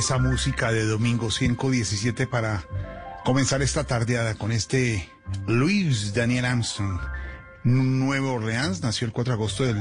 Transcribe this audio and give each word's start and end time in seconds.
Esa 0.00 0.16
música 0.16 0.72
de 0.72 0.86
domingo 0.86 1.28
517 1.28 2.26
para 2.26 2.64
comenzar 3.22 3.60
esta 3.60 3.84
tardeada 3.84 4.34
con 4.34 4.50
este 4.50 5.10
Luis 5.46 6.14
Daniel 6.14 6.46
Armstrong? 6.46 6.98
Nuevo 7.64 8.32
Orleans, 8.32 8.82
nació 8.82 9.06
el 9.06 9.12
4 9.12 9.32
de 9.32 9.34
agosto 9.34 9.64
del 9.66 9.76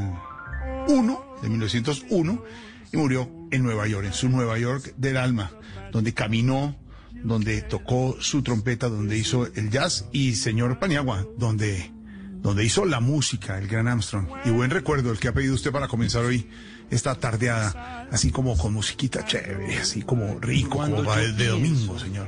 1, 0.90 1.26
de 1.42 1.48
1901, 1.48 2.44
y 2.92 2.98
murió 2.98 3.32
en 3.50 3.64
Nueva 3.64 3.88
York, 3.88 4.08
en 4.08 4.14
su 4.14 4.28
Nueva 4.28 4.60
York 4.60 4.94
del 4.98 5.16
alma, 5.16 5.52
donde 5.94 6.14
caminó, 6.14 6.76
donde 7.24 7.62
tocó 7.62 8.18
su 8.20 8.44
trompeta, 8.44 8.90
donde 8.90 9.18
hizo 9.18 9.46
el 9.46 9.70
jazz, 9.70 10.10
y 10.12 10.36
señor 10.36 10.80
Paniagua, 10.80 11.26
donde, 11.38 11.94
donde 12.42 12.66
hizo 12.66 12.84
la 12.84 13.00
música, 13.00 13.58
el 13.58 13.70
gran 13.70 13.88
Armstrong. 13.88 14.28
Y 14.44 14.50
buen 14.50 14.70
recuerdo 14.70 15.14
el 15.14 15.18
que 15.18 15.30
ha 15.30 15.34
pedido 15.34 15.56
usted 15.56 15.72
para 15.72 15.88
comenzar 15.88 16.26
hoy 16.26 16.50
esta 16.90 17.16
tardeada, 17.16 18.08
así 18.12 18.32
como 18.32 18.58
con 18.58 18.74
musiquita 18.74 19.26
chévere, 19.26 19.78
así 19.80 20.02
como 20.02 20.40
rico, 20.40 20.78
Cuando 20.78 20.98
como 20.98 21.10
va 21.10 21.22
yo 21.22 21.34
de 21.34 21.48
domingo, 21.48 22.00
señor. 22.00 22.28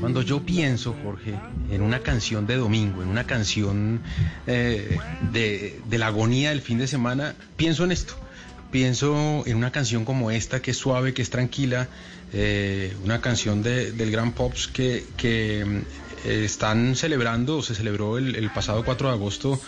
Cuando 0.00 0.22
yo 0.22 0.44
pienso, 0.44 0.94
Jorge, 1.02 1.34
en 1.70 1.82
una 1.82 2.00
canción 2.00 2.46
de 2.46 2.56
domingo, 2.56 3.02
en 3.02 3.08
una 3.08 3.24
canción 3.24 4.00
eh, 4.46 4.98
de, 5.32 5.80
de 5.88 5.98
la 5.98 6.08
agonía 6.08 6.50
del 6.50 6.60
fin 6.62 6.78
de 6.78 6.86
semana, 6.86 7.34
pienso 7.56 7.84
en 7.84 7.92
esto. 7.92 8.14
Pienso 8.70 9.44
en 9.46 9.56
una 9.56 9.72
canción 9.72 10.04
como 10.04 10.30
esta, 10.30 10.60
que 10.60 10.72
es 10.72 10.76
suave, 10.76 11.14
que 11.14 11.22
es 11.22 11.30
tranquila, 11.30 11.88
eh, 12.32 12.94
una 13.02 13.20
canción 13.20 13.62
de- 13.62 13.92
del 13.92 14.10
Gran 14.10 14.32
Pops 14.32 14.68
que, 14.68 15.04
que, 15.16 15.64
mm, 15.64 15.76
eh, 16.28 16.44
están 16.44 16.94
celebrando, 16.94 17.58
o 17.58 17.62
se 17.62 17.74
celebró 17.74 18.18
el, 18.18 18.36
el 18.36 18.50
pasado 18.50 18.84
4 18.84 19.08
de 19.08 19.14
agosto, 19.14 19.60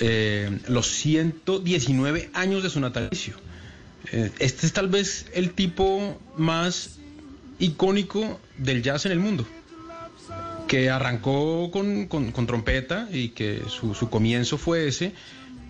eh, 0.00 0.58
los 0.68 0.88
119 0.90 2.30
años 2.34 2.62
de 2.62 2.70
su 2.70 2.80
natalicio. 2.80 3.34
Eh, 4.12 4.30
este 4.38 4.66
es 4.66 4.72
tal 4.72 4.88
vez 4.88 5.26
el 5.34 5.50
tipo 5.52 6.20
más 6.36 6.98
icónico 7.58 8.40
del 8.58 8.82
jazz 8.82 9.06
en 9.06 9.12
el 9.12 9.20
mundo, 9.20 9.46
que 10.66 10.90
arrancó 10.90 11.70
con, 11.70 12.06
con- 12.06 12.32
trompeta 12.46 13.08
y 13.12 13.28
que 13.30 13.62
su, 13.68 13.94
comienzo 14.10 14.58
fue 14.58 14.88
ese, 14.88 15.12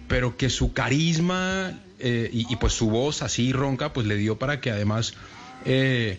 pero 0.08 0.36
que 0.36 0.48
su 0.50 0.72
carisma 0.72 1.78
eh, 1.98 2.30
y, 2.32 2.56
pues 2.56 2.72
su 2.72 2.88
voz 2.90 3.22
así 3.22 3.52
ronca, 3.52 3.92
pues 3.92 4.06
le 4.06 4.16
dio 4.16 4.38
para 4.38 4.60
que 4.60 4.70
además 4.70 5.14
eh, 5.64 6.18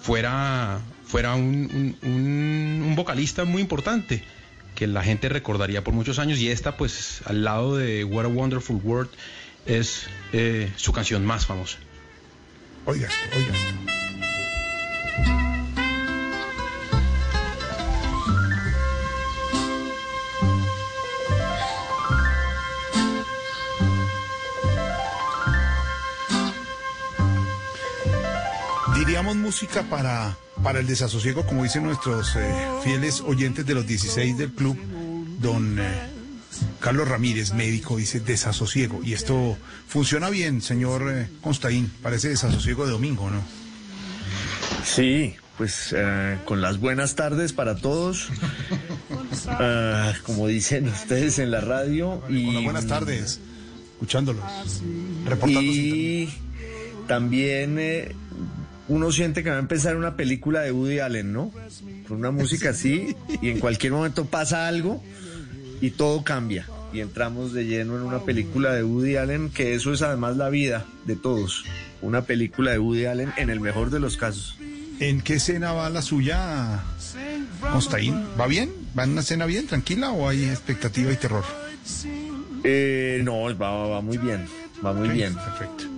fuera, 0.00 0.80
fuera 1.04 1.34
un- 1.34 1.96
un 2.02 2.94
vocalista 2.96 3.44
muy 3.44 3.62
importante 3.62 4.22
que 4.74 4.86
la 4.86 5.02
gente 5.02 5.28
recordaría 5.28 5.84
por 5.84 5.94
muchos 5.94 6.18
años 6.18 6.38
y 6.38 6.50
esta 6.50 6.76
pues 6.76 7.22
al 7.26 7.44
lado 7.44 7.76
de 7.76 8.04
What 8.04 8.24
a 8.24 8.28
Wonderful 8.28 8.80
World 8.82 9.10
es 9.66 10.06
eh, 10.32 10.70
su 10.76 10.92
canción 10.92 11.24
más 11.24 11.46
famosa. 11.46 11.78
Oiga, 12.86 13.08
oiga. 13.34 13.54
Diríamos 28.96 29.36
música 29.36 29.82
para, 29.82 30.36
para 30.64 30.80
el 30.80 30.86
desasosiego, 30.86 31.46
como 31.46 31.62
dicen 31.62 31.84
nuestros 31.84 32.34
eh, 32.36 32.40
fieles 32.82 33.20
oyentes 33.20 33.64
de 33.66 33.74
los 33.74 33.86
16 33.86 34.38
del 34.38 34.50
club, 34.50 34.76
don 35.38 35.78
eh, 35.78 35.84
Carlos 36.80 37.06
Ramírez, 37.06 37.52
médico, 37.52 37.98
dice 37.98 38.18
desasosiego. 38.18 39.00
Y 39.04 39.12
esto 39.12 39.56
funciona 39.86 40.30
bien, 40.30 40.62
señor 40.62 41.08
eh, 41.10 41.28
Constaín, 41.42 41.92
parece 42.02 42.30
desasosiego 42.30 42.86
de 42.86 42.92
domingo, 42.92 43.30
¿no? 43.30 43.42
Sí, 44.84 45.34
pues 45.56 45.94
eh, 45.96 46.38
con 46.44 46.60
las 46.60 46.80
buenas 46.80 47.14
tardes 47.14 47.52
para 47.52 47.76
todos. 47.76 48.28
Ah, 49.46 50.14
como 50.24 50.46
dicen 50.46 50.88
ustedes 50.88 51.38
en 51.38 51.50
la 51.50 51.60
radio. 51.60 52.22
Y, 52.28 52.48
Hola, 52.48 52.60
buenas 52.60 52.86
tardes. 52.86 53.40
Escuchándolos. 53.92 54.44
Reportando 55.24 55.60
Y 55.60 56.32
también 57.06 57.76
eh, 57.78 58.14
uno 58.88 59.12
siente 59.12 59.42
que 59.42 59.50
va 59.50 59.56
a 59.56 59.60
empezar 59.60 59.96
una 59.96 60.16
película 60.16 60.60
de 60.60 60.72
Woody 60.72 60.98
Allen, 60.98 61.32
¿no? 61.32 61.52
Con 62.06 62.18
una 62.18 62.30
música 62.30 62.70
así 62.70 63.16
y 63.40 63.50
en 63.50 63.60
cualquier 63.60 63.92
momento 63.92 64.26
pasa 64.26 64.68
algo 64.68 65.02
y 65.80 65.90
todo 65.90 66.22
cambia. 66.24 66.66
Y 66.92 67.00
entramos 67.00 67.52
de 67.52 67.64
lleno 67.64 67.96
en 67.96 68.02
una 68.02 68.20
película 68.20 68.72
de 68.72 68.84
Woody 68.84 69.16
Allen, 69.16 69.50
que 69.50 69.74
eso 69.74 69.92
es 69.92 70.02
además 70.02 70.36
la 70.36 70.48
vida 70.48 70.86
de 71.06 71.16
todos. 71.16 71.64
Una 72.02 72.22
película 72.22 72.72
de 72.72 72.78
Woody 72.78 73.06
Allen 73.06 73.32
en 73.36 73.50
el 73.50 73.60
mejor 73.60 73.90
de 73.90 74.00
los 74.00 74.16
casos. 74.16 74.56
¿En 75.00 75.20
qué 75.20 75.34
escena 75.34 75.72
va 75.72 75.90
la 75.90 76.02
suya, 76.02 76.84
Mostaín, 77.72 78.14
¿va 78.38 78.46
bien? 78.46 78.70
¿Va 78.96 79.04
en 79.04 79.10
una 79.10 79.22
escena 79.22 79.44
bien, 79.46 79.66
tranquila 79.66 80.12
o 80.12 80.28
hay 80.28 80.44
expectativa 80.44 81.10
y 81.12 81.16
terror? 81.16 81.44
Eh, 82.62 83.20
no, 83.24 83.42
va, 83.56 83.72
va, 83.72 83.88
va 83.88 84.00
muy 84.00 84.18
bien, 84.18 84.46
va 84.84 84.92
muy 84.92 85.08
bien. 85.08 85.34
Perfecto. 85.34 85.93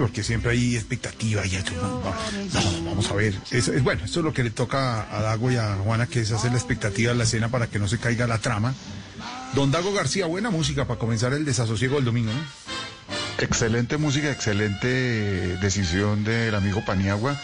Porque 0.00 0.22
siempre 0.22 0.52
hay 0.52 0.76
expectativa 0.76 1.44
y. 1.46 1.58
No, 1.74 2.12
vamos 2.84 3.10
a 3.10 3.14
ver. 3.14 3.34
Es, 3.50 3.82
bueno, 3.82 4.04
esto 4.04 4.20
es 4.20 4.24
lo 4.24 4.32
que 4.32 4.44
le 4.44 4.50
toca 4.50 5.16
a 5.16 5.22
Dago 5.22 5.50
y 5.50 5.56
a 5.56 5.76
Juana, 5.76 6.06
que 6.06 6.20
es 6.20 6.32
hacer 6.32 6.52
la 6.52 6.58
expectativa 6.58 7.12
de 7.12 7.18
la 7.18 7.24
escena 7.24 7.48
para 7.48 7.66
que 7.66 7.78
no 7.78 7.88
se 7.88 7.98
caiga 7.98 8.26
la 8.26 8.38
trama. 8.38 8.74
Don 9.54 9.70
Dago 9.70 9.92
García, 9.92 10.26
buena 10.26 10.50
música 10.50 10.86
para 10.86 10.98
comenzar 10.98 11.32
el 11.32 11.44
desasosiego 11.44 11.96
del 11.96 12.04
domingo. 12.04 12.32
Excelente 13.38 13.96
música, 13.96 14.30
excelente 14.30 14.88
decisión 15.58 16.24
del 16.24 16.54
amigo 16.54 16.84
Paniagua. 16.84 17.36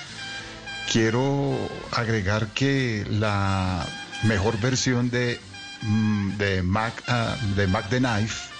Quiero 0.92 1.56
agregar 1.92 2.48
que 2.48 3.06
la 3.10 3.86
mejor 4.24 4.60
versión 4.60 5.10
de, 5.10 5.40
mm, 5.82 6.36
de, 6.36 6.62
Mac, 6.62 7.02
ah, 7.08 7.36
de 7.56 7.66
Mac 7.66 7.88
the 7.88 7.98
Knife 7.98 8.53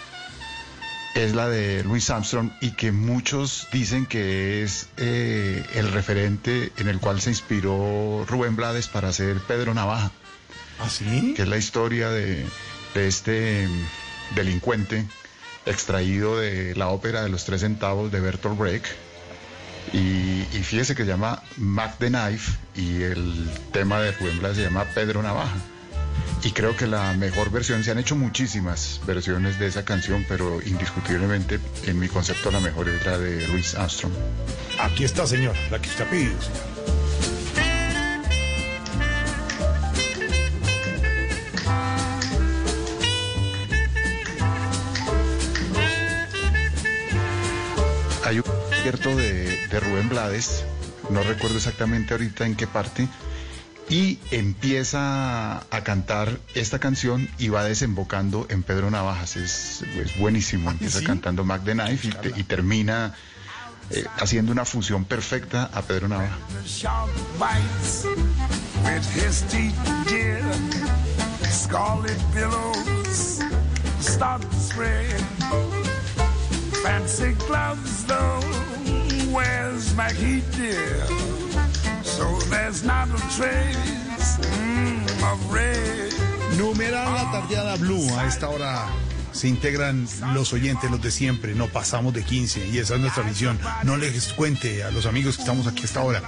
es 1.15 1.35
la 1.35 1.49
de 1.49 1.85
Louis 1.85 2.09
Armstrong 2.11 2.51
y 2.61 2.73
que 2.73 2.93
muchos 2.93 3.69
dicen 3.73 4.07
que 4.07 4.63
es 4.63 4.89
eh, 4.97 5.65
el 5.75 5.93
referente 5.93 6.73
en 6.77 6.89
el 6.89 6.99
cual 6.99 7.21
se 7.21 7.31
inspiró 7.31 8.25
Rubén 8.29 8.57
Blades 8.57 8.89
para 8.89 9.09
hacer 9.09 9.39
Pedro 9.47 9.75
Navaja 9.75 10.11
¿Ah, 10.81 10.89
sí? 10.89 11.35
que 11.37 11.43
es 11.43 11.49
la 11.49 11.57
historia 11.57 12.11
de, 12.11 12.45
de 12.95 13.09
este 13.09 13.69
mm, 13.69 14.35
delincuente 14.35 15.07
extraído 15.67 16.39
de 16.39 16.75
la 16.75 16.89
ópera 16.89 17.23
de 17.23 17.29
los 17.29 17.45
tres 17.45 17.61
centavos 17.61 18.11
de 18.11 18.21
Bertolt 18.21 18.59
Brecht. 18.59 18.87
Y, 19.93 20.41
y 20.53 20.63
fíjese 20.63 20.95
que 20.95 21.05
se 21.05 21.11
llama 21.11 21.43
Mac 21.57 21.97
the 21.99 22.09
Knife 22.09 22.53
y 22.75 23.03
el 23.03 23.51
tema 23.73 24.01
de 24.01 24.13
Rubén 24.13 24.39
Blades 24.39 24.57
se 24.57 24.65
llama 24.65 24.85
Pedro 24.95 25.23
Navaja. 25.23 25.55
Y 26.43 26.53
creo 26.53 26.77
que 26.77 26.87
la 26.87 27.15
mejor 27.15 27.51
versión, 27.51 27.83
se 27.85 27.91
han 27.91 27.99
hecho 27.99 28.17
muchísimas 28.17 29.01
versiones 29.07 29.59
de 29.59 29.67
esa 29.67 29.85
canción, 29.85 30.27
pero 30.29 30.61
indiscutiblemente 30.63 31.59
en 31.85 31.99
mi 31.99 32.09
concepto 32.09 32.51
la 32.51 32.61
mejor 32.61 32.89
es 32.89 33.05
la 33.07 33.17
de 33.17 33.49
Louis 33.49 33.75
Armstrong. 33.75 34.13
Aquí 34.79 35.05
está, 35.05 35.27
señor, 35.27 35.57
la 35.71 35.81
que 35.81 35.89
está 35.89 36.05
pedido, 36.05 36.35
señor. 36.43 36.75
Hay 48.27 48.37
un 48.37 48.43
concierto 48.43 49.17
de, 49.17 49.67
de 49.69 49.81
Rubén 49.81 50.09
Blades, 50.09 50.65
no 51.11 51.23
recuerdo 51.23 51.57
exactamente 51.57 52.15
ahorita 52.15 52.47
en 52.47 52.57
qué 52.57 52.67
parte, 52.67 53.09
y 53.89 54.19
empieza 54.31 55.59
a 55.59 55.85
cantar 55.85 56.39
esta 56.55 56.79
canción 56.79 57.29
y 57.39 57.49
va 57.49 57.65
desembocando 57.65 58.47
en 58.49 58.63
Pedro 58.63 58.91
Navajas. 58.91 59.37
Es, 59.37 59.83
es 59.83 60.19
buenísimo. 60.19 60.71
Empieza 60.71 61.01
¿sí? 61.01 61.05
cantando 61.05 61.45
Mac 61.45 61.63
the 61.65 61.73
Knife 61.73 62.09
y, 62.09 62.11
te- 62.13 62.41
y 62.41 62.43
termina 62.45 63.15
eh, 63.91 64.05
haciendo 64.19 64.53
una 64.53 64.65
fusión 64.65 65.05
perfecta 65.05 65.71
a 65.73 65.83
Pedro 65.83 66.09
Navaja. 66.09 66.39
So 82.15 82.39
there's 82.49 82.85
not 82.85 83.09
a 83.09 83.19
trace 83.37 84.39
mm, 84.39 85.33
of. 85.33 85.41
Numeral 86.57 87.13
la 87.13 87.33
tardeada 87.33 87.75
Blue. 87.77 88.09
A 88.17 88.27
esta 88.29 88.49
hora 88.49 88.87
se 89.33 89.49
integran 89.49 90.07
los 90.33 90.53
oyentes, 90.53 90.89
los 90.93 91.03
de 91.03 91.11
siempre. 91.11 91.57
No 91.57 91.67
pasamos 91.67 92.15
de 92.15 92.23
15 92.23 92.69
y 92.69 92.79
esa 92.79 92.95
es 92.95 93.01
nuestra 93.01 93.25
misión. 93.25 93.59
No 93.83 93.97
les 93.97 94.33
cuente 94.35 94.85
a 94.85 94.93
los 94.93 95.07
amigos 95.07 95.35
que 95.35 95.43
estamos 95.43 95.67
aquí 95.67 95.83
a 95.83 95.85
esta 95.87 96.03
hora. 96.03 96.23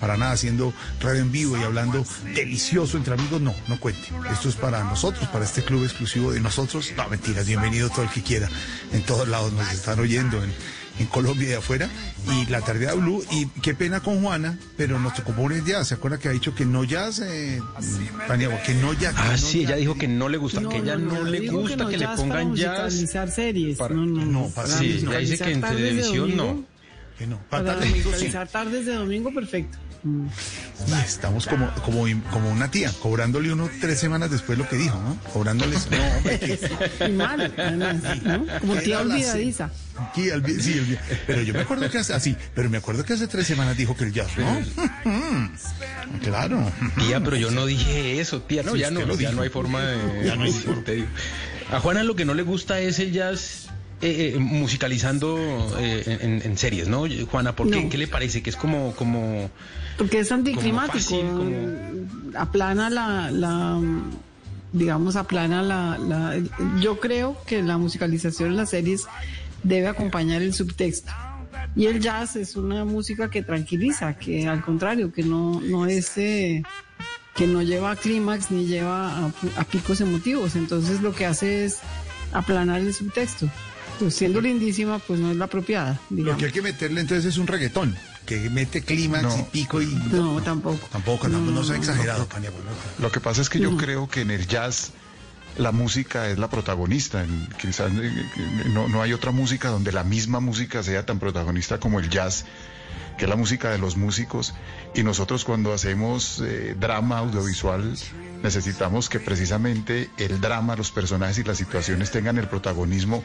Para 0.00 0.16
nada, 0.16 0.32
haciendo 0.32 0.74
radio 1.00 1.22
en 1.22 1.30
vivo 1.30 1.56
y 1.56 1.62
hablando 1.62 2.04
delicioso 2.34 2.96
entre 2.96 3.14
amigos. 3.14 3.40
No, 3.40 3.54
no 3.68 3.78
cuente. 3.78 4.08
Esto 4.32 4.48
es 4.48 4.56
para 4.56 4.82
nosotros, 4.82 5.28
para 5.28 5.44
este 5.44 5.62
club 5.62 5.84
exclusivo 5.84 6.32
de 6.32 6.40
nosotros. 6.40 6.92
No, 6.96 7.08
mentiras. 7.08 7.46
Bienvenido 7.46 7.88
todo 7.90 8.02
el 8.02 8.10
que 8.10 8.22
quiera. 8.24 8.48
En 8.92 9.02
todos 9.02 9.28
lados 9.28 9.52
nos 9.52 9.70
están 9.72 10.00
oyendo. 10.00 10.42
En, 10.42 10.52
en 10.98 11.06
Colombia 11.06 11.50
y 11.50 11.52
afuera, 11.52 11.88
y 12.32 12.46
la 12.50 12.60
tardeada 12.60 12.94
Blue, 12.94 13.24
y 13.30 13.46
qué 13.60 13.74
pena 13.74 14.00
con 14.00 14.20
Juana, 14.22 14.58
pero 14.76 14.98
nos 14.98 15.14
tocó 15.14 15.32
poner 15.32 15.64
jazz, 15.64 15.88
¿se 15.88 15.94
acuerda 15.94 16.18
que 16.18 16.28
ha 16.28 16.32
dicho 16.32 16.54
que 16.54 16.64
no 16.64 16.84
jazz, 16.84 17.20
eh, 17.20 17.60
Paniagua, 18.26 18.62
que 18.62 18.74
no 18.74 18.92
jazz? 18.94 19.14
que 19.14 19.20
Ah, 19.20 19.30
no 19.32 19.36
sí, 19.38 19.60
ella 19.60 19.70
jazz? 19.70 19.78
dijo 19.78 19.94
que 19.96 20.08
no 20.08 20.28
le 20.28 20.38
gusta, 20.38 20.60
que 20.68 20.76
ella 20.78 20.96
no, 20.96 21.22
le 21.24 21.40
dijo 21.40 21.58
gusta 21.58 21.76
no 21.76 21.86
que, 21.88 21.96
le 21.96 22.04
jazz 22.04 22.16
para 22.20 22.22
pongan 22.22 22.56
jazz. 22.56 22.84
musicalizar 22.92 23.30
series. 23.30 23.78
para- 23.78 23.94
no, 23.94 24.06
no, 24.06 24.24
no, 24.24 24.26
no. 24.26 24.48
para- 24.50 24.68
Para 24.68 24.78
Sí, 24.80 25.04
ella 25.06 25.18
dice 25.18 25.38
que 25.38 25.52
en 25.52 25.60
de 25.60 25.68
televisión 25.68 26.36
no. 26.36 26.64
Que 27.18 27.26
no, 27.26 27.38
Para 27.50 27.74
para 27.74 27.86
musicalizar 27.86 28.48
tardes 28.48 28.86
de 28.86 28.94
domingo, 28.94 29.32
perfecto. 29.34 29.76
Estamos 31.04 31.46
como, 31.46 31.70
como, 31.84 32.04
como 32.30 32.50
una 32.50 32.70
tía, 32.70 32.92
cobrándole 33.02 33.52
uno 33.52 33.68
tres 33.80 33.98
semanas 33.98 34.30
después 34.30 34.56
lo 34.58 34.68
que 34.68 34.76
dijo, 34.76 34.96
¿no? 35.00 35.18
Cobrándoles, 35.32 35.90
no, 35.90 35.96
hombre, 36.16 36.38
que- 36.38 36.58
Y 37.08 37.12
mal, 37.12 37.52
además, 37.56 37.96
¿no? 38.22 38.46
Como 38.60 38.76
tía 38.76 39.00
olvidadiza. 39.00 39.70
Sí, 40.14 40.30
sí, 40.60 40.96
pero 41.26 41.42
yo 41.42 41.52
me 41.52 41.60
acuerdo 41.60 41.90
que 41.90 41.98
hace, 41.98 42.14
así, 42.14 42.36
pero 42.54 42.70
me 42.70 42.78
acuerdo 42.78 43.04
que 43.04 43.14
hace 43.14 43.26
tres 43.26 43.46
semanas 43.48 43.76
dijo 43.76 43.96
que 43.96 44.04
el 44.04 44.12
jazz, 44.12 44.30
¿no? 44.36 44.60
claro. 46.22 46.70
Tía, 46.98 47.22
pero 47.22 47.36
yo 47.36 47.50
no 47.50 47.66
dije 47.66 48.20
eso, 48.20 48.40
tía, 48.42 48.62
no, 48.62 48.76
ya 48.76 48.90
no, 48.90 49.14
ya 49.16 49.32
no 49.32 49.42
hay 49.42 49.48
forma 49.48 49.82
de... 49.82 50.24
Ya 50.26 50.36
no 50.36 50.44
hay 50.44 50.52
digo. 50.52 51.06
A 51.72 51.80
Juana 51.80 52.02
lo 52.04 52.14
que 52.16 52.24
no 52.24 52.34
le 52.34 52.42
gusta 52.42 52.78
es 52.80 52.98
el 52.98 53.12
jazz 53.12 53.67
eh, 54.00 54.32
eh, 54.34 54.38
musicalizando 54.38 55.36
eh, 55.78 56.18
en, 56.20 56.42
en 56.44 56.56
series, 56.58 56.88
¿no? 56.88 57.04
Juana, 57.30 57.54
¿por 57.56 57.70
qué? 57.70 57.82
No. 57.82 57.88
¿Qué 57.90 57.98
le 57.98 58.06
parece? 58.06 58.42
Que 58.42 58.50
es 58.50 58.56
como... 58.56 58.92
como... 58.94 59.50
Porque 59.96 60.20
es 60.20 60.30
anticlimático. 60.30 60.98
fácil, 60.98 61.26
como- 61.26 62.38
Aplana 62.38 62.88
la, 62.90 63.30
la 63.30 63.80
digamos, 64.72 65.16
aplana 65.16 65.62
la, 65.62 65.98
la... 65.98 66.36
Yo 66.80 67.00
creo 67.00 67.36
que 67.46 67.62
la 67.62 67.78
musicalización 67.78 68.50
en 68.50 68.56
las 68.56 68.70
series 68.70 69.06
debe 69.62 69.88
acompañar 69.88 70.42
el 70.42 70.54
subtexto. 70.54 71.10
Y 71.74 71.86
el 71.86 72.00
jazz 72.00 72.36
es 72.36 72.56
una 72.56 72.84
música 72.84 73.30
que 73.30 73.42
tranquiliza, 73.42 74.14
que 74.16 74.46
al 74.46 74.62
contrario, 74.64 75.12
que 75.12 75.22
no, 75.22 75.60
no 75.60 75.86
es... 75.86 76.16
eh, 76.18 76.62
que 77.34 77.46
no 77.46 77.62
lleva 77.62 77.92
a 77.92 77.96
clímax 77.96 78.50
ni 78.50 78.66
lleva 78.66 79.16
a, 79.16 79.32
a 79.56 79.64
picos 79.64 80.00
emotivos. 80.00 80.56
Entonces 80.56 81.02
lo 81.02 81.14
que 81.14 81.24
hace 81.24 81.64
es 81.66 81.78
aplanar 82.32 82.80
el 82.80 82.92
subtexto. 82.92 83.48
Pues 83.98 84.14
siendo 84.14 84.40
lindísima, 84.40 84.98
pues 84.98 85.18
no 85.20 85.30
es 85.30 85.36
la 85.36 85.46
apropiada, 85.46 86.00
Lo 86.10 86.36
que 86.36 86.46
hay 86.46 86.52
que 86.52 86.62
meterle 86.62 87.00
entonces 87.00 87.26
es 87.26 87.38
un 87.38 87.46
reggaetón, 87.46 87.96
que 88.26 88.48
mete 88.50 88.82
clímax 88.82 89.22
No. 89.24 89.38
y 89.38 89.42
pico 89.44 89.82
y... 89.82 89.86
No, 89.86 90.40
tampoco. 90.42 90.88
Tampoco, 90.92 91.28
no, 91.28 91.38
no, 91.40 91.64
sea 91.64 91.76
exagerado, 91.76 92.26
Paniagua, 92.28 92.60
no. 92.60 93.02
Lo 93.02 93.10
que 93.10 93.20
pasa 93.20 93.40
es 93.42 93.48
que 93.48 93.58
yo 93.58 93.76
creo 93.76 94.08
que 94.08 94.20
en 94.20 94.30
el 94.30 94.46
jazz 94.46 94.92
la 95.56 95.72
música 95.72 96.28
es 96.30 96.38
la 96.38 96.48
protagonista. 96.48 97.24
En- 97.24 97.48
Quizás 97.60 97.90
eh, 97.92 98.26
no, 98.72 98.86
no 98.88 99.02
hay 99.02 99.12
otra 99.12 99.32
música 99.32 99.70
donde 99.70 99.90
la 99.90 100.04
misma 100.04 100.38
música 100.40 100.82
sea 100.84 101.04
tan 101.04 101.18
protagonista 101.18 101.80
como 101.80 101.98
el 101.98 102.08
jazz, 102.08 102.44
que 103.18 103.24
es 103.24 103.28
la 103.28 103.36
música 103.36 103.70
de 103.70 103.76
los 103.78 103.96
músicos. 103.98 104.54
Y 104.94 105.02
nosotros 105.02 105.44
cuando 105.44 105.74
hacemos 105.74 106.40
eh, 106.42 106.74
drama 106.78 107.18
audiovisual 107.18 107.94
necesitamos 108.42 109.08
que 109.08 109.18
precisamente 109.20 110.08
el 110.16 110.40
drama, 110.40 110.76
los 110.76 110.90
personajes 110.92 111.36
y 111.38 111.44
las 111.44 111.58
situaciones 111.58 112.10
tengan 112.10 112.38
el 112.38 112.46
protagonismo 112.48 113.22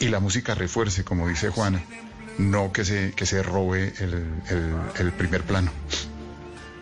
y 0.00 0.08
la 0.08 0.18
música 0.18 0.54
refuerce, 0.54 1.04
como 1.04 1.28
dice 1.28 1.50
Juana. 1.50 1.82
No 2.38 2.72
que 2.72 2.84
se, 2.84 3.12
que 3.12 3.26
se 3.26 3.42
robe 3.44 3.92
el, 4.00 4.14
el- 4.48 4.74
el 4.98 5.12
primer 5.12 5.42
plano. 5.42 5.70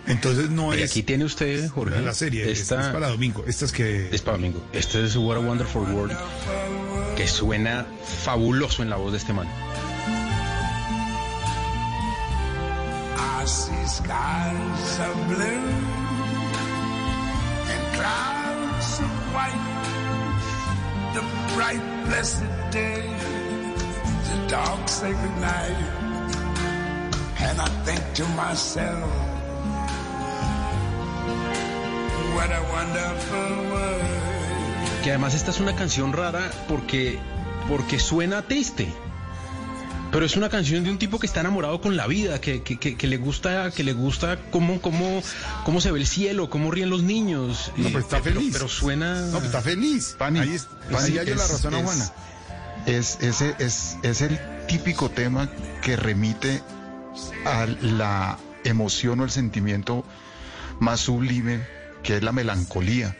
Entonces 0.07 0.51
no 0.51 0.75
Y 0.75 0.83
es 0.83 0.91
aquí 0.91 1.03
tiene 1.03 1.25
usted, 1.25 1.69
Jorge, 1.69 2.01
la 2.01 2.15
serie, 2.15 2.51
esta 2.51 2.77
esta... 2.77 2.87
es 2.89 2.93
para 2.95 3.09
domingo, 3.09 3.45
esta 3.47 3.65
es 3.67 3.73
que... 3.73 4.09
Es 4.13 4.21
para 4.23 4.37
domingo. 4.37 4.61
Este 4.73 5.05
es 5.05 5.15
What 5.15 5.37
a 5.37 5.41
Wonderful 5.41 5.83
World, 5.93 6.17
que 7.17 7.29
suena 7.29 7.87
fabuloso 8.25 8.83
en 8.83 8.91
la 8.91 8.97
voz 8.97 9.13
de 9.13 9.19
este 9.19 9.33
man. 9.33 9.47
I 13.43 13.45
skies 13.45 14.99
of 15.01 15.17
blue 15.27 15.67
and 17.73 17.83
clouds 17.97 19.01
of 19.01 19.13
white. 19.35 19.65
The 21.15 21.23
bright, 21.57 21.83
blessed 22.07 22.45
day, 22.71 23.03
the 24.29 24.47
dark, 24.47 24.89
sacred 24.89 25.37
night. 25.41 25.77
And 27.41 27.61
I 27.61 27.69
think 27.85 28.15
to 28.15 28.25
myself, 28.37 29.11
what 32.37 32.51
a 32.53 32.63
wonderful 32.71 33.57
world. 33.73 35.03
Que 35.03 35.11
además 35.11 35.35
esta 35.35 35.51
es 35.51 35.59
una 35.59 35.75
canción 35.75 36.13
rara 36.13 36.49
porque, 36.69 37.19
porque 37.69 37.99
suena 37.99 38.43
triste. 38.43 38.95
Pero 40.13 40.27
es 40.27 40.37
una 40.37 40.51
canción 40.51 40.85
de 40.85 40.91
un 40.91 40.99
tipo 40.99 41.19
que 41.19 41.27
está 41.27 41.41
enamorado 41.41 41.81
con 41.81 41.97
la 41.97 42.07
vida, 42.07 42.39
que, 42.41 42.63
que, 42.63 42.79
que, 42.79 42.97
que 42.97 43.07
le 43.07 43.17
gusta, 43.17 43.71
que 43.71 43.83
le 43.83 43.95
gusta 43.95 44.39
cómo, 44.51 44.81
cómo, 44.83 45.23
cómo 45.65 45.81
se 45.81 45.91
ve 45.91 45.99
el 46.01 46.07
cielo, 46.07 46.51
cómo 46.51 46.71
ríen 46.71 46.91
los 46.91 47.03
niños. 47.03 47.73
No, 47.79 47.89
pues 47.91 48.05
está 48.05 48.21
pero, 48.21 48.37
feliz. 48.41 48.53
Pero 48.53 48.69
suena. 48.69 49.23
No, 49.27 49.33
pues 49.33 49.45
está 49.47 49.63
feliz. 49.63 50.15
Pani, 50.19 50.41
ahí 50.41 50.51
es, 50.55 50.67
Pani, 50.91 51.17
hallo 51.17 51.35
la 51.35 51.43
es- 51.45 51.51
razón 51.51 51.75
a 51.75 51.79
es- 51.79 51.85
Juana. 51.85 52.13
Es, 52.85 53.19
ese, 53.21 53.55
es, 53.59 53.97
es 54.03 54.21
el 54.23 54.39
típico 54.69 55.09
tema 55.09 55.49
que 55.83 55.97
remite 55.97 56.61
a 57.47 57.67
la 57.81 58.39
emoción 58.65 59.21
o 59.21 59.25
el 59.25 59.31
sentimiento 59.31 60.05
más 60.81 61.01
sublime, 61.01 61.61
que 62.03 62.17
es 62.17 62.23
la 62.23 62.33
melancolía, 62.33 63.17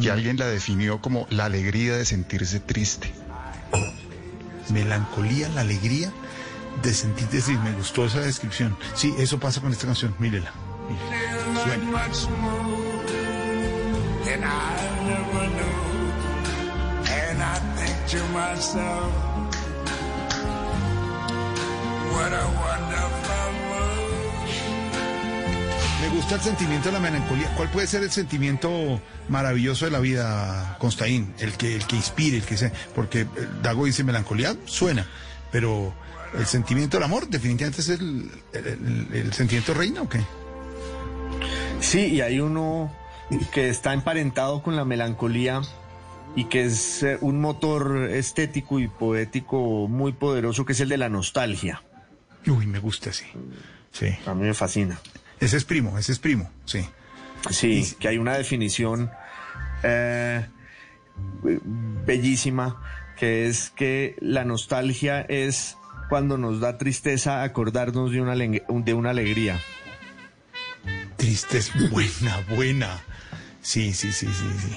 que 0.00 0.10
alguien 0.12 0.36
la 0.38 0.46
definió 0.46 1.00
como 1.00 1.26
la 1.30 1.46
alegría 1.46 1.96
de 1.96 2.04
sentirse 2.04 2.60
triste. 2.60 3.10
Melancolía, 4.70 5.48
la 5.48 5.62
alegría 5.62 6.12
de 6.82 6.94
sentirte 6.94 7.40
triste. 7.40 7.62
Me 7.62 7.72
gustó 7.72 8.06
esa 8.06 8.20
descripción. 8.20 8.76
Sí, 8.94 9.14
eso 9.18 9.38
pasa 9.38 9.60
con 9.60 9.72
esta 9.72 9.86
canción. 9.86 10.14
Mírela. 10.18 10.52
mírela. 10.88 11.28
Me 26.00 26.08
gusta 26.10 26.36
el 26.36 26.40
sentimiento 26.40 26.88
de 26.88 26.92
la 26.92 27.00
melancolía. 27.00 27.48
¿Cuál 27.56 27.68
puede 27.70 27.86
ser 27.86 28.02
el 28.02 28.10
sentimiento 28.10 29.00
maravilloso 29.28 29.84
de 29.84 29.90
la 29.90 29.98
vida, 29.98 30.76
Constaín? 30.78 31.34
El 31.38 31.52
que, 31.52 31.76
el 31.76 31.86
que 31.86 31.96
inspire, 31.96 32.38
el 32.38 32.44
que 32.44 32.56
sea. 32.56 32.72
Porque 32.94 33.22
eh, 33.22 33.28
Dago 33.62 33.84
dice 33.84 34.04
melancolía, 34.04 34.56
suena. 34.64 35.06
Pero 35.50 35.92
el 36.36 36.46
sentimiento 36.46 36.96
del 36.96 37.04
amor, 37.04 37.28
definitivamente 37.28 37.80
es 37.80 37.88
el, 37.88 38.30
el- 38.52 39.32
sentimiento 39.32 39.72
reina 39.74 40.02
o 40.02 40.08
qué? 40.08 40.20
Sí, 41.80 42.06
y 42.06 42.20
hay 42.20 42.40
uno 42.40 42.92
que 43.52 43.68
está 43.68 43.92
emparentado 43.92 44.62
con 44.62 44.76
la 44.76 44.84
melancolía 44.84 45.62
y 46.36 46.44
que 46.44 46.64
es 46.64 47.02
eh, 47.02 47.18
un 47.20 47.40
motor 47.40 48.08
estético 48.10 48.80
y 48.80 48.88
poético 48.88 49.88
muy 49.88 50.12
poderoso, 50.12 50.64
que 50.64 50.72
es 50.72 50.80
el 50.80 50.88
de 50.88 50.98
la 50.98 51.08
nostalgia. 51.08 51.82
Uy, 52.46 52.66
me 52.66 52.78
gusta, 52.78 53.12
sí. 53.12 53.24
Sí. 53.92 54.08
A 54.26 54.34
mí 54.34 54.42
me 54.42 54.54
fascina. 54.54 55.00
Ese 55.40 55.56
es 55.56 55.64
primo, 55.64 55.98
ese 55.98 56.12
es 56.12 56.18
primo, 56.18 56.50
sí. 56.64 56.86
Sí, 57.50 57.94
que 58.00 58.08
hay 58.08 58.18
una 58.18 58.36
definición 58.36 59.10
eh, 59.82 60.44
bellísima, 62.04 62.82
que 63.16 63.46
es 63.46 63.70
que 63.70 64.16
la 64.20 64.44
nostalgia 64.44 65.20
es 65.22 65.77
cuando 66.08 66.38
nos 66.38 66.60
da 66.60 66.78
tristeza 66.78 67.42
acordarnos 67.42 68.10
de 68.10 68.20
una, 68.20 68.34
de 68.34 68.94
una 68.94 69.10
alegría. 69.10 69.60
Triste 71.16 71.58
es 71.58 71.72
buena, 71.90 72.44
buena. 72.54 73.00
Sí, 73.60 73.92
sí, 73.92 74.12
sí, 74.12 74.26
sí, 74.26 74.46
sí. 74.58 74.76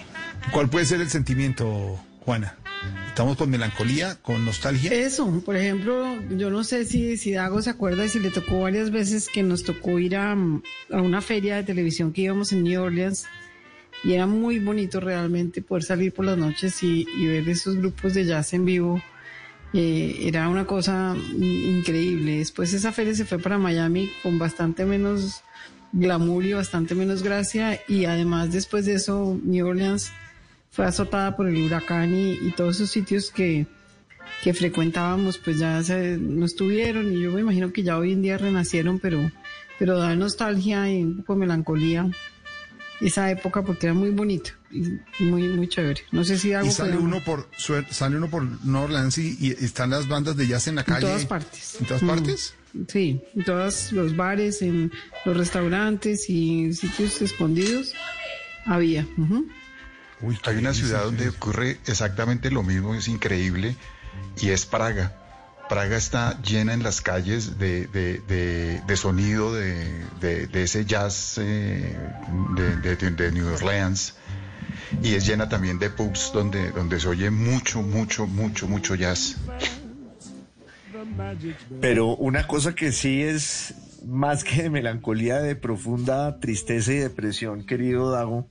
¿Cuál 0.52 0.70
puede 0.70 0.86
ser 0.86 1.02
el 1.02 1.10
sentimiento, 1.10 2.00
Juana? 2.26 2.58
Estamos 3.08 3.38
con 3.38 3.50
melancolía, 3.50 4.16
con 4.22 4.44
nostalgia. 4.44 4.92
Eso, 4.92 5.42
por 5.46 5.56
ejemplo, 5.56 6.20
yo 6.32 6.50
no 6.50 6.64
sé 6.64 6.86
si, 6.86 7.18
si 7.18 7.34
Dago 7.34 7.62
se 7.62 7.70
acuerda 7.70 8.06
y 8.06 8.10
si 8.10 8.20
le 8.20 8.32
tocó 8.32 8.62
varias 8.62 8.90
veces 8.90 9.30
que 9.30 9.44
nos 9.44 9.64
tocó 9.64 10.00
ir 10.00 10.16
a, 10.16 10.32
a 10.32 11.02
una 11.02 11.22
feria 11.22 11.58
de 11.58 11.64
televisión 11.64 12.12
que 12.12 12.22
íbamos 12.22 12.52
en 12.52 12.64
New 12.64 12.82
Orleans 12.82 13.28
y 14.04 14.14
era 14.14 14.26
muy 14.26 14.60
bonito 14.60 15.00
realmente 15.00 15.62
poder 15.62 15.84
salir 15.84 16.14
por 16.14 16.26
las 16.26 16.38
noches 16.38 16.82
y, 16.82 17.06
y 17.18 17.28
ver 17.28 17.48
esos 17.48 17.76
grupos 17.76 18.14
de 18.14 18.26
jazz 18.26 18.54
en 18.54 18.66
vivo. 18.66 19.02
Eh, 19.74 20.24
era 20.24 20.50
una 20.50 20.66
cosa 20.66 21.16
in- 21.34 21.78
increíble. 21.78 22.40
Después 22.40 22.74
esa 22.74 22.92
feria 22.92 23.16
se 23.16 23.26
fue 23.26 23.40
para 23.40 23.58
Miami 23.58 24.12
con 24.22 24.38
bastante 24.38 24.86
menos 24.86 25.44
glamour 25.94 26.46
y 26.46 26.54
bastante 26.54 26.96
menos 26.96 27.24
gracia 27.24 27.82
y 27.88 28.06
además 28.06 28.52
después 28.52 28.86
de 28.86 28.94
eso 28.94 29.38
New 29.44 29.68
Orleans 29.68 30.12
fue 30.72 30.86
azotada 30.86 31.36
por 31.36 31.48
el 31.50 31.62
huracán 31.62 32.14
y, 32.16 32.52
todos 32.52 32.78
esos 32.78 32.92
sitios 32.92 33.30
que, 33.30 33.68
que 34.42 34.54
frecuentábamos 34.54 35.38
pues 35.38 35.60
ya 35.60 35.84
se, 35.84 36.18
no 36.18 36.46
estuvieron 36.46 37.12
y 37.12 37.22
yo 37.22 37.32
me 37.32 37.42
imagino 37.42 37.74
que 37.74 37.84
ya 37.84 37.98
hoy 37.98 38.14
en 38.14 38.22
día 38.22 38.38
renacieron 38.38 39.00
pero, 39.00 39.32
pero 39.80 39.98
da 39.98 40.16
nostalgia 40.16 40.90
y 40.90 41.04
un 41.04 41.18
poco 41.18 41.36
melancolía 41.36 42.10
esa 43.02 43.30
época 43.30 43.64
porque 43.64 43.88
era 43.88 43.94
muy 43.94 44.12
bonito 44.12 44.52
muy 45.20 45.48
muy 45.50 45.68
chévere. 45.68 46.02
No 46.12 46.24
sé 46.24 46.38
si 46.38 46.54
hago 46.54 46.68
Y 46.68 46.72
sale 46.72 46.98
uno 46.98 47.20
por 47.24 47.50
sale 47.90 48.18
uno 48.18 48.30
por 48.30 48.44
New 48.66 48.82
Orleans 48.82 49.18
y, 49.18 49.38
y 49.40 49.52
están 49.52 49.90
las 49.90 50.08
bandas 50.08 50.36
de 50.38 50.48
jazz 50.48 50.68
en 50.68 50.76
la 50.76 50.82
en 50.82 50.86
calle. 50.86 51.02
todas 51.08 51.26
partes. 51.26 51.78
¿En 51.80 51.86
todas 51.86 52.04
Mm. 52.04 52.08
partes? 52.08 52.54
Sí, 52.88 53.22
en 53.36 53.44
todos 53.44 53.92
los 53.92 54.16
bares, 54.16 54.62
en 54.62 54.92
los 55.26 55.36
restaurantes 55.36 56.30
y 56.30 56.74
sitios 56.74 57.22
escondidos 57.22 57.94
había. 58.66 59.06
Uy, 60.22 60.38
Hay 60.46 60.56
una 60.58 60.74
ciudad 60.74 61.04
donde 61.04 61.30
ocurre 61.30 61.80
exactamente 61.88 62.50
lo 62.52 62.64
mismo, 62.64 62.94
es 62.96 63.08
increíble, 63.08 63.76
y 64.40 64.50
es 64.50 64.66
Praga. 64.66 65.18
Praga 65.68 65.98
está 65.98 66.42
llena 66.44 66.74
en 66.74 66.84
las 66.84 67.02
calles 67.02 67.58
de, 67.58 67.88
de- 67.88 68.20
de- 68.28 68.82
de 68.86 68.98
sonido 68.98 69.54
de, 69.54 70.06
de- 70.20 70.48
de 70.48 70.64
ese 70.64 70.86
jazz 70.86 71.38
eh, 71.40 71.98
de, 72.56 72.76
de- 72.78 72.96
de- 72.98 73.12
de 73.12 73.32
New 73.32 73.48
Orleans. 73.54 74.14
Y 75.02 75.16
es 75.16 75.26
llena 75.26 75.50
también 75.50 75.80
de 75.80 75.90
pubs 75.90 76.32
donde, 76.34 76.72
donde 76.72 77.00
se 77.00 77.08
oye 77.08 77.30
mucho, 77.30 77.82
mucho, 77.82 78.28
mucho, 78.28 78.68
mucho 78.68 78.96
jazz. 78.96 79.38
Pero 81.80 82.16
una 82.16 82.48
cosa 82.48 82.76
que 82.76 82.92
sí 82.92 83.22
es 83.22 83.74
más 84.06 84.44
que 84.44 84.64
de 84.64 84.70
melancolía, 84.70 85.40
de 85.40 85.56
profunda 85.56 86.40
tristeza 86.40 86.94
y 86.94 86.98
depresión, 86.98 87.66
querido 87.66 88.12
Dago, 88.12 88.48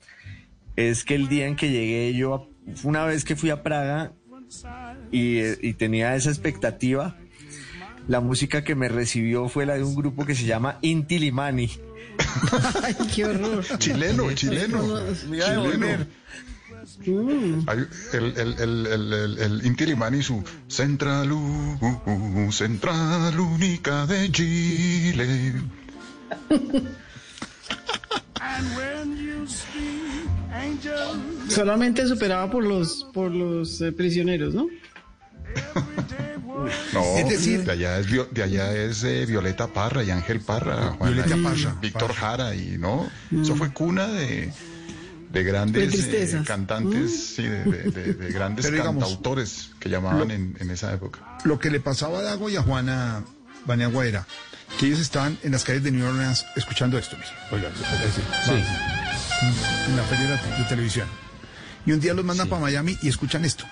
es 0.77 1.05
que 1.05 1.15
el 1.15 1.29
día 1.29 1.47
en 1.47 1.57
que 1.57 1.71
llegué 1.71 2.15
yo, 2.15 2.49
una 2.85 3.05
vez 3.05 3.25
que 3.25 3.37
fui 3.37 3.51
a 3.51 3.63
Praga 3.63 4.13
y, 5.11 5.39
eh, 5.39 5.59
y 5.61 5.75
tenía 5.75 6.15
esa 6.15 6.31
expectativa, 6.31 7.17
la 8.09 8.21
música 8.21 8.65
que 8.65 8.75
me 8.75 8.89
recibió 8.89 9.49
fue 9.49 9.67
la 9.67 9.75
de 9.75 9.85
un 9.85 9.95
grupo 9.95 10.25
que 10.25 10.35
se 10.35 10.45
llama 10.45 10.79
Inti 10.83 11.19
Limani. 11.19 11.71
Ay, 12.83 12.97
qué 13.15 13.25
horror. 13.25 13.65
Chileno, 13.79 14.33
chileno. 14.33 14.79
Chileno. 15.15 15.41
devolver. 15.51 16.07
Mm. 17.07 17.69
Hay 17.69 17.79
el, 18.13 18.25
el, 18.39 18.55
el, 18.59 18.87
el, 18.87 19.39
el, 19.39 19.39
el 19.39 20.23
su 20.23 20.43
central, 20.69 21.33
uh, 21.33 22.53
central 22.53 23.39
única 23.39 24.07
de 24.07 24.31
Chile. 24.33 25.55
Solamente 31.49 32.07
superado 32.07 32.51
por 32.51 32.65
los 32.65 33.07
por 33.13 33.31
los 33.31 33.81
eh, 33.81 33.93
prisioneros, 33.93 34.55
¿no? 34.55 34.69
No, 36.93 37.03
Es 37.17 37.29
decir- 37.29 37.65
de 37.65 37.73
allá 37.73 37.99
es, 37.99 38.07
Vio- 38.07 38.29
de 38.31 38.43
allá 38.43 38.73
es 38.75 39.03
eh, 39.05 39.25
Violeta 39.27 39.69
Parra 39.69 40.03
y 40.05 40.11
Ángel 40.11 40.41
Parra, 40.41 40.93
Juana, 40.99 41.13
Violeta 41.25 41.37
Parra, 41.43 41.77
Víctor. 41.81 42.13
Jara, 42.15 42.55
y 42.55 42.77
no, 42.79 43.09
eso 43.33 43.57
fue 43.57 43.73
cuna 43.73 44.07
de, 44.09 44.53
de 45.33 45.43
grandes 45.45 45.95
eh, 45.95 46.43
cantantes, 46.47 47.35
sí, 47.37 47.43
de, 47.45 47.65
de- 47.65 47.91
de- 47.91 48.15
de 48.15 48.33
grandes 48.33 48.67
Pero 48.67 48.77
digamos, 48.77 49.05
cantautores 49.05 49.71
que 49.79 49.89
llamaban 49.89 50.29
lo- 50.29 50.35
en, 50.35 50.57
en 50.61 50.71
esa 50.71 50.93
época. 50.93 51.39
Lo 51.45 51.59
que 51.59 51.71
le 51.71 51.81
pasaba 51.81 52.19
a 52.19 52.23
Dago 52.23 52.51
y 52.51 52.57
a 52.57 52.63
Juana 52.63 53.25
Baniagua 53.67 54.07
era 54.07 54.27
que 54.79 54.87
ellos 54.87 55.01
estaban 55.01 55.39
en 55.43 55.53
las 55.53 55.65
calles 55.65 55.83
de 55.83 55.91
New 55.93 56.07
Orleans 56.07 56.45
escuchando 56.57 56.99
esto. 56.99 57.17
mire. 57.17 57.69
Decir, 57.71 58.25
en 59.89 59.97
la 59.97 60.03
feria 60.05 60.27
de, 60.27 60.59
de 60.63 60.65
televisión. 60.69 61.09
Y 61.87 61.93
un 61.93 62.01
día 62.01 62.15
los 62.15 62.25
mandan 62.25 62.49
para 62.49 62.63
Miami 62.63 62.97
y 63.03 63.09
escuchan 63.09 63.45
esto. 63.45 63.65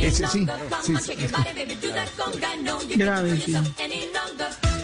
Ese 0.00 0.26
sí, 0.28 0.46
sí, 0.82 0.96
sí, 0.96 1.14
Grave, 2.96 3.40
sí. 3.40 3.54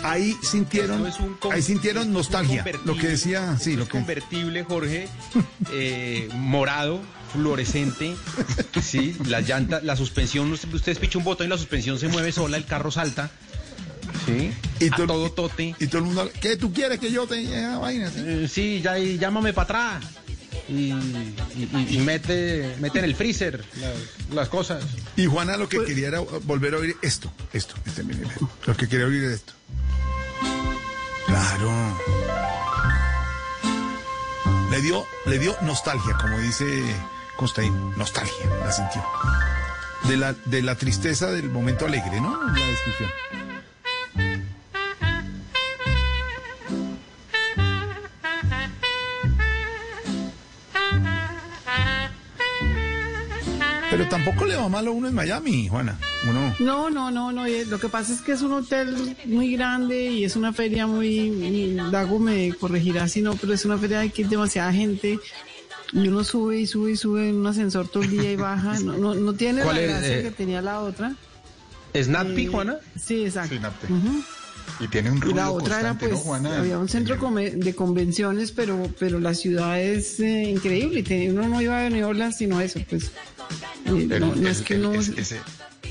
Ahí 0.03 0.37
sintieron, 0.43 1.07
es 1.07 1.19
un 1.19 1.39
ahí 1.51 1.63
sintieron 1.63 2.13
nostalgia. 2.13 2.63
convertible. 2.63 2.95
Lo 2.95 3.01
que 3.01 3.09
decía, 3.09 3.59
sí, 3.59 3.77
lo 3.77 3.85
es 3.85 3.89
que 3.89 3.99
convertible, 3.99 4.65
Jorge, 4.65 5.09
eh, 5.73 6.29
morado, 6.35 7.01
fluorescente, 7.33 8.15
sí, 8.83 9.17
la 9.27 9.41
llanta, 9.41 9.81
la 9.83 9.97
suspensión, 9.97 10.53
usted, 10.53 10.73
usted 10.73 10.99
picha 10.99 11.19
un 11.19 11.25
botón 11.25 11.47
y 11.47 11.51
la 11.51 11.59
suspensión 11.59 11.99
se 11.99 12.09
mueve 12.09 12.33
sola, 12.33 12.57
el 12.57 12.67
carro 12.67 12.91
salta, 12.91 13.31
sí, 14.27 14.53
Y 14.81 14.87
a 14.89 14.97
todo- 14.97 15.07
todo 15.07 15.31
tote, 15.33 15.75
y 15.79 15.87
todo 15.87 15.99
el 15.99 16.05
mundo, 16.05 16.31
¿qué 16.41 16.57
tú 16.57 16.73
quieres 16.73 16.99
que 17.01 17.11
yo 17.11 17.27
te 17.27 17.43
esa 17.43 17.79
vaina? 17.79 18.11
sí? 18.11 18.21
Eh, 18.25 18.49
sí, 18.53 18.81
ya 18.83 18.99
y 18.99 19.19
llámame 19.19 19.53
para 19.53 19.65
atrás. 19.97 20.05
Y, 20.69 20.73
y- 20.91 21.35
y- 21.75 21.97
y 21.97 21.99
mete, 22.01 22.75
mete 22.81 22.99
en 22.99 23.05
el 23.05 23.15
freezer 23.15 23.65
las, 23.81 24.35
las 24.35 24.49
cosas. 24.49 24.85
Y 25.17 25.27
Juana 25.27 25.57
lo 25.57 25.69
que 25.69 25.85
quería 25.85 26.09
era 26.09 26.19
volver 26.21 26.75
a 26.75 26.79
oír 26.79 26.97
esto, 27.03 27.31
esto, 27.53 27.75
este, 27.87 28.03
mire, 28.03 28.21
mire. 28.23 28.35
Lo 28.67 28.77
que 28.77 28.89
quería 28.89 29.07
oír 29.07 29.23
era 29.23 29.35
esto. 29.35 29.53
Claro. 31.27 31.99
Le 34.71 34.81
dio, 34.83 35.07
le 35.27 35.39
dio 35.39 35.57
nostalgia, 35.63 36.17
como 36.21 36.39
dice 36.41 36.65
Constaín. 37.37 37.73
Nostalgia, 37.97 38.47
la 38.65 38.73
sintió. 38.73 39.05
de 40.09 40.17
la, 40.17 40.35
de 40.45 40.63
la 40.63 40.75
tristeza 40.77 41.31
del 41.31 41.49
momento 41.51 41.87
alegre, 41.87 42.21
¿no? 42.21 42.41
La 42.53 42.67
descripción. 42.67 43.11
Pero 53.97 54.09
tampoco 54.11 54.45
le 54.45 54.57
va 54.57 54.69
mal 54.69 54.87
a 54.87 54.91
uno 54.91 55.09
en 55.09 55.15
Miami, 55.15 55.69
Juana. 55.69 55.99
Uno. 56.29 56.55
No, 56.59 56.91
no, 56.91 57.11
no, 57.11 57.33
no. 57.33 57.49
y 57.49 57.65
Lo 57.65 57.79
que 57.81 57.89
pasa 57.89 58.13
es 58.13 58.21
que 58.21 58.33
es 58.33 58.43
un 58.43 58.53
hotel 58.53 59.17
muy 59.25 59.53
grande 59.57 60.07
y 60.11 60.25
es 60.25 60.37
una 60.37 60.53
feria 60.53 60.87
muy. 60.87 61.75
Dago 61.91 62.19
me 62.19 62.53
corregirá 62.55 63.09
si 63.09 63.23
no, 63.23 63.35
pero 63.37 63.55
es 63.55 63.65
una 63.65 63.79
feria 63.79 64.07
que 64.09 64.23
hay 64.25 64.29
demasiada 64.29 64.73
gente. 64.73 65.19
Y 65.93 66.09
uno 66.09 66.25
sube 66.25 66.59
y 66.59 66.67
sube 66.67 66.91
y 66.93 66.97
sube 66.97 67.29
en 67.29 67.37
un 67.37 67.47
ascensor 67.47 67.89
todo 67.89 68.03
el 68.03 68.11
día 68.11 68.33
y 68.33 68.37
baja. 68.37 68.79
No, 68.81 68.97
no, 68.99 69.15
no 69.15 69.33
tiene 69.35 69.61
la 69.61 69.65
¿Cuál 69.65 69.79
es, 69.79 69.89
gracia 69.89 70.19
eh? 70.19 70.23
que 70.25 70.31
tenía 70.33 70.61
la 70.61 70.81
otra. 70.81 71.15
¿Snappi, 71.95 72.43
Eh, 72.45 72.49
Juana? 72.49 72.77
Sí, 73.01 73.25
exacto. 73.25 73.55
Sí. 73.87 73.95
Y 74.79 74.89
tiene 74.89 75.11
un 75.11 75.17
Y 75.19 75.21
ruido 75.21 75.37
la 75.37 75.51
otra 75.51 75.81
era 75.81 75.99
pues, 75.99 76.13
¿no, 76.13 76.19
Juana? 76.19 76.59
había 76.59 76.79
un 76.79 76.89
centro 76.89 77.17
de 77.17 77.75
convenciones, 77.75 78.53
pero 78.53 78.91
pero 78.99 79.21
la 79.21 79.33
ciudad 79.35 79.81
es 79.81 80.21
eh, 80.21 80.51
increíble. 80.51 81.03
Te- 81.03 81.31
Uno 81.31 81.49
no 81.49 81.63
iba 81.63 81.87
a 81.87 81.91
New 81.91 82.07
Orleans 82.07 82.37
sino 82.37 82.61
eso, 82.61 82.81
pues. 82.89 83.05
eh, 83.07 83.11
El- 83.87 84.09
no, 84.21 84.27
no 84.27 84.33
el- 84.35 84.47
es 84.49 84.61
que 84.63 84.75
el- 84.75 84.83
no... 84.83 84.93
es- 84.93 85.09
ese, 85.17 85.41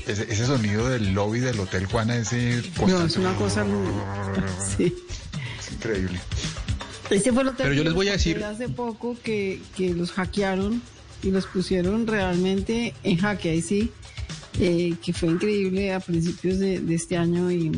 ese, 0.06 0.22
ese 0.32 0.46
sonido 0.46 0.88
del 0.88 1.14
lobby 1.14 1.40
del 1.40 1.58
Hotel 1.58 1.86
Juana, 1.86 2.16
ese 2.16 2.62
No, 2.86 3.04
es 3.04 3.16
una 3.16 3.34
cosa... 3.34 3.64
muy- 3.64 3.88
Sí. 4.76 4.94
Es 5.58 5.72
increíble. 5.72 6.20
Ese 7.10 7.32
fue 7.32 7.42
el 7.42 7.48
hotel 7.48 7.64
Pero 7.64 7.74
yo 7.74 7.84
les 7.84 7.94
voy 7.94 8.08
a 8.08 8.12
decir- 8.12 8.42
hace 8.44 8.68
poco 8.68 9.16
que, 9.22 9.60
que 9.76 9.94
los 9.94 10.12
hackearon 10.12 10.80
y 11.22 11.30
los 11.32 11.46
pusieron 11.46 12.06
realmente 12.06 12.94
en 13.02 13.16
jaque, 13.18 13.50
ahí 13.50 13.62
sí, 13.62 13.90
eh, 14.60 14.94
que 15.04 15.12
fue 15.12 15.28
increíble 15.30 15.92
a 15.92 15.98
principios 16.00 16.58
de, 16.58 16.80
de 16.80 16.94
este 16.94 17.16
año 17.16 17.50
y, 17.50 17.70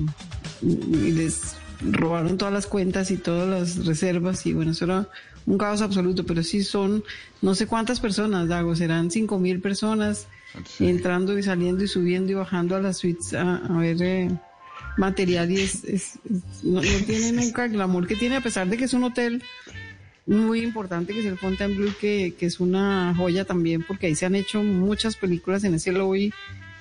y 0.62 1.12
les 1.12 1.54
robaron 1.82 2.36
todas 2.38 2.52
las 2.54 2.66
cuentas 2.66 3.10
y 3.10 3.16
todas 3.16 3.48
las 3.48 3.86
reservas 3.86 4.44
y 4.46 4.52
bueno, 4.52 4.72
eso 4.72 4.84
era 4.84 5.08
un 5.46 5.56
caos 5.58 5.80
absoluto, 5.80 6.24
pero 6.26 6.42
sí 6.42 6.62
son 6.64 7.04
no 7.40 7.54
sé 7.54 7.66
cuántas 7.66 8.00
personas, 8.00 8.48
Dago, 8.48 8.74
serán 8.76 9.10
cinco 9.10 9.38
mil 9.38 9.60
personas 9.60 10.26
Sí. 10.66 10.88
entrando 10.88 11.38
y 11.38 11.42
saliendo 11.42 11.84
y 11.84 11.88
subiendo 11.88 12.32
y 12.32 12.34
bajando 12.34 12.74
a 12.74 12.80
las 12.80 12.96
suites 12.98 13.34
a, 13.34 13.56
a 13.56 13.78
ver 13.78 13.96
eh, 14.00 14.30
material 14.96 15.50
y 15.50 15.60
es, 15.60 15.84
es- 15.84 16.18
es- 16.28 16.64
no, 16.64 16.80
no 16.80 16.98
tiene 17.06 17.32
nunca 17.32 17.66
el 17.66 17.72
glamour 17.72 18.06
que 18.06 18.16
tiene 18.16 18.36
a 18.36 18.40
pesar 18.40 18.66
de 18.66 18.76
que 18.78 18.84
es 18.84 18.94
un 18.94 19.04
hotel 19.04 19.42
muy 20.26 20.62
importante 20.62 21.12
que 21.12 21.20
es 21.20 21.26
el 21.26 21.38
Fontainebleau 21.38 21.92
que, 22.00 22.34
que 22.38 22.46
es 22.46 22.60
una 22.60 23.14
joya 23.16 23.44
también 23.44 23.82
porque 23.86 24.06
ahí 24.06 24.14
se 24.14 24.24
han 24.26 24.34
hecho 24.34 24.62
muchas 24.62 25.16
películas 25.16 25.64
en 25.64 25.74
ese 25.74 25.92
lobby 25.92 26.32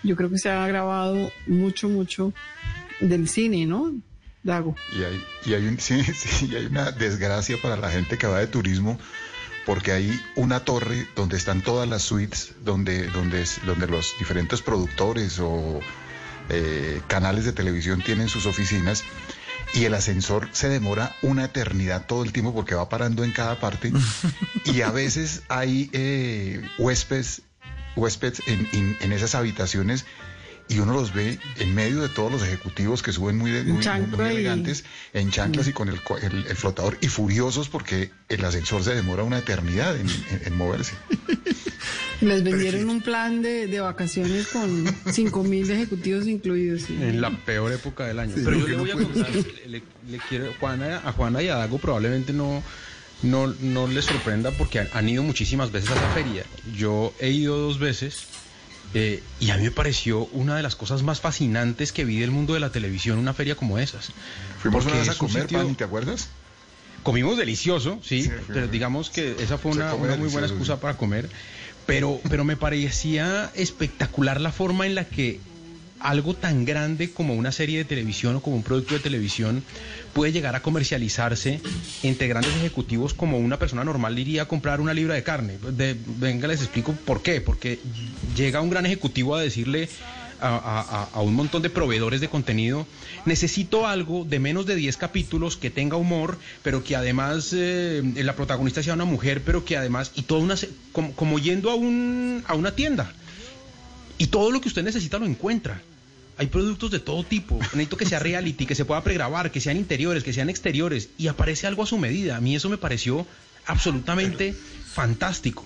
yo 0.04 0.16
creo 0.16 0.30
que 0.30 0.38
se 0.38 0.50
ha 0.50 0.66
grabado 0.68 1.30
mucho 1.46 1.90
mucho 1.90 2.34
del 3.00 3.28
cine 3.30 3.66
¿no? 3.66 3.94
Dago 4.44 4.76
Y 4.98 5.04
hay, 5.04 5.24
y 5.46 5.54
hay, 5.56 5.68
un, 5.68 5.80
sí, 5.80 6.04
sí, 6.04 6.48
y 6.52 6.56
hay 6.56 6.66
una 6.68 6.92
desgracia 6.92 7.58
para 7.62 7.76
la 7.78 7.90
gente 7.92 8.18
que 8.18 8.28
va 8.28 8.40
de 8.40 8.48
turismo, 8.48 8.98
porque 9.66 9.92
hay 9.92 10.22
una 10.36 10.62
torre 10.62 11.08
donde 11.16 11.36
están 11.38 11.62
todas 11.62 11.90
las 11.90 12.04
suites, 12.04 12.54
donde, 12.64 13.08
donde, 13.08 13.46
donde 13.66 13.88
los 13.88 14.14
diferentes 14.20 14.62
productores 14.62 15.40
o 15.40 15.82
eh, 16.50 17.02
canales 17.08 17.44
de 17.44 17.52
televisión 17.52 18.02
tienen 18.02 18.30
sus 18.30 18.46
oficinas, 18.46 19.04
y 19.74 19.84
el 19.84 19.94
ascensor 19.96 20.48
se 20.54 20.70
demora 20.70 21.14
una 21.22 21.44
eternidad 21.46 22.06
todo 22.06 22.24
el 22.24 22.32
tiempo 22.32 22.54
porque 22.54 22.74
va 22.76 22.88
parando 22.88 23.26
en 23.26 23.34
cada 23.34 23.60
parte, 23.60 23.92
y 24.64 24.80
a 24.82 24.92
veces 24.92 25.42
hay 25.50 25.90
eh, 25.92 26.66
huéspedes, 26.78 27.42
huéspedes 27.98 28.42
en, 28.48 28.66
en- 28.72 28.98
en 29.02 29.12
esas 29.12 29.36
habitaciones 29.36 30.06
y 30.70 30.80
uno 30.80 30.94
los 30.94 31.14
ve 31.14 31.40
en 31.60 31.74
medio 31.74 32.02
de 32.02 32.10
todos 32.10 32.32
los 32.32 32.44
ejecutivos 32.44 33.02
que 33.02 33.14
suben 33.14 33.38
muy, 33.38 33.52
de- 33.52 33.64
muy- 33.64 33.86
muy 33.86 34.26
elegantes, 34.30 34.84
en 35.14 35.32
chanclas 35.32 35.68
y 35.68 35.74
con 35.74 35.88
el, 35.90 36.02
co- 36.04 36.18
el- 36.18 36.46
el 36.48 36.56
flotador, 36.56 36.98
y 37.02 37.08
furiosos 37.08 37.70
porque 37.70 38.12
el 38.30 38.44
ascensor 38.44 38.84
se 38.84 38.94
demora 38.94 39.24
una 39.24 39.38
eternidad 39.40 39.96
en, 39.98 40.10
en- 40.10 40.42
en 40.46 40.58
moverse. 40.58 40.94
les 42.22 42.44
vendieron 42.44 42.90
un 42.90 43.02
plan 43.02 43.42
de, 43.42 43.68
de 43.68 43.80
vacaciones 43.80 44.48
con 44.48 44.86
cinco 45.12 45.44
mil 45.44 45.70
ejecutivos 45.70 46.28
incluidos 46.28 46.82
sí. 46.84 46.98
En 47.00 47.22
la 47.22 47.30
peor 47.46 47.72
época 47.72 48.06
del 48.08 48.20
año. 48.20 48.36
Sí, 48.36 48.42
Pero 48.44 48.60
yo 48.60 48.68
le 48.68 48.74
no 48.76 48.80
voy 48.80 48.92
a 48.92 48.94
contar, 48.96 49.30
le, 49.68 49.84
le 50.10 50.18
quiero, 50.28 50.52
Juana, 50.60 51.02
a 51.06 51.12
Juana 51.14 51.42
y 51.44 51.48
a 51.48 51.56
Dago 51.56 51.78
probablemente 51.78 52.34
no, 52.34 52.64
no, 53.24 53.48
no 53.48 53.88
les 53.88 54.06
sorprenda 54.06 54.52
porque 54.52 54.80
han, 54.80 54.90
han 54.94 55.08
ido 55.10 55.24
muchísimas 55.24 55.72
veces 55.72 55.92
a 55.92 55.96
esa 55.96 56.10
feria. 56.10 56.44
Yo 56.76 57.14
he 57.20 57.30
ido 57.30 57.58
dos 57.58 57.80
veces 57.80 58.24
eh, 58.94 59.22
y 59.40 59.50
a 59.52 59.58
mí 59.58 59.64
me 59.64 59.72
pareció 59.72 60.26
una 60.28 60.56
de 60.56 60.64
las 60.64 60.76
cosas 60.76 61.04
más 61.04 61.20
fascinantes 61.22 61.92
que 61.92 62.06
vi 62.06 62.18
del 62.20 62.32
mundo 62.32 62.54
de 62.54 62.60
la 62.60 62.72
televisión, 62.72 63.18
una 63.20 63.34
feria 63.34 63.56
como 63.56 63.78
esas. 63.80 64.12
Fuimos 64.60 64.84
Porque 64.86 64.88
una 64.98 64.98
vez 65.08 65.10
a 65.10 65.18
comer, 65.20 65.42
sitio- 65.44 65.76
¿te 65.76 65.84
acuerdas? 65.84 66.30
Comimos 67.04 67.38
delicioso, 67.38 68.00
sí, 68.04 68.24
Sí, 68.24 68.32
pero 68.52 68.68
digamos 68.68 69.10
que 69.10 69.42
esa 69.42 69.58
fue 69.58 69.72
una, 69.72 69.94
una 69.94 70.16
muy 70.16 70.28
buena 70.30 70.48
excusa 70.48 70.80
para 70.80 70.98
comer. 70.98 71.30
Pero, 71.86 72.20
pero 72.30 72.44
me 72.44 72.58
parecía 72.58 73.50
espectacular 73.56 74.42
la 74.42 74.52
forma 74.52 74.86
en 74.86 74.96
la 74.96 75.06
que 75.06 75.40
algo 76.00 76.34
tan 76.36 76.66
grande 76.66 77.12
como 77.12 77.34
una 77.34 77.52
serie 77.52 77.78
de 77.80 77.86
televisión 77.86 78.36
o 78.36 78.42
como 78.42 78.56
un 78.56 78.64
producto 78.64 78.94
de 78.94 79.00
televisión 79.00 79.64
puede 80.14 80.32
llegar 80.32 80.56
a 80.56 80.62
comercializarse 80.62 81.62
entre 82.04 82.28
grandes 82.28 82.56
ejecutivos 82.56 83.14
como 83.14 83.40
una 83.40 83.58
persona 83.58 83.84
normal 83.84 84.18
iría 84.20 84.44
a 84.44 84.48
comprar 84.48 84.80
una 84.82 84.94
libra 84.94 85.16
de 85.16 85.24
carne. 85.24 85.58
Venga, 86.06 86.48
les 86.48 86.62
explico 86.62 86.94
por 86.94 87.22
qué. 87.24 87.42
Porque 87.42 87.80
llega 88.36 88.62
un 88.62 88.70
gran 88.70 88.86
ejecutivo 88.86 89.36
a 89.36 89.42
decirle 89.42 89.90
a, 90.40 90.50
a- 90.50 91.10
a- 91.12 91.22
un 91.22 91.34
montón 91.34 91.64
de 91.64 91.72
proveedores 91.72 92.22
de 92.22 92.28
contenido, 92.30 92.86
necesito 93.26 93.88
algo 93.88 94.24
de 94.24 94.38
menos 94.40 94.68
de 94.68 94.76
10 94.76 94.96
capítulos 94.96 95.58
que 95.58 95.72
tenga 95.72 95.98
humor, 95.98 96.38
pero 96.62 96.84
que 96.84 96.96
además 96.96 97.50
eh, 97.54 98.04
la 98.18 98.36
protagonista 98.36 98.84
sea 98.84 98.94
una 98.94 99.06
mujer, 99.06 99.42
pero 99.44 99.66
que 99.66 99.76
además, 99.78 100.12
y 100.14 100.22
toda 100.22 100.42
una, 100.42 100.54
como, 100.92 101.14
como 101.14 101.40
yendo 101.40 101.72
a, 101.72 101.76
un, 101.76 102.44
a 102.48 102.54
una 102.54 102.76
tienda. 102.76 103.12
Y 104.18 104.28
todo 104.28 104.52
lo 104.52 104.62
que 104.62 104.68
usted 104.68 104.84
necesita 104.84 105.20
lo 105.20 105.26
encuentra. 105.26 105.82
Hay 106.38 106.48
productos 106.48 106.92
de 106.92 107.00
todo 107.00 107.24
tipo. 107.24 107.56
Necesito 107.60 107.98
que 107.98 108.06
sea 108.06 108.20
reality, 108.20 108.66
que 108.66 108.76
se 108.76 108.86
pueda 108.86 109.04
pregrabar, 109.04 109.52
que 109.52 109.60
sean 109.62 109.78
interiores, 109.78 110.24
que 110.24 110.34
sean 110.34 110.50
exteriores. 110.50 111.10
Y 111.18 111.28
aparece 111.28 111.68
algo 111.68 111.84
a 111.84 111.86
su 111.88 111.98
medida. 111.98 112.38
A 112.38 112.42
mí 112.42 112.56
eso 112.56 112.70
me 112.70 112.78
pareció 112.78 113.26
absolutamente 113.66 114.54
fantástico. 114.94 115.66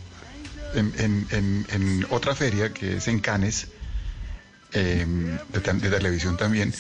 En, 0.74 0.94
en- 0.98 1.28
en- 1.32 1.66
en 1.70 2.08
otra 2.10 2.34
feria 2.36 2.74
que 2.74 2.98
es 2.98 3.08
en 3.10 3.20
Cannes, 3.20 3.68
eh, 4.74 5.06
de, 5.52 5.60
de 5.74 5.90
televisión 5.90 6.38
también, 6.38 6.74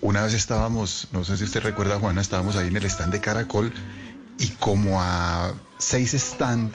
una 0.00 0.22
vez 0.24 0.34
estábamos, 0.34 1.08
no 1.12 1.24
sé 1.24 1.36
si 1.36 1.44
usted 1.44 1.60
recuerda, 1.62 1.98
Juana, 2.00 2.20
estábamos 2.20 2.56
ahí 2.56 2.68
en 2.68 2.76
el 2.76 2.84
stand 2.86 3.12
de 3.12 3.20
Caracol 3.20 3.72
y 4.38 4.48
como 4.58 5.00
a 5.00 5.54
seis 5.78 6.14
stand 6.14 6.72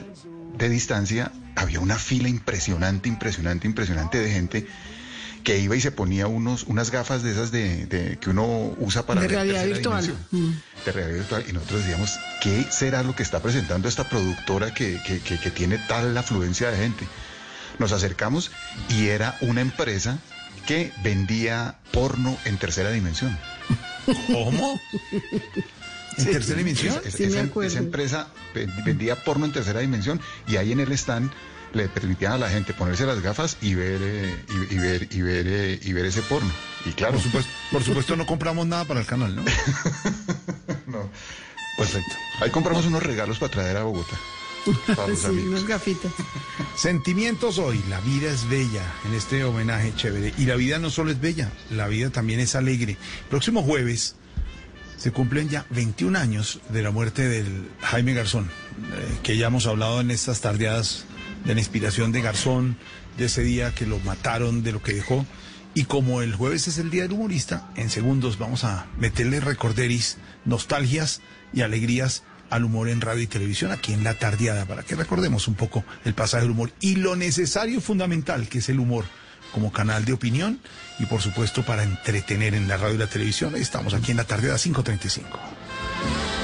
de 0.58 0.68
distancia 0.68 1.32
había 1.56 1.80
una 1.80 1.96
fila 1.98 2.28
impresionante, 2.28 3.08
impresionante, 3.08 3.66
impresionante 3.66 4.18
de 4.18 4.30
gente 4.30 4.66
que 5.44 5.58
iba 5.58 5.76
y 5.76 5.80
se 5.80 5.90
ponía 5.92 6.26
unos, 6.26 6.64
unas 6.64 6.90
gafas 6.90 7.22
de 7.22 7.32
esas 7.32 7.50
de, 7.50 7.86
de- 7.86 8.18
que 8.18 8.30
uno 8.30 8.74
usa 8.78 9.04
para 9.06 9.20
de 9.20 9.28
realidad 9.28 9.66
virtual 9.66 10.16
Mm. 10.30 10.50
de 10.86 10.92
realidad 10.92 11.18
virtual 11.18 11.44
y 11.48 11.52
nosotros 11.52 11.80
decíamos, 11.84 12.18
¿qué 12.40 12.64
será 12.70 13.02
lo 13.02 13.14
que 13.14 13.22
está 13.22 13.40
presentando 13.42 13.88
esta 13.88 14.04
productora 14.08 14.72
que, 14.72 15.00
que- 15.06 15.20
que- 15.20 15.38
que 15.38 15.50
tiene 15.50 15.78
tal 15.86 16.16
afluencia 16.16 16.70
de 16.70 16.76
gente? 16.78 17.06
Nos 17.78 17.92
acercamos 17.92 18.50
y 18.88 19.08
era 19.08 19.36
una 19.42 19.60
empresa 19.60 20.18
que 20.66 20.92
vendía 21.02 21.76
porno 21.92 22.38
en 22.46 22.56
tercera 22.56 22.90
dimensión. 22.90 23.36
¿Cómo? 24.32 24.80
¿En 26.18 26.24
tercera 26.32 26.58
dimensión? 26.58 26.94
Esa, 27.04 27.16
Sí, 27.16 27.24
esa 27.24 27.78
empresa 27.78 28.28
ven- 28.54 28.72
vendía 28.84 29.22
porno 29.24 29.46
en 29.46 29.52
tercera 29.52 29.80
dimensión 29.80 30.20
y 30.48 30.56
ahí 30.56 30.72
en 30.72 30.80
el 30.80 30.92
stand 30.92 31.30
le 31.72 31.88
permitían 31.88 32.32
a 32.34 32.38
la 32.38 32.48
gente 32.50 32.72
ponerse 32.72 33.04
las 33.04 33.20
gafas 33.20 33.56
y 33.60 33.74
ver 33.74 34.00
eh, 34.00 34.44
y, 34.70 34.74
y 34.74 34.78
ver 34.78 35.08
y 35.10 35.22
ver 35.22 35.46
eh, 35.48 35.80
y 35.82 35.92
ver 35.92 36.04
ese 36.06 36.22
porno. 36.22 36.50
Y 36.86 36.90
claro, 36.90 37.14
Por 37.14 37.22
supuesto, 37.22 37.50
por 37.72 37.82
supuesto 37.82 38.16
no 38.16 38.26
compramos 38.26 38.66
nada 38.66 38.84
para 38.84 39.00
el 39.00 39.06
canal, 39.06 39.34
¿no? 39.34 39.42
no. 40.86 41.10
Perfecto. 41.76 42.14
ahí 42.40 42.50
compramos 42.50 42.86
unos 42.86 43.02
regalos 43.02 43.38
para 43.40 43.50
traer 43.50 43.76
a 43.76 43.82
Bogotá. 43.84 44.16
Sí, 45.16 45.64
gafitas 45.68 46.10
Sentimientos 46.76 47.58
hoy, 47.58 47.82
la 47.90 48.00
vida 48.00 48.30
es 48.30 48.48
bella 48.48 48.82
en 49.06 49.12
este 49.14 49.44
homenaje 49.44 49.92
chévere. 49.96 50.32
Y 50.38 50.46
la 50.46 50.54
vida 50.56 50.78
no 50.78 50.88
solo 50.90 51.10
es 51.10 51.20
bella, 51.20 51.50
la 51.70 51.86
vida 51.88 52.08
también 52.10 52.40
es 52.40 52.54
alegre. 52.54 52.96
Próximo 53.28 53.62
jueves 53.62 54.14
se 55.04 55.12
cumplen 55.12 55.50
ya 55.50 55.66
21 55.68 56.18
años 56.18 56.60
de 56.70 56.80
la 56.80 56.90
muerte 56.90 57.28
del 57.28 57.68
Jaime 57.82 58.14
Garzón, 58.14 58.46
eh, 58.46 59.18
que 59.22 59.36
ya 59.36 59.48
hemos 59.48 59.66
hablado 59.66 60.00
en 60.00 60.10
estas 60.10 60.40
tardeadas 60.40 61.04
de 61.44 61.52
la 61.52 61.60
inspiración 61.60 62.10
de 62.10 62.22
Garzón, 62.22 62.78
de 63.18 63.26
ese 63.26 63.42
día 63.42 63.74
que 63.74 63.84
lo 63.84 63.98
mataron, 63.98 64.62
de 64.62 64.72
lo 64.72 64.82
que 64.82 64.94
dejó. 64.94 65.26
Y 65.74 65.84
como 65.84 66.22
el 66.22 66.34
jueves 66.34 66.68
es 66.68 66.78
el 66.78 66.88
día 66.88 67.02
del 67.02 67.12
humorista, 67.12 67.68
en 67.76 67.90
segundos 67.90 68.38
vamos 68.38 68.64
a 68.64 68.86
meterle 68.96 69.40
recorderis, 69.40 70.16
nostalgias 70.46 71.20
y 71.52 71.60
alegrías 71.60 72.22
al 72.48 72.64
humor 72.64 72.88
en 72.88 73.02
radio 73.02 73.24
y 73.24 73.26
televisión 73.26 73.72
aquí 73.72 73.92
en 73.92 74.04
la 74.04 74.18
tardeada 74.18 74.64
para 74.64 74.84
que 74.84 74.96
recordemos 74.96 75.48
un 75.48 75.54
poco 75.54 75.84
el 76.06 76.14
pasaje 76.14 76.44
del 76.44 76.52
humor 76.52 76.72
y 76.80 76.96
lo 76.96 77.14
necesario 77.14 77.76
y 77.76 77.82
fundamental 77.82 78.48
que 78.48 78.60
es 78.60 78.70
el 78.70 78.80
humor 78.80 79.04
como 79.54 79.70
canal 79.70 80.04
de 80.04 80.12
opinión 80.12 80.58
y 80.98 81.06
por 81.06 81.22
supuesto 81.22 81.62
para 81.62 81.84
entretener 81.84 82.54
en 82.54 82.66
la 82.66 82.76
radio 82.76 82.96
y 82.96 82.98
la 82.98 83.06
televisión. 83.06 83.54
Estamos 83.54 83.94
aquí 83.94 84.10
en 84.10 84.16
la 84.16 84.24
tarde 84.24 84.48
a 84.48 84.54
las 84.54 84.66
5.35. 84.66 86.43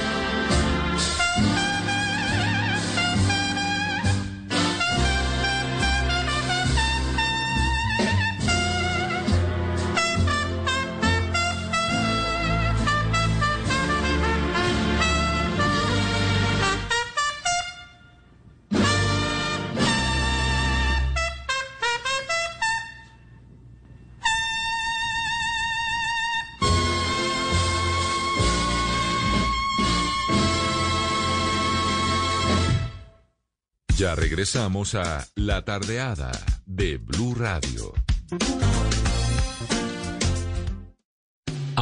regresamos 34.41 34.95
a 34.95 35.23
La 35.35 35.63
Tardeada 35.63 36.31
de 36.65 36.97
Blue 36.97 37.35
Radio. 37.35 37.93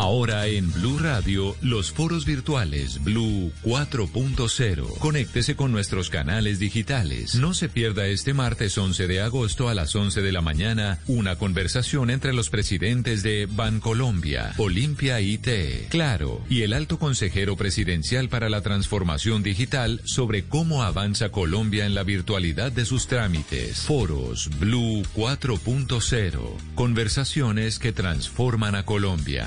Ahora 0.10 0.48
en 0.48 0.74
Blue 0.74 0.98
Radio, 0.98 1.56
los 1.62 1.92
foros 1.92 2.26
virtuales 2.26 3.04
Blue 3.04 3.52
4.0. 3.62 4.98
Conéctese 4.98 5.56
con 5.56 5.72
nuestros 5.72 6.10
canales 6.10 6.58
digitales. 6.58 7.36
No 7.36 7.54
se 7.54 7.70
pierda 7.70 8.08
este 8.08 8.34
martes 8.34 8.76
11 8.76 9.06
de 9.06 9.22
agosto 9.22 9.70
a 9.70 9.76
las 9.76 9.96
11 9.96 10.24
de 10.24 10.32
la 10.32 10.42
mañana 10.42 10.98
una 11.06 11.36
conversación 11.36 12.10
entre 12.10 12.34
los 12.34 12.50
presidentes 12.50 13.22
de 13.22 13.46
Bancolombia, 13.46 14.56
Olimpia 14.58 15.22
IT, 15.22 15.90
Claro 15.90 16.42
y 16.50 16.64
el 16.64 16.74
alto 16.74 16.98
consejero 16.98 17.56
presidencial 17.56 18.30
para 18.30 18.50
la 18.50 18.62
transformación 18.62 19.44
digital 19.44 20.02
sobre 20.06 20.44
cómo 20.44 20.82
avanza 20.82 21.30
Colombia 21.30 21.86
en 21.86 21.94
la 21.94 22.02
virtualidad 22.02 22.72
de 22.72 22.86
sus 22.86 23.06
trámites. 23.06 23.82
Foros 23.82 24.50
Blue 24.58 25.04
4.0. 25.16 26.40
Conversaciones 26.74 27.78
que 27.78 27.92
transforman 27.92 28.74
a 28.74 28.86
Colombia. 28.86 29.46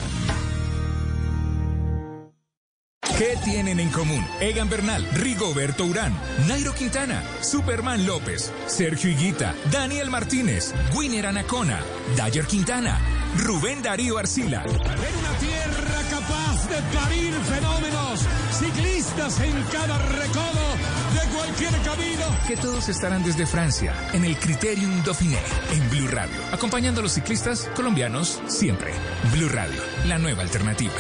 ¿Qué 3.19 3.37
tienen 3.45 3.79
en 3.79 3.91
común? 3.91 4.27
Egan 4.41 4.71
Bernal, 4.71 5.07
Rigoberto 5.13 5.85
Urán, 5.85 6.19
Nairo 6.49 6.75
Quintana, 6.75 7.23
Superman 7.41 8.07
López, 8.07 8.51
Sergio 8.67 9.11
Higuita, 9.11 9.55
Daniel 9.71 10.11
Martínez, 10.11 10.73
Winner 10.95 11.27
Anacona, 11.27 11.81
Dayer 12.17 12.47
Quintana, 12.47 12.99
Rubén 13.37 13.83
Darío 13.83 14.17
Arcila. 14.17 14.63
En 14.65 14.71
una 14.71 15.33
tierra 15.39 16.03
capaz 16.11 16.69
de 16.69 16.99
parir 16.99 17.35
fenómenos, 17.35 18.21
ciclistas 18.59 19.41
en 19.41 19.63
cada 19.71 19.99
recodo 19.99 20.65
de 21.13 21.37
cualquier 21.37 21.83
camino. 21.83 22.25
Que 22.49 22.57
todos 22.57 22.89
estarán 22.89 23.23
desde 23.23 23.47
Francia, 23.47 23.95
en 24.15 24.25
el 24.25 24.37
Criterium 24.39 25.05
Dauphiné, 25.05 25.39
en 25.71 25.91
Blue 25.91 26.09
Radio, 26.09 26.37
acompañando 26.51 27.01
a 27.01 27.03
los 27.03 27.13
ciclistas 27.13 27.69
colombianos 27.77 28.41
siempre. 28.49 28.93
Blue 29.35 29.51
Radio, 29.51 29.81
la 30.07 30.19
nueva 30.19 30.43
alternativa. 30.43 30.93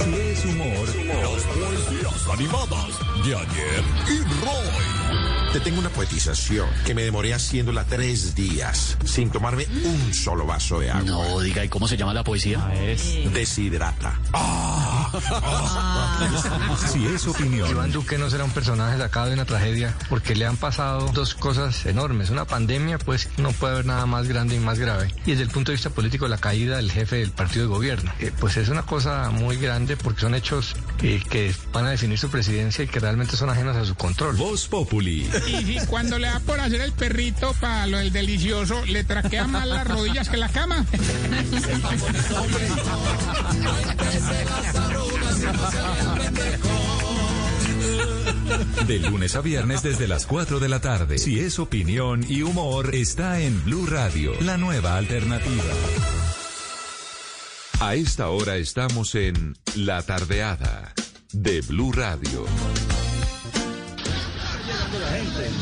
Es 0.00 0.44
humor, 0.46 0.88
las 1.04 1.44
poesías 1.44 2.28
animadas 2.32 2.98
de 3.22 3.34
ayer 3.36 3.84
y 4.08 4.22
Roy. 4.42 4.99
Te 5.52 5.60
tengo 5.60 5.80
una 5.80 5.90
poetización 5.90 6.68
que 6.86 6.94
me 6.94 7.02
demoré 7.02 7.34
haciéndola 7.34 7.84
tres 7.84 8.34
días 8.34 8.96
sin 9.04 9.30
tomarme 9.30 9.66
un 9.84 10.14
solo 10.14 10.46
vaso 10.46 10.80
de 10.80 10.90
agua. 10.90 11.02
No, 11.02 11.40
diga, 11.40 11.64
¿y 11.64 11.68
cómo 11.68 11.88
se 11.88 11.96
llama 11.96 12.14
la 12.14 12.22
poesía? 12.22 12.70
es 12.74 13.32
deshidrata. 13.32 14.18
Si 16.92 17.06
es 17.06 17.26
opinión, 17.26 17.68
Iván 17.68 17.90
Duque 17.92 18.16
no 18.16 18.30
será 18.30 18.44
un 18.44 18.50
personaje 18.50 18.96
sacado 18.98 19.26
de 19.26 19.34
una 19.34 19.44
tragedia 19.44 19.94
porque 20.08 20.34
le 20.34 20.46
han 20.46 20.56
pasado 20.56 21.10
dos 21.12 21.34
cosas 21.34 21.84
enormes. 21.86 22.30
Una 22.30 22.44
pandemia, 22.44 22.98
pues 22.98 23.28
no 23.36 23.50
puede 23.52 23.74
haber 23.74 23.86
nada 23.86 24.06
más 24.06 24.28
grande 24.28 24.54
y 24.56 24.60
más 24.60 24.78
grave. 24.78 25.12
Y 25.26 25.32
desde 25.32 25.44
el 25.44 25.50
punto 25.50 25.72
de 25.72 25.76
vista 25.76 25.90
político, 25.90 26.28
la 26.28 26.38
caída 26.38 26.76
del 26.76 26.90
jefe 26.90 27.16
del 27.16 27.32
partido 27.32 27.66
de 27.66 27.68
gobierno. 27.68 28.12
Eh, 28.20 28.32
pues 28.38 28.56
es 28.56 28.68
una 28.68 28.82
cosa 28.82 29.30
muy 29.30 29.56
grande 29.56 29.96
porque 29.96 30.20
son 30.20 30.34
hechos 30.34 30.74
eh, 31.02 31.22
que 31.28 31.54
van 31.72 31.86
a 31.86 31.90
definir 31.90 32.18
su 32.18 32.30
presidencia 32.30 32.84
y 32.84 32.88
que 32.88 33.00
realmente 33.00 33.36
son 33.36 33.50
ajenos 33.50 33.76
a 33.76 33.84
su 33.84 33.94
control. 33.94 34.36
Voz 34.36 34.68
Populi. 34.68 34.99
Y 35.00 35.78
cuando 35.86 36.18
le 36.18 36.26
da 36.28 36.40
por 36.40 36.60
hacer 36.60 36.80
el 36.80 36.92
perrito 36.92 37.54
para 37.60 37.86
lo 37.86 37.98
del 37.98 38.12
delicioso, 38.12 38.84
le 38.84 39.04
traquea 39.04 39.46
más 39.46 39.66
las 39.66 39.86
rodillas 39.86 40.28
que 40.28 40.36
la 40.36 40.48
cama. 40.48 40.84
De 48.86 48.98
lunes 48.98 49.36
a 49.36 49.40
viernes 49.40 49.82
desde 49.82 50.08
las 50.08 50.26
4 50.26 50.58
de 50.58 50.68
la 50.68 50.80
tarde. 50.80 51.18
Si 51.18 51.40
es 51.40 51.58
opinión 51.58 52.24
y 52.28 52.42
humor, 52.42 52.94
está 52.94 53.40
en 53.40 53.64
Blue 53.64 53.86
Radio, 53.86 54.32
la 54.40 54.56
nueva 54.56 54.96
alternativa. 54.96 55.64
A 57.80 57.94
esta 57.94 58.28
hora 58.28 58.56
estamos 58.56 59.14
en 59.14 59.56
La 59.74 60.02
Tardeada 60.02 60.92
de 61.32 61.60
Blue 61.62 61.92
Radio. 61.92 62.44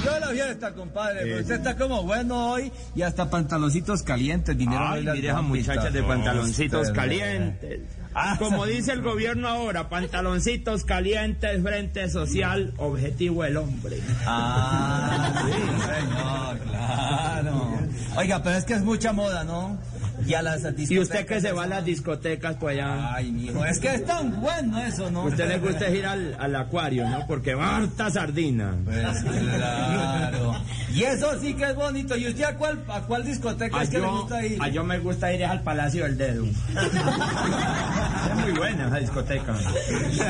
Yo 0.05 0.19
la 0.21 0.29
fiesta, 0.29 0.75
compadre, 0.75 1.21
pero 1.23 1.41
usted 1.41 1.55
está 1.57 1.77
como 1.77 2.03
bueno 2.03 2.53
hoy 2.53 2.73
y 2.95 3.03
hasta 3.03 3.29
pantaloncitos 3.31 4.03
calientes 4.03 4.57
vinieron 4.57 4.87
Ay, 4.93 5.05
mire 5.05 5.29
esas 5.29 5.43
muchachas 5.43 5.93
de 5.93 6.03
pantaloncitos 6.03 6.91
calientes. 6.91 7.81
Ah, 8.15 8.37
Como 8.39 8.65
dice 8.67 8.93
el 8.93 9.03
gobierno 9.03 9.49
ahora, 9.49 9.89
pantaloncitos 9.89 10.85
calientes, 10.85 11.63
frente 11.63 12.09
social, 12.09 12.73
objetivo 12.79 13.45
el 13.45 13.57
hombre. 13.57 14.01
Ah, 14.27 15.45
sí, 15.47 15.53
señor, 15.53 16.59
claro. 16.69 17.79
Oiga, 18.17 18.43
pero 18.43 18.57
es 18.57 18.65
que 18.65 18.75
es 18.75 18.83
mucha 18.83 19.13
moda, 19.13 19.45
¿no? 19.45 19.79
Y 20.27 20.35
a 20.35 20.43
las 20.43 20.63
Y 20.91 20.99
usted 20.99 21.27
que 21.27 21.41
se 21.41 21.53
va 21.53 21.65
a 21.65 21.67
las 21.67 21.85
discotecas 21.85 22.57
pues 22.61 22.75
allá. 22.79 23.15
Ay, 23.15 23.31
mijo, 23.33 23.65
es 23.65 23.79
que 23.79 23.95
es 23.95 24.05
tan 24.05 24.41
bueno 24.41 24.79
eso, 24.85 25.11
¿no? 25.11 25.23
A 25.23 25.25
usted 25.27 25.49
le 25.49 25.59
gusta 25.59 25.89
ir 25.91 26.05
al, 26.07 26.37
al 26.39 26.55
acuario, 26.57 27.09
¿no? 27.09 27.27
Porque 27.27 27.55
va 27.55 27.77
harta 27.77 28.11
sardina. 28.11 28.75
Pues 28.85 28.99
claro. 29.23 30.55
Y 30.95 31.03
eso 31.05 31.39
sí 31.41 31.55
que 31.55 31.65
es 31.65 31.75
bonito. 31.77 32.17
¿Y 32.17 32.27
usted 32.29 32.45
a 32.45 32.55
cuál, 32.57 32.83
a 32.89 33.01
cuál 33.03 33.25
discoteca 33.25 33.79
A 33.79 33.83
es 33.85 33.91
que 33.91 33.99
le 34.01 34.07
gusta 34.09 34.45
ir? 34.45 34.61
a 34.63 34.69
yo 34.69 34.83
me 34.85 34.99
gusta 34.99 35.33
ir 35.33 35.45
al 35.45 35.63
Palacio 35.63 36.05
del 36.05 36.17
Dedo. 36.19 36.45
es 36.45 38.35
muy 38.43 38.53
buena 38.53 38.87
esa 38.89 38.97
discoteca. 38.99 39.55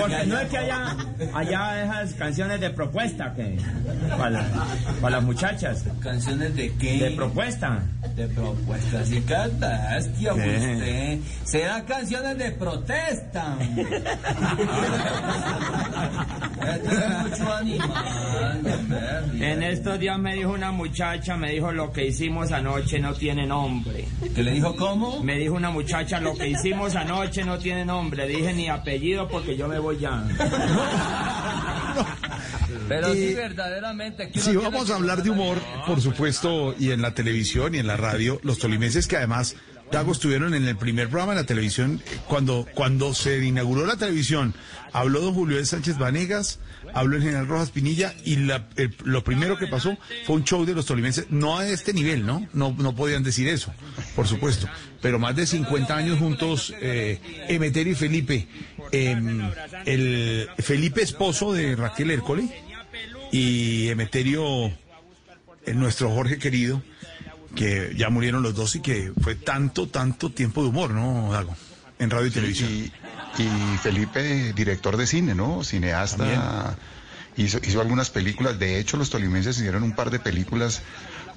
Porque 0.00 0.26
no 0.26 0.38
es 0.38 0.48
que 0.48 0.58
haya, 0.58 0.96
haya 1.34 1.82
esas 1.84 2.14
canciones 2.14 2.60
de 2.60 2.70
propuesta 2.70 3.32
que 3.34 3.58
para, 4.10 4.30
la- 4.30 4.46
para 5.00 5.16
las 5.16 5.24
muchachas. 5.24 5.84
¿Canciones 6.02 6.54
de 6.54 6.72
qué? 6.74 6.98
De 6.98 7.10
propuesta. 7.12 7.80
De 8.16 8.26
propuesta, 8.28 9.04
sí, 9.04 9.20
bestia 9.78 10.34
¿Qué? 10.34 10.40
usted. 10.40 11.18
Serán 11.44 11.84
canciones 11.84 12.38
de 12.38 12.50
protesta. 12.52 13.56
Esto 16.74 16.90
es 16.92 17.08
mucho 17.22 17.52
animal. 17.54 18.60
En 19.40 19.62
estos 19.62 19.98
días 19.98 20.18
me 20.18 20.34
dijo 20.34 20.52
una 20.52 20.72
muchacha, 20.72 21.36
me 21.36 21.52
dijo 21.52 21.72
lo 21.72 21.92
que 21.92 22.06
hicimos 22.06 22.52
anoche 22.52 22.98
no 22.98 23.14
tiene 23.14 23.46
nombre. 23.46 24.06
¿Que 24.34 24.42
le 24.42 24.52
dijo 24.52 24.74
cómo? 24.76 25.22
Me 25.22 25.38
dijo 25.38 25.54
una 25.54 25.70
muchacha, 25.70 26.20
lo 26.20 26.34
que 26.34 26.48
hicimos 26.48 26.94
anoche 26.96 27.44
no 27.44 27.58
tiene 27.58 27.84
nombre. 27.84 28.26
Dije 28.26 28.52
ni 28.52 28.68
apellido 28.68 29.28
porque 29.28 29.56
yo 29.56 29.68
me 29.68 29.78
voy 29.78 29.98
ya. 29.98 30.24
Pero 32.88 33.12
sí, 33.12 33.34
verdaderamente. 33.34 34.30
Si 34.34 34.56
vamos 34.56 34.90
a 34.90 34.96
hablar 34.96 35.22
de 35.22 35.30
humor, 35.30 35.58
por 35.86 36.00
supuesto, 36.00 36.74
y 36.78 36.90
en 36.90 37.02
la 37.02 37.14
televisión 37.14 37.74
y 37.74 37.78
en 37.78 37.86
la 37.86 37.96
radio, 37.96 38.40
los 38.42 38.58
tolimenses 38.58 39.06
que 39.06 39.16
además, 39.16 39.56
Dago, 39.90 40.12
estuvieron 40.12 40.52
en 40.54 40.66
el 40.68 40.76
primer 40.76 41.08
programa 41.08 41.34
de 41.34 41.40
la 41.40 41.46
televisión, 41.46 42.02
eh, 42.06 42.18
cuando, 42.26 42.66
cuando 42.74 43.14
se 43.14 43.42
inauguró 43.44 43.86
la 43.86 43.96
televisión, 43.96 44.54
habló 44.92 45.20
don 45.20 45.34
Julio 45.34 45.64
Sánchez 45.64 45.96
Vanegas, 45.98 46.58
habló 46.92 47.16
el 47.16 47.22
general 47.22 47.46
Rojas 47.48 47.70
Pinilla, 47.70 48.14
y 48.24 48.36
la- 48.36 48.66
lo 49.04 49.24
primero 49.24 49.56
que 49.58 49.66
pasó 49.66 49.96
fue 50.26 50.36
un 50.36 50.44
show 50.44 50.64
de 50.66 50.74
los 50.74 50.84
tolimenses, 50.86 51.26
no 51.30 51.58
a 51.58 51.66
este 51.66 51.92
nivel, 51.94 52.26
¿no? 52.26 52.46
No, 52.52 52.74
no 52.78 52.94
podían 52.94 53.22
decir 53.22 53.48
eso, 53.48 53.72
por 54.14 54.26
supuesto, 54.28 54.68
pero 55.00 55.18
más 55.18 55.34
de 55.36 55.46
50 55.46 55.96
años 55.96 56.18
juntos, 56.18 56.74
eh, 56.80 57.46
Emeterio 57.48 57.92
y 57.94 57.96
Felipe, 57.96 58.46
em, 58.92 59.40
el 59.86 60.48
Felipe 60.58 61.02
esposo 61.02 61.52
de 61.54 61.76
Raquel 61.76 62.10
Hércole, 62.10 62.46
y 63.32 63.88
Emeterio, 63.88 64.66
eh, 64.66 65.74
nuestro 65.74 66.10
Jorge 66.10 66.38
querido, 66.38 66.82
que 67.54 67.92
ya 67.96 68.10
murieron 68.10 68.42
los 68.42 68.54
dos 68.54 68.76
y 68.76 68.80
que 68.80 69.12
fue 69.20 69.34
tanto, 69.34 69.88
tanto 69.88 70.30
tiempo 70.30 70.62
de 70.62 70.68
humor, 70.68 70.90
¿no, 70.90 71.32
Dago? 71.32 71.56
En 71.98 72.10
radio 72.10 72.26
y 72.26 72.30
televisión. 72.30 72.70
Y, 72.70 72.92
y 73.42 73.78
Felipe, 73.78 74.52
director 74.52 74.96
de 74.96 75.06
cine, 75.06 75.34
¿no? 75.34 75.64
Cineasta. 75.64 76.76
Hizo, 77.36 77.58
hizo 77.62 77.80
algunas 77.80 78.10
películas. 78.10 78.58
De 78.58 78.78
hecho, 78.78 78.96
los 78.96 79.10
tolimenses 79.10 79.56
hicieron 79.58 79.82
un 79.82 79.94
par 79.94 80.10
de 80.10 80.18
películas 80.18 80.82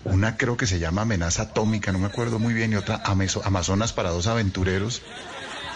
Una 0.03 0.35
creo 0.35 0.57
que 0.57 0.65
se 0.65 0.79
llama 0.79 1.03
Amenaza 1.03 1.43
Atómica, 1.43 1.91
no 1.91 1.99
me 1.99 2.07
acuerdo 2.07 2.39
muy 2.39 2.55
bien, 2.55 2.73
y 2.73 2.75
otra 2.75 3.01
Amazonas 3.05 3.93
para 3.93 4.09
dos 4.09 4.25
aventureros. 4.25 5.03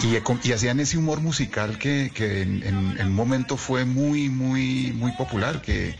Y, 0.01 0.17
y 0.47 0.51
hacían 0.51 0.79
ese 0.79 0.97
humor 0.97 1.21
musical 1.21 1.77
que, 1.77 2.11
que 2.13 2.41
en, 2.41 2.63
en- 2.63 2.95
en 2.99 3.07
un 3.07 3.13
momento 3.13 3.55
fue 3.55 3.85
muy, 3.85 4.29
muy, 4.29 4.91
muy 4.93 5.11
popular, 5.13 5.61
que, 5.61 5.95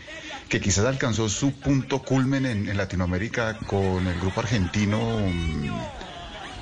que 0.48 0.60
quizás 0.60 0.84
alcanzó 0.84 1.28
su 1.28 1.52
punto 1.52 2.02
culmen 2.02 2.46
en, 2.46 2.68
en 2.68 2.76
Latinoamérica 2.76 3.58
con 3.66 4.06
el 4.06 4.18
grupo 4.20 4.40
argentino. 4.40 5.18
mm, 5.18 5.70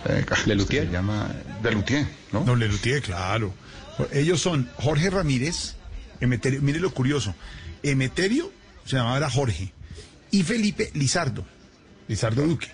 eh, 0.07 0.25
Se 0.45 0.87
llama 0.93 1.29
Lelutier, 1.63 2.07
¿no? 2.33 2.45
No, 2.45 2.57
Lelutier, 2.57 3.03
claro. 3.03 3.55
Ellos 4.13 4.41
son 4.41 4.69
Jorge 4.77 5.11
Ramírez, 5.11 5.75
Emeterio, 6.21 6.61
mire 6.63 6.81
lo 6.81 6.93
curioso, 6.93 7.35
Emeterio 7.83 8.51
se 8.85 8.97
llamaba 8.97 9.17
era 9.19 9.31
Jorge, 9.31 9.73
y 10.31 10.43
Felipe 10.43 10.91
Lizardo, 10.95 11.45
Lizardo 12.09 12.45
Duque. 12.47 12.69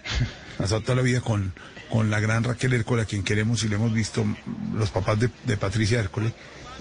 Pasó 0.58 0.80
toda 0.80 0.96
la 0.96 1.02
vida 1.02 1.20
con, 1.20 1.52
con 1.90 2.10
la 2.10 2.20
gran 2.20 2.42
Raquel 2.44 2.72
Hércole, 2.72 3.02
a 3.02 3.04
quien 3.04 3.22
queremos 3.22 3.62
y 3.64 3.68
le 3.68 3.76
hemos 3.76 3.92
visto 3.92 4.24
los 4.74 4.90
papás 4.90 5.20
de, 5.20 5.30
de 5.44 5.56
Patricia 5.56 6.00
Hércole 6.00 6.32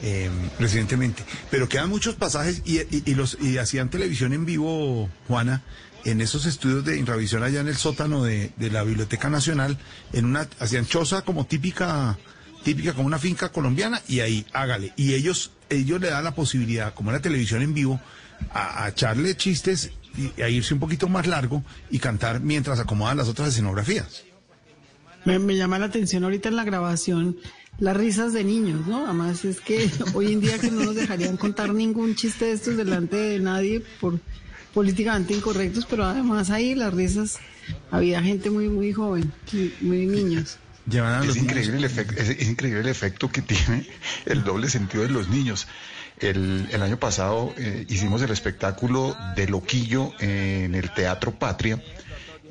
eh, 0.03 0.29
recientemente. 0.59 1.23
Pero 1.51 1.67
quedan 1.69 1.89
muchos 1.89 2.15
pasajes 2.15 2.61
y, 2.65 2.79
y- 2.79 3.15
los, 3.15 3.37
y 3.41 3.57
hacían 3.57 3.89
televisión 3.89 4.33
en 4.33 4.45
vivo, 4.45 5.09
Juana, 5.27 5.61
en 6.05 6.21
esos 6.21 6.45
estudios 6.45 6.85
de 6.85 6.97
Inravisión 6.97 7.43
allá 7.43 7.59
en 7.61 7.67
el 7.67 7.75
sótano 7.75 8.23
de, 8.23 8.51
de 8.57 8.69
la 8.71 8.83
Biblioteca 8.83 9.29
Nacional, 9.29 9.77
en 10.13 10.25
una, 10.25 10.47
hacían 10.59 10.85
choza 10.85 11.23
como 11.23 11.45
típica, 11.45 12.17
típica 12.63 12.93
como 12.93 13.07
una 13.07 13.19
finca 13.19 13.49
colombiana, 13.51 14.01
y 14.07 14.21
ahí 14.21 14.45
hágale. 14.53 14.93
Y 14.95 15.13
ellos, 15.13 15.51
ellos 15.69 15.99
le 15.99 16.09
dan 16.09 16.23
la 16.23 16.33
posibilidad, 16.35 16.93
como 16.93 17.09
era 17.11 17.19
televisión 17.21 17.61
en 17.61 17.73
vivo, 17.73 17.99
a, 18.53 18.85
a 18.85 18.89
echarle 18.89 19.35
chistes 19.35 19.91
y 20.17 20.41
a 20.41 20.47
irse 20.49 20.73
un 20.73 20.79
poquito 20.79 21.07
más 21.09 21.27
largo 21.27 21.63
y 21.91 21.99
cantar 21.99 22.39
mientras 22.39 22.79
acomodan 22.79 23.17
las 23.17 23.27
otras 23.27 23.49
escenografías. 23.49 24.23
Me, 25.25 25.37
me 25.37 25.57
llama 25.57 25.77
la 25.79 25.87
atención 25.87 26.23
ahorita 26.23 26.47
en 26.47 26.55
la 26.55 26.63
grabación 26.63 27.35
las 27.79 27.95
risas 27.95 28.33
de 28.33 28.43
niños, 28.43 28.87
¿no? 28.87 29.05
Además 29.05 29.45
es 29.45 29.59
que 29.61 29.89
hoy 30.13 30.33
en 30.33 30.41
día 30.41 30.59
que 30.59 30.71
no 30.71 30.83
nos 30.83 30.95
dejarían 30.95 31.37
contar 31.37 31.73
ningún 31.73 32.15
chiste 32.15 32.45
de 32.45 32.51
estos 32.53 32.77
delante 32.77 33.15
de 33.15 33.39
nadie 33.39 33.81
por 33.99 34.19
políticamente 34.73 35.33
incorrectos, 35.33 35.85
pero 35.85 36.05
además 36.05 36.49
ahí 36.51 36.75
las 36.75 36.93
risas, 36.93 37.39
había 37.91 38.21
gente 38.21 38.49
muy, 38.49 38.69
muy 38.69 38.93
joven, 38.93 39.31
muy, 39.51 39.73
muy 39.81 40.05
niños. 40.05 40.57
Llevan 40.89 41.21
a 41.21 41.23
Es 41.23 41.27
los 41.27 41.37
niños. 41.37 41.51
increíble, 41.51 41.77
el 41.77 41.83
efecto, 41.85 42.15
es, 42.21 42.29
es 42.29 42.47
increíble 42.49 42.81
el 42.81 42.87
efecto 42.87 43.31
que 43.31 43.41
tiene 43.41 43.87
el 44.25 44.43
doble 44.43 44.69
sentido 44.69 45.03
de 45.03 45.09
los 45.09 45.29
niños. 45.29 45.67
El, 46.19 46.67
el 46.71 46.81
año 46.81 46.99
pasado 46.99 47.53
eh, 47.57 47.85
hicimos 47.87 48.21
el 48.21 48.31
espectáculo 48.31 49.15
de 49.35 49.47
Loquillo 49.47 50.11
en 50.19 50.75
el 50.75 50.93
Teatro 50.93 51.31
Patria 51.31 51.81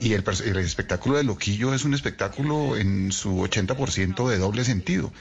y 0.01 0.13
el, 0.13 0.25
espectáculo 0.59 1.17
de 1.17 1.25
Loquillo 1.25 1.75
es 1.75 1.85
un 1.85 1.95
espectáculo 1.95 2.77
en 2.77 3.13
su 3.13 3.37
80% 3.39 4.29
de 4.29 4.39
doble 4.39 4.65
sentido. 4.65 5.13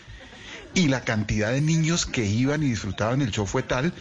Y 0.74 0.90
la 0.90 1.02
cantidad 1.02 1.52
de 1.52 1.62
niños 1.62 2.06
que 2.06 2.26
iban 2.26 2.62
y 2.62 2.70
disfrutaban 2.70 3.22
el 3.22 3.32
show 3.32 3.46
fue 3.48 3.63
tal 3.63 3.94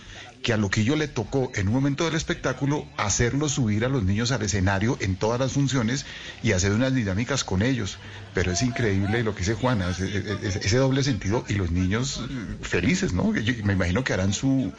que 0.43 0.53
a 0.53 0.57
Loquillo 0.57 0.95
le 0.95 1.09
tocó 1.09 1.51
en 1.55 1.69
un 1.69 1.75
momento 1.75 2.05
del 2.05 2.15
espectáculo 2.15 2.87
hacerlo 2.99 3.49
subir 3.49 3.85
a 3.85 3.89
los 3.89 4.05
niños 4.05 4.31
al 4.31 4.43
escenario 4.43 4.97
en 5.01 5.17
todas 5.17 5.41
las 5.41 5.53
funciones 5.53 6.05
y 6.43 6.53
hacer 6.53 6.73
unas 6.73 6.95
dinámicas 6.95 7.43
con 7.43 7.63
ellos. 7.63 7.99
Pero 8.35 8.53
es 8.53 8.63
increíble 8.63 9.25
lo 9.25 9.35
que 9.35 9.41
dice 9.41 9.55
Juana, 9.55 9.91
ese, 9.91 10.37
ese- 10.43 10.77
doble 10.77 11.03
sentido 11.03 11.45
y 11.49 11.55
los 11.55 11.71
niños 11.73 12.21
felices, 12.63 13.13
¿no? 13.13 13.35
Yo 13.35 13.55
me 13.65 13.73
imagino 13.73 14.05
que 14.05 14.13
harán 14.13 14.33
su 14.35 14.73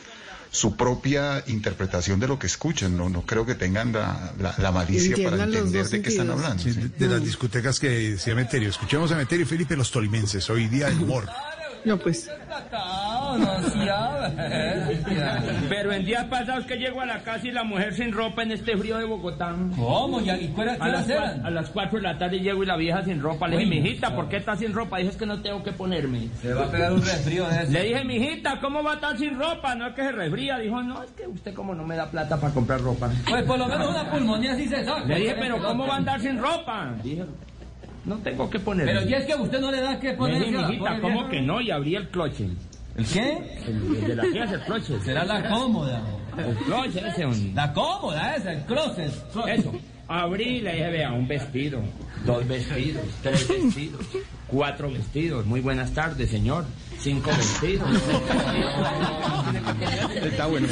su 0.51 0.75
propia 0.75 1.43
interpretación 1.47 2.19
de 2.19 2.27
lo 2.27 2.39
que 2.39 2.47
escuchan, 2.47 2.95
no, 2.97 3.09
no 3.09 3.21
creo 3.23 3.45
que 3.45 3.55
tengan 3.55 3.91
la, 3.93 4.33
la- 4.39 4.55
la 4.57 4.71
malicia 4.71 5.15
para 5.15 5.43
Entiendan 5.43 5.53
entender 5.53 5.87
de 5.87 6.01
qué 6.01 6.09
están 6.09 6.31
hablando. 6.31 6.63
Sí, 6.63 6.73
sí. 6.73 6.79
de, 6.81 6.89
de 6.89 7.07
las 7.07 7.23
discotecas 7.23 7.79
que 7.79 7.89
decía 8.11 8.33
Emeterio. 8.33 8.69
Escuchemos 8.69 9.11
a 9.11 9.15
Emeterio 9.15 9.45
y 9.45 9.47
Felipe 9.49 9.75
los 9.75 9.91
tolimenses. 9.91 10.49
Hoy 10.49 10.67
día 10.67 10.87
del 10.87 10.99
humor. 11.01 11.27
No, 11.87 11.97
pues. 11.97 12.29
Pero 15.69 15.91
en 15.93 16.05
días 16.05 16.25
pasados 16.25 16.65
que 16.65 16.75
llego 16.75 17.01
a 17.01 17.05
la 17.05 17.19
casa 17.23 17.47
y 17.47 17.51
la 17.51 17.63
mujer 17.63 17.93
sin 17.93 18.11
ropa 18.11 18.43
en 18.43 18.51
este 18.51 18.75
frío 18.77 18.97
de 18.97 19.05
Bogotá. 19.05 19.55
¿Cómo? 19.75 20.21
¿Y 20.21 20.29
a- 20.29 20.37
las, 20.37 21.09
eran? 21.09 21.41
cua- 21.41 21.45
a 21.45 21.49
las 21.49 21.69
4 21.69 21.97
de 21.97 22.03
la 22.03 22.17
tarde 22.17 22.39
llego 22.39 22.63
y 22.63 22.65
la 22.65 22.75
vieja 22.75 23.03
sin 23.03 23.21
ropa. 23.21 23.47
Le 23.47 23.57
dije, 23.57 23.69
Uy, 23.69 23.79
mijita. 23.81 24.15
¿por 24.15 24.27
qué 24.29 24.37
estás 24.37 24.59
sin 24.59 24.73
ropa? 24.73 24.97
Dije, 24.97 25.09
es 25.11 25.17
que 25.17 25.25
no 25.25 25.41
tengo 25.41 25.63
que 25.63 25.71
ponerme. 25.71 26.27
Se 26.41 26.53
va 26.53 26.65
a 26.65 26.71
pegar 26.71 26.91
un 26.93 27.01
resfrío 27.01 27.47
de 27.47 27.63
eso. 27.63 27.71
Le 27.71 27.83
dije, 27.83 28.03
mijita, 28.03 28.59
¿cómo 28.59 28.83
va 28.83 28.91
a 28.91 28.95
estar 28.95 29.17
sin 29.17 29.37
ropa? 29.39 29.75
No 29.75 29.87
es 29.87 29.93
que 29.95 30.01
se 30.03 30.11
resfría. 30.11 30.57
Dijo, 30.57 30.81
no, 30.83 31.03
es 31.03 31.11
que 31.11 31.27
usted 31.27 31.53
como 31.53 31.73
no 31.73 31.83
me 31.85 31.95
da 31.95 32.09
plata 32.09 32.37
para 32.39 32.53
comprar 32.53 32.81
ropa. 32.81 33.09
Pues 33.29 33.43
por 33.43 33.57
lo 33.57 33.67
menos 33.67 33.89
una 33.89 34.11
pulmonía 34.11 34.55
sí 34.55 34.67
se 34.67 34.83
saca. 34.83 35.05
Le 35.05 35.15
dije, 35.19 35.35
pero 35.39 35.61
¿cómo 35.61 35.87
va 35.87 35.95
a 35.95 35.97
andar 35.97 36.19
sin 36.19 36.37
ropa? 36.37 36.93
Dije, 37.03 37.23
no 38.07 38.17
tengo 38.19 38.49
que 38.49 38.59
ponerme. 38.59 38.93
Pero 38.93 39.05
ya 39.05 39.17
es 39.17 39.25
que 39.25 39.33
a 39.33 39.37
usted 39.37 39.59
no 39.59 39.69
le 39.69 39.81
da 39.81 39.99
que 39.99 40.13
poner. 40.13 40.39
dije, 40.39 40.57
mijita, 40.57 40.99
¿cómo 41.01 41.27
que 41.29 41.41
no? 41.41 41.61
Y 41.61 41.69
abrí 41.71 41.95
el 41.95 42.07
cloche. 42.07 42.47
¿El 42.95 43.05
qué? 43.05 43.37
El, 43.67 43.95
el 43.95 44.07
de 44.07 44.15
la 44.15 44.23
es 44.45 44.51
el 44.53 44.61
cloche. 44.61 44.99
Será 45.01 45.25
la 45.25 45.47
cómoda. 45.49 46.01
El 46.37 46.55
cloche 46.55 47.01
ese. 47.05 47.25
Un... 47.25 47.53
La 47.53 47.73
cómoda 47.73 48.35
esa, 48.35 48.53
el 48.53 48.63
closet. 48.63 49.11
Eso. 49.47 49.71
Abrí 50.07 50.43
y 50.45 50.61
le 50.61 50.71
dije, 50.71 50.89
vea, 50.89 51.11
un 51.11 51.27
vestido, 51.27 51.81
dos 52.25 52.47
vestidos, 52.47 53.03
tres 53.21 53.45
vestidos, 53.45 54.01
cuatro 54.47 54.89
vestidos. 54.91 55.45
Muy 55.45 55.61
buenas 55.61 55.91
tardes, 55.91 56.29
señor. 56.29 56.65
Cinco 56.99 57.29
vestidos. 57.29 57.87
Está 60.23 60.45
bueno. 60.47 60.67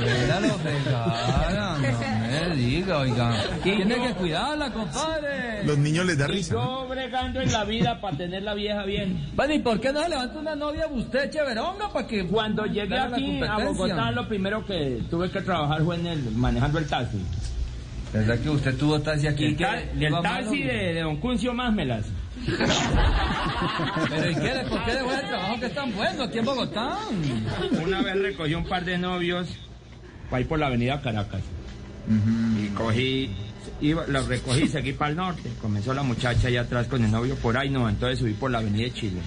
Regala, 0.00 0.46
no 0.48 1.78
me 1.78 2.56
diga, 2.56 2.98
oiga. 2.98 3.32
Tiene 3.62 3.94
que 3.94 4.14
cuidarla, 4.14 4.72
compadre. 4.72 5.64
Los 5.64 5.78
niños 5.78 6.06
les 6.06 6.18
da 6.18 6.26
risa. 6.26 6.54
yo 6.54 6.86
bregando 6.88 7.40
en 7.40 7.52
la 7.52 7.64
vida 7.64 8.00
para 8.00 8.16
tener 8.16 8.42
la 8.42 8.54
vieja 8.54 8.84
bien. 8.84 9.30
Bueno, 9.34 9.54
¿y 9.54 9.58
por 9.60 9.80
qué 9.80 9.92
no 9.92 10.02
se 10.02 10.08
levanta 10.08 10.38
una 10.38 10.56
novia 10.56 10.86
usted, 10.88 11.30
chéveronga, 11.30 11.92
para 11.92 12.06
que 12.06 12.26
Cuando 12.26 12.66
llegué 12.66 12.88
la 12.88 13.04
aquí 13.04 13.40
a. 13.42 13.58
Bogotá, 13.58 14.10
lo 14.10 14.26
primero 14.28 14.64
que 14.64 15.02
tuve 15.10 15.30
que 15.30 15.40
trabajar 15.42 15.82
fue 15.82 15.96
en 15.96 16.06
el, 16.06 16.30
manejando 16.32 16.78
el 16.78 16.86
taxi. 16.86 17.18
¿Verdad 18.12 18.38
que 18.40 18.50
usted 18.50 18.76
tuvo 18.76 19.00
taxi 19.00 19.28
aquí? 19.28 19.44
El, 19.46 19.56
¿Qué? 19.56 19.64
ta- 19.64 19.80
el 19.80 20.02
¿Iba 20.02 20.20
taxi 20.22 20.62
de, 20.62 20.94
de 20.94 21.00
Don 21.02 21.16
Cuncio 21.18 21.54
Másmelas. 21.54 22.06
Pero 24.08 24.30
¿y 24.30 24.34
qué? 24.34 24.66
¿Por 24.68 24.84
qué 24.84 24.94
dejó 24.94 25.12
el 25.12 25.28
trabajo 25.28 25.60
que 25.60 25.66
es 25.66 25.74
tan 25.74 25.94
bueno 25.94 26.22
aquí 26.24 26.38
en 26.38 26.44
Bogotá? 26.44 26.98
Una 27.82 28.02
vez 28.02 28.16
recogí 28.16 28.54
un 28.54 28.64
par 28.64 28.84
de 28.84 28.98
novios 28.98 29.48
para 30.30 30.40
ir 30.40 30.48
por 30.48 30.58
la 30.58 30.66
avenida 30.66 31.00
Caracas. 31.00 31.42
Y 32.58 32.68
cogí, 32.68 33.30
iba, 33.80 34.06
los 34.06 34.26
recogí 34.26 34.62
y 34.64 34.68
seguí 34.68 34.92
para 34.92 35.10
el 35.10 35.16
norte. 35.16 35.50
Comenzó 35.60 35.94
la 35.94 36.02
muchacha 36.02 36.48
allá 36.48 36.62
atrás 36.62 36.86
con 36.86 37.04
el 37.04 37.10
novio 37.10 37.36
por 37.36 37.56
ahí, 37.56 37.70
no, 37.70 37.88
entonces 37.88 38.18
subí 38.18 38.34
por 38.34 38.50
la 38.50 38.58
avenida 38.58 38.84
de 38.84 38.92
Chile. 38.92 39.20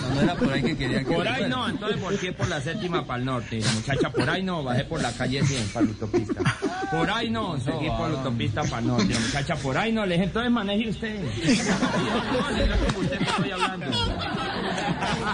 No, 0.00 0.14
no 0.14 0.20
era 0.20 0.34
por 0.34 0.52
ahí 0.52 0.62
que 0.62 0.76
quería 0.76 1.04
que 1.04 1.14
Por 1.14 1.28
ahí 1.28 1.48
no, 1.48 1.68
entonces 1.68 2.00
volteé 2.00 2.32
por 2.32 2.48
la 2.48 2.60
séptima 2.60 3.06
para 3.06 3.18
el 3.18 3.24
norte. 3.24 3.56
Y 3.56 3.60
la 3.62 3.72
muchacha 3.72 4.10
por 4.10 4.30
ahí 4.30 4.42
no, 4.42 4.62
bajé 4.62 4.84
por 4.84 5.02
la 5.02 5.12
calle 5.12 5.44
100 5.44 5.68
para 5.68 5.86
la 5.86 5.92
autopista. 5.92 6.42
Por 6.90 7.10
ahí 7.10 7.30
no, 7.30 7.58
seguí 7.60 7.88
por 7.88 8.10
la 8.10 8.18
autopista 8.18 8.62
para 8.62 8.78
el 8.78 8.86
norte. 8.86 9.06
Y 9.08 9.14
la 9.14 9.20
muchacha 9.20 9.56
por 9.56 9.76
ahí 9.76 9.92
no, 9.92 10.06
le 10.06 10.14
dije, 10.14 10.24
entonces 10.24 10.52
maneje 10.52 10.90
usted. 10.90 11.16
Y 11.18 11.56
yo, 11.56 11.64
no, 11.64 12.48
si 12.48 12.68
no 12.68 12.74
es 12.74 12.80
como 12.80 12.98
usted 13.00 13.18
que 13.18 13.24
estoy 13.24 13.50
hablando. 13.50 13.86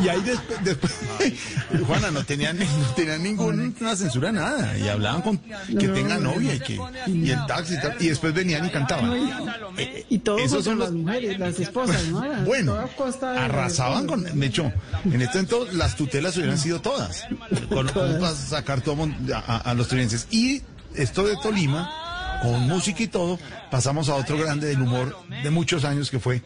Y 0.03 0.09
ahí 0.09 0.21
después, 0.23 0.65
después 0.65 0.95
Juana, 1.87 2.11
no 2.11 2.25
tenían, 2.25 2.59
no 2.59 2.65
tenían 2.97 3.23
ninguna 3.23 3.97
censura, 3.97 4.33
nada. 4.33 4.77
Y 4.79 4.89
hablaban 4.89 5.23
con 5.23 5.39
que 5.39 5.89
tenga 5.89 6.19
novia 6.19 6.55
y 6.55 6.61
que 6.61 6.81
y 7.07 7.31
el 7.31 7.47
taxi 7.47 7.75
y 7.75 7.81
tal. 7.81 7.97
Y 8.01 8.09
después 8.15 8.33
venían 8.35 8.65
y 8.67 8.71
cantaban. 8.71 9.13
Y 10.09 10.19
todo 10.19 10.39
Esos 10.39 10.57
con 10.59 10.65
son 10.65 10.79
las 10.79 10.93
mujeres, 10.93 11.39
las 11.39 11.59
esposas, 11.61 12.05
¿no? 12.09 12.23
Bueno, 12.45 12.77
arrasaban 13.23 14.07
con. 14.07 14.25
De 14.39 14.47
hecho, 14.47 14.73
en 15.05 15.21
este 15.21 15.39
momento 15.43 15.67
las 15.73 15.97
tutelas 15.97 16.37
hubieran 16.37 16.59
sido 16.59 16.81
todas. 16.81 17.25
Con, 17.69 17.89
con- 17.89 18.19
para 18.21 18.35
sacar 18.35 18.81
todo 18.81 19.09
a, 19.35 19.39
a- 19.39 19.57
a 19.71 19.75
los 19.75 19.89
tolimenses. 19.89 20.27
Y 20.31 20.63
esto 20.95 21.25
de 21.27 21.37
Tolima, 21.43 22.39
con 22.43 22.61
música 22.69 23.03
y 23.03 23.09
todo, 23.09 23.39
pasamos 23.71 24.09
a 24.09 24.15
otro 24.15 24.39
grande 24.39 24.69
del 24.69 24.81
humor 24.81 25.17
de 25.43 25.51
muchos 25.51 25.85
años 25.85 26.11
que 26.11 26.19
fue 26.21 26.43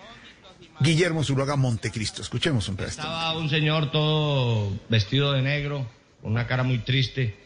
Guillermo 0.80 1.22
Zuluaga 1.24 1.56
Montecristo. 1.56 2.22
Escuchemos 2.22 2.68
un 2.68 2.76
pedacito. 2.76 3.02
Estaba 3.02 3.36
un 3.38 3.50
señor 3.50 3.90
todo 3.90 4.72
vestido 4.88 5.32
de 5.32 5.42
negro, 5.42 5.86
con 6.22 6.32
una 6.32 6.46
cara 6.46 6.62
muy 6.62 6.78
triste. 6.78 7.36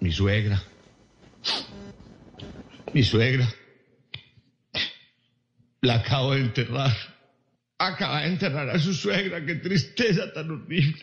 Mi 0.00 0.10
suegra. 0.10 0.62
Mi 2.94 3.02
suegra. 3.02 3.48
La 5.80 5.94
acabo 5.94 6.34
de 6.34 6.40
enterrar. 6.40 6.92
Acaba 7.78 8.20
de 8.20 8.28
enterrar 8.28 8.68
a 8.70 8.78
su 8.78 8.92
suegra, 8.92 9.44
qué 9.44 9.56
tristeza 9.56 10.32
tan 10.32 10.50
horrible. 10.50 11.02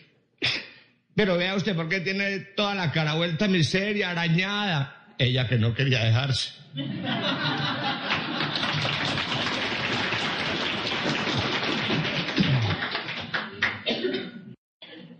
Pero 1.14 1.36
vea 1.36 1.54
usted 1.56 1.74
por 1.74 1.88
qué 1.88 2.00
tiene 2.00 2.38
toda 2.56 2.74
la 2.74 2.92
cara 2.92 3.14
vuelta 3.14 3.48
miseria, 3.48 4.10
arañada. 4.10 5.14
Ella 5.18 5.48
que 5.48 5.58
no 5.58 5.74
quería 5.74 6.04
dejarse. 6.04 6.52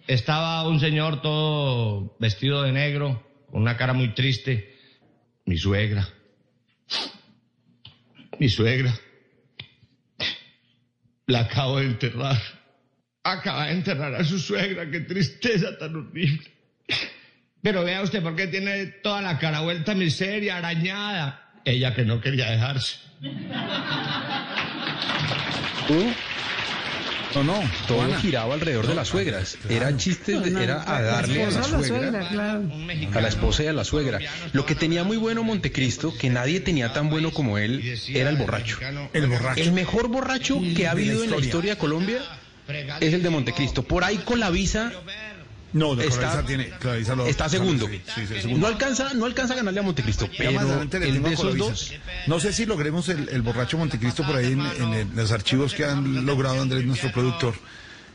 Estaba 0.06 0.66
un 0.66 0.80
señor 0.80 1.20
todo 1.20 2.16
vestido 2.18 2.62
de 2.62 2.72
negro, 2.72 3.22
con 3.50 3.62
una 3.62 3.76
cara 3.76 3.92
muy 3.92 4.14
triste. 4.14 4.76
Mi 5.44 5.58
suegra. 5.58 6.08
Mi 8.38 8.48
suegra. 8.48 8.92
La 11.26 11.40
acabo 11.40 11.78
de 11.78 11.86
enterrar. 11.86 12.40
Acaba 13.22 13.66
de 13.66 13.72
enterrar 13.72 14.14
a 14.14 14.24
su 14.24 14.38
suegra. 14.38 14.90
Qué 14.90 15.00
tristeza 15.00 15.76
tan 15.78 15.94
horrible. 15.94 16.50
Pero 17.62 17.84
vea 17.84 18.02
usted 18.02 18.22
por 18.22 18.34
qué 18.34 18.46
tiene 18.46 18.86
toda 18.86 19.20
la 19.20 19.38
cara 19.38 19.60
vuelta 19.60 19.94
miseria, 19.94 20.56
arañada. 20.56 21.60
Ella 21.64 21.94
que 21.94 22.04
no 22.04 22.20
quería 22.20 22.50
dejarse. 22.50 22.98
No, 27.34 27.44
no, 27.44 27.60
todo 27.86 28.12
giraba 28.16 28.54
alrededor 28.54 28.86
de 28.88 28.94
las 28.94 29.08
suegras. 29.08 29.56
Era 29.68 29.96
chiste, 29.96 30.40
de- 30.40 30.62
era 30.64 30.82
a 30.82 31.00
darle 31.00 31.44
a 31.44 31.50
la 31.50 31.62
suegra, 31.62 32.28
claro. 32.28 32.62
a 33.14 33.20
la 33.20 33.28
esposa 33.28 33.62
y 33.62 33.66
a 33.68 33.72
la 33.72 33.84
suegra. 33.84 34.18
Lo 34.52 34.66
que 34.66 34.74
tenía 34.74 35.04
muy 35.04 35.16
bueno 35.16 35.44
Montecristo, 35.44 36.12
que 36.16 36.28
nadie 36.28 36.60
tenía 36.60 36.92
tan 36.92 37.08
bueno 37.08 37.30
como 37.30 37.58
él, 37.58 37.98
era 38.08 38.30
el 38.30 38.36
borracho. 38.36 38.78
El 39.12 39.26
borracho. 39.28 39.60
El 39.62 39.72
mejor 39.72 40.08
borracho 40.08 40.60
que 40.76 40.86
ha 40.86 40.90
habido 40.92 41.12
en 41.24 41.30
la 41.30 41.36
historia. 41.36 41.46
historia 41.46 41.74
de 41.74 41.78
Colombia 41.78 42.18
es 43.00 43.14
el 43.14 43.22
de 43.22 43.30
Montecristo. 43.30 43.82
Por 43.82 44.02
ahí 44.04 44.16
con 44.18 44.40
la 44.40 44.50
visa 44.50 44.92
No, 45.72 45.94
de 45.94 46.06
está, 46.06 46.44
tiene. 46.44 46.70
Lo- 47.16 47.26
está 47.26 47.48
segundo. 47.48 47.86
Sí, 47.86 48.00
sí, 48.14 48.26
segundo. 48.40 48.58
No 48.58 48.66
alcanza, 48.66 49.14
no 49.14 49.24
alcanza 49.24 49.54
a 49.54 49.56
ganarle 49.56 49.80
a 49.80 49.82
Montecristo, 49.82 50.28
pero 50.36 50.50
el 50.50 51.22
de 51.22 51.32
esos 51.32 51.56
dos 51.56 51.92
No 52.26 52.40
sé 52.40 52.52
si 52.52 52.66
logremos 52.66 53.08
el, 53.08 53.28
el 53.28 53.42
borracho 53.42 53.78
Montecristo 53.78 54.24
por 54.26 54.36
ahí 54.36 54.52
en, 54.52 54.60
en 54.60 54.94
el- 54.94 55.08
los 55.14 55.30
archivos 55.32 55.74
que 55.74 55.84
han 55.84 56.26
logrado 56.26 56.60
Andrés, 56.60 56.84
nuestro 56.84 57.12
productor, 57.12 57.54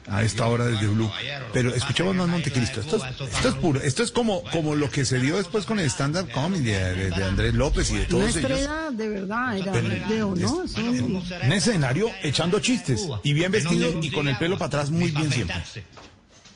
a 0.07 0.21
esta 0.21 0.45
hora 0.45 0.65
desde 0.65 0.85
Blue. 0.87 1.09
Pero 1.51 1.73
escuchemos 1.73 2.15
más 2.15 2.27
Montecristo. 2.27 2.79
Esto 2.81 2.97
es, 2.97 3.03
esto 3.33 3.49
es 3.49 3.55
puro. 3.55 3.81
Esto 3.81 4.03
es 4.03 4.11
como, 4.11 4.43
como 4.51 4.75
lo 4.75 4.89
que 4.91 5.03
se 5.03 5.19
dio 5.19 5.37
después 5.37 5.65
con 5.65 5.79
el 5.79 5.87
stand-up 5.89 6.29
comedy 6.31 6.65
de, 6.65 7.09
de- 7.09 7.23
Andrés 7.23 7.55
López 7.55 7.89
y 7.89 7.93
de 7.95 7.99
Una 8.01 8.07
todos 8.09 8.35
ellos. 8.35 8.51
estrella 8.51 8.91
de 8.91 9.09
verdad, 9.09 9.57
era 9.57 9.71
Pero- 9.71 9.87
Leo, 10.07 10.35
¿no? 10.35 10.63
Eso- 10.63 10.81
Un 10.83 11.51
escenario 11.53 12.11
echando 12.21 12.59
chistes 12.59 13.07
y 13.23 13.33
bien 13.33 13.51
vestido 13.51 13.99
y 14.01 14.11
con 14.11 14.27
el 14.27 14.37
pelo 14.37 14.57
para 14.59 14.67
atrás 14.67 14.91
muy 14.91 15.09
bien 15.09 15.31
siempre. 15.31 15.55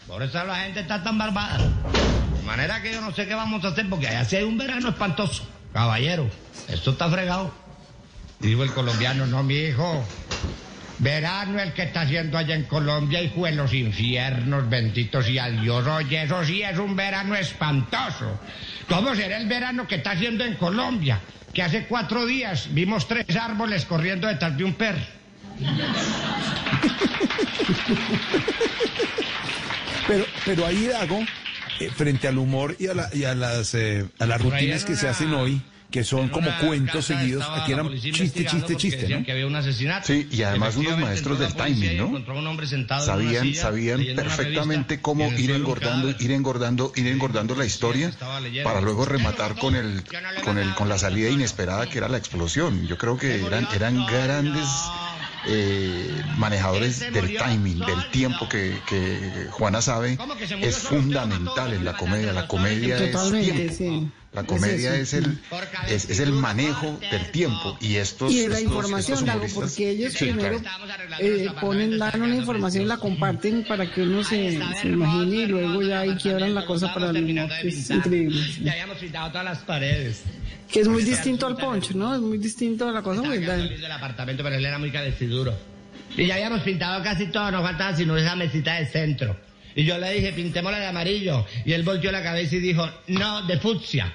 Por 0.10 0.24
eso 0.24 0.43
la 0.43 0.56
gente 0.56 0.80
está 0.80 1.04
tan 1.04 1.19
barbada. 1.19 1.60
De 1.60 2.43
manera 2.43 2.82
que 2.82 2.91
yo 2.91 3.00
no 3.00 3.13
sé 3.13 3.28
qué 3.28 3.36
vamos 3.36 3.63
a 3.63 3.67
hacer 3.67 3.88
porque 3.88 4.08
allá 4.08 4.26
sí 4.26 4.38
hay 4.38 4.43
un 4.43 4.58
verano 4.58 4.89
espantoso. 4.89 5.48
Caballero, 5.72 6.28
esto 6.67 6.91
está 6.91 7.08
fregado. 7.10 7.54
Dijo 8.39 8.63
el 8.63 8.74
colombiano, 8.74 9.28
no, 9.28 9.43
mi 9.43 9.54
hijo. 9.54 10.04
Verano 10.98 11.60
el 11.60 11.74
que 11.74 11.84
está 11.84 12.02
haciendo 12.02 12.39
allá 12.39 12.56
en 12.56 12.63
Colombia, 12.63 13.22
hijo 13.22 13.45
de 13.45 13.52
los 13.52 13.72
infiernos, 13.72 14.67
benditos 14.67 15.30
y 15.30 15.38
a 15.38 15.48
Dios. 15.48 15.86
Oye, 15.86 16.24
eso 16.24 16.43
sí 16.43 16.63
es 16.63 16.80
un 16.80 16.95
verano 16.95 17.36
espantoso. 17.36 18.39
¿Cómo 18.89 19.13
será 19.13 19.38
el 19.38 19.48
verano 19.48 19.88
que 19.88 19.95
está 19.95 20.12
haciendo 20.12 20.43
en 20.43 20.56
Colombia? 20.56 21.22
Que 21.54 21.62
hace 21.62 21.86
cuatro 21.86 22.26
días 22.26 22.67
vimos 22.72 23.08
tres 23.08 23.36
árboles 23.36 23.86
corriendo 23.86 24.28
detrás 24.28 24.58
de 24.58 24.63
un 24.63 24.74
perro. 24.74 25.02
Pero, 30.10 30.26
pero 30.43 30.65
ahí 30.65 30.89
hago, 31.00 31.19
eh, 31.80 31.89
frente 31.95 32.28
al 32.28 32.38
humor 32.38 32.76
y 32.80 32.88
a, 32.88 32.93
la- 32.95 33.10
y 33.13 33.24
a 33.24 33.36
las, 33.36 33.74
eh, 33.76 34.06
a 34.19 34.26
las 34.26 34.41
rutinas 34.41 34.84
que 34.84 34.95
se 34.95 35.08
hacen 35.08 35.34
hoy, 35.34 35.62
que 35.91 36.04
son 36.04 36.30
como 36.30 36.50
cuentos 36.60 37.06
seguidos, 37.06 37.43
aquí 37.50 37.72
eran 37.74 37.89
chiste, 38.00 38.45
chiste, 38.45 38.76
chiste, 38.76 39.08
¿no? 39.10 39.24
que 39.24 39.32
había 39.32 39.48
un 39.48 39.56
asesinato. 39.56 40.06
Sí, 40.08 40.28
y 40.32 40.41
además 40.43 40.76
unos 40.76 40.98
maestros 41.00 41.39
del 41.39 41.54
timing, 41.56 41.98
¿no? 41.98 42.08
un 42.10 42.48
hombre 42.48 42.67
sentado 42.67 43.04
en 43.06 43.10
una 43.12 43.24
Sabían, 43.24 43.43
silla, 43.45 43.62
sabían 43.62 44.06
perfectamente 44.15 45.00
cómo 45.02 45.32
ir 45.34 45.50
engordando, 45.52 46.08
cadáver. 46.08 46.22
ir 46.26 46.32
engordando, 46.32 46.91
ir 46.95 47.08
engordando 47.08 47.56
la 47.56 47.65
historia 47.65 48.12
para 48.63 48.82
luego 48.82 49.06
rematar 49.06 49.56
con 49.56 49.76
el, 49.76 50.04
con 50.43 50.58
el, 50.60 50.74
con 50.76 50.89
la 50.89 50.98
salida 51.00 51.30
inesperada 51.30 51.88
que 51.89 51.98
era 52.00 52.08
la 52.10 52.17
explosión. 52.17 52.86
Yo 52.88 52.98
creo 52.98 53.17
que 53.17 53.43
eran, 53.45 53.67
eran 53.74 54.06
grandes 54.06 54.67
eh, 55.47 56.23
manejadores 56.38 56.99
del 56.99 57.38
timing, 57.38 57.80
del 57.80 58.12
tiempo 58.12 58.47
que, 58.49 58.80
que 58.88 59.47
Juana 59.52 59.82
sabe 59.82 60.17
es 60.62 60.78
fundamental 60.78 61.73
en 61.73 61.86
la 61.86 61.95
comedia. 61.97 62.34
La 62.34 62.47
comedia 62.47 62.97
es 62.97 63.32
tiempo. 63.32 63.73
sí. 63.73 64.12
La 64.32 64.44
comedia 64.44 64.94
Es 64.96 65.13
el 65.15 65.39
es, 65.88 66.08
es 66.08 66.20
el 66.20 66.32
manejo 66.34 67.00
del 67.12 67.32
tiempo 67.32 67.78
y 67.82 67.96
estos 67.96 68.32
Y 68.32 68.48
la 68.48 68.60
estos- 68.60 68.62
información, 68.62 69.18
estos 69.18 69.36
humoristas- 69.36 69.54
porque 69.54 69.89
ellos 69.89 70.13
Sí, 70.13 70.26
primero 70.26 70.60
claro. 70.60 70.86
eh, 71.20 71.50
ponen, 71.60 71.98
dan 71.98 72.22
una 72.22 72.36
información 72.36 72.84
y 72.84 72.88
la 72.88 72.98
comparten 72.98 73.65
para 73.68 73.92
que 73.92 74.04
uno 74.04 74.24
se, 74.24 74.60
se 74.82 74.88
imagine 74.88 75.36
y 75.36 75.46
luego 75.48 75.82
ya 75.82 76.02
ahí 76.02 76.15
quiebran 76.15 76.54
la 76.54 76.63
cosa 76.65 76.94
para 76.94 77.12
que 77.12 77.48
Es 77.63 77.89
increíble. 77.89 78.44
sí. 78.54 78.63
Ya 78.63 78.74
habíamos 78.74 78.98
pintado 79.00 79.30
todas 79.30 79.46
las 79.46 79.58
paredes. 79.60 80.22
Que 80.72 80.82
es 80.82 80.88
muy 80.88 81.04
distinto 81.04 81.48
al 81.48 81.58
poncho, 81.58 81.94
¿no? 81.96 82.13
Es 82.13 82.22
muy 82.22 82.38
distinto 82.38 82.88
a 82.88 82.92
la 82.92 83.02
cosa. 83.02 83.22
Estaba 83.34 83.58
Pues, 83.58 83.82
del 83.82 83.92
apartamento, 83.92 84.44
pero 84.44 84.56
él 84.56 84.63
era 84.65 84.78
muy 84.78 84.92
cabeciduro. 84.92 85.58
Y 86.15 86.28
ya 86.28 86.36
habíamos 86.36 86.62
pintado 86.62 87.02
casi 87.04 87.26
todo, 87.28 87.50
nos 87.50 87.63
faltaba 87.63 87.96
sino 87.98 88.15
esa 88.15 88.36
mesita 88.36 88.76
de 88.76 88.86
centro. 88.86 89.36
Y 89.76 89.84
yo 89.86 89.98
le 89.98 90.12
dije, 90.14 90.34
pintémosla 90.34 90.80
de 90.80 90.88
amarillo. 90.88 91.46
Y 91.66 91.74
él 91.74 91.84
volteó 91.84 92.12
la 92.12 92.24
cabeza 92.24 92.56
y 92.56 92.60
dijo, 92.60 92.90
no, 93.08 93.44
de 93.44 93.58
fucsia. 93.60 94.14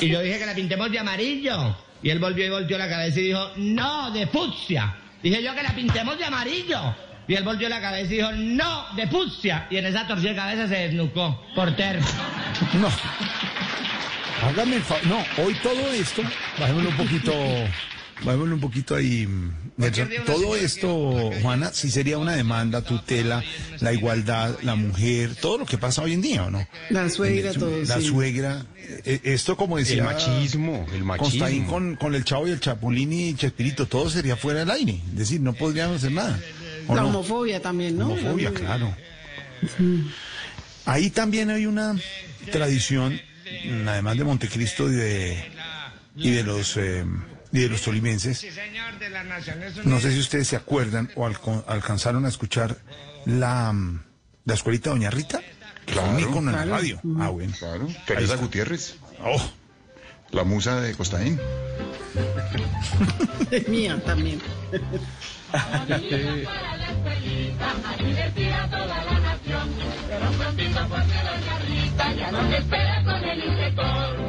Y 0.00 0.08
yo 0.08 0.20
dije 0.20 0.38
que 0.38 0.46
la 0.46 0.54
pintemos 0.54 0.90
de 0.90 0.98
amarillo. 0.98 1.76
Y 2.02 2.10
él 2.10 2.18
volvió 2.18 2.46
y 2.46 2.50
volteó 2.50 2.78
la 2.78 2.88
cabeza 2.88 3.18
y 3.20 3.24
dijo, 3.24 3.50
no, 3.56 4.10
de 4.12 4.26
fucsia. 4.26 4.94
Dije 5.22 5.42
yo 5.42 5.54
que 5.54 5.62
la 5.62 5.74
pintemos 5.74 6.18
de 6.18 6.24
amarillo. 6.24 6.94
Y 7.26 7.34
él 7.34 7.44
volteó 7.44 7.68
la 7.68 7.80
cabeza 7.80 8.12
y 8.12 8.16
dijo, 8.16 8.32
no, 8.32 8.86
de 8.94 9.06
fucsia. 9.06 9.66
Y 9.70 9.76
en 9.76 9.86
esa 9.86 10.06
torcida 10.06 10.34
cabeza 10.34 10.68
se 10.68 10.74
desnucó, 10.74 11.44
por 11.54 11.74
termo. 11.76 12.06
No. 12.74 12.88
Hágame 14.42 14.76
el 14.76 14.82
favor. 14.82 15.06
No, 15.06 15.24
hoy 15.44 15.54
todo 15.54 15.92
esto, 15.92 16.22
bajémoslo 16.58 16.90
un 16.90 16.96
poquito, 16.96 17.32
bajémoslo 18.24 18.54
un 18.54 18.60
poquito 18.60 18.94
ahí. 18.94 19.26
mm. 19.26 19.52
Todo 20.26 20.56
esto, 20.56 21.30
Juana, 21.40 21.70
sí 21.72 21.90
sería 21.90 22.18
una 22.18 22.34
demanda, 22.34 22.82
tutela, 22.82 23.44
la 23.80 23.92
igualdad, 23.92 24.56
la 24.62 24.74
mujer, 24.74 25.36
todo 25.36 25.58
lo 25.58 25.66
que 25.66 25.78
pasa 25.78 26.02
hoy 26.02 26.14
en 26.14 26.20
día, 26.22 26.44
¿o 26.44 26.50
no? 26.50 26.66
La 26.90 27.08
suegra, 27.08 27.52
todo. 27.52 27.80
La 27.84 28.00
sí. 28.00 28.08
suegra, 28.08 28.66
eh, 29.04 29.20
esto 29.22 29.56
como 29.56 29.76
decía... 29.76 29.98
El 29.98 30.04
machismo, 30.04 30.84
el 30.92 31.04
machismo. 31.04 31.30
Constaín 31.30 31.64
con, 31.66 31.94
con 31.96 32.14
el 32.16 32.24
Chavo 32.24 32.48
y 32.48 32.50
el 32.50 32.60
Chapulín 32.60 33.12
y 33.12 33.34
Chespirito, 33.34 33.86
todo 33.86 34.10
sería 34.10 34.36
fuera 34.36 34.60
del 34.60 34.70
aire. 34.70 35.00
Es 35.12 35.18
decir, 35.18 35.40
no 35.40 35.52
podríamos 35.52 35.98
hacer 35.98 36.10
nada. 36.12 36.38
¿o 36.88 36.94
La 36.96 37.02
no? 37.02 37.08
homofobia 37.08 37.62
también, 37.62 37.96
¿no? 37.96 38.06
Homofobia, 38.08 38.52
claro. 38.52 38.92
Ahí 40.86 41.10
también 41.10 41.50
hay 41.50 41.66
una 41.66 41.96
tradición, 42.50 43.20
además 43.86 44.16
de 44.16 44.24
Montecristo 44.24 44.90
y 44.90 44.96
de, 44.96 45.44
y 46.16 46.30
de 46.30 46.42
los 46.42 46.76
eh, 46.76 47.04
y 47.52 47.60
de 47.60 47.68
los 47.68 47.82
tolimenses. 47.82 48.46
No 49.84 50.00
sé 50.00 50.12
si 50.12 50.20
ustedes 50.20 50.48
se 50.48 50.56
acuerdan 50.56 51.10
o 51.16 51.26
alco- 51.26 51.64
alcanzaron 51.66 52.24
a 52.26 52.28
escuchar 52.28 52.76
la, 53.24 53.72
mm, 53.72 54.02
la 54.44 54.54
escuelita 54.54 54.90
Doña 54.90 55.10
Rita. 55.10 55.40
Claro. 55.86 56.10
Un 56.10 56.20
ícono 56.20 56.50
en 56.50 56.56
la 56.56 56.62
Claro. 56.64 56.70
radio. 56.70 57.00
Ah, 57.18 57.28
bueno. 57.28 57.54
Claro. 57.58 57.88
Teresa. 58.06 58.36
Gutiérrez. 58.36 58.96
Oh. 59.24 59.50
La 60.30 60.44
musa 60.44 60.80
de 60.80 60.94
Costaín. 60.94 61.40
Es 63.50 63.68
mía 63.68 63.98
también. 64.04 64.40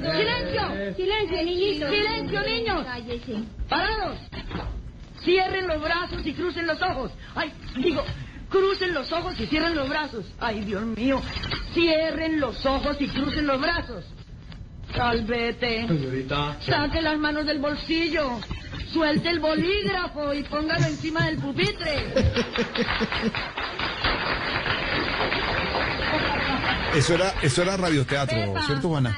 Silencio, 0.00 0.94
silencio, 0.96 1.44
niñitos. 1.44 1.90
Silencio, 1.90 2.42
niños. 2.42 2.86
Parados. 3.68 4.18
Cierren 5.22 5.66
los 5.68 5.80
brazos 5.80 6.26
y 6.26 6.32
crucen 6.32 6.66
los 6.66 6.80
ojos. 6.82 7.12
Ay, 7.34 7.52
digo, 7.76 8.02
crucen 8.48 8.92
los 8.92 9.12
ojos 9.12 9.38
y 9.38 9.46
cierren 9.46 9.76
los 9.76 9.88
brazos. 9.88 10.24
Ay, 10.40 10.60
Dios 10.64 10.82
mío. 10.82 11.20
Cierren 11.74 12.40
los 12.40 12.64
ojos 12.66 12.96
y 13.00 13.08
crucen 13.08 13.46
los 13.46 13.60
brazos. 13.60 14.04
Salvete. 14.94 15.86
Señorita. 15.86 16.56
Saque 16.60 17.00
las 17.00 17.18
manos 17.18 17.46
del 17.46 17.58
bolsillo. 17.58 18.40
Suelte 18.92 19.30
el 19.30 19.40
bolígrafo 19.40 20.34
y 20.34 20.42
póngalo 20.42 20.84
encima 20.86 21.26
del 21.26 21.38
pupitre. 21.38 22.12
Eso 26.94 27.14
era, 27.14 27.32
eso 27.40 27.62
era 27.62 27.76
radioteatro, 27.78 28.36
¿cierto, 28.66 28.88
Juana? 28.90 29.16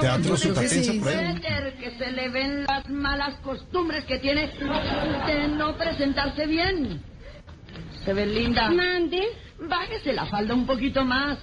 Teatro 0.00 0.36
Sutatensa, 0.36 0.92
por 0.98 1.08
ahí. 1.08 1.32
Suéter, 1.32 1.74
que 1.74 1.90
se 1.98 2.10
le 2.12 2.28
ven 2.28 2.64
las 2.64 2.88
malas 2.88 3.34
costumbres 3.40 4.04
que 4.04 4.18
tiene 4.18 4.48
de 5.26 5.48
no 5.48 5.76
presentarse 5.76 6.46
bien. 6.46 7.02
Se 8.04 8.12
ve 8.12 8.26
linda. 8.26 8.70
Mande. 8.70 9.22
Bájese 9.60 10.12
la 10.12 10.26
falda 10.26 10.54
un 10.54 10.66
poquito 10.66 11.04
más. 11.04 11.38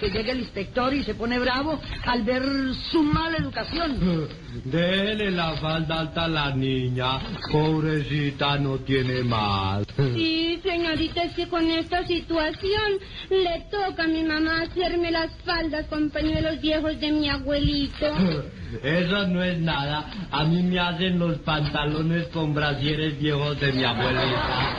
Que 0.00 0.10
llegue 0.10 0.32
el 0.32 0.40
inspector 0.40 0.92
y 0.94 1.04
se 1.04 1.14
pone 1.14 1.38
bravo 1.38 1.78
al 2.06 2.22
ver 2.22 2.42
su 2.90 3.02
mala 3.02 3.36
educación. 3.36 4.28
Dele 4.64 5.30
la 5.30 5.52
falda 5.56 6.00
alta 6.00 6.24
a 6.24 6.28
la 6.28 6.54
niña. 6.54 7.20
Pobrecita, 7.52 8.58
no 8.58 8.78
tiene 8.78 9.22
más. 9.22 9.84
Sí, 9.96 10.58
señorita, 10.62 11.22
es 11.22 11.34
que 11.34 11.46
con 11.48 11.70
esta 11.70 12.06
situación 12.06 12.98
le 13.28 13.66
toca 13.70 14.04
a 14.04 14.08
mi 14.08 14.24
mamá 14.24 14.62
hacerme 14.62 15.10
las 15.10 15.30
faldas 15.44 15.86
con 15.86 16.10
pañuelos 16.10 16.60
viejos 16.60 16.98
de 16.98 17.12
mi 17.12 17.28
abuelito. 17.28 18.06
Eso 18.82 19.26
no 19.26 19.42
es 19.42 19.58
nada. 19.58 20.10
A 20.30 20.44
mí 20.44 20.62
me 20.62 20.78
hacen 20.78 21.18
los 21.18 21.38
pantalones 21.38 22.28
con 22.28 22.54
brasieres 22.54 23.18
viejos 23.18 23.58
de 23.60 23.72
mi 23.72 23.84
abuelita. 23.84 24.76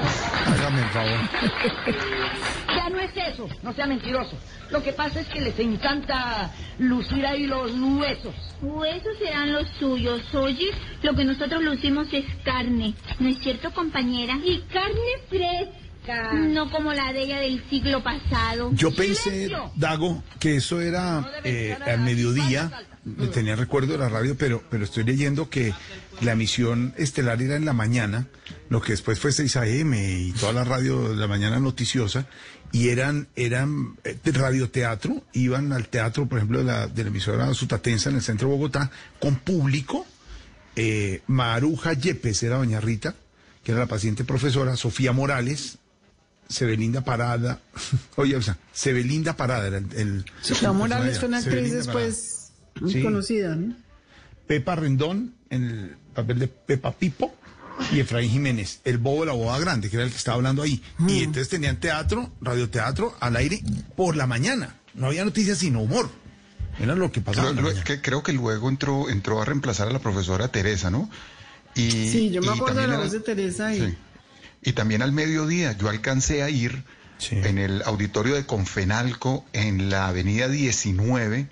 Hágame 0.48 0.82
el 0.82 0.90
favor. 0.90 1.20
Ya 2.76 2.90
no 2.90 3.00
es 3.00 3.12
eso, 3.16 3.48
no 3.64 3.74
sea 3.74 3.86
mentiroso. 3.86 4.38
Lo 4.72 4.82
que 4.82 4.94
pasa 4.94 5.20
es 5.20 5.28
que 5.28 5.42
les 5.42 5.60
encanta 5.60 6.52
lucir 6.80 7.26
ahí 7.26 7.46
los 7.46 7.72
huesos. 7.72 8.34
Huesos 8.62 9.18
serán 9.20 9.52
los 9.52 9.68
suyos, 9.80 10.22
oye. 10.34 10.72
Lo 11.04 11.14
que 11.14 11.26
nosotros 11.26 11.62
lucimos 11.62 12.08
es 12.14 12.26
carne. 12.44 12.94
¿No 13.20 13.28
es 13.28 13.40
cierto, 13.40 13.72
compañera? 13.72 14.38
Y 14.44 14.60
carne 14.72 15.02
fresca. 15.30 16.34
No 16.34 16.72
como 16.72 16.94
la 16.94 17.14
de 17.14 17.24
ella 17.24 17.40
del 17.40 17.64
siglo 17.70 18.02
pasado. 18.02 18.72
Yo 18.74 18.92
pensé, 18.92 19.52
Dago, 19.76 20.24
que 20.40 20.56
eso 20.56 20.82
era 20.82 21.30
eh, 21.44 21.78
al 21.86 22.00
mediodía. 22.00 22.72
Tenía 23.34 23.56
recuerdo 23.56 23.94
de 23.94 23.98
la 23.98 24.10
radio, 24.10 24.36
pero, 24.38 24.62
pero 24.70 24.84
estoy 24.84 25.04
leyendo 25.04 25.50
que 25.50 25.74
la 26.22 26.34
emisión 26.34 26.94
estelar 26.98 27.42
era 27.42 27.56
en 27.56 27.66
la 27.66 27.74
mañana, 27.74 28.28
lo 28.70 28.80
que 28.80 28.92
después 28.92 29.20
fue 29.20 29.32
6 29.32 29.56
AM 29.56 29.94
y 29.96 30.32
toda 30.34 30.54
la 30.54 30.64
radio 30.64 31.10
de 31.10 31.16
la 31.16 31.28
mañana 31.28 31.60
noticiosa, 31.60 32.28
y 32.72 32.90
eran, 32.90 33.28
eran 33.36 33.98
eh, 34.04 34.18
de 34.24 34.32
radioteatro, 34.32 35.24
iban 35.34 35.74
al 35.74 35.88
teatro, 35.88 36.28
por 36.28 36.38
ejemplo, 36.38 36.60
de 36.60 36.66
la, 36.66 36.88
de 36.88 37.04
la 37.04 37.10
emisora 37.10 37.52
Sutatensa 37.56 38.12
en 38.12 38.18
el 38.18 38.22
centro 38.22 38.50
de 38.50 38.56
Bogotá, 38.56 38.92
con 39.20 39.36
público. 39.36 40.06
Eh, 40.76 41.22
Maruja 41.26 41.94
Yepes 41.94 42.44
era 42.44 42.58
doña 42.58 42.80
Rita, 42.80 43.16
que 43.64 43.72
era 43.72 43.82
la 43.82 43.88
paciente 43.88 44.24
profesora, 44.24 44.76
Sofía 44.76 45.12
Morales, 45.12 45.80
Sebelinda 46.48 47.04
Parada, 47.04 47.62
oye, 48.16 48.36
o 48.36 48.42
sea, 48.44 48.58
Sebelinda 48.72 49.36
Parada 49.36 49.68
era 49.68 49.78
el... 49.80 49.88
el 49.96 50.26
Sofía 50.42 50.72
Morales 50.72 51.18
fue 51.18 51.30
una 51.30 51.40
actriz 51.40 51.56
Sebelinda 51.56 51.92
Parada. 51.92 52.12
Muy 52.82 52.92
Sí. 52.94 53.02
conocida, 53.04 53.56
¿no? 53.56 53.74
Pepa 54.48 54.76
Rendón 54.76 55.34
en 55.50 55.64
el 55.64 55.96
papel 56.14 56.40
de 56.40 56.48
Pepa 56.48 56.92
Pipo 56.92 57.34
y 57.94 58.00
Efraín 58.00 58.30
Jiménez, 58.30 58.82
el 58.84 58.98
bobo 58.98 59.22
de 59.22 59.28
la 59.28 59.34
boda 59.34 59.58
grande, 59.60 59.90
que 59.90 59.96
era 59.96 60.06
el 60.06 60.12
que 60.12 60.18
estaba 60.18 60.36
hablando 60.36 60.62
ahí. 60.62 60.82
Y 61.08 61.20
entonces 61.20 61.48
tenían 61.50 61.78
teatro, 61.80 62.32
radioteatro 62.42 63.16
al 63.20 63.36
aire 63.38 63.62
por 63.96 64.16
la 64.16 64.28
mañana. 64.28 64.76
No 64.94 65.08
había 65.08 65.24
noticias 65.24 65.58
sino 65.60 65.82
humor. 65.82 66.10
Era 66.80 66.96
lo 66.96 67.12
que 67.12 67.22
pasaba. 67.22 67.52
Creo, 67.52 67.62
lo- 67.72 67.84
que- 67.84 68.02
creo 68.02 68.24
que 68.24 68.34
luego 68.34 68.68
entró, 68.70 69.10
entró 69.10 69.42
a 69.42 69.46
reemplazar 69.46 69.88
a 69.88 69.92
la 69.92 70.00
profesora 70.00 70.48
Teresa, 70.50 70.90
¿no? 70.90 71.10
Y, 71.76 71.90
Sí, 72.10 72.30
yo 72.32 72.42
me 72.42 72.50
acuerdo 72.50 72.76
de 72.76 72.82
también 72.82 72.90
la 73.00 73.04
voz 73.06 73.12
de 73.14 73.20
Teresa 73.22 73.74
y... 73.74 73.80
Sí. 73.80 73.98
Y 74.64 74.74
también 74.74 75.02
al 75.02 75.12
mediodía 75.12 75.76
yo 75.78 75.90
alcancé 75.90 76.44
a 76.44 76.50
ir 76.50 76.84
en 77.32 77.58
el 77.58 77.82
auditorio 77.84 78.36
de 78.36 78.46
Confenalco 78.46 79.46
en 79.54 79.90
la 79.90 80.08
avenida 80.08 80.48
19 80.50 81.48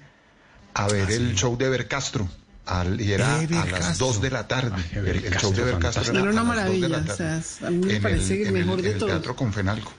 a 0.74 0.88
ver 0.88 1.10
el 1.12 1.36
show 1.36 1.58
de 1.58 1.66
Ever 1.66 1.88
Castro. 1.88 2.30
Al- 2.66 3.02
y 3.02 3.12
era 3.14 3.42
Ever 3.42 3.58
a 3.58 3.66
las 3.66 3.80
Castro. 3.88 4.08
2 4.08 4.22
de 4.22 4.30
la 4.30 4.48
tarde. 4.48 4.84
Ever 4.94 5.18
el, 5.18 5.26
el 5.26 5.38
show 5.40 5.52
de 5.54 5.62
Ever 5.64 5.80
Castro 5.80 6.04
Era 6.14 6.22
una 6.24 6.42
a 6.42 6.44
las 6.56 6.66
2 6.68 6.76
de 6.76 6.82
la 6.82 6.88
maravilla, 6.88 6.88
o 6.88 7.16
tarde. 7.16 7.42
sea, 7.44 7.68
a 7.68 7.72
mí 7.72 7.78
me 7.88 7.96
En 7.96 8.02
parece 8.02 8.34
el- 8.36 8.42
el 8.42 8.48
en 8.48 8.54
mejor 8.54 8.80
el- 8.80 8.86
de 8.86 8.92
el 8.92 8.98
todos. 9.00 9.12
Teatro 9.12 9.36
Confenalco. 9.36 9.92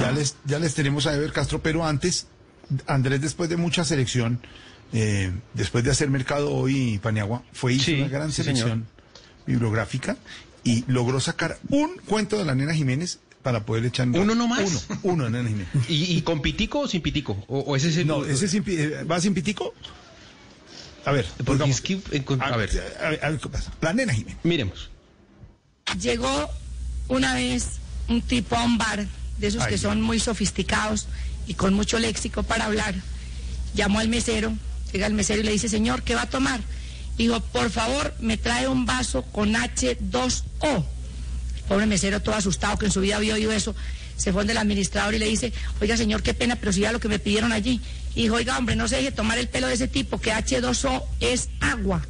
Ya 0.00 0.12
les, 0.12 0.36
ya 0.44 0.58
les 0.58 0.74
tenemos 0.74 1.06
a 1.06 1.14
Ever 1.14 1.32
Castro, 1.32 1.60
pero 1.62 1.84
antes, 1.84 2.26
Andrés, 2.86 3.20
después 3.20 3.48
de 3.50 3.56
mucha 3.56 3.84
selección, 3.84 4.40
eh, 4.92 5.32
después 5.54 5.82
de 5.84 5.90
hacer 5.90 6.08
Mercado 6.10 6.52
Hoy 6.52 6.94
y 6.94 6.98
Paniagua, 6.98 7.42
fue 7.52 7.72
hizo 7.74 7.86
Sí, 7.86 7.94
una 8.00 8.08
gran 8.08 8.30
sí, 8.30 8.42
selección 8.42 8.86
bibliográfica 9.46 10.16
y 10.64 10.84
logró 10.88 11.20
sacar 11.20 11.58
un 11.70 11.96
cuento 12.06 12.38
de 12.38 12.44
la 12.44 12.54
nena 12.54 12.72
Jiménez 12.74 13.18
para 13.46 13.64
poder 13.64 13.84
echar 13.86 14.08
¿Uno 14.08 14.34
nomás? 14.34 14.58
Uno, 14.68 14.80
uno 15.04 15.30
nena 15.30 15.48
Jiménez. 15.48 15.68
¿Y, 15.88 16.16
y 16.16 16.22
con 16.22 16.42
pitico 16.42 16.80
o 16.80 16.88
sin 16.88 17.00
pitico? 17.00 17.44
¿O, 17.46 17.60
o 17.60 17.76
ese 17.76 17.90
es 17.90 17.96
el- 17.98 18.08
No, 18.08 18.24
ese 18.24 18.48
sin, 18.48 18.64
eh, 18.66 19.04
¿va 19.08 19.20
sin 19.20 19.34
pitico? 19.34 19.72
A 21.04 21.12
ver, 21.12 21.24
Porque 21.44 21.70
es 21.70 21.80
que 21.80 21.94
a, 22.40 22.44
a 22.46 22.56
ver. 22.56 22.68
a 23.00 23.08
ver, 23.10 23.24
a 23.24 23.30
ver 23.30 23.38
qué 23.38 23.48
pasa. 23.48 23.72
La 23.80 23.92
nena 23.92 24.12
Jiménez. 24.12 24.36
Miremos. 24.42 24.90
Llegó 26.02 26.50
una 27.06 27.34
vez 27.34 27.68
un 28.08 28.20
tipo 28.20 28.56
a 28.56 28.64
un 28.64 28.78
bar, 28.78 29.06
de 29.38 29.46
esos 29.46 29.62
Ay, 29.62 29.70
que 29.70 29.78
son 29.78 30.00
muy 30.02 30.18
sofisticados 30.18 31.06
y 31.46 31.54
con 31.54 31.72
mucho 31.72 32.00
léxico 32.00 32.42
para 32.42 32.64
hablar. 32.64 32.96
Llamó 33.76 34.00
al 34.00 34.08
mesero, 34.08 34.52
llega 34.92 35.06
el 35.06 35.14
mesero 35.14 35.40
y 35.42 35.44
le 35.44 35.52
dice, 35.52 35.68
señor, 35.68 36.02
¿qué 36.02 36.16
va 36.16 36.22
a 36.22 36.28
tomar? 36.30 36.60
Dijo, 37.16 37.38
por 37.38 37.70
favor, 37.70 38.12
me 38.18 38.38
trae 38.38 38.66
un 38.66 38.86
vaso 38.86 39.22
con 39.22 39.54
H2O. 39.54 40.84
Pobre 41.68 41.86
mesero, 41.86 42.20
todo 42.20 42.34
asustado, 42.34 42.78
que 42.78 42.86
en 42.86 42.92
su 42.92 43.00
vida 43.00 43.16
había 43.16 43.34
oído 43.34 43.52
eso, 43.52 43.74
se 44.16 44.32
fue 44.32 44.40
donde 44.40 44.52
el 44.52 44.58
administrador 44.58 45.14
y 45.14 45.18
le 45.18 45.26
dice, 45.26 45.52
oiga, 45.80 45.96
señor, 45.96 46.22
qué 46.22 46.34
pena, 46.34 46.56
pero 46.56 46.72
si 46.72 46.80
ya 46.80 46.92
lo 46.92 47.00
que 47.00 47.08
me 47.08 47.18
pidieron 47.18 47.52
allí. 47.52 47.80
Y 48.14 48.22
dijo, 48.22 48.36
oiga, 48.36 48.56
hombre, 48.56 48.76
no 48.76 48.88
se 48.88 48.96
deje 48.96 49.12
tomar 49.12 49.38
el 49.38 49.48
pelo 49.48 49.66
de 49.66 49.74
ese 49.74 49.88
tipo, 49.88 50.18
que 50.20 50.32
H2O 50.32 51.02
es 51.20 51.50
agua. 51.60 52.02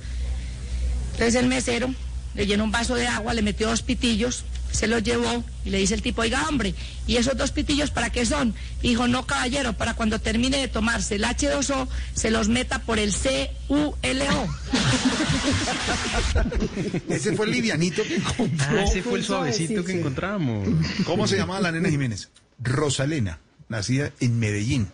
Entonces 1.13 1.35
el 1.35 1.47
mesero 1.47 1.93
le 2.35 2.47
llenó 2.47 2.65
un 2.65 2.71
vaso 2.71 2.95
de 2.95 3.07
agua, 3.07 3.35
le 3.35 3.43
metió 3.43 3.69
dos 3.69 3.83
pitillos, 3.83 4.45
se 4.71 4.87
los 4.87 5.03
llevó 5.03 5.43
y 5.65 5.71
le 5.71 5.79
dice 5.79 5.95
el 5.95 6.03
tipo, 6.03 6.21
oiga 6.21 6.47
hombre, 6.49 6.75
¿y 7.07 7.17
esos 7.17 7.37
dos 7.37 7.51
pitillos 7.51 7.91
para 7.91 8.11
qué 8.11 8.27
son? 8.27 8.55
Y 8.83 8.91
dijo, 8.91 9.09
no 9.09 9.27
caballero, 9.27 9.73
para 9.73 9.95
cuando 9.95 10.21
termine 10.21 10.59
de 10.59 10.69
tomarse 10.69 11.15
el 11.15 11.25
H2O, 11.25 11.89
se 12.15 12.31
los 12.31 12.49
meta 12.49 12.81
por 12.81 12.99
el 12.99 13.13
C-U-L-O. 13.13 14.49
Ese 17.09 17.35
fue 17.37 17.47
el 17.47 17.53
livianito 17.53 18.03
que 18.03 18.17
encontró. 18.17 18.67
Ah, 18.79 18.83
ese 18.85 19.03
fue 19.03 19.19
el 19.19 19.25
suavecito 19.25 19.85
que 19.85 19.99
encontramos. 19.99 20.69
¿Cómo 21.05 21.27
se 21.27 21.37
llamaba 21.37 21.61
la 21.61 21.73
nena 21.73 21.89
Jiménez? 21.89 22.31
Rosalena, 22.63 23.39
nacida 23.69 24.11
en 24.21 24.39
Medellín. 24.39 24.89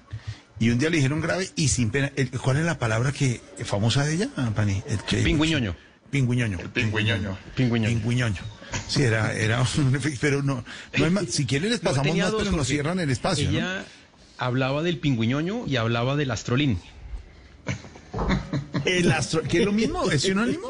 Y 0.58 0.70
un 0.70 0.78
día 0.78 0.90
le 0.90 0.96
dijeron 0.96 1.20
grave 1.20 1.50
y 1.56 1.68
sin 1.68 1.90
pena. 1.90 2.12
¿Cuál 2.42 2.58
es 2.58 2.64
la 2.64 2.78
palabra 2.78 3.12
que 3.12 3.40
famosa 3.64 4.04
de 4.04 4.14
ella, 4.14 4.28
Pani? 4.54 4.82
El 4.86 4.98
que- 5.02 5.22
Pingüiñoño. 5.22 5.74
Pingüiñoño. 6.10 6.58
El 6.60 6.70
pingüiñoño. 6.70 7.38
Pingüiñoño. 7.54 7.98
Pingüiñoño. 7.98 8.42
Sí, 8.88 9.02
era, 9.02 9.32
era 9.34 9.62
un 9.78 9.96
efecto, 9.96 10.18
pero 10.20 10.42
no, 10.42 10.64
no 10.98 11.04
hay 11.04 11.10
más. 11.10 11.24
Si 11.30 11.46
quieren 11.46 11.70
les 11.70 11.80
pasamos 11.80 12.16
más, 12.16 12.32
pero 12.38 12.52
nos 12.52 12.66
cierran 12.66 13.00
el 13.00 13.10
espacio. 13.10 13.50
¿no? 13.50 13.58
Ella 13.58 13.84
hablaba 14.38 14.82
del 14.82 14.98
pingüiñoño 14.98 15.64
y 15.66 15.76
hablaba 15.76 16.16
del 16.16 16.30
astrolín. 16.30 16.78
El 18.84 19.10
astro, 19.12 19.42
¿qué 19.42 19.58
es 19.60 19.64
lo 19.64 19.72
mismo? 19.72 20.10
¿Es 20.10 20.22
sinónimo? 20.22 20.68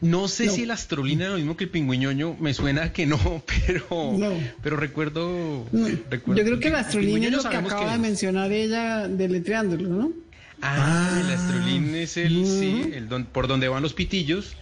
No 0.00 0.28
sé 0.28 0.48
si 0.48 0.62
el 0.62 0.70
astrolín 0.70 1.20
era 1.22 1.30
lo 1.30 1.36
mismo 1.38 1.56
que 1.56 1.64
el 1.64 1.70
pingüiñoño, 1.70 2.36
me 2.38 2.54
suena 2.54 2.92
que 2.92 3.04
no, 3.06 3.18
pero, 3.66 4.16
pero 4.62 4.76
recuerdo, 4.76 5.66
recuerdo 6.08 6.40
Yo 6.40 6.44
creo 6.46 6.60
que 6.60 6.70
la 6.70 6.80
astrolínea 6.80 7.28
es 7.30 7.34
lo 7.44 7.50
que 7.50 7.56
acaba 7.56 7.86
que- 7.86 7.92
de 7.92 7.98
mencionar 7.98 8.52
ella 8.52 9.08
deletreándolo, 9.08 9.88
¿no? 9.88 10.12
Ah, 10.62 11.20
el 11.20 11.30
astrolín 11.32 11.94
es 11.94 12.16
el, 12.16 12.44
sí, 12.46 12.90
el 12.94 13.08
don- 13.08 13.26
por 13.26 13.46
donde 13.48 13.68
van 13.68 13.82
los 13.82 13.92
pitillos 13.94 14.54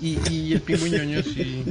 y, 0.00 0.18
y 0.30 0.52
el 0.54 0.60
pingüiñoño 0.62 1.22
sí. 1.34 1.64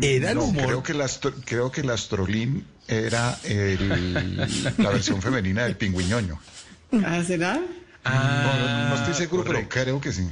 Era 0.00 0.30
el 0.30 0.36
No, 0.38 0.44
humor. 0.44 0.64
Creo 0.66 0.82
que, 0.82 0.92
el 0.92 1.00
astro- 1.02 1.34
creo 1.44 1.70
que 1.70 1.82
el 1.82 1.90
astrolín 1.90 2.64
era 2.88 3.38
el- 3.44 4.36
la 4.78 4.90
versión 4.90 5.20
femenina 5.22 5.64
del 5.64 5.76
pingüiñoño. 5.76 6.38
Ah, 7.04 7.22
¿será? 7.26 7.60
No, 8.04 8.58
no- 8.58 8.88
no 8.90 8.94
estoy 8.96 9.14
seguro, 9.14 9.44
pero 9.44 9.68
creo 9.68 10.00
que 10.00 10.12
sí. 10.12 10.28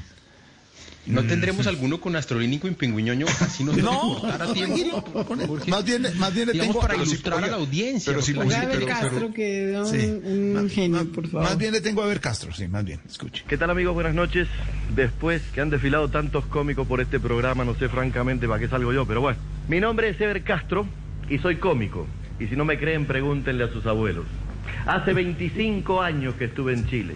¿No 1.04 1.24
tendremos 1.24 1.66
alguno 1.66 2.00
con 2.00 2.14
astrolín 2.14 2.52
y 2.52 2.58
pingüiñoño? 2.58 3.26
Así 3.40 3.64
nos 3.64 3.76
No, 3.82 4.18
cortar 4.20 4.42
a 4.42 4.46
no, 4.46 4.52
tiempo. 4.52 5.26
Más 5.66 5.84
bien, 5.84 6.06
más 6.16 6.32
bien 6.32 6.46
le 6.46 6.52
tengo 6.60 6.78
para 6.80 6.94
ilustrar 6.94 7.42
a 7.42 7.46
la 7.48 7.56
audiencia. 7.56 8.12
pero 8.12 8.22
si 8.22 8.32
Oiga, 8.38 8.60
a 8.60 8.66
ver, 8.66 8.70
pero- 8.70 8.86
Castro, 8.86 9.10
pero- 9.12 9.32
que 9.34 9.74
un, 9.76 9.86
Sí. 9.86 10.06
un 10.06 10.70
genio, 10.70 11.10
por 11.10 11.26
favor. 11.28 11.48
Más 11.48 11.58
bien 11.58 11.72
le 11.72 11.80
tengo 11.80 12.02
a 12.02 12.06
ver 12.06 12.20
Castro, 12.20 12.52
sí, 12.54 12.68
más 12.68 12.84
bien. 12.84 13.00
Escuche. 13.04 13.42
¿Qué 13.48 13.58
tal 13.58 13.70
amigos? 13.70 13.94
Buenas 13.94 14.14
noches. 14.14 14.46
Después 14.94 15.42
que 15.52 15.60
han 15.60 15.70
desfilado 15.70 16.08
tantos 16.08 16.44
cómicos 16.46 16.86
por 16.86 17.00
este 17.00 17.18
programa, 17.18 17.64
no 17.64 17.74
sé 17.74 17.88
francamente 17.88 18.46
para 18.46 18.60
qué 18.60 18.68
salgo 18.68 18.92
yo, 18.92 19.04
pero 19.04 19.20
bueno. 19.22 19.38
Mi 19.68 19.80
nombre 19.80 20.08
es 20.08 20.20
Ever 20.20 20.44
Castro 20.44 20.86
y 21.28 21.38
soy 21.38 21.56
cómico. 21.56 22.06
Y 22.38 22.46
si 22.46 22.54
no 22.54 22.64
me 22.64 22.78
creen, 22.78 23.06
pregúntenle 23.06 23.64
a 23.64 23.72
sus 23.72 23.86
abuelos. 23.86 24.26
Hace 24.86 25.12
25 25.14 26.00
años 26.00 26.36
que 26.36 26.44
estuve 26.44 26.74
en 26.74 26.86
Chile. 26.88 27.14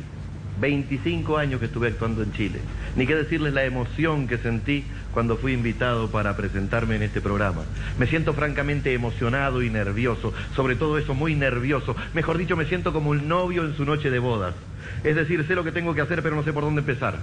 25 0.61 1.37
años 1.37 1.61
que 1.61 1.67
estuve 1.67 1.89
actuando 1.89 2.23
en 2.23 2.33
Chile. 2.33 2.61
Ni 2.97 3.07
qué 3.07 3.15
decirles 3.15 3.53
la 3.53 3.65
emoción 3.65 4.27
que 4.27 4.39
sentí 4.39 4.85
cuando 5.13 5.37
fui 5.37 5.53
invitado 5.53 6.11
para 6.11 6.37
presentarme 6.37 6.97
en 6.97 7.03
este 7.03 7.21
programa. 7.21 7.63
Me 7.99 8.07
siento 8.07 8.35
francamente 8.35 8.93
emocionado 8.93 9.63
y 9.63 9.71
nervioso, 9.71 10.33
sobre 10.55 10.77
todo 10.77 10.99
eso, 10.99 11.15
muy 11.15 11.35
nervioso. 11.35 11.97
Mejor 12.15 12.39
dicho, 12.39 12.57
me 12.57 12.67
siento 12.67 12.93
como 12.93 13.11
un 13.11 13.29
novio 13.29 13.65
en 13.65 13.77
su 13.77 13.85
noche 13.85 14.11
de 14.11 14.19
bodas. 14.19 14.55
Es 15.05 15.17
decir, 15.17 15.45
sé 15.47 15.55
lo 15.55 15.65
que 15.65 15.73
tengo 15.73 15.95
que 15.95 16.01
hacer, 16.01 16.23
pero 16.23 16.37
no 16.37 16.43
sé 16.43 16.53
por 16.53 16.65
dónde 16.65 16.81
empezar. 16.81 17.19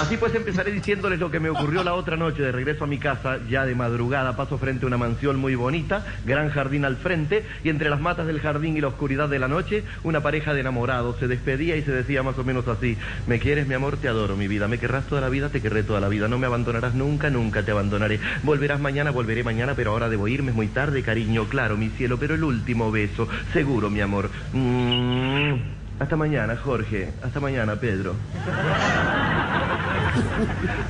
Así 0.00 0.16
pues 0.16 0.34
empezaré 0.34 0.70
diciéndoles 0.72 1.18
lo 1.18 1.30
que 1.30 1.40
me 1.40 1.50
ocurrió 1.50 1.82
la 1.84 1.94
otra 1.94 2.16
noche 2.16 2.42
de 2.42 2.52
regreso 2.52 2.84
a 2.84 2.86
mi 2.86 2.98
casa, 2.98 3.38
ya 3.48 3.64
de 3.64 3.74
madrugada, 3.74 4.36
paso 4.36 4.58
frente 4.58 4.84
a 4.84 4.88
una 4.88 4.98
mansión 4.98 5.36
muy 5.36 5.54
bonita, 5.54 6.04
gran 6.24 6.50
jardín 6.50 6.84
al 6.84 6.96
frente, 6.96 7.44
y 7.64 7.68
entre 7.68 7.90
las 7.90 8.00
matas 8.00 8.26
del 8.26 8.40
jardín 8.40 8.76
y 8.76 8.80
la 8.80 8.88
oscuridad 8.88 9.28
de 9.28 9.38
la 9.38 9.48
noche, 9.48 9.84
una 10.02 10.22
pareja 10.22 10.54
de 10.54 10.60
enamorados 10.60 11.16
se 11.18 11.28
despedía 11.28 11.76
y 11.76 11.82
se 11.82 11.92
decía 11.92 12.22
más 12.22 12.38
o 12.38 12.44
menos 12.44 12.66
así, 12.68 12.98
me 13.26 13.38
quieres, 13.38 13.66
mi 13.66 13.74
amor, 13.74 13.98
te 13.98 14.08
adoro, 14.08 14.36
mi 14.36 14.48
vida, 14.48 14.68
me 14.68 14.78
querrás 14.78 15.06
toda 15.06 15.20
la 15.20 15.28
vida, 15.28 15.50
te 15.50 15.60
querré 15.60 15.82
toda 15.82 16.00
la 16.00 16.08
vida, 16.08 16.28
no 16.28 16.38
me 16.38 16.46
abandonarás 16.46 16.94
nunca, 16.94 17.30
nunca 17.30 17.64
te 17.64 17.70
abandonaré, 17.70 18.20
volverás 18.42 18.80
mañana, 18.80 19.10
volveré 19.10 19.42
mañana, 19.42 19.74
pero 19.74 19.92
ahora 19.92 20.08
debo 20.08 20.28
irme, 20.28 20.50
es 20.50 20.56
muy 20.56 20.68
tarde, 20.68 21.02
cariño, 21.02 21.48
claro, 21.48 21.76
mi 21.76 21.90
cielo, 21.90 22.18
pero 22.18 22.34
el 22.34 22.44
último 22.44 22.90
beso, 22.90 23.28
seguro, 23.52 23.90
mi 23.90 24.00
amor. 24.00 24.30
Mm. 24.52 25.77
Hasta 25.98 26.16
mañana, 26.16 26.56
Jorge. 26.56 27.12
Hasta 27.22 27.40
mañana, 27.40 27.76
Pedro. 27.76 28.14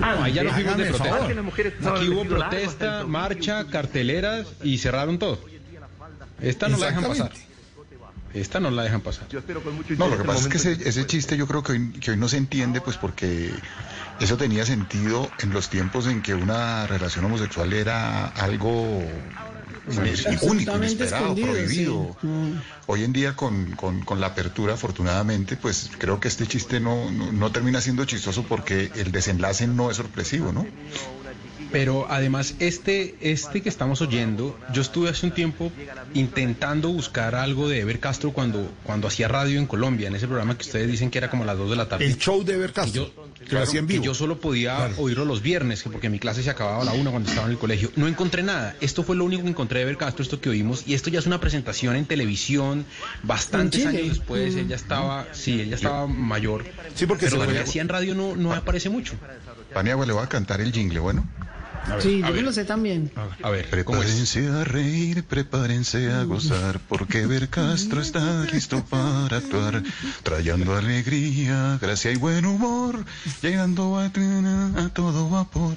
Ah, 0.00 0.16
ahí 0.22 0.32
ya 0.32 0.44
fuimos 0.52 0.76
de 0.76 0.86
protesta. 0.86 1.90
Aquí 1.90 2.08
hubo 2.08 2.24
protesta, 2.24 3.06
marcha, 3.06 3.66
carteleras 3.66 4.46
y 4.62 4.78
cerraron 4.78 5.18
todo. 5.18 5.38
Esta 6.40 6.68
no 6.68 6.78
la 6.78 6.86
dejan 6.86 7.04
pasar. 7.04 7.32
Esta 8.32 8.60
no 8.60 8.70
la 8.70 8.82
dejan 8.84 9.00
pasar. 9.00 9.26
No, 9.98 10.08
lo 10.08 10.18
que 10.18 10.24
pasa 10.24 10.40
es 10.40 10.48
que 10.48 10.58
momento 10.58 10.82
ese, 10.82 10.88
ese 10.88 11.06
chiste 11.06 11.36
yo 11.36 11.46
creo 11.46 11.62
que 11.62 11.72
hoy, 11.72 11.92
que 11.92 12.12
hoy 12.12 12.16
no 12.16 12.28
se 12.28 12.36
entiende, 12.36 12.80
pues 12.80 12.96
porque 12.96 13.50
eso 14.20 14.36
tenía 14.36 14.64
sentido 14.64 15.28
en 15.40 15.50
los 15.52 15.68
tiempos 15.68 16.06
en 16.06 16.22
que 16.22 16.34
una 16.34 16.86
relación 16.86 17.24
homosexual 17.24 17.72
era 17.72 18.26
algo 18.26 19.02
único, 20.42 20.76
inesperado, 20.76 21.34
prohibido. 21.34 22.16
sí. 22.20 22.26
Mm. 22.26 22.60
Hoy 22.86 23.04
en 23.04 23.12
día 23.12 23.34
con, 23.36 23.72
con- 23.72 24.00
con 24.04 24.20
la 24.20 24.28
apertura, 24.28 24.74
afortunadamente, 24.74 25.56
pues 25.56 25.90
creo 25.98 26.20
que 26.20 26.28
este 26.28 26.46
chiste 26.46 26.80
no, 26.80 27.10
no, 27.10 27.32
no 27.32 27.52
termina 27.52 27.80
siendo 27.80 28.04
chistoso 28.04 28.42
porque 28.44 28.90
el 28.96 29.12
desenlace 29.12 29.66
no 29.66 29.90
es 29.90 29.96
sorpresivo, 29.98 30.52
¿no? 30.52 30.66
Pero 31.70 32.06
además, 32.08 32.54
este, 32.60 33.16
este 33.20 33.60
que 33.60 33.68
estamos 33.68 34.00
oyendo, 34.00 34.58
yo 34.72 34.80
estuve 34.80 35.10
hace 35.10 35.26
un 35.26 35.32
tiempo 35.32 35.70
intentando 36.14 36.88
buscar 36.88 37.34
algo 37.34 37.68
de 37.68 37.80
Ever 37.80 38.00
Castro 38.00 38.32
cuando, 38.32 38.70
cuando 38.84 39.06
hacía 39.08 39.28
radio 39.28 39.58
en 39.58 39.66
Colombia, 39.66 40.08
en 40.08 40.14
ese 40.14 40.26
programa 40.26 40.56
que 40.56 40.64
ustedes 40.64 40.90
dicen 40.90 41.10
que 41.10 41.18
era 41.18 41.28
como 41.28 41.42
a 41.42 41.46
las 41.46 41.58
2 41.58 41.68
de 41.68 41.76
la 41.76 41.86
tarde. 41.86 42.06
El 42.06 42.16
show 42.16 42.42
de 42.42 42.54
Ever 42.54 42.72
Castro, 42.72 43.12
que 43.48 43.54
lo 43.54 43.58
Claro, 43.60 43.64
hacía 43.68 43.80
en 43.80 43.86
vivo. 43.86 44.02
que 44.02 44.06
yo 44.06 44.14
solo 44.14 44.38
podía 44.38 44.90
oírlo 44.98 45.24
los 45.24 45.42
viernes, 45.42 45.82
que 45.82 45.90
porque 45.90 46.08
mi 46.10 46.18
clase 46.18 46.42
se 46.42 46.50
acababa 46.50 46.82
a 46.82 46.84
la 46.84 46.92
una 46.92 47.10
cuando 47.10 47.28
estaba 47.28 47.46
en 47.46 47.52
el 47.52 47.58
colegio. 47.58 47.90
No 47.96 48.06
encontré 48.06 48.42
nada. 48.42 48.76
Esto 48.80 49.02
fue 49.02 49.16
lo 49.16 49.24
único 49.24 49.42
que 49.42 49.48
encontré 49.48 49.78
de 49.78 49.82
Ever 49.84 49.96
Castro, 49.96 50.22
esto 50.22 50.40
que 50.40 50.50
oímos. 50.50 50.84
Y 50.86 50.94
esto 50.94 51.10
ya 51.10 51.18
es 51.18 51.26
una 51.26 51.40
presentación 51.40 51.96
en 51.96 52.04
televisión, 52.04 52.84
bastantes 53.22 53.82
En 53.82 53.88
años 53.88 54.08
después. 54.08 54.54
Mm. 54.54 54.58
Ella 54.58 54.76
estaba, 54.76 55.26
sí, 55.32 55.60
ella 55.60 55.76
estaba 55.76 56.06
mayor. 56.06 56.64
Sí, 56.94 57.06
porque 57.06 57.26
pero 57.26 57.44
lo 57.44 57.50
que 57.50 57.58
hacía 57.58 57.82
en 57.82 57.88
radio 57.88 58.14
no, 58.14 58.36
no 58.36 58.52
aparece 58.52 58.88
mucho. 58.90 59.14
Paniagua 59.74 60.06
le 60.06 60.12
va 60.12 60.24
a 60.24 60.28
cantar 60.28 60.60
el 60.60 60.72
jingle, 60.72 61.00
bueno. 61.00 61.28
Sí, 62.00 62.20
yo 62.20 62.32
me 62.32 62.42
lo 62.42 62.52
sé 62.52 62.64
también. 62.64 63.10
A 63.42 63.50
ver, 63.50 63.84
¿cómo 63.84 64.02
es? 64.02 64.06
Prepárense 64.08 64.48
a 64.48 64.64
reír, 64.64 65.24
prepárense 65.24 66.10
a 66.10 66.22
gozar, 66.24 66.80
porque 66.88 67.26
Ver 67.26 67.48
Castro 67.48 68.00
está 68.00 68.44
listo 68.52 68.84
para 68.84 69.36
actuar, 69.38 69.82
trayendo 70.22 70.76
alegría, 70.76 71.78
gracia 71.80 72.10
y 72.12 72.16
buen 72.16 72.44
humor, 72.44 73.04
llegando 73.42 73.96
a, 73.98 74.04
a 74.06 74.88
todo 74.94 75.30
vapor. 75.30 75.76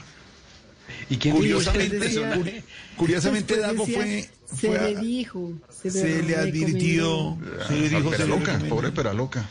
¿Y 1.09 1.17
quién 1.17 1.35
Curiosamente, 1.35 1.99
decía- 1.99 2.35
curi- 2.35 2.63
curiosamente 2.97 3.57
Dago 3.57 3.85
fue, 3.85 4.29
Se 4.55 4.69
le 4.69 4.95
dijo. 4.97 5.53
Se, 5.81 5.89
se 5.89 6.23
le 6.23 6.35
advirtió, 6.35 7.37
se 7.67 7.73
le 7.73 7.89
dijo, 7.89 8.11
se 8.11 8.17
recomendó. 8.25 8.69
pobre 8.75 8.91
Peraloca. 8.91 9.49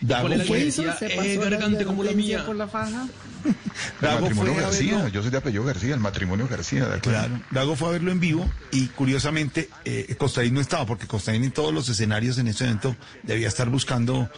Dago 0.00 0.22
¿Cuál 0.28 0.32
era 0.34 0.42
el 0.42 0.48
fue, 0.48 0.70
Se 0.70 0.82
"Eh, 1.06 1.16
pasó 1.16 1.40
gargante 1.50 1.84
como 1.84 2.04
la 2.04 2.12
mía"? 2.12 2.44
por 2.46 2.56
la 2.56 2.68
faja. 2.68 3.06
El 3.44 3.54
Dago 4.00 4.20
matrimonio 4.22 4.52
fue 4.54 4.62
García, 4.62 4.94
verlo. 4.96 5.08
yo 5.10 5.22
soy 5.22 5.30
de 5.30 5.36
apellido 5.38 5.64
García, 5.64 5.94
el 5.94 6.00
matrimonio 6.00 6.48
García, 6.48 6.80
de 6.86 6.96
acuerdo. 6.96 7.20
Claro, 7.20 7.40
Dago 7.52 7.76
fue 7.76 7.88
a 7.88 7.92
verlo 7.92 8.10
en 8.10 8.18
vivo 8.20 8.50
y 8.72 8.86
curiosamente 8.88 9.68
eh, 9.84 10.14
Costaín 10.18 10.54
no 10.54 10.60
estaba 10.60 10.84
porque 10.86 11.06
Costaín 11.06 11.44
en 11.44 11.52
todos 11.52 11.72
los 11.72 11.88
escenarios 11.88 12.38
en 12.38 12.48
ese 12.48 12.64
evento 12.64 12.96
debía 13.22 13.46
estar 13.46 13.68
buscando, 13.70 14.28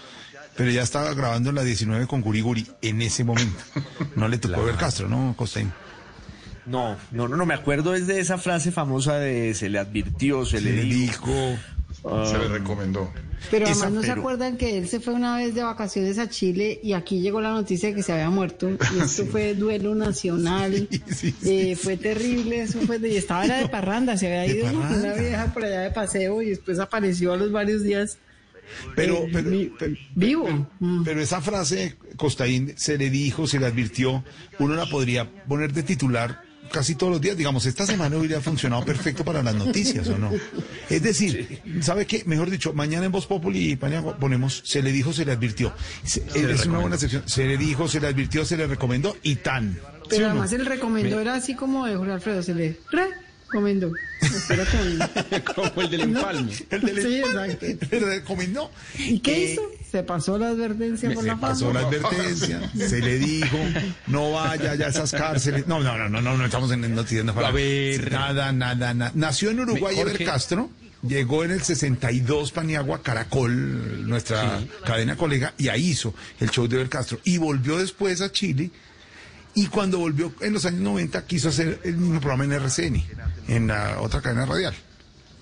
pero 0.57 0.71
ya 0.71 0.83
estaba 0.83 1.15
grabando 1.15 1.49
en 1.51 1.57
la 1.57 1.63
19 1.65 2.07
con 2.07 2.21
Guri 2.21 2.41
Guri 2.43 2.67
en 2.83 3.01
ese 3.01 3.25
momento. 3.25 3.59
No 4.17 4.29
le 4.29 4.37
tocó 4.39 4.63
ver 4.65 4.75
Castro, 4.77 5.09
¿no, 5.09 5.35
Costaín? 5.37 5.73
No, 6.67 6.97
no, 7.13 7.29
no, 7.29 7.37
no, 7.37 7.47
me 7.47 7.55
acuerdo 7.55 7.95
es 7.95 8.07
de 8.07 8.21
esa 8.21 8.37
frase 8.37 8.73
famosa 8.73 9.15
de 9.15 9.55
se 9.55 9.71
le 9.71 9.79
advirtió, 9.79 10.45
se, 10.45 10.61
le, 10.61 10.73
dijo. 10.83 11.33
Ah, 12.05 12.25
Se 12.31 12.39
le 12.39 12.49
recomendó. 12.49 13.11
Pero 13.51 13.67
Esa, 13.67 13.85
además 13.87 13.93
no 13.93 14.03
se 14.03 14.11
acuerdan 14.11 14.57
que 14.57 14.79
él 14.79 14.89
se 14.89 14.99
fue 15.01 15.15
una 15.15 15.37
vez 15.37 15.55
de 15.55 15.63
vacaciones 15.63 16.19
a 16.19 16.29
Chile 16.29 16.81
y 16.83 16.93
aquí 16.93 17.21
llegó 17.21 17.41
la 17.41 17.51
noticia 17.53 17.89
de 17.91 17.95
que 17.95 18.03
se 18.03 18.13
había 18.13 18.31
muerto. 18.31 18.69
Y 18.71 18.99
esto 19.03 19.27
fue 19.27 19.55
duelo 19.55 19.95
nacional. 19.95 20.89
Eh, 21.45 21.77
fue 21.77 21.97
terrible, 21.97 22.63
eso 22.63 22.81
fue 22.81 22.99
de, 22.99 23.11
y 23.11 23.17
estaba 23.17 23.45
era 23.45 23.59
de 23.59 23.69
parranda, 23.69 24.17
se 24.17 24.27
había 24.27 24.55
ido 24.55 24.69
una 24.79 25.13
vieja 25.15 25.53
por 25.55 25.65
allá 25.65 25.81
de 25.83 25.91
paseo 25.93 26.43
y 26.43 26.51
después 26.51 26.79
apareció 26.81 27.33
a 27.33 27.37
los 27.37 27.53
varios 27.53 27.83
días. 27.85 28.19
Pero, 28.95 29.15
eh, 29.19 29.31
pero, 29.33 29.51
vi- 29.51 29.73
pero- 29.79 29.97
vivo. 30.15 30.67
Mm. 30.81 31.03
pero 31.05 31.23
esa 31.23 31.41
frase, 31.41 31.97
Costaín, 32.17 32.75
se 32.77 32.99
le 32.99 33.09
dijo, 33.09 33.47
se 33.47 33.59
le 33.59 33.67
advirtió, 33.67 34.25
uno 34.59 34.75
la 34.75 34.87
podría 34.87 35.31
poner 35.47 35.73
de 35.73 35.85
titular 35.85 36.43
casi 36.69 36.95
todos 36.95 37.13
los 37.13 37.21
días. 37.21 37.37
Digamos, 37.37 37.67
esta 37.67 37.87
semana 37.87 38.17
hubiera 38.17 38.41
funcionado 38.41 38.85
perfecto 38.85 39.25
para 39.25 39.43
las 39.43 39.55
noticias, 39.55 40.07
¿o 40.09 40.19
no? 40.19 40.31
Es 40.89 41.03
decir, 41.03 41.61
¿sabe 41.81 42.07
qué? 42.07 42.23
Mejor 42.27 42.51
dicho, 42.51 42.73
mañana 42.73 43.07
en 43.07 43.13
Voz 43.13 43.27
Populi 43.27 43.73
y 43.73 43.77
Paniagua 43.77 44.17
ponemos, 44.19 44.63
se 44.65 44.83
le 44.83 44.93
dijo, 44.93 45.13
se 45.13 45.25
le 45.25 45.33
advirtió. 45.33 45.73
Se- 46.05 46.25
le 46.41 46.53
es 46.53 46.67
una 46.67 46.79
buena 46.79 46.97
sección. 46.97 47.23
Se 47.27 47.45
le 47.47 47.57
dijo, 47.57 47.89
se 47.89 48.01
le 48.01 48.07
advirtió, 48.09 48.45
se 48.45 48.57
le 48.57 48.67
recomendó 48.67 49.17
y 49.23 49.37
tan. 49.37 49.75
¿Sí 49.75 49.81
Pero 50.11 50.25
o 50.27 50.29
no? 50.29 50.31
además 50.33 50.53
el 50.53 50.67
recomendó 50.67 51.21
era 51.21 51.35
así 51.35 51.55
como 51.55 51.87
de 51.87 51.97
Jorge 51.97 52.13
Alfredo, 52.13 52.43
se 52.43 52.55
le 52.55 52.77
recomendó. 52.91 53.28
Con- 53.51 53.65
Como 55.55 55.83
el 55.83 55.91
del 55.91 56.01
empalme. 56.03 56.53
El 56.71 56.81
del- 56.83 57.03
Sí, 57.03 57.19
exacto. 57.19 57.67
Le 57.91 58.01
recomendó. 58.01 58.71
¿Y 58.99 59.19
qué 59.21 59.37
Eh, 59.37 59.53
hizo? 59.53 59.63
Se 59.91 60.03
pasó 60.03 60.37
la 60.39 60.49
advertencia 60.49 61.11
por 61.15 61.23
Se 61.23 61.29
la 61.29 61.41
pasó 61.41 61.73
la 61.73 61.81
advertencia, 61.81 62.71
se 62.89 63.01
le 63.01 63.19
dijo, 63.19 63.57
no 64.07 64.33
vaya 64.33 64.75
ya 64.75 64.87
a 64.87 64.89
esas 64.91 65.13
cárceles. 65.13 65.67
No, 65.67 65.81
no, 65.81 65.97
no, 65.97 66.09
no, 66.11 66.21
no, 66.21 66.37
no 66.37 66.45
estamos 66.45 66.71
en 66.73 66.95
noticias. 66.95 67.25
no, 67.25 67.33
A 67.33 67.51
ver. 67.51 68.13
Nada, 68.13 68.53
nada, 68.53 68.93
nada. 68.93 69.13
Nació 69.15 69.51
en 69.51 69.61
Uruguay 69.61 69.95
Me- 69.97 70.03
Ever 70.03 70.13
Jorge. 70.13 70.25
Castro, 70.27 70.71
llegó 71.07 71.45
en 71.45 71.53
el 71.53 71.63
62 71.63 72.53
Paniagua 72.53 73.03
Caracol, 73.03 74.07
nuestra 74.07 74.61
cadena 74.85 75.17
colega, 75.17 75.55
y 75.57 75.69
ahí 75.69 75.89
hizo 75.89 76.13
el 76.41 76.51
show 76.51 76.69
de 76.69 76.77
Ever 76.77 76.89
Castro. 76.91 77.19
Y 77.25 77.39
volvió 77.39 77.79
después 77.79 78.21
a 78.21 78.31
Chile. 78.31 78.71
Y 79.61 79.67
cuando 79.67 79.99
volvió 79.99 80.33
en 80.41 80.53
los 80.53 80.65
años 80.67 80.81
90 80.81 81.27
quiso 81.27 81.49
hacer 81.49 81.81
el 81.85 81.97
mismo 81.97 82.21
programa 82.21 82.45
en 82.45 82.53
RCN, 82.53 83.03
en 83.49 83.67
la 83.67 84.01
otra 84.01 84.21
cadena 84.21 84.47
radial. 84.47 84.75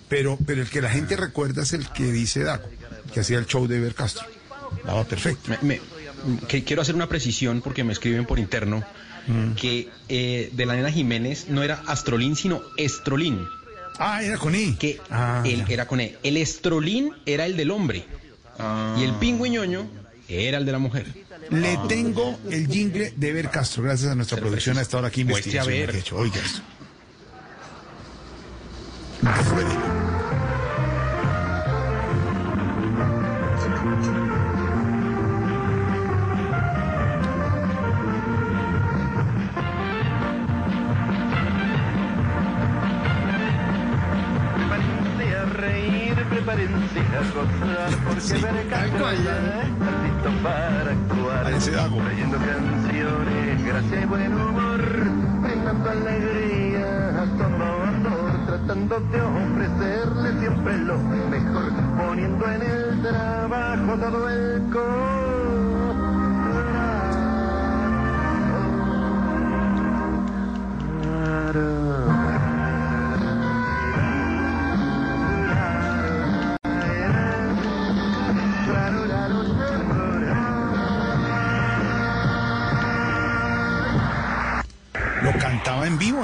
Pero, 0.09 0.39
pero 0.47 0.62
el 0.62 0.71
que 0.71 0.81
la 0.81 0.89
gente 0.91 1.17
recuerda 1.17 1.62
es 1.64 1.73
el 1.73 1.89
que 1.91 2.11
dice 2.12 2.43
Dago, 2.45 2.69
que 3.12 3.21
hacía 3.21 3.39
el 3.39 3.47
show 3.47 3.67
de 3.67 3.77
Ever 3.77 3.95
Castro. 3.95 4.25
Daba 4.85 5.05
perfecto. 5.05 5.51
Me- 5.51 5.59
me- 5.62 5.81
que 6.49 6.64
quiero 6.64 6.83
hacer 6.83 6.95
una 6.95 7.09
precisión 7.09 7.61
porque 7.61 7.85
me 7.85 7.93
escriben 7.93 8.25
por 8.27 8.39
interno 8.39 8.83
Mm. 9.29 9.53
que 9.55 9.89
eh, 10.09 10.51
de 10.53 10.67
la 10.67 10.77
nena 10.77 10.91
Jiménez 10.93 11.47
no 11.49 11.62
era 11.64 11.83
Astrolín, 11.87 12.37
sino 12.37 12.62
Estrolín. 12.77 13.41
Ah, 13.99 14.23
era 14.23 14.39
con 14.39 14.55
I. 14.55 14.77
Que 14.77 15.01
Ah, 15.11 15.43
él 15.45 15.64
ya. 15.67 15.75
era 15.75 15.87
con 15.87 16.01
E. 16.01 16.17
El 16.23 16.37
Estrolín 16.37 17.12
era 17.27 17.45
el 17.47 17.57
del 17.57 17.71
hombre. 17.73 18.07
Y 18.99 19.03
el 19.03 19.12
pingüiñoño 19.14 19.87
era 20.29 20.59
el 20.59 20.64
de 20.64 20.73
la 20.73 20.79
mujer. 20.79 21.07
Le 21.51 21.78
tengo 21.89 22.39
el 22.51 22.68
jingle 22.68 23.12
de 23.16 23.28
Ever 23.28 23.51
Castro, 23.51 23.82
gracias 23.82 24.11
a 24.11 24.14
nuestra 24.14 24.39
producción 24.39 24.78
a 24.78 24.82
esta 24.82 24.99
hora 24.99 25.09
aquí 25.09 25.20
investigación. 25.22 25.87
ver. 25.87 26.05
Oiga 26.12 26.41
esto. 26.41 26.62
Castro 48.27 49.09
está 49.11 50.03
listo 50.03 50.43
para 50.43 50.91
actuar. 50.91 51.43
Parece 51.45 51.70
Dago. 51.70 51.97
Trayendo 51.99 52.39
canciones, 52.39 53.64
gracia 53.64 54.01
y 54.01 54.05
buen 54.07 54.35
humor, 54.35 54.81
brindando 55.43 55.91
alegría 55.91 57.22
a 57.22 57.27
todo 57.39 58.47
tratando 58.47 59.01
de 59.01 59.20
ofrecerle 59.20 60.41
siempre 60.41 60.79
lo 60.79 60.99
mejor, 60.99 61.72
poniendo 61.99 62.51
en 62.51 62.62
el 62.62 63.03
trabajo 63.03 63.97
todo 63.97 64.29
el 64.29 64.70
corazón. 64.72 65.26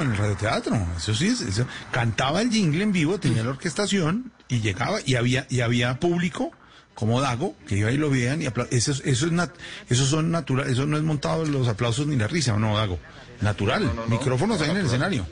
En 0.03 0.11
el 0.11 0.17
radioteatro. 0.17 0.75
Eso 0.97 1.13
sí, 1.15 1.27
eso, 1.27 1.65
cantaba 1.91 2.41
el 2.41 2.49
jingle 2.51 2.83
en 2.83 2.91
vivo, 2.91 3.19
tenía 3.19 3.43
la 3.43 3.49
orquestación 3.51 4.31
y 4.47 4.59
llegaba 4.61 4.99
y 5.05 5.15
había 5.15 5.47
y 5.49 5.61
había 5.61 5.99
público 5.99 6.51
como 6.93 7.19
Dago 7.21 7.55
que 7.67 7.77
iba 7.77 7.91
y 7.91 7.97
lo 7.97 8.09
veían 8.11 8.41
y 8.41 8.45
apla- 8.45 8.67
eso, 8.69 8.91
es- 8.91 9.01
eso 9.05 9.25
es 9.25 9.31
nat- 9.31 9.53
eso 9.89 10.05
son 10.05 10.29
natural, 10.29 10.69
eso 10.69 10.85
no 10.85 10.95
es 10.97 11.03
montado 11.03 11.43
los 11.45 11.67
aplausos 11.67 12.05
ni 12.05 12.15
la 12.15 12.27
risa, 12.27 12.55
no 12.57 12.77
Dago, 12.77 12.99
natural, 13.41 13.89
micrófonos 14.09 14.61
ahí 14.61 14.69
en 14.69 14.77
el 14.77 14.85
escenario. 14.85 15.25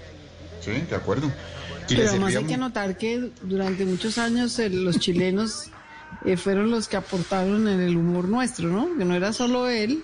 Sí, 0.59 0.71
de 0.71 0.95
acuerdo. 0.95 1.31
Y 1.89 1.95
Pero 1.95 2.09
además 2.09 2.35
hay 2.35 2.45
que 2.45 2.57
mu- 2.57 2.63
notar 2.65 2.97
que 2.97 3.31
durante 3.43 3.85
muchos 3.85 4.17
años 4.17 4.57
eh, 4.59 4.69
los 4.69 4.97
chilenos 4.99 5.65
eh, 6.25 6.35
fueron 6.37 6.69
los 6.71 6.87
que 6.87 6.97
aportaron 6.97 7.67
en 7.67 7.79
el 7.79 7.95
humor 7.97 8.27
nuestro, 8.27 8.67
¿no? 8.69 8.89
Que 8.97 9.05
no 9.05 9.13
era 9.15 9.31
solo 9.33 9.67
él, 9.67 10.03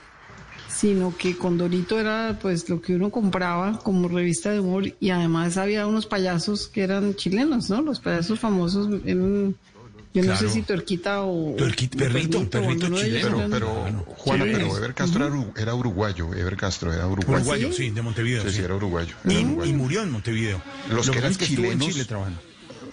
sino 0.70 1.16
que 1.18 1.38
Condorito 1.38 2.00
era 2.00 2.38
pues 2.42 2.68
lo 2.70 2.82
que 2.82 2.96
uno 2.96 3.10
compraba 3.10 3.80
como 3.80 4.08
revista 4.08 4.52
de 4.52 4.60
humor 4.60 4.94
y 5.00 5.10
además 5.10 5.58
había 5.58 5.88
unos 5.88 6.06
payasos 6.06 6.68
que 6.68 6.82
eran 6.84 7.16
chilenos, 7.16 7.70
¿no? 7.70 7.82
Los 7.82 8.00
payasos 8.00 8.40
famosos 8.40 8.88
eran, 9.06 9.56
yo 10.14 10.24
no 10.24 10.36
sé 10.36 10.50
si 10.50 10.62
Tuerquita 10.64 11.24
o... 11.24 11.56
Tuerquita, 11.56 11.98
perrito, 11.98 12.44
perrito 12.50 12.88
ellos 13.00 13.22
Pero, 13.24 13.48
pero 13.50 13.68
Juana, 14.18 14.46
Sí. 14.46 14.52
pero 14.54 14.78
Ever 14.78 14.94
Castro 14.94 15.26
era, 15.26 15.36
uru- 15.36 15.54
era 15.58 15.76
uruguayo, 15.76 16.34
Ever 16.34 16.56
Castro 16.58 16.94
era 16.94 17.08
uruguayo. 17.08 17.38
Uruguayo, 17.42 17.72
sí, 17.74 17.90
de 17.90 18.02
Montevideo. 18.02 18.44
Sí, 18.44 18.58
sí, 18.58 18.62
era 18.62 18.76
uruguayo. 18.76 19.16
Y, 19.28 19.34
era 19.36 19.46
uruguayo. 19.46 19.72
y 19.72 19.74
murió 19.74 20.02
en 20.04 20.12
Montevideo. 20.12 20.62
Los 20.92 21.08
Lo 21.08 21.14
que 21.14 21.20
eran 21.20 21.32
en 21.32 21.38
chilenos, 21.38 21.88
Chile 21.88 22.06
trabajando. 22.06 22.40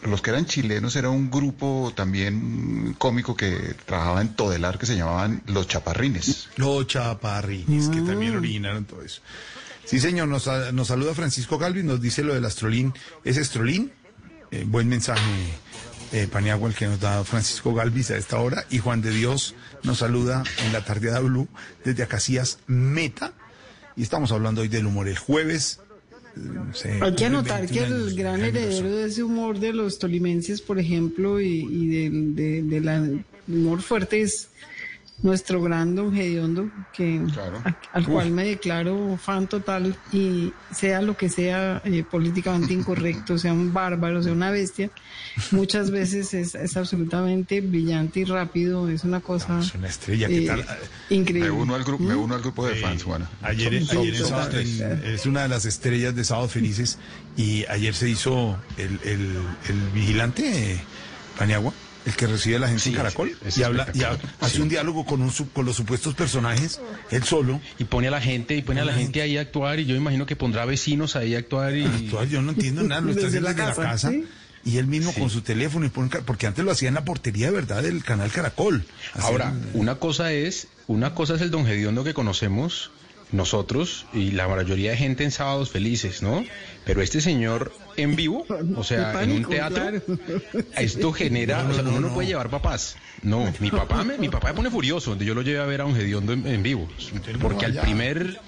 Los 0.05 0.23
que 0.23 0.31
eran 0.31 0.47
chilenos 0.47 0.97
era 0.97 1.11
un 1.11 1.31
grupo 1.31 1.93
también 1.97 2.95
cómico 2.99 3.37
que 3.37 3.75
trabajaba 3.87 4.21
en 4.21 4.35
Todelar 4.35 4.79
que 4.79 4.87
se 4.87 4.97
llamaban 4.97 5.43
Los 5.47 5.67
Chaparrines. 5.69 6.49
Los 6.57 6.87
chaparrines, 6.87 7.89
que 7.89 8.01
también 8.03 8.37
originaron 8.37 8.85
todo 8.85 9.03
eso. 9.03 9.21
Sí, 9.85 10.01
señor, 10.01 10.29
nos, 10.29 10.45
sa- 10.45 10.73
nos 10.73 10.89
saluda 10.89 11.15
Francisco 11.15 11.59
Galvin, 11.59 11.87
nos 11.87 12.01
dice 12.01 12.23
lo 12.23 12.35
del 12.35 12.45
astrolín. 12.45 12.95
¿Es 13.25 13.37
estrolín? 13.37 13.93
Eh, 14.51 14.65
buen 14.67 14.89
mensaje, 14.89 15.21
eh, 16.13 16.27
Paniagua, 16.31 16.69
el 16.69 16.75
que 16.75 16.87
nos 16.87 17.01
da 17.01 17.23
Francisco 17.25 17.75
Galvis 17.75 18.11
a 18.11 18.17
esta 18.17 18.39
hora. 18.39 18.65
Y 18.71 18.79
Juan 18.79 19.03
de 19.03 19.11
Dios 19.11 19.55
nos 19.83 19.99
saluda 19.99 20.43
en 20.65 20.73
la 20.73 20.85
tardeada 20.85 21.21
Blue 21.21 21.49
desde 21.85 22.03
Acacías 22.03 22.59
Meta. 22.67 23.33
Y 23.97 24.03
estamos 24.03 24.33
hablando 24.33 24.63
hoy 24.63 24.69
del 24.69 24.87
humor. 24.87 25.07
El 25.09 25.19
jueves. 25.19 25.81
Hay 27.01 27.15
que 27.15 27.25
anotar 27.25 27.67
que 27.67 27.81
21 27.81 28.09
el 28.09 28.15
gran 28.17 28.41
heredero 28.43 28.91
de 28.91 29.07
ese 29.07 29.23
humor 29.23 29.59
de 29.59 29.73
los 29.73 29.99
tolimenses, 29.99 30.61
por 30.61 30.79
ejemplo, 30.79 31.41
y, 31.41 31.67
y 31.71 31.87
del 31.89 32.35
de, 32.35 32.63
de 32.63 32.81
la 32.81 33.09
humor 33.47 33.83
fuerte 33.83 34.23
es 34.23 34.49
nuestro 35.23 35.63
gran 35.63 35.95
don 35.95 36.13
Gediondo, 36.15 36.69
que, 36.93 37.23
a- 37.65 37.77
al 37.93 38.07
cual 38.07 38.31
me 38.31 38.45
declaro 38.45 39.17
fan 39.17 39.47
total 39.47 39.97
y 40.13 40.53
sea 40.71 41.01
lo 41.01 41.17
que 41.17 41.29
sea 41.31 41.81
eh, 41.85 42.03
políticamente 42.03 42.75
incorrecto, 42.75 43.39
sea 43.39 43.53
un 43.53 43.73
bárbaro, 43.73 44.23
sea 44.23 44.33
una 44.33 44.51
bestia, 44.51 44.91
muchas 45.51 45.91
veces 45.91 46.35
es, 46.35 46.55
es 46.55 46.77
absolutamente 46.77 47.61
brillante 47.63 48.21
y 48.21 48.25
rápido, 48.25 48.89
es 48.91 49.05
una 49.05 49.21
cosa 49.21 49.61
Es 49.61 49.75
una 49.75 49.89
estrella, 49.89 50.29
¿qué 50.29 50.45
eh, 50.45 50.47
tal? 50.47 50.65
increíble. 51.11 51.51
Me 51.51 51.57
uno 51.57 51.75
al 51.75 51.85
grupo, 51.85 52.05
me 52.05 52.15
uno 52.15 52.35
al 52.35 52.41
grupo 52.43 52.67
de 52.67 52.75
fans, 52.75 53.03
Juana. 53.05 53.31
Ayer, 53.41 53.73
en- 53.73 53.83
es 55.15 55.27
una 55.27 55.43
de 55.43 55.49
las 55.49 55.65
estrellas 55.65 56.15
de 56.15 56.25
Sábado 56.25 56.49
Felices 56.49 56.99
y 57.37 57.65
ayer 57.67 57.95
se 57.95 58.11
hizo 58.11 58.59
el, 58.77 58.99
el, 59.05 59.37
el 59.69 59.81
vigilante 59.95 60.73
eh, 60.75 60.81
Paniagua, 61.39 61.73
el 62.07 62.15
que 62.17 62.27
recibe 62.27 62.57
a 62.57 62.59
la 62.59 62.69
gente 62.69 62.89
en 62.91 62.95
Caracol 62.95 63.37
es 63.47 63.57
y 63.59 63.63
habla 63.63 63.87
y 63.95 64.03
hace 64.41 64.61
un 64.63 64.69
diálogo 64.69 65.05
con, 65.07 65.23
un, 65.23 65.31
su- 65.31 65.51
con 65.51 65.65
los 65.65 65.77
supuestos 65.77 66.15
personajes, 66.15 66.81
él 67.11 67.25
solo. 67.25 67.61
Y 67.79 67.85
pone 67.85 68.09
a 68.09 68.11
la 68.11 68.21
gente, 68.21 68.57
y 68.57 68.63
pone 68.63 68.81
a 68.81 68.85
la 68.85 68.93
gente 68.93 69.23
ahí 69.23 69.37
a 69.39 69.41
actuar, 69.43 69.81
y 69.81 69.87
yo 69.87 69.95
imagino 69.97 70.27
que 70.27 70.37
pondrá 70.37 70.65
vecinos 70.65 71.17
ahí 71.17 71.35
a 71.35 71.39
actuar 71.39 71.75
y... 71.77 71.85
Actuar, 71.85 72.29
yo 72.29 72.43
no 72.43 72.53
entiendo 72.53 72.83
nada, 72.83 73.01
lo 73.01 73.11
está 73.13 73.27
haciendo 73.27 73.49
la 73.49 73.55
desde 73.55 73.63
la 73.67 73.75
casa, 73.75 73.83
casa. 73.83 74.11
¿sí? 74.11 74.25
Y 74.67 74.79
él 74.79 74.87
mismo 74.87 75.13
con 75.13 75.29
su 75.29 75.43
teléfono, 75.43 75.85
y 75.85 75.91
pone, 75.91 76.09
porque 76.25 76.47
antes 76.47 76.65
lo 76.65 76.71
hacía 76.71 76.89
en 76.89 76.95
la 76.95 77.05
portería 77.05 77.47
de 77.47 77.53
verdad 77.53 77.83
del 77.83 78.03
canal 78.03 78.31
Caracol. 78.31 78.85
Ahora, 79.15 79.55
una 79.75 79.97
cosa 79.97 80.33
es, 80.33 80.69
una 80.87 81.15
cosa 81.15 81.35
es 81.35 81.43
el 81.43 81.51
don 81.51 81.67
Gediondo 81.67 82.03
que 82.03 82.15
conocemos 82.15 82.91
nosotros 83.35 84.07
y 84.13 84.31
la 84.31 84.49
mayoría 84.49 84.93
de 84.93 84.97
gente 84.97 85.25
en 85.25 85.31
sábados 85.31 85.71
felices, 85.71 86.23
¿no? 86.23 86.45
Pero 86.85 87.03
este 87.03 87.21
señor 87.21 87.73
en 87.97 88.17
vivo, 88.17 88.47
o 88.77 88.85
sea, 88.85 89.23
en 89.23 89.33
un 89.33 89.45
teatro, 89.45 89.83
claro. 89.83 90.03
esto 90.79 91.13
genera, 91.13 91.67
o 91.69 91.75
sea, 91.75 91.83
uno 91.83 92.01
no 92.01 92.15
puede 92.15 92.29
llevar 92.29 92.51
papás. 92.51 92.97
No, 93.23 93.53
mi 93.61 93.71
papá 93.71 94.05
me, 94.05 94.19
mi 94.19 94.29
papá 94.29 94.49
me 94.49 94.55
pone 94.55 94.71
furioso, 94.71 95.11
donde 95.11 95.25
yo 95.25 95.35
lo 95.35 95.43
llevé 95.43 95.61
a 95.61 95.67
ver 95.67 95.81
a 95.81 95.87
un 95.87 95.95
Gediondo 95.95 96.33
en, 96.33 96.47
en 96.47 96.63
vivo, 96.63 96.89
porque 97.41 97.67
al 97.67 97.75
primer 97.81 98.39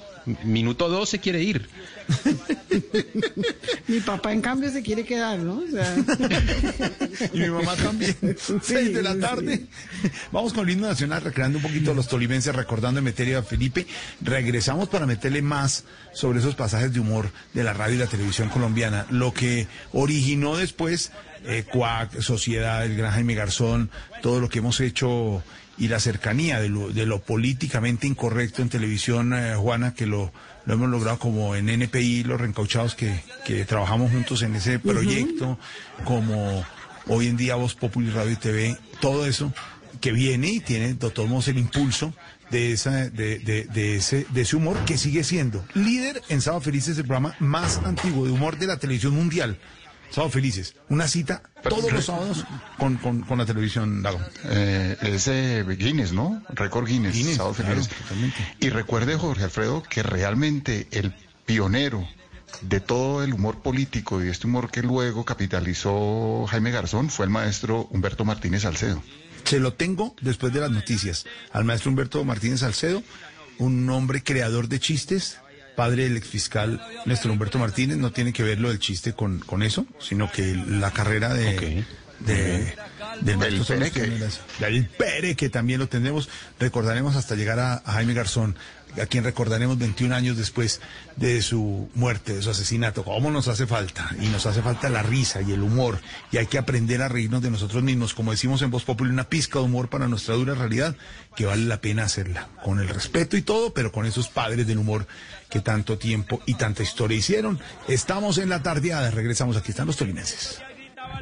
minuto 0.45 0.89
dos 0.89 1.09
se 1.09 1.21
quiere 1.21 1.43
ir. 1.43 1.69
Mi 3.89 4.01
papá, 4.01 4.33
en 4.33 4.41
cambio, 4.41 4.71
se 4.71 4.83
quiere 4.83 5.05
quedar, 5.05 5.39
¿no? 5.39 5.59
O 5.59 5.71
sea... 5.71 5.97
Y 7.33 7.39
mi 7.39 7.49
mamá 7.49 7.75
también. 7.77 8.15
Seis 8.63 8.93
de 8.93 9.03
la 9.03 9.15
sí, 9.15 9.21
tarde. 9.21 9.67
Vamos 10.33 10.53
con 10.53 10.69
el 10.69 10.75
himno 10.75 10.89
nacional, 10.89 11.23
recreando 11.23 11.59
un 11.59 11.63
poquito 11.63 11.93
a 11.93 11.95
los 11.95 12.09
tolimenses, 12.09 12.55
recordando 12.55 13.01
Emeterio 13.01 13.39
a 13.39 13.43
Felipe. 13.43 13.87
Regresamos 14.21 14.89
para 14.89 15.07
meterle 15.07 15.41
más 15.41 15.85
sobre 16.13 16.41
esos 16.41 16.55
pasajes 16.55 16.93
de 16.93 17.01
humor 17.01 17.31
de 17.55 17.65
la 17.65 17.73
radio 17.73 17.95
y 17.95 17.99
la 17.99 18.07
televisión 18.07 18.49
colombiana. 18.49 19.07
Lo 19.11 19.33
que 19.33 19.67
originó 19.93 20.57
después 20.57 21.13
eh, 21.45 21.65
Cuac, 21.71 22.21
Sociedad, 22.21 22.85
el 22.85 22.97
gran 22.97 23.13
Jaime 23.13 23.35
Garzón, 23.35 23.91
todo 24.23 24.41
lo 24.41 24.49
que 24.49 24.59
hemos 24.59 24.81
hecho 24.81 25.43
y 25.79 25.89
la 25.89 26.01
cercanía 26.01 26.61
de 26.61 26.69
lo, 26.69 26.91
de 26.91 27.07
lo 27.07 27.21
políticamente 27.21 28.07
incorrecto 28.07 28.63
en 28.63 28.69
televisión, 28.69 29.35
eh, 29.35 29.55
Juana, 29.57 29.95
que 29.95 30.07
lo, 30.07 30.33
lo 30.65 30.75
hemos 30.75 30.89
logrado 30.89 31.19
como 31.19 31.55
en 31.55 31.69
NPI, 31.69 32.25
los 32.25 32.41
reencauchados 32.41 32.95
que, 32.95 33.23
que 33.45 33.65
trabajamos 33.65 34.11
juntos 34.11 34.43
en 34.43 34.57
ese 34.57 34.79
proyecto, 34.79 35.59
como 36.05 36.65
hoy 37.09 37.29
en 37.29 37.37
día 37.37 37.57
Voz 37.57 37.75
Populi 37.75 38.11
Radio 38.11 38.33
y 38.33 38.37
TV, 38.37 38.77
todo 39.01 39.27
eso 39.27 39.53
que 40.01 40.13
viene 40.13 40.49
y 40.49 40.61
tiene 40.61 40.95
de 40.95 41.11
todos 41.11 41.29
modos 41.29 41.49
el 41.49 41.59
impulso 41.59 42.13
de 42.51 42.73
esa 42.73 43.09
de, 43.11 43.39
de, 43.39 43.65
de 43.65 43.97
ese 43.97 44.27
de 44.31 44.43
ese 44.43 44.57
humor 44.57 44.77
que 44.85 44.99
sigue 44.99 45.25
siendo 45.25 45.65
líder 45.75 46.23
en 46.29 46.41
Sábado 46.41 46.61
Felices 46.61 46.97
el 46.97 47.05
programa 47.05 47.35
más 47.41 47.79
antiguo 47.79 48.25
de 48.25 48.31
humor 48.31 48.57
de 48.57 48.67
la 48.67 48.77
televisión 48.77 49.15
mundial 49.15 49.59
Sábado 50.11 50.31
Felices 50.31 50.75
una 50.89 51.09
cita 51.09 51.43
todos 51.63 51.93
los 51.93 52.05
sábados 52.05 52.45
con, 52.79 52.97
con, 52.97 53.23
con 53.23 53.39
la 53.39 53.47
televisión 53.47 54.03
Dago 54.03 54.21
Eh, 54.45 54.97
es 55.03 55.29
eh, 55.29 55.65
Guinness, 55.67 56.13
¿no? 56.13 56.43
Récord 56.51 56.87
Guinness. 56.87 57.15
Guinness, 57.15 57.37
Sábado 57.37 57.55
claro, 57.55 57.83
Felices. 57.83 58.47
Y 58.61 58.71
recuerde, 58.71 59.17
Jorge 59.17 59.45
Alfredo, 59.45 59.83
que 59.83 60.03
realmente 60.03 60.87
el 60.93 61.15
pionero 61.45 62.07
de 62.61 62.81
todo 62.81 63.23
el 63.23 63.35
humor 63.35 63.61
político 63.63 64.23
y 64.25 64.29
este 64.29 64.47
humor 64.47 64.71
que 64.71 64.83
luego 64.83 65.25
capitalizó 65.25 66.47
Jaime 66.49 66.71
Garzón 66.71 67.11
fue 67.11 67.27
el 67.27 67.31
maestro 67.31 67.89
Humberto 67.91 68.25
Martínez 68.25 68.63
Salcedo. 68.63 69.03
Se 69.45 69.61
lo 69.61 69.75
tengo 69.75 70.15
después 70.21 70.53
de 70.53 70.61
las 70.61 70.71
noticias 70.71 71.27
al 71.53 71.65
maestro 71.65 71.91
Humberto 71.91 72.25
Martínez 72.25 72.61
Salcedo, 72.61 73.03
un 73.59 73.89
hombre 73.91 74.23
creador 74.23 74.69
de 74.69 74.81
chistes, 74.81 75.39
padre 75.77 76.05
del 76.05 76.17
exfiscal 76.17 76.81
Néstor 77.05 77.31
Humberto 77.31 77.59
Martínez. 77.59 77.97
No 77.99 78.11
tiene 78.11 78.33
que 78.33 78.43
ver 78.43 78.59
lo 78.61 78.69
del 78.71 78.79
chiste 78.81 79.13
con, 79.13 79.39
con 79.39 79.63
eso, 79.63 79.87
sino 80.01 80.31
que 80.33 80.55
la 80.55 80.91
carrera 80.91 81.33
de, 81.35 81.85
de- 82.21 82.75
del 83.21 83.39
maestro 83.39 83.75
era 83.75 83.87
esa. 83.87 84.41
Del 84.61 84.87
Pere, 84.87 85.35
que 85.37 85.49
también 85.49 85.81
lo 85.81 85.89
tendremos. 85.89 86.29
Recordaremos 86.59 87.17
hasta 87.17 87.35
llegar 87.35 87.59
a, 87.59 87.75
a 87.85 87.93
Jaime 87.93 88.15
Garzón, 88.15 88.57
a 89.01 89.07
quien 89.07 89.25
recordaremos 89.25 89.79
21 89.79 90.15
años 90.15 90.37
después 90.37 90.81
de 91.17 91.43
su 91.43 91.89
muerte, 91.95 92.35
de 92.35 92.43
su 92.43 92.51
asesinato. 92.51 93.05
¿Cómo 93.05 93.31
nos 93.31 93.49
hace 93.49 93.67
falta? 93.67 94.11
Y 94.21 94.29
nos 94.29 94.47
hace 94.47 94.63
falta 94.63 94.89
la 94.89 95.03
risa 95.03 95.43
y 95.43 95.53
el 95.53 95.63
humor. 95.63 96.01
Y 96.33 96.39
hay 96.39 96.47
que 96.47 96.59
aprender 96.59 97.03
a 97.03 97.09
reírnos 97.09 97.43
de 97.43 97.51
nosotros 97.51 97.83
mismos. 97.83 98.15
Como 98.15 98.31
decimos 98.31 98.63
en 98.63 98.71
Voz 98.71 98.85
Popular, 98.85 99.13
una 99.13 99.29
pizca 99.29 99.59
de 99.59 99.65
humor 99.65 99.89
para 99.89 100.09
nuestra 100.09 100.35
dura 100.35 100.55
realidad, 100.55 100.97
que 101.35 101.47
vale 101.47 101.65
la 101.65 101.81
pena 101.81 102.05
hacerla. 102.05 102.49
Con 102.65 102.81
el 102.81 102.89
respeto 102.89 103.37
y 103.37 103.43
todo, 103.43 103.73
pero 103.73 103.93
con 103.93 104.07
esos 104.07 104.29
padres 104.29 104.67
del 104.67 104.79
humor 104.79 105.07
que 105.49 105.61
tanto 105.61 105.99
tiempo 105.99 106.43
y 106.47 106.55
tanta 106.55 106.83
historia 106.83 107.19
hicieron. 107.19 107.61
Estamos 107.89 108.39
en 108.39 108.49
la 108.49 108.63
tardeada. 108.63 109.11
Regresamos. 109.11 109.57
Aquí 109.57 109.71
están 109.71 109.87
los 109.87 109.97
tolimenses. 109.97 110.61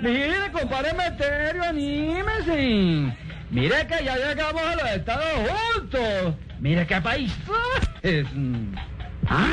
Mire, 0.01 0.51
compadre 0.53 0.93
Meterio, 0.93 1.63
anímese. 1.65 3.17
Mire 3.51 3.87
que 3.87 4.05
ya 4.05 4.17
llegamos 4.17 4.63
a 4.63 4.75
los 4.77 4.91
Estados 4.91 5.51
juntos. 5.51 6.35
Mire 6.61 6.87
qué 6.87 7.01
país. 7.01 7.33
Es... 8.03 8.27
¿Ah? 9.29 9.47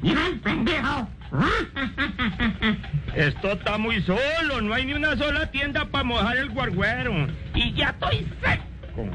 Mira 0.00 0.26
el 0.26 0.40
pendejo. 0.40 1.08
Esto 3.14 3.52
está 3.52 3.78
muy 3.78 4.02
solo, 4.02 4.60
no 4.60 4.74
hay 4.74 4.84
ni 4.86 4.92
una 4.92 5.16
sola 5.16 5.50
tienda 5.50 5.86
para 5.86 6.04
mojar 6.04 6.36
el 6.36 6.50
guarguero. 6.50 7.28
Y 7.54 7.72
ya 7.72 7.88
estoy 7.90 8.26
seco. 8.42 9.08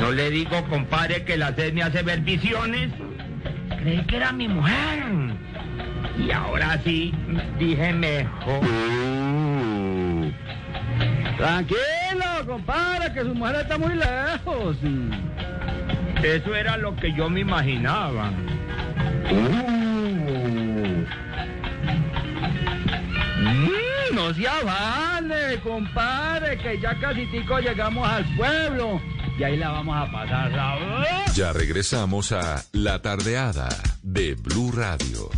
No 0.00 0.10
le 0.12 0.30
digo, 0.30 0.62
compadre, 0.68 1.24
que 1.24 1.36
la 1.36 1.54
sed 1.54 1.72
me 1.72 1.82
hace 1.82 2.02
ver 2.02 2.20
visiones. 2.20 2.90
Creí 3.86 4.02
que 4.06 4.16
era 4.16 4.32
mi 4.32 4.48
mujer. 4.48 5.04
Y 6.18 6.32
ahora 6.32 6.76
sí, 6.82 7.14
dije 7.56 7.92
mejor. 7.92 8.58
Tranquilo, 11.36 12.46
compadre, 12.48 13.12
que 13.12 13.20
su 13.20 13.32
mujer 13.32 13.54
está 13.60 13.78
muy 13.78 13.94
lejos. 13.94 14.76
Eso 16.20 16.56
era 16.56 16.76
lo 16.76 16.96
que 16.96 17.12
yo 17.12 17.30
me 17.30 17.38
imaginaba. 17.38 18.32
No 24.12 24.32
se 24.34 24.46
afane, 24.46 25.60
compadre, 25.62 26.58
que 26.58 26.80
ya 26.80 26.98
casi 26.98 27.26
tico 27.26 27.58
llegamos 27.58 28.08
al 28.08 28.24
pueblo. 28.36 29.00
Y 29.38 29.44
ahí 29.44 29.56
la 29.56 29.70
vamos 29.70 29.96
a 29.96 30.10
pasar 30.10 30.50
sabroso. 30.52 31.32
Ya 31.34 31.52
regresamos 31.52 32.32
a 32.32 32.62
La 32.72 33.02
Tardeada 33.02 33.68
de 34.02 34.34
Blue 34.34 34.72
Radio. 34.72 35.30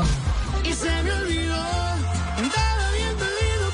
México. 0.00 0.38
Y 0.64 0.72
se 0.72 1.02
me 1.02 1.12
olvidó, 1.12 1.64
bien 2.36 3.16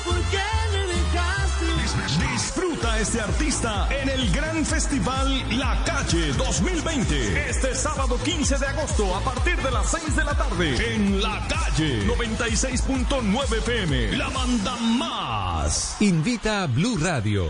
porque 0.03 0.43
me 0.71 0.87
dejaste. 0.87 2.31
Disfruta 2.31 2.93
a 2.93 2.99
este 2.99 3.21
artista 3.21 3.87
en 3.91 4.09
el 4.09 4.31
gran 4.31 4.65
festival 4.65 5.57
La 5.57 5.83
Calle 5.85 6.33
2020. 6.33 7.49
Este 7.49 7.75
sábado 7.75 8.17
15 8.23 8.57
de 8.57 8.67
agosto 8.67 9.15
a 9.15 9.21
partir 9.21 9.57
de 9.57 9.71
las 9.71 9.89
6 9.91 10.15
de 10.15 10.23
la 10.23 10.33
tarde 10.35 10.95
en 10.95 11.21
La 11.21 11.47
Calle 11.47 12.05
96.9 12.05 13.57
FM. 13.57 14.17
La 14.17 14.29
banda 14.29 14.75
más. 14.77 15.97
Invita 15.99 16.63
a 16.63 16.67
Blue 16.67 16.97
Radio. 16.97 17.49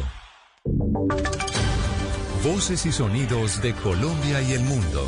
Voces 2.43 2.85
y 2.85 2.91
sonidos 2.91 3.61
de 3.61 3.73
Colombia 3.73 4.41
y 4.41 4.53
el 4.53 4.61
mundo 4.61 5.07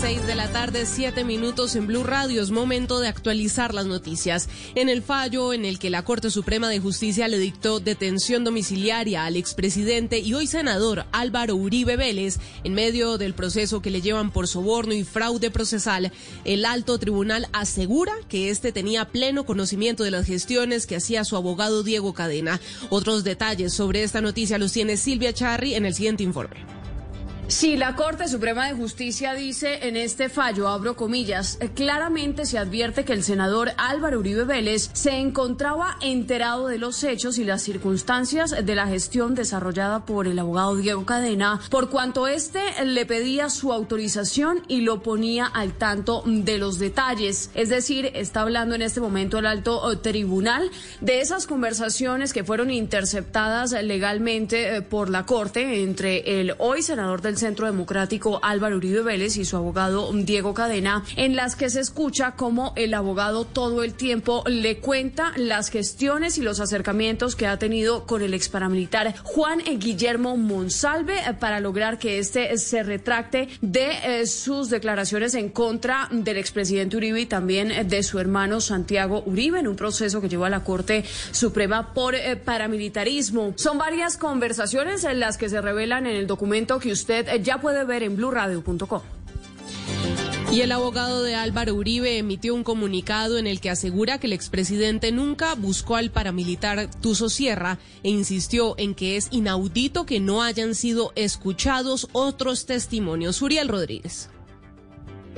6 0.00 0.28
de 0.28 0.36
la 0.36 0.52
tarde, 0.52 0.86
7 0.86 1.24
minutos 1.24 1.74
en 1.74 1.88
Blue 1.88 2.04
Radio. 2.04 2.40
Es 2.40 2.52
momento 2.52 3.00
de 3.00 3.08
actualizar 3.08 3.74
las 3.74 3.86
noticias. 3.86 4.48
En 4.76 4.88
el 4.88 5.02
fallo 5.02 5.52
en 5.52 5.64
el 5.64 5.80
que 5.80 5.90
la 5.90 6.04
Corte 6.04 6.30
Suprema 6.30 6.68
de 6.68 6.78
Justicia 6.78 7.26
le 7.26 7.38
dictó 7.38 7.80
detención 7.80 8.44
domiciliaria 8.44 9.24
al 9.24 9.34
expresidente 9.34 10.20
y 10.20 10.34
hoy 10.34 10.46
senador 10.46 11.06
Álvaro 11.10 11.56
Uribe 11.56 11.96
Vélez, 11.96 12.38
en 12.62 12.74
medio 12.74 13.18
del 13.18 13.34
proceso 13.34 13.82
que 13.82 13.90
le 13.90 14.00
llevan 14.00 14.30
por 14.30 14.46
soborno 14.46 14.94
y 14.94 15.02
fraude 15.02 15.50
procesal, 15.50 16.12
el 16.44 16.64
alto 16.64 16.98
tribunal 16.98 17.48
asegura 17.52 18.12
que 18.28 18.50
este 18.50 18.70
tenía 18.70 19.06
pleno 19.06 19.44
conocimiento 19.46 20.04
de 20.04 20.12
las 20.12 20.26
gestiones 20.26 20.86
que 20.86 20.94
hacía 20.94 21.24
su 21.24 21.34
abogado 21.34 21.82
Diego 21.82 22.14
Cadena. 22.14 22.60
Otros 22.88 23.24
detalles 23.24 23.72
sobre 23.72 24.04
esta 24.04 24.20
noticia 24.20 24.58
los 24.58 24.72
tiene 24.72 24.96
Silvia 24.96 25.32
Charri 25.32 25.74
en 25.74 25.86
el 25.86 25.94
siguiente 25.94 26.22
informe. 26.22 26.77
Sí, 27.48 27.78
la 27.78 27.96
Corte 27.96 28.28
Suprema 28.28 28.66
de 28.66 28.74
Justicia 28.74 29.32
dice 29.32 29.88
en 29.88 29.96
este 29.96 30.28
fallo, 30.28 30.68
abro 30.68 30.96
comillas, 30.96 31.58
claramente 31.74 32.44
se 32.44 32.58
advierte 32.58 33.06
que 33.06 33.14
el 33.14 33.24
senador 33.24 33.70
Álvaro 33.78 34.18
Uribe 34.18 34.44
Vélez 34.44 34.90
se 34.92 35.12
encontraba 35.12 35.96
enterado 36.02 36.68
de 36.68 36.76
los 36.76 37.02
hechos 37.04 37.38
y 37.38 37.44
las 37.44 37.62
circunstancias 37.62 38.54
de 38.62 38.74
la 38.74 38.86
gestión 38.86 39.34
desarrollada 39.34 40.04
por 40.04 40.26
el 40.26 40.38
abogado 40.38 40.76
Diego 40.76 41.06
Cadena, 41.06 41.58
por 41.70 41.88
cuanto 41.88 42.28
éste 42.28 42.60
le 42.84 43.06
pedía 43.06 43.48
su 43.48 43.72
autorización 43.72 44.62
y 44.68 44.82
lo 44.82 45.02
ponía 45.02 45.46
al 45.46 45.72
tanto 45.72 46.22
de 46.26 46.58
los 46.58 46.78
detalles. 46.78 47.50
Es 47.54 47.70
decir, 47.70 48.10
está 48.12 48.42
hablando 48.42 48.74
en 48.74 48.82
este 48.82 49.00
momento 49.00 49.38
el 49.38 49.46
alto 49.46 49.90
eh, 49.90 49.96
tribunal 49.96 50.70
de 51.00 51.22
esas 51.22 51.46
conversaciones 51.46 52.34
que 52.34 52.44
fueron 52.44 52.70
interceptadas 52.70 53.72
legalmente 53.72 54.76
eh, 54.76 54.82
por 54.82 55.08
la 55.08 55.24
Corte 55.24 55.82
entre 55.82 56.40
el 56.40 56.54
hoy 56.58 56.82
senador 56.82 57.22
del 57.22 57.37
Centro 57.38 57.66
Democrático 57.66 58.40
Álvaro 58.42 58.76
Uribe 58.76 59.02
Vélez 59.02 59.36
y 59.36 59.44
su 59.44 59.56
abogado 59.56 60.10
Diego 60.12 60.54
Cadena, 60.54 61.04
en 61.16 61.36
las 61.36 61.56
que 61.56 61.70
se 61.70 61.80
escucha 61.80 62.32
cómo 62.32 62.72
el 62.76 62.94
abogado 62.94 63.44
todo 63.44 63.82
el 63.82 63.94
tiempo 63.94 64.42
le 64.46 64.78
cuenta 64.78 65.32
las 65.36 65.70
gestiones 65.70 66.38
y 66.38 66.42
los 66.42 66.60
acercamientos 66.60 67.36
que 67.36 67.46
ha 67.46 67.58
tenido 67.58 68.04
con 68.06 68.22
el 68.22 68.34
ex 68.34 68.48
paramilitar 68.48 69.16
Juan 69.22 69.60
Guillermo 69.60 70.36
Monsalve 70.36 71.14
eh, 71.18 71.34
para 71.38 71.60
lograr 71.60 71.98
que 71.98 72.18
este 72.18 72.56
se 72.58 72.82
retracte 72.82 73.48
de 73.60 73.90
eh, 74.04 74.26
sus 74.26 74.70
declaraciones 74.70 75.34
en 75.34 75.50
contra 75.50 76.08
del 76.10 76.36
expresidente 76.36 76.96
Uribe 76.96 77.20
y 77.20 77.26
también 77.26 77.70
eh, 77.70 77.84
de 77.84 78.02
su 78.02 78.18
hermano 78.18 78.60
Santiago 78.60 79.22
Uribe 79.26 79.60
en 79.60 79.68
un 79.68 79.76
proceso 79.76 80.20
que 80.20 80.28
llevó 80.28 80.46
a 80.46 80.50
la 80.50 80.64
Corte 80.64 81.04
Suprema 81.30 81.94
por 81.94 82.14
paramilitarismo. 82.44 83.52
Son 83.56 83.78
varias 83.78 84.16
conversaciones 84.16 85.04
en 85.04 85.20
las 85.20 85.38
que 85.38 85.48
se 85.48 85.60
revelan 85.60 86.06
en 86.06 86.16
el 86.16 86.26
documento 86.26 86.78
que 86.78 86.92
usted 86.92 87.27
eh, 87.30 87.42
ya 87.42 87.60
puede 87.60 87.84
ver 87.84 88.02
en 88.02 88.16
blurradio.com. 88.16 89.02
Y 90.50 90.62
el 90.62 90.72
abogado 90.72 91.22
de 91.22 91.34
Álvaro 91.34 91.74
Uribe 91.74 92.16
emitió 92.16 92.54
un 92.54 92.64
comunicado 92.64 93.36
en 93.36 93.46
el 93.46 93.60
que 93.60 93.68
asegura 93.68 94.18
que 94.18 94.28
el 94.28 94.32
expresidente 94.32 95.12
nunca 95.12 95.54
buscó 95.54 95.96
al 95.96 96.10
paramilitar 96.10 96.90
Tuso 97.02 97.28
Sierra 97.28 97.78
e 98.02 98.08
insistió 98.08 98.74
en 98.78 98.94
que 98.94 99.18
es 99.18 99.28
inaudito 99.30 100.06
que 100.06 100.20
no 100.20 100.42
hayan 100.42 100.74
sido 100.74 101.12
escuchados 101.16 102.08
otros 102.12 102.64
testimonios. 102.64 103.42
Uriel 103.42 103.68
Rodríguez. 103.68 104.30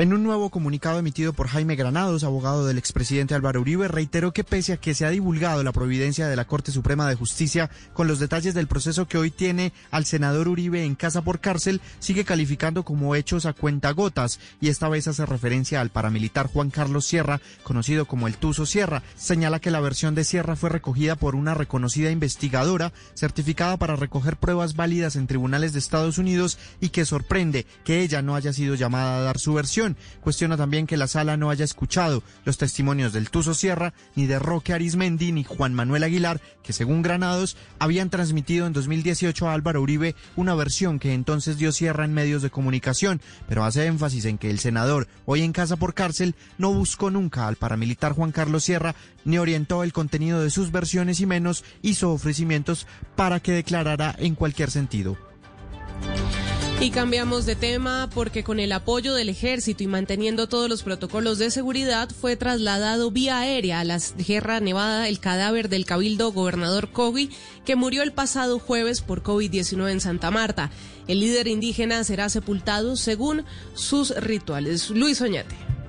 En 0.01 0.15
un 0.15 0.23
nuevo 0.23 0.49
comunicado 0.49 0.99
emitido 0.99 1.35
por 1.35 1.49
Jaime 1.49 1.77
Granados, 1.77 2.25
abogado 2.25 2.65
del 2.65 2.79
expresidente 2.79 3.35
Álvaro 3.35 3.61
Uribe, 3.61 3.87
reiteró 3.87 4.33
que 4.33 4.45
pese 4.45 4.73
a 4.73 4.79
que 4.79 4.95
se 4.95 5.05
ha 5.05 5.11
divulgado 5.11 5.63
la 5.63 5.73
providencia 5.73 6.27
de 6.27 6.37
la 6.37 6.47
Corte 6.47 6.73
Suprema 6.73 7.07
de 7.07 7.17
Justicia 7.17 7.69
con 7.93 8.09
los 8.09 8.19
detalles 8.19 8.55
del 8.55 8.67
proceso 8.67 9.07
que 9.07 9.19
hoy 9.19 9.31
tiene 9.31 9.75
al 9.91 10.07
senador 10.07 10.49
Uribe 10.49 10.87
en 10.87 10.95
casa 10.95 11.21
por 11.21 11.41
cárcel, 11.41 11.83
sigue 11.99 12.25
calificando 12.25 12.83
como 12.83 13.15
hechos 13.15 13.45
a 13.45 13.53
cuentagotas 13.53 14.41
y 14.59 14.71
esta 14.71 14.89
vez 14.89 15.07
hace 15.07 15.27
referencia 15.27 15.83
al 15.83 15.91
paramilitar 15.91 16.47
Juan 16.47 16.71
Carlos 16.71 17.05
Sierra, 17.05 17.43
conocido 17.63 18.07
como 18.07 18.27
el 18.27 18.39
Tuso 18.39 18.65
Sierra. 18.65 19.03
Señala 19.17 19.61
que 19.61 19.71
la 19.71 19.81
versión 19.81 20.15
de 20.15 20.25
Sierra 20.25 20.57
fue 20.57 20.71
recogida 20.71 21.15
por 21.15 21.35
una 21.35 21.53
reconocida 21.53 22.11
investigadora 22.11 22.95
certificada 23.13 23.77
para 23.77 23.97
recoger 23.97 24.39
pruebas 24.39 24.77
válidas 24.77 25.17
en 25.17 25.27
tribunales 25.27 25.75
de 25.75 25.79
Estados 25.79 26.17
Unidos 26.17 26.59
y 26.81 26.89
que 26.89 27.05
sorprende 27.05 27.67
que 27.85 28.01
ella 28.01 28.23
no 28.23 28.35
haya 28.35 28.55
sido 28.55 28.77
llamada 28.77 29.19
a 29.19 29.21
dar 29.21 29.39
su 29.39 29.53
versión. 29.53 29.90
Cuestiona 30.21 30.57
también 30.57 30.87
que 30.87 30.97
la 30.97 31.07
sala 31.07 31.37
no 31.37 31.51
haya 31.51 31.65
escuchado 31.65 32.23
los 32.45 32.59
testimonios 32.59 33.13
del 33.13 33.31
Tuso 33.31 33.55
Sierra, 33.55 33.95
ni 34.15 34.27
de 34.27 34.39
Roque 34.39 34.73
Arismendi, 34.73 35.33
ni 35.33 35.45
Juan 35.45 35.75
Manuel 35.75 36.05
Aguilar, 36.05 36.41
que 36.63 36.73
según 36.73 37.03
Granados 37.03 37.57
habían 37.79 38.11
transmitido 38.11 38.67
en 38.67 38.73
2018 38.73 39.49
a 39.49 39.55
Álvaro 39.55 39.83
Uribe 39.83 40.15
una 40.37 40.55
versión 40.55 40.99
que 40.99 41.15
entonces 41.15 41.59
dio 41.59 41.73
Sierra 41.73 42.05
en 42.05 42.15
medios 42.15 42.43
de 42.43 42.51
comunicación, 42.51 43.21
pero 43.49 43.65
hace 43.65 43.87
énfasis 43.87 44.25
en 44.25 44.39
que 44.39 44.51
el 44.51 44.59
senador, 44.59 45.09
hoy 45.27 45.43
en 45.43 45.53
casa 45.53 45.77
por 45.77 45.95
cárcel, 45.95 46.35
no 46.59 46.73
buscó 46.73 47.11
nunca 47.11 47.47
al 47.47 47.57
paramilitar 47.57 48.13
Juan 48.13 48.33
Carlos 48.33 48.65
Sierra, 48.65 48.95
ni 49.25 49.39
orientó 49.39 49.83
el 49.83 49.93
contenido 49.93 50.43
de 50.43 50.51
sus 50.51 50.73
versiones 50.73 51.21
y 51.21 51.27
menos 51.27 51.65
hizo 51.83 52.13
ofrecimientos 52.13 52.87
para 53.17 53.41
que 53.41 53.53
declarara 53.53 54.15
en 54.19 54.35
cualquier 54.35 54.71
sentido. 54.71 55.17
Y 56.83 56.89
cambiamos 56.89 57.45
de 57.45 57.57
tema 57.57 58.09
porque 58.15 58.43
con 58.43 58.59
el 58.59 58.73
apoyo 58.73 59.13
del 59.13 59.29
ejército 59.29 59.83
y 59.83 59.87
manteniendo 59.87 60.49
todos 60.49 60.67
los 60.67 60.83
protocolos 60.83 61.39
de 61.39 61.51
seguridad 61.51 62.09
fue 62.09 62.37
trasladado 62.37 63.11
vía 63.11 63.39
aérea 63.39 63.81
a 63.81 63.85
la 63.85 64.01
Sierra 64.01 64.61
Nevada 64.61 65.07
el 65.07 65.21
cadáver 65.21 65.69
del 65.69 65.85
cabildo 65.85 66.33
gobernador 66.33 66.91
Cogi 66.91 67.29
que 67.67 67.77
murió 67.77 68.03
el 68.03 68.13
pasado 68.13 68.59
jueves 68.59 69.03
por 69.03 69.23
COVID-19 69.23 69.91
en 69.91 70.01
Santa 70.01 70.31
Marta. 70.31 70.71
El 71.07 71.21
líder 71.21 71.49
indígena 71.49 72.03
será 72.03 72.31
sepultado 72.31 72.97
según 72.97 73.45
sus 73.75 74.17
rituales. 74.17 74.89
Luis 74.89 75.21
Oñate. 75.21 75.80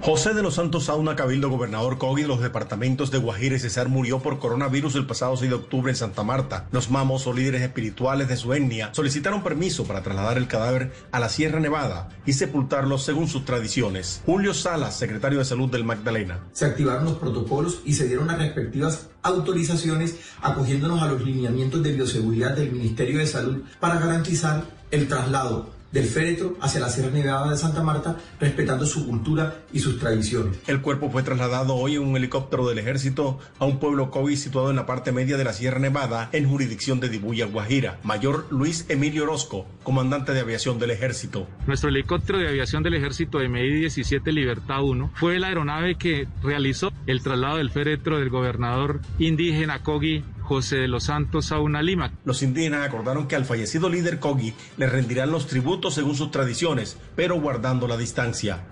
José 0.00 0.32
de 0.32 0.42
los 0.42 0.54
Santos 0.54 0.84
Sauna, 0.84 1.16
cabildo 1.16 1.50
gobernador 1.50 1.98
COVID 1.98 2.22
de 2.22 2.28
los 2.28 2.40
departamentos 2.40 3.10
de 3.10 3.18
Guajira 3.18 3.56
y 3.56 3.58
Cesar, 3.58 3.88
murió 3.88 4.20
por 4.20 4.38
coronavirus 4.38 4.94
el 4.94 5.06
pasado 5.06 5.36
6 5.36 5.50
de 5.50 5.56
octubre 5.56 5.90
en 5.90 5.96
Santa 5.96 6.22
Marta. 6.22 6.68
Los 6.70 6.88
mamos 6.90 7.26
o 7.26 7.32
líderes 7.32 7.62
espirituales 7.62 8.28
de 8.28 8.36
su 8.36 8.54
etnia 8.54 8.90
solicitaron 8.94 9.42
permiso 9.42 9.84
para 9.84 10.02
trasladar 10.02 10.38
el 10.38 10.46
cadáver 10.46 10.92
a 11.10 11.18
la 11.18 11.28
Sierra 11.28 11.58
Nevada 11.58 12.08
y 12.24 12.34
sepultarlo 12.34 12.96
según 12.96 13.26
sus 13.26 13.44
tradiciones. 13.44 14.22
Julio 14.24 14.54
Salas, 14.54 14.96
secretario 14.96 15.40
de 15.40 15.44
Salud 15.44 15.68
del 15.68 15.84
Magdalena. 15.84 16.44
Se 16.52 16.64
activaron 16.64 17.04
los 17.04 17.18
protocolos 17.18 17.80
y 17.84 17.94
se 17.94 18.06
dieron 18.06 18.28
las 18.28 18.38
respectivas 18.38 19.08
autorizaciones 19.22 20.16
acogiéndonos 20.40 21.02
a 21.02 21.08
los 21.08 21.22
lineamientos 21.22 21.82
de 21.82 21.92
bioseguridad 21.92 22.56
del 22.56 22.70
Ministerio 22.70 23.18
de 23.18 23.26
Salud 23.26 23.62
para 23.80 23.98
garantizar 23.98 24.64
el 24.90 25.08
traslado 25.08 25.77
del 25.92 26.04
féretro 26.04 26.56
hacia 26.60 26.80
la 26.80 26.88
Sierra 26.88 27.10
Nevada 27.10 27.50
de 27.50 27.56
Santa 27.56 27.82
Marta, 27.82 28.16
respetando 28.40 28.86
su 28.86 29.06
cultura 29.06 29.62
y 29.72 29.80
sus 29.80 29.98
tradiciones. 29.98 30.58
El 30.66 30.80
cuerpo 30.80 31.10
fue 31.10 31.22
trasladado 31.22 31.74
hoy 31.74 31.96
en 31.96 32.02
un 32.02 32.16
helicóptero 32.16 32.68
del 32.68 32.78
ejército 32.78 33.38
a 33.58 33.64
un 33.64 33.78
pueblo 33.78 34.10
COVID 34.10 34.36
situado 34.36 34.70
en 34.70 34.76
la 34.76 34.86
parte 34.86 35.12
media 35.12 35.36
de 35.36 35.44
la 35.44 35.52
Sierra 35.52 35.78
Nevada, 35.78 36.28
en 36.32 36.48
jurisdicción 36.48 37.00
de 37.00 37.08
Dibuya, 37.08 37.46
Guajira. 37.46 37.98
Mayor 38.02 38.46
Luis 38.50 38.86
Emilio 38.88 39.24
Orozco, 39.24 39.66
comandante 39.82 40.32
de 40.32 40.40
aviación 40.40 40.78
del 40.78 40.90
ejército. 40.90 41.46
Nuestro 41.66 41.88
helicóptero 41.88 42.38
de 42.38 42.48
aviación 42.48 42.82
del 42.82 42.94
ejército 42.94 43.38
de 43.38 43.48
MI-17 43.48 44.32
Libertad 44.32 44.82
1 44.82 45.12
fue 45.14 45.38
la 45.38 45.48
aeronave 45.48 45.96
que 45.96 46.28
realizó 46.42 46.92
el 47.06 47.22
traslado 47.22 47.56
del 47.56 47.70
féretro 47.70 48.18
del 48.18 48.30
gobernador 48.30 49.00
indígena 49.18 49.82
Kogi 49.82 50.24
José 50.48 50.76
de 50.76 50.88
los 50.88 51.04
Santos 51.04 51.46
Sauna 51.46 51.82
Lima. 51.82 52.10
Los 52.24 52.42
indígenas 52.42 52.86
acordaron 52.86 53.28
que 53.28 53.36
al 53.36 53.44
fallecido 53.44 53.90
líder 53.90 54.18
Kogi 54.18 54.54
le 54.78 54.86
rendirán 54.86 55.30
los 55.30 55.46
tributos 55.46 55.94
según 55.94 56.16
sus 56.16 56.30
tradiciones, 56.30 56.96
pero 57.14 57.38
guardando 57.38 57.86
la 57.86 57.98
distancia. 57.98 58.64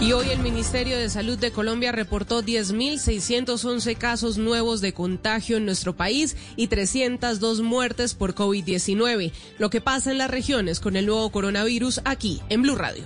Y 0.00 0.14
hoy 0.14 0.30
el 0.30 0.38
Ministerio 0.40 0.98
de 0.98 1.10
Salud 1.10 1.38
de 1.38 1.52
Colombia 1.52 1.92
reportó 1.92 2.42
10.611 2.42 3.96
casos 3.98 4.38
nuevos 4.38 4.80
de 4.80 4.94
contagio 4.94 5.58
en 5.58 5.66
nuestro 5.66 5.94
país 5.94 6.34
y 6.56 6.68
302 6.68 7.60
muertes 7.60 8.14
por 8.14 8.34
COVID-19. 8.34 9.32
Lo 9.58 9.68
que 9.68 9.82
pasa 9.82 10.10
en 10.10 10.18
las 10.18 10.30
regiones 10.30 10.80
con 10.80 10.96
el 10.96 11.04
nuevo 11.04 11.30
coronavirus 11.30 12.00
aquí 12.04 12.40
en 12.48 12.62
Blue 12.62 12.74
Radio. 12.74 13.04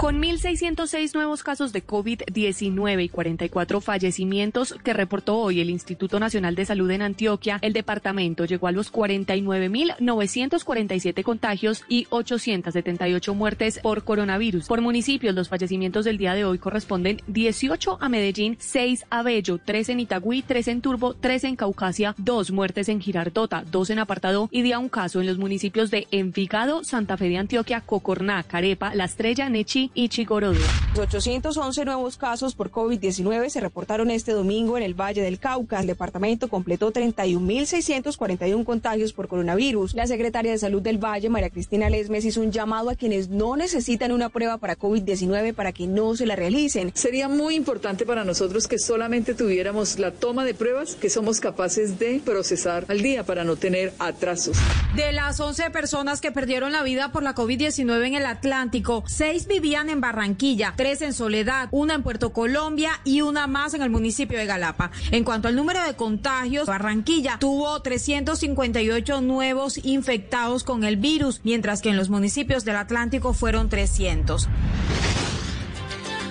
Con 0.00 0.16
1.606 0.22 1.12
nuevos 1.12 1.42
casos 1.42 1.74
de 1.74 1.86
COVID-19 1.86 3.04
y 3.04 3.10
44 3.10 3.82
fallecimientos 3.82 4.74
que 4.82 4.94
reportó 4.94 5.36
hoy 5.36 5.60
el 5.60 5.68
Instituto 5.68 6.18
Nacional 6.18 6.54
de 6.54 6.64
Salud 6.64 6.90
en 6.90 7.02
Antioquia, 7.02 7.58
el 7.60 7.74
departamento 7.74 8.46
llegó 8.46 8.68
a 8.68 8.72
los 8.72 8.90
49.947 8.90 11.22
contagios 11.22 11.84
y 11.86 12.06
878 12.08 13.34
muertes 13.34 13.78
por 13.80 14.02
coronavirus. 14.02 14.68
Por 14.68 14.80
municipios, 14.80 15.34
los 15.34 15.50
fallecimientos 15.50 16.06
del 16.06 16.16
día 16.16 16.32
de 16.32 16.46
hoy 16.46 16.56
corresponden 16.56 17.20
18 17.26 17.98
a 18.00 18.08
Medellín, 18.08 18.56
6 18.58 19.04
a 19.10 19.22
Bello, 19.22 19.60
3 19.62 19.90
en 19.90 20.00
Itagüí, 20.00 20.40
3 20.40 20.68
en 20.68 20.80
Turbo, 20.80 21.12
3 21.12 21.44
en 21.44 21.56
Caucasia, 21.56 22.14
2 22.16 22.52
muertes 22.52 22.88
en 22.88 23.02
Girardota, 23.02 23.64
2 23.70 23.90
en 23.90 23.98
Apartado 23.98 24.48
y 24.50 24.62
día 24.62 24.78
un 24.78 24.88
caso 24.88 25.20
en 25.20 25.26
los 25.26 25.36
municipios 25.36 25.90
de 25.90 26.06
Envigado, 26.10 26.84
Santa 26.84 27.18
Fe 27.18 27.28
de 27.28 27.36
Antioquia, 27.36 27.82
Cocorná, 27.82 28.42
Carepa, 28.44 28.94
La 28.94 29.04
Estrella, 29.04 29.50
Nechi 29.50 29.89
y 29.94 30.08
Chigorodó. 30.08 30.60
811 30.98 31.84
nuevos 31.84 32.16
casos 32.16 32.54
por 32.54 32.70
COVID-19 32.70 33.48
se 33.48 33.60
reportaron 33.60 34.10
este 34.10 34.32
domingo 34.32 34.76
en 34.76 34.82
el 34.82 34.94
Valle 34.94 35.22
del 35.22 35.38
Cauca. 35.38 35.80
El 35.80 35.86
departamento 35.86 36.48
completó 36.48 36.92
31.641 36.92 38.64
contagios 38.64 39.12
por 39.12 39.28
coronavirus. 39.28 39.94
La 39.94 40.06
secretaria 40.06 40.52
de 40.52 40.58
Salud 40.58 40.82
del 40.82 40.98
Valle, 40.98 41.28
María 41.28 41.50
Cristina 41.50 41.90
Lesmes, 41.90 42.24
hizo 42.24 42.40
un 42.40 42.52
llamado 42.52 42.90
a 42.90 42.94
quienes 42.94 43.28
no 43.28 43.56
necesitan 43.56 44.12
una 44.12 44.28
prueba 44.28 44.58
para 44.58 44.78
COVID-19 44.78 45.54
para 45.54 45.72
que 45.72 45.86
no 45.86 46.16
se 46.16 46.26
la 46.26 46.36
realicen. 46.36 46.92
Sería 46.94 47.28
muy 47.28 47.54
importante 47.54 48.04
para 48.04 48.24
nosotros 48.24 48.68
que 48.68 48.78
solamente 48.78 49.34
tuviéramos 49.34 49.98
la 49.98 50.10
toma 50.10 50.44
de 50.44 50.54
pruebas 50.54 50.94
que 50.94 51.10
somos 51.10 51.40
capaces 51.40 51.98
de 51.98 52.20
procesar 52.24 52.84
al 52.88 53.02
día 53.02 53.24
para 53.24 53.44
no 53.44 53.56
tener 53.56 53.92
atrasos. 53.98 54.56
De 54.96 55.12
las 55.12 55.40
11 55.40 55.70
personas 55.70 56.20
que 56.20 56.32
perdieron 56.32 56.72
la 56.72 56.82
vida 56.82 57.12
por 57.12 57.22
la 57.22 57.34
COVID-19 57.34 58.06
en 58.06 58.14
el 58.14 58.26
Atlántico, 58.26 59.04
6 59.06 59.46
vivían 59.46 59.79
en 59.88 60.00
Barranquilla, 60.00 60.74
tres 60.76 61.00
en 61.02 61.12
Soledad, 61.12 61.68
una 61.70 61.94
en 61.94 62.02
Puerto 62.02 62.32
Colombia 62.32 63.00
y 63.04 63.22
una 63.22 63.46
más 63.46 63.74
en 63.74 63.82
el 63.82 63.90
municipio 63.90 64.38
de 64.38 64.46
Galapa. 64.46 64.90
En 65.10 65.24
cuanto 65.24 65.48
al 65.48 65.56
número 65.56 65.82
de 65.82 65.94
contagios, 65.94 66.66
Barranquilla 66.66 67.38
tuvo 67.38 67.80
358 67.80 69.20
nuevos 69.20 69.78
infectados 69.84 70.64
con 70.64 70.84
el 70.84 70.96
virus, 70.96 71.40
mientras 71.44 71.80
que 71.80 71.90
en 71.90 71.96
los 71.96 72.10
municipios 72.10 72.64
del 72.64 72.76
Atlántico 72.76 73.32
fueron 73.32 73.68
300. 73.68 74.48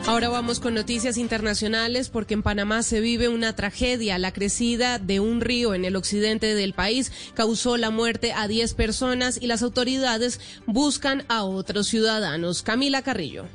Ahora 0.05 0.29
vamos 0.29 0.59
con 0.59 0.73
noticias 0.73 1.17
internacionales 1.17 2.09
porque 2.09 2.33
en 2.33 2.41
Panamá 2.41 2.81
se 2.83 2.99
vive 2.99 3.27
una 3.27 3.55
tragedia. 3.55 4.17
La 4.17 4.33
crecida 4.33 4.97
de 4.97 5.19
un 5.19 5.39
río 5.39 5.73
en 5.75 5.85
el 5.85 5.95
occidente 5.95 6.55
del 6.55 6.73
país 6.73 7.11
causó 7.35 7.77
la 7.77 7.91
muerte 7.91 8.33
a 8.33 8.47
10 8.47 8.73
personas 8.73 9.37
y 9.39 9.47
las 9.47 9.61
autoridades 9.61 10.39
buscan 10.65 11.25
a 11.27 11.43
otros 11.43 11.87
ciudadanos. 11.87 12.63
Camila 12.63 13.01
Carrillo. 13.03 13.45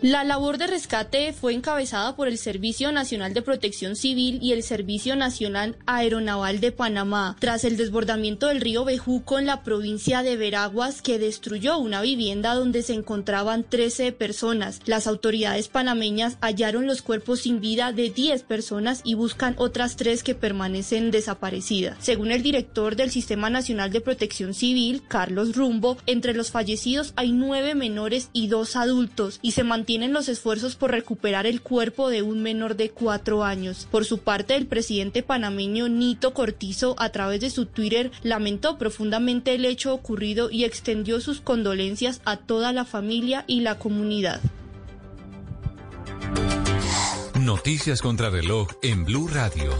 La 0.00 0.22
labor 0.22 0.58
de 0.58 0.68
rescate 0.68 1.32
fue 1.32 1.54
encabezada 1.54 2.14
por 2.14 2.28
el 2.28 2.38
Servicio 2.38 2.92
Nacional 2.92 3.34
de 3.34 3.42
Protección 3.42 3.96
Civil 3.96 4.38
y 4.40 4.52
el 4.52 4.62
Servicio 4.62 5.16
Nacional 5.16 5.74
Aeronaval 5.86 6.60
de 6.60 6.70
Panamá, 6.70 7.36
tras 7.40 7.64
el 7.64 7.76
desbordamiento 7.76 8.46
del 8.46 8.60
río 8.60 8.84
Bejuco 8.84 9.40
en 9.40 9.46
la 9.46 9.64
provincia 9.64 10.22
de 10.22 10.36
Veraguas 10.36 11.02
que 11.02 11.18
destruyó 11.18 11.78
una 11.78 12.00
vivienda 12.00 12.54
donde 12.54 12.82
se 12.84 12.94
encontraban 12.94 13.64
13 13.64 14.12
personas. 14.12 14.80
Las 14.86 15.08
autoridades 15.08 15.66
panameñas 15.66 16.38
hallaron 16.40 16.86
los 16.86 17.02
cuerpos 17.02 17.40
sin 17.40 17.60
vida 17.60 17.90
de 17.90 18.10
10 18.10 18.44
personas 18.44 19.00
y 19.02 19.14
buscan 19.14 19.56
otras 19.58 19.96
tres 19.96 20.22
que 20.22 20.36
permanecen 20.36 21.10
desaparecidas. 21.10 21.96
Según 21.98 22.30
el 22.30 22.44
director 22.44 22.94
del 22.94 23.10
Sistema 23.10 23.50
Nacional 23.50 23.90
de 23.90 24.00
Protección 24.00 24.54
Civil, 24.54 25.02
Carlos 25.08 25.56
Rumbo, 25.56 25.98
entre 26.06 26.34
los 26.34 26.52
fallecidos 26.52 27.14
hay 27.16 27.32
nueve 27.32 27.74
menores 27.74 28.30
y 28.32 28.46
dos 28.46 28.76
adultos 28.76 29.40
y 29.42 29.50
se 29.50 29.64
mantienen 29.88 30.12
los 30.12 30.28
esfuerzos 30.28 30.76
por 30.76 30.90
recuperar 30.90 31.46
el 31.46 31.62
cuerpo 31.62 32.10
de 32.10 32.20
un 32.20 32.42
menor 32.42 32.76
de 32.76 32.90
cuatro 32.90 33.42
años. 33.42 33.88
Por 33.90 34.04
su 34.04 34.18
parte, 34.18 34.54
el 34.54 34.66
presidente 34.66 35.22
panameño 35.22 35.88
Nito 35.88 36.34
Cortizo, 36.34 36.94
a 36.98 37.08
través 37.08 37.40
de 37.40 37.48
su 37.48 37.64
Twitter, 37.64 38.10
lamentó 38.22 38.76
profundamente 38.76 39.54
el 39.54 39.64
hecho 39.64 39.94
ocurrido 39.94 40.50
y 40.50 40.64
extendió 40.64 41.22
sus 41.22 41.40
condolencias 41.40 42.20
a 42.26 42.36
toda 42.36 42.74
la 42.74 42.84
familia 42.84 43.44
y 43.46 43.60
la 43.60 43.78
comunidad. 43.78 44.42
Noticias 47.40 48.02
contra 48.02 48.28
reloj 48.28 48.68
en 48.82 49.06
Blue 49.06 49.26
Radio. 49.26 49.70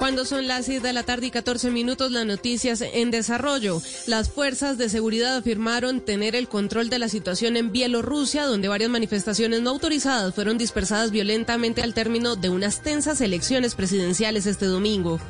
Cuando 0.00 0.24
son 0.24 0.48
las 0.48 0.64
6 0.64 0.82
de 0.82 0.94
la 0.94 1.02
tarde 1.02 1.26
y 1.26 1.30
14 1.30 1.70
minutos, 1.70 2.10
las 2.10 2.24
noticias 2.24 2.80
en 2.80 3.10
desarrollo. 3.10 3.82
Las 4.06 4.30
fuerzas 4.30 4.78
de 4.78 4.88
seguridad 4.88 5.36
afirmaron 5.36 6.00
tener 6.00 6.34
el 6.34 6.48
control 6.48 6.88
de 6.88 6.98
la 6.98 7.10
situación 7.10 7.54
en 7.58 7.70
Bielorrusia, 7.70 8.46
donde 8.46 8.68
varias 8.68 8.88
manifestaciones 8.88 9.60
no 9.60 9.68
autorizadas 9.68 10.34
fueron 10.34 10.56
dispersadas 10.56 11.10
violentamente 11.10 11.82
al 11.82 11.92
término 11.92 12.34
de 12.34 12.48
unas 12.48 12.82
tensas 12.82 13.20
elecciones 13.20 13.74
presidenciales 13.74 14.46
este 14.46 14.64
domingo. 14.64 15.20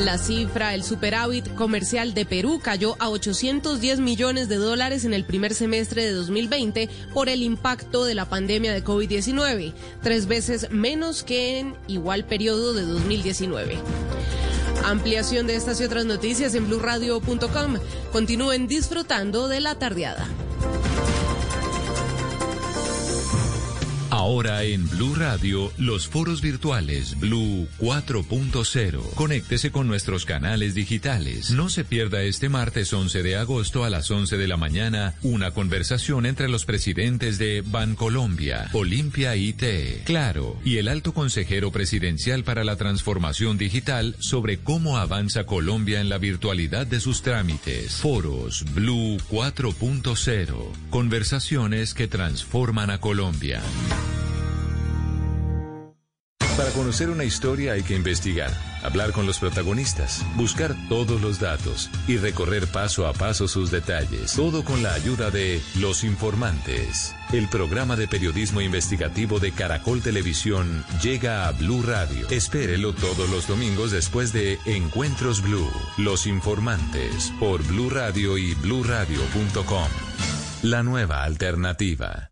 La 0.00 0.18
cifra, 0.18 0.74
el 0.74 0.82
superávit 0.82 1.54
comercial 1.54 2.12
de 2.12 2.24
Perú 2.24 2.60
cayó 2.62 2.96
a 2.98 3.08
810 3.08 4.00
millones 4.00 4.48
de 4.48 4.56
dólares 4.56 5.04
en 5.04 5.14
el 5.14 5.24
primer 5.24 5.54
semestre 5.54 6.04
de 6.04 6.12
2020 6.12 6.88
por 7.14 7.28
el 7.28 7.42
impacto 7.42 8.04
de 8.04 8.14
la 8.14 8.24
pandemia 8.24 8.72
de 8.72 8.82
COVID-19, 8.82 9.72
tres 10.02 10.26
veces 10.26 10.70
menos 10.70 11.22
que 11.22 11.60
en 11.60 11.76
igual 11.86 12.24
periodo 12.24 12.72
de 12.72 12.82
2019. 12.82 13.78
Ampliación 14.84 15.46
de 15.46 15.54
estas 15.54 15.80
y 15.80 15.84
otras 15.84 16.04
noticias 16.04 16.54
en 16.56 16.66
blurradio.com. 16.66 17.76
Continúen 18.10 18.66
disfrutando 18.66 19.46
de 19.46 19.60
la 19.60 19.76
tardeada. 19.76 20.26
Ahora 24.22 24.62
en 24.62 24.88
Blue 24.88 25.16
Radio, 25.16 25.72
los 25.78 26.06
foros 26.06 26.42
virtuales 26.42 27.18
Blue 27.18 27.66
4.0. 27.80 29.14
Conéctese 29.14 29.72
con 29.72 29.88
nuestros 29.88 30.26
canales 30.26 30.76
digitales. 30.76 31.50
No 31.50 31.68
se 31.68 31.82
pierda 31.82 32.22
este 32.22 32.48
martes 32.48 32.92
11 32.92 33.24
de 33.24 33.34
agosto 33.34 33.82
a 33.82 33.90
las 33.90 34.08
11 34.12 34.36
de 34.36 34.46
la 34.46 34.56
mañana 34.56 35.16
una 35.22 35.50
conversación 35.50 36.24
entre 36.24 36.48
los 36.48 36.64
presidentes 36.64 37.36
de 37.38 37.64
Bancolombia, 37.66 38.70
Olimpia 38.74 39.34
IT, 39.34 40.04
Claro 40.04 40.56
y 40.64 40.76
el 40.76 40.86
alto 40.86 41.12
consejero 41.12 41.72
presidencial 41.72 42.44
para 42.44 42.62
la 42.62 42.76
transformación 42.76 43.58
digital 43.58 44.14
sobre 44.20 44.58
cómo 44.58 44.98
avanza 44.98 45.46
Colombia 45.46 46.00
en 46.00 46.08
la 46.08 46.18
virtualidad 46.18 46.86
de 46.86 47.00
sus 47.00 47.22
trámites. 47.22 47.94
Foros 47.96 48.64
Blue 48.72 49.16
4.0. 49.32 50.90
Conversaciones 50.90 51.92
que 51.92 52.06
transforman 52.06 52.90
a 52.90 53.00
Colombia. 53.00 53.60
Para 56.56 56.70
conocer 56.74 57.08
una 57.08 57.24
historia 57.24 57.72
hay 57.72 57.82
que 57.82 57.96
investigar, 57.96 58.52
hablar 58.82 59.12
con 59.12 59.26
los 59.26 59.38
protagonistas, 59.38 60.24
buscar 60.36 60.76
todos 60.88 61.20
los 61.20 61.40
datos 61.40 61.90
y 62.06 62.18
recorrer 62.18 62.68
paso 62.68 63.06
a 63.06 63.14
paso 63.14 63.48
sus 63.48 63.70
detalles. 63.70 64.34
Todo 64.34 64.62
con 64.62 64.82
la 64.82 64.92
ayuda 64.92 65.30
de 65.30 65.62
Los 65.80 66.04
Informantes. 66.04 67.16
El 67.32 67.48
programa 67.48 67.96
de 67.96 68.06
periodismo 68.06 68.60
investigativo 68.60 69.40
de 69.40 69.52
Caracol 69.52 70.02
Televisión 70.02 70.84
llega 71.02 71.48
a 71.48 71.52
Blue 71.52 71.82
Radio. 71.82 72.28
Espérelo 72.28 72.92
todos 72.92 73.30
los 73.30 73.48
domingos 73.48 73.90
después 73.90 74.32
de 74.34 74.58
Encuentros 74.66 75.42
Blue. 75.42 75.70
Los 75.96 76.26
Informantes 76.26 77.32
por 77.40 77.62
Blue 77.64 77.88
Radio 77.88 78.36
y 78.36 78.54
bluradio.com. 78.54 79.88
La 80.62 80.82
nueva 80.82 81.24
alternativa. 81.24 82.31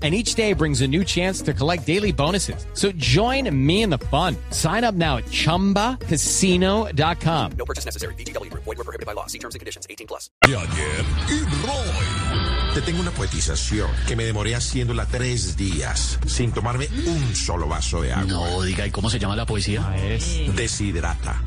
And 0.00 0.14
each 0.14 0.36
day 0.36 0.52
brings 0.52 0.80
a 0.82 0.86
new 0.86 1.02
chance 1.02 1.42
to 1.42 1.52
collect 1.52 1.84
daily 1.84 2.12
bonuses. 2.12 2.64
So 2.74 2.92
join 2.92 3.50
me 3.66 3.82
in 3.82 3.90
the 3.90 3.98
fun. 3.98 4.36
Sign 4.50 4.84
up 4.84 4.94
now 4.94 5.16
at 5.16 5.24
chumbacasino.com. 5.24 7.52
No 7.58 7.64
purchase 7.64 7.84
necessary. 7.84 8.14
VGW 8.14 8.52
Group. 8.52 8.62
Void 8.62 8.78
were 8.78 8.84
prohibited 8.84 9.06
by 9.06 9.14
law. 9.14 9.26
See 9.26 9.40
terms 9.40 9.56
and 9.56 9.60
conditions. 9.60 9.88
18 9.90 10.06
plus. 10.06 10.30
De 10.46 10.54
ayer 10.54 11.04
y 11.28 11.40
Roy. 11.66 12.38
Te 12.74 12.82
tengo 12.82 13.00
una 13.00 13.10
poetización 13.10 13.90
que 14.06 14.14
me 14.14 14.24
demoré 14.24 14.54
haciéndola 14.54 15.06
tres 15.06 15.56
días 15.56 16.18
sin 16.26 16.52
tomarme 16.52 16.86
un 17.06 17.34
solo 17.34 17.66
vaso 17.66 18.02
de 18.02 18.12
agua. 18.12 18.24
No, 18.26 18.62
diga, 18.62 18.86
¿y 18.86 18.90
cómo 18.90 19.08
se 19.10 19.18
llama 19.18 19.34
la 19.34 19.46
poesía? 19.46 19.96
Es 19.96 20.54
deshidrata. 20.54 21.42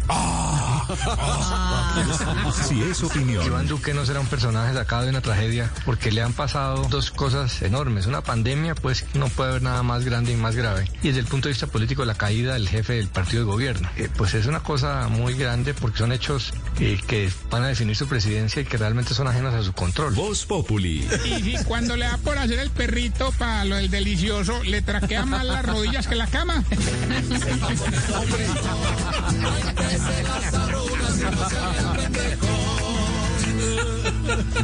Si 2.68 2.82
es 2.82 3.04
opinión. 3.04 3.46
Iván 3.46 3.68
Duque 3.68 3.94
no 3.94 4.06
será 4.06 4.20
un 4.20 4.28
personaje 4.28 4.74
sacado 4.74 5.04
de 5.04 5.10
una 5.12 5.22
tragedia 5.22 5.72
porque 5.86 6.12
le 6.12 6.22
han 6.22 6.34
pasado 6.34 6.86
dos 6.90 7.12
cosas 7.12 7.62
enormes. 7.62 8.08
Una 8.08 8.22
pandemia, 8.22 8.41
pues 8.82 9.06
no 9.14 9.30
puede 9.30 9.52
haber 9.52 9.62
nada 9.62 9.84
más 9.84 10.04
grande 10.04 10.32
y 10.32 10.36
más 10.36 10.56
grave. 10.56 10.90
Y 11.04 11.08
desde 11.08 11.20
el 11.20 11.26
punto 11.26 11.48
de 11.48 11.54
vista 11.54 11.68
político, 11.68 12.06
la 12.06 12.16
caída 12.16 12.54
del 12.54 12.68
jefe 12.68 12.94
del 12.94 13.08
partido 13.08 13.44
de 13.44 13.52
gobierno. 13.52 13.90
Eh, 13.98 14.10
pues 14.16 14.34
es 14.34 14.46
una 14.46 14.62
cosa 14.62 15.08
muy 15.10 15.36
grande 15.36 15.74
porque 15.74 16.00
son 16.00 16.12
hechos 16.12 16.54
eh, 16.80 17.00
que 17.08 17.30
van 17.50 17.64
a 17.64 17.68
definir 17.68 17.96
su 17.96 18.08
presidencia 18.08 18.62
y 18.62 18.66
que 18.66 18.78
realmente 18.78 19.14
son 19.14 19.28
ajenos 19.28 19.54
a 19.54 19.64
su 19.64 19.74
control. 19.74 20.14
Voz 20.14 20.46
Populi. 20.46 21.08
Y 21.26 21.58
si 21.58 21.64
cuando 21.64 21.96
le 21.96 22.06
da 22.06 22.18
por 22.18 22.38
hacer 22.38 22.60
el 22.60 22.72
perrito 22.72 23.32
para 23.38 23.66
lo 23.66 23.76
del 23.76 23.90
delicioso, 23.90 24.64
le 24.64 24.82
traquea 24.82 25.26
más 25.26 25.46
las 25.46 25.66
rodillas 25.66 26.08
que 26.08 26.16
la 26.16 26.28
cama. 26.28 26.64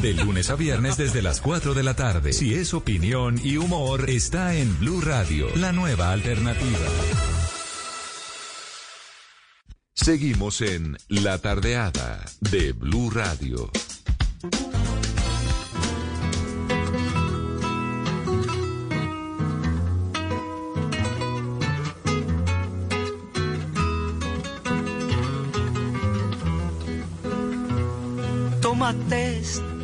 De 0.01 0.13
lunes 0.13 0.49
a 0.49 0.55
viernes 0.55 0.97
desde 0.97 1.21
las 1.21 1.41
4 1.41 1.73
de 1.73 1.83
la 1.83 1.95
tarde. 1.95 2.33
Si 2.33 2.53
es 2.53 2.73
opinión 2.73 3.39
y 3.43 3.57
humor, 3.57 4.09
está 4.09 4.55
en 4.55 4.77
Blue 4.79 5.01
Radio, 5.01 5.47
la 5.55 5.71
nueva 5.71 6.11
alternativa. 6.11 6.87
Seguimos 9.93 10.61
en 10.61 10.95
La 11.09 11.37
Tardeada 11.39 12.23
de 12.39 12.71
Blue 12.71 13.09
Radio. 13.09 13.69
Tómate 28.61 29.26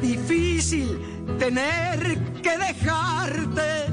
Difícil 0.00 0.98
tener 1.38 2.18
que 2.42 2.58
dejarte 2.58 3.86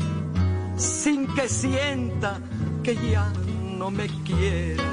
sin 0.75 1.27
que 1.35 1.47
sienta 1.47 2.39
que 2.83 2.95
ya 2.95 3.31
no 3.77 3.91
me 3.91 4.07
quieras. 4.23 4.85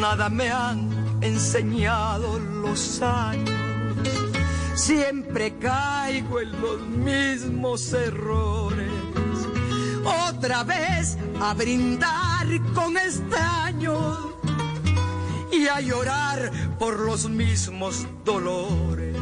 Nada 0.00 0.28
me 0.30 0.50
han 0.50 0.90
enseñado 1.20 2.38
los 2.38 3.02
años. 3.02 3.50
Siempre 4.74 5.56
caigo 5.58 6.40
en 6.40 6.60
los 6.60 6.80
mismos 6.80 7.92
errores. 7.92 8.90
Otra 10.28 10.64
vez 10.64 11.18
a 11.40 11.54
brindar 11.54 12.46
con 12.74 12.96
extraños 12.96 14.35
y 15.56 15.68
a 15.68 15.80
llorar 15.80 16.50
por 16.78 17.00
los 17.00 17.28
mismos 17.28 18.06
dolores. 18.24 19.16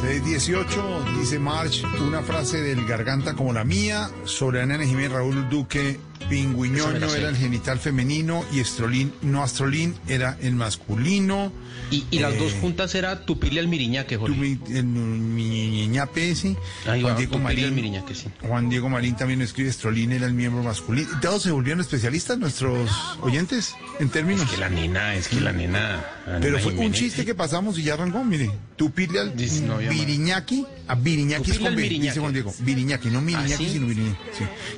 618, 0.00 1.04
dice 1.20 1.38
March, 1.38 1.84
una 2.00 2.22
frase 2.22 2.60
del 2.60 2.84
garganta 2.84 3.34
como 3.34 3.52
la 3.52 3.64
mía 3.64 4.10
sobre 4.24 4.60
Ana 4.60 4.78
Jiménez 4.84 5.12
Raúl 5.12 5.48
Duque. 5.48 6.00
Pingüiñoño 6.32 7.14
era 7.14 7.28
el 7.28 7.36
genital 7.36 7.78
femenino 7.78 8.42
y 8.54 8.60
estrolín, 8.60 9.12
no 9.20 9.42
astrolín, 9.42 9.94
era 10.08 10.38
el 10.40 10.54
masculino. 10.54 11.52
Y, 11.90 12.06
y 12.10 12.20
las 12.20 12.32
Eh, 12.32 12.38
dos 12.38 12.54
juntas 12.54 12.94
era 12.94 13.26
tupirle 13.26 13.60
al 13.60 13.68
miriñaque, 13.68 14.16
Jorge. 14.16 14.34
El 14.70 14.84
mi 14.86 15.86
ñape 15.88 16.30
ese. 16.30 16.56
Ahí 16.86 17.02
va, 17.02 17.10
Juan 17.10 17.16
Diego 17.18 17.38
Marín. 17.38 18.02
sí. 18.14 18.24
Juan 18.40 18.70
Diego 18.70 18.88
Marín 18.88 19.14
también 19.14 19.42
escribe, 19.42 19.68
Estrolín 19.68 20.10
era 20.12 20.26
el 20.26 20.32
miembro 20.32 20.62
masculino. 20.62 21.08
¿Todos 21.20 21.42
se 21.42 21.50
volvieron 21.50 21.80
especialistas 21.82 22.38
nuestros 22.38 22.90
oyentes 23.20 23.74
en 24.00 24.08
términos? 24.08 24.44
Es 24.44 24.50
que 24.52 24.56
la 24.56 24.70
nena, 24.70 25.14
es 25.14 25.28
que 25.28 25.38
la 25.40 25.52
nena. 25.52 26.02
Pero 26.40 26.58
fue 26.60 26.72
un 26.72 26.92
chiste 26.94 27.26
que 27.26 27.34
pasamos 27.34 27.78
y 27.78 27.82
ya 27.82 27.94
arrancó, 27.94 28.24
mire. 28.24 28.50
Tupirle 28.76 29.20
al 29.20 29.34
no. 29.66 29.78
Viriñaki, 29.78 30.64
a 30.88 30.94
Viriñaki 30.94 31.50
es 31.50 31.58
con 31.58 31.76
B, 31.76 31.88
dice 31.88 32.18
Juan 32.18 32.32
Diego. 32.32 32.54
Viriñaki, 32.60 33.10
no 33.10 33.20
Miriñaki, 33.20 33.52
¿Ah, 33.52 33.56
sí? 33.58 33.68
sino 33.74 33.86
Viriñaki. 33.86 34.18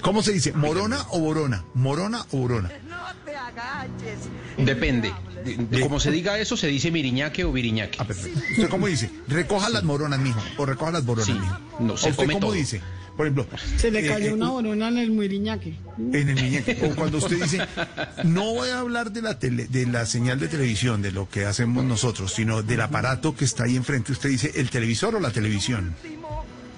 ¿Cómo 0.00 0.22
se 0.22 0.32
dice? 0.32 0.52
¿Morona 0.52 1.06
o 1.10 1.20
Borona? 1.20 1.43
¿Morona 1.74 2.24
o 2.32 2.38
Borona? 2.38 2.70
Depende. 4.58 5.12
De- 5.44 5.56
de 5.56 5.80
como 5.80 6.00
se 6.00 6.10
diga 6.10 6.38
eso, 6.38 6.56
se 6.56 6.68
dice 6.68 6.90
miriñaque 6.90 7.44
o 7.44 7.52
viriñaque. 7.52 7.98
Ah, 8.00 8.06
perfecto. 8.06 8.40
¿Usted 8.52 8.68
cómo 8.70 8.86
dice? 8.86 9.10
Recoja 9.28 9.68
las 9.68 9.84
moronas, 9.84 10.18
mijo. 10.18 10.40
O 10.56 10.64
recoja 10.64 10.90
las 10.92 11.04
boronas, 11.04 11.26
Sí. 11.26 11.34
mijo. 11.34 11.58
No, 11.80 11.92
¿O 11.94 11.96
se 11.96 12.10
usted 12.10 12.22
come 12.22 12.34
cómo 12.34 12.46
todo. 12.46 12.52
dice? 12.52 12.80
Por 13.14 13.26
ejemplo. 13.26 13.46
Se 13.76 13.90
le 13.90 14.06
eh, 14.06 14.08
cayó 14.08 14.26
eh, 14.28 14.32
una 14.32 14.48
borona 14.48 14.88
en 14.88 14.98
el 14.98 15.10
muiriñaque. 15.10 15.74
En 15.98 16.28
el 16.30 16.34
muñeco. 16.34 16.86
O 16.86 16.96
cuando 16.96 17.18
usted 17.18 17.40
dice, 17.42 17.60
no 18.24 18.54
voy 18.54 18.70
a 18.70 18.78
hablar 18.80 19.12
de 19.12 19.22
la 19.22 19.38
tele, 19.38 19.66
de 19.66 19.86
la 19.86 20.06
señal 20.06 20.40
de 20.40 20.48
televisión, 20.48 21.02
de 21.02 21.12
lo 21.12 21.28
que 21.28 21.44
hacemos 21.44 21.84
nosotros, 21.84 22.32
sino 22.32 22.62
del 22.62 22.80
aparato 22.80 23.36
que 23.36 23.44
está 23.44 23.64
ahí 23.64 23.76
enfrente. 23.76 24.12
Usted 24.12 24.30
dice, 24.30 24.50
¿el 24.54 24.70
televisor 24.70 25.14
o 25.14 25.20
la 25.20 25.30
televisión? 25.30 25.94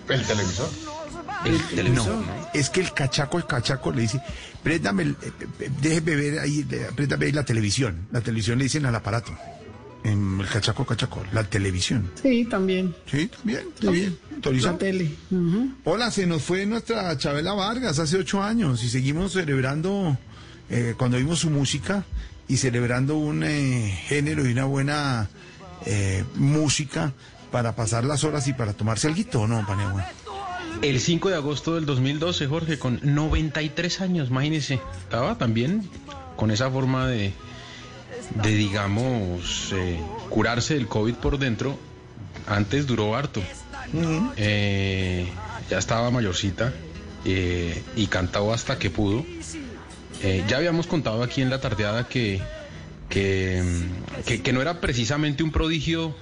El 0.08 0.22
televisor. 0.26 0.68
El 1.46 1.62
televisor, 1.68 2.16
no, 2.16 2.20
¿no? 2.22 2.48
es 2.54 2.70
que 2.70 2.80
el 2.80 2.92
cachaco, 2.92 3.38
el 3.38 3.46
cachaco 3.46 3.92
le 3.92 4.02
dice, 4.02 4.20
préstame, 4.62 5.02
el- 5.04 5.10
eh, 5.22 5.32
eh, 5.60 5.70
déjeme 5.80 6.16
ver 6.16 6.38
ahí, 6.40 6.66
eh, 6.70 6.88
préstame 6.94 7.26
ahí 7.26 7.32
la 7.32 7.44
televisión. 7.44 8.06
La 8.12 8.20
televisión 8.20 8.58
le 8.58 8.64
dicen 8.64 8.84
al 8.86 8.94
aparato. 8.94 9.36
En 10.04 10.38
el 10.40 10.46
cachaco, 10.46 10.84
cachaco, 10.86 11.24
la 11.32 11.42
televisión. 11.44 12.10
Sí, 12.22 12.44
también. 12.44 12.94
Sí, 13.10 13.26
también, 13.28 13.64
bien. 13.92 14.18
autorizado. 14.36 14.72
La 14.74 14.78
tele. 14.78 15.10
Hola, 15.84 16.10
se 16.12 16.26
nos 16.26 16.42
fue 16.42 16.64
nuestra 16.64 17.16
Chabela 17.18 17.54
Vargas 17.54 17.98
hace 17.98 18.16
ocho 18.16 18.40
años 18.42 18.84
y 18.84 18.88
seguimos 18.88 19.32
celebrando 19.32 20.16
eh, 20.70 20.94
cuando 20.96 21.16
vimos 21.16 21.40
su 21.40 21.50
música 21.50 22.04
y 22.46 22.56
celebrando 22.58 23.16
un 23.16 23.42
eh, 23.42 23.98
género 24.06 24.48
y 24.48 24.52
una 24.52 24.64
buena 24.66 25.28
eh, 25.86 26.22
música 26.36 27.12
para 27.50 27.74
pasar 27.74 28.04
las 28.04 28.22
horas 28.22 28.46
y 28.46 28.52
para 28.52 28.74
tomarse 28.74 29.08
algo, 29.08 29.48
¿no, 29.48 29.66
Paniagua? 29.66 30.06
El 30.82 31.00
5 31.00 31.30
de 31.30 31.34
agosto 31.36 31.74
del 31.74 31.86
2012, 31.86 32.46
Jorge, 32.46 32.78
con 32.78 33.00
93 33.02 34.00
años, 34.00 34.28
imagínese. 34.30 34.80
Estaba 35.02 35.36
también 35.38 35.88
con 36.36 36.50
esa 36.50 36.70
forma 36.70 37.06
de, 37.08 37.32
de 38.42 38.50
digamos, 38.50 39.72
eh, 39.74 39.98
curarse 40.28 40.74
del 40.74 40.86
COVID 40.86 41.14
por 41.14 41.38
dentro. 41.38 41.78
Antes 42.46 42.86
duró 42.86 43.16
harto. 43.16 43.42
Eh, 44.36 45.28
ya 45.70 45.78
estaba 45.78 46.10
mayorcita 46.10 46.72
eh, 47.24 47.82
y 47.96 48.06
cantaba 48.06 48.54
hasta 48.54 48.78
que 48.78 48.90
pudo. 48.90 49.24
Ya 50.48 50.56
habíamos 50.56 50.86
contado 50.86 51.22
aquí 51.22 51.42
en 51.42 51.50
la 51.50 51.60
tardeada 51.60 52.08
que, 52.08 52.40
que, 53.08 53.62
mm, 53.62 54.22
que- 54.24 54.42
que 54.42 54.52
no 54.52 54.60
era 54.62 54.80
precisamente 54.80 55.42
un 55.42 55.52
prodigio 55.52 56.14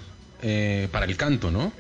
para 0.92 1.07
el 1.07 1.16
canto, 1.16 1.50
¿no? 1.50 1.72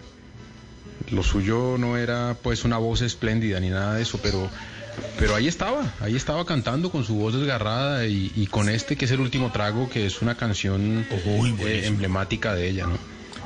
Lo 1.10 1.22
suyo 1.22 1.76
no 1.78 1.96
era 1.96 2.36
pues 2.42 2.64
una 2.64 2.78
voz 2.78 3.02
espléndida 3.02 3.60
ni 3.60 3.68
nada 3.70 3.94
de 3.94 4.02
eso, 4.02 4.18
pero, 4.22 4.48
pero 5.18 5.34
ahí 5.34 5.48
estaba, 5.48 5.92
ahí 6.00 6.16
estaba 6.16 6.46
cantando 6.46 6.90
con 6.90 7.04
su 7.04 7.14
voz 7.16 7.34
desgarrada 7.34 8.06
y, 8.06 8.32
y 8.34 8.46
con 8.46 8.68
este 8.68 8.96
que 8.96 9.04
es 9.04 9.10
el 9.10 9.20
último 9.20 9.52
trago, 9.52 9.90
que 9.90 10.06
es 10.06 10.22
una 10.22 10.36
canción 10.36 11.06
eh, 11.10 11.82
emblemática 11.86 12.54
de 12.54 12.68
ella, 12.70 12.86
¿no? 12.86 12.96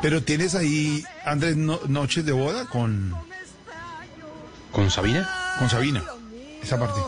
Pero 0.00 0.22
tienes 0.22 0.54
ahí, 0.54 1.02
Andrés, 1.24 1.56
no- 1.56 1.80
noches 1.88 2.24
de 2.24 2.32
boda 2.32 2.66
con, 2.66 3.14
¿Con 4.70 4.90
Sabina? 4.90 5.28
con 5.58 5.68
Sabina. 5.68 6.04
Esa 6.62 6.78
parte. 6.78 7.00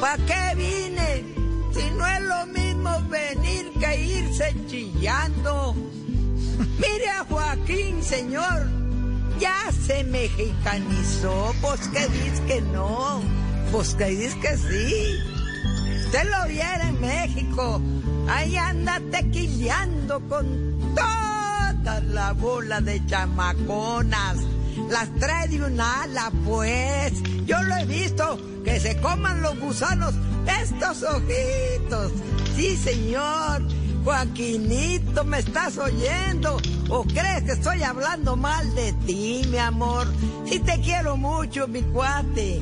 ¿Pa' 0.00 0.16
qué 0.26 0.54
vine? 0.56 1.24
Si 1.74 1.90
no 1.90 2.06
es 2.06 2.20
lo 2.22 2.46
mismo 2.46 3.02
venir 3.10 3.70
que 3.78 4.00
irse 4.02 4.54
chillando. 4.66 5.74
Mire 6.78 7.08
a 7.08 7.24
Joaquín, 7.24 8.02
señor, 8.02 8.68
ya 9.38 9.72
se 9.86 10.04
mexicanizó. 10.04 11.54
Pues 11.60 11.88
que 11.88 12.06
dices 12.08 12.40
que 12.46 12.60
no, 12.60 13.22
pues 13.72 13.94
que 13.94 14.06
dices 14.06 14.34
que 14.36 14.56
sí. 14.56 15.18
Usted 16.06 16.28
lo 16.30 16.48
viera 16.48 16.88
en 16.88 17.00
México, 17.00 17.80
ahí 18.28 18.56
anda 18.56 19.00
tequileando 19.10 20.20
con 20.28 20.94
toda 20.94 22.00
la 22.08 22.32
bola 22.32 22.80
de 22.80 23.04
chamaconas. 23.06 24.36
Las 24.90 25.08
trae 25.16 25.48
de 25.48 25.64
un 25.64 25.80
ala, 25.80 26.32
pues. 26.44 27.12
Yo 27.46 27.62
lo 27.62 27.76
he 27.76 27.86
visto, 27.86 28.38
que 28.64 28.80
se 28.80 28.96
coman 29.00 29.42
los 29.42 29.58
gusanos 29.58 30.14
estos 30.60 31.02
ojitos. 31.02 32.12
Sí, 32.56 32.76
señor. 32.76 33.62
Joaquinito, 34.04 35.24
¿me 35.24 35.38
estás 35.38 35.76
oyendo? 35.76 36.56
¿O 36.88 37.04
crees 37.04 37.42
que 37.42 37.52
estoy 37.52 37.82
hablando 37.82 38.34
mal 38.36 38.74
de 38.74 38.92
ti, 39.06 39.42
mi 39.50 39.58
amor? 39.58 40.06
Sí 40.46 40.58
te 40.58 40.80
quiero 40.80 41.16
mucho, 41.16 41.68
mi 41.68 41.82
cuate. 41.82 42.60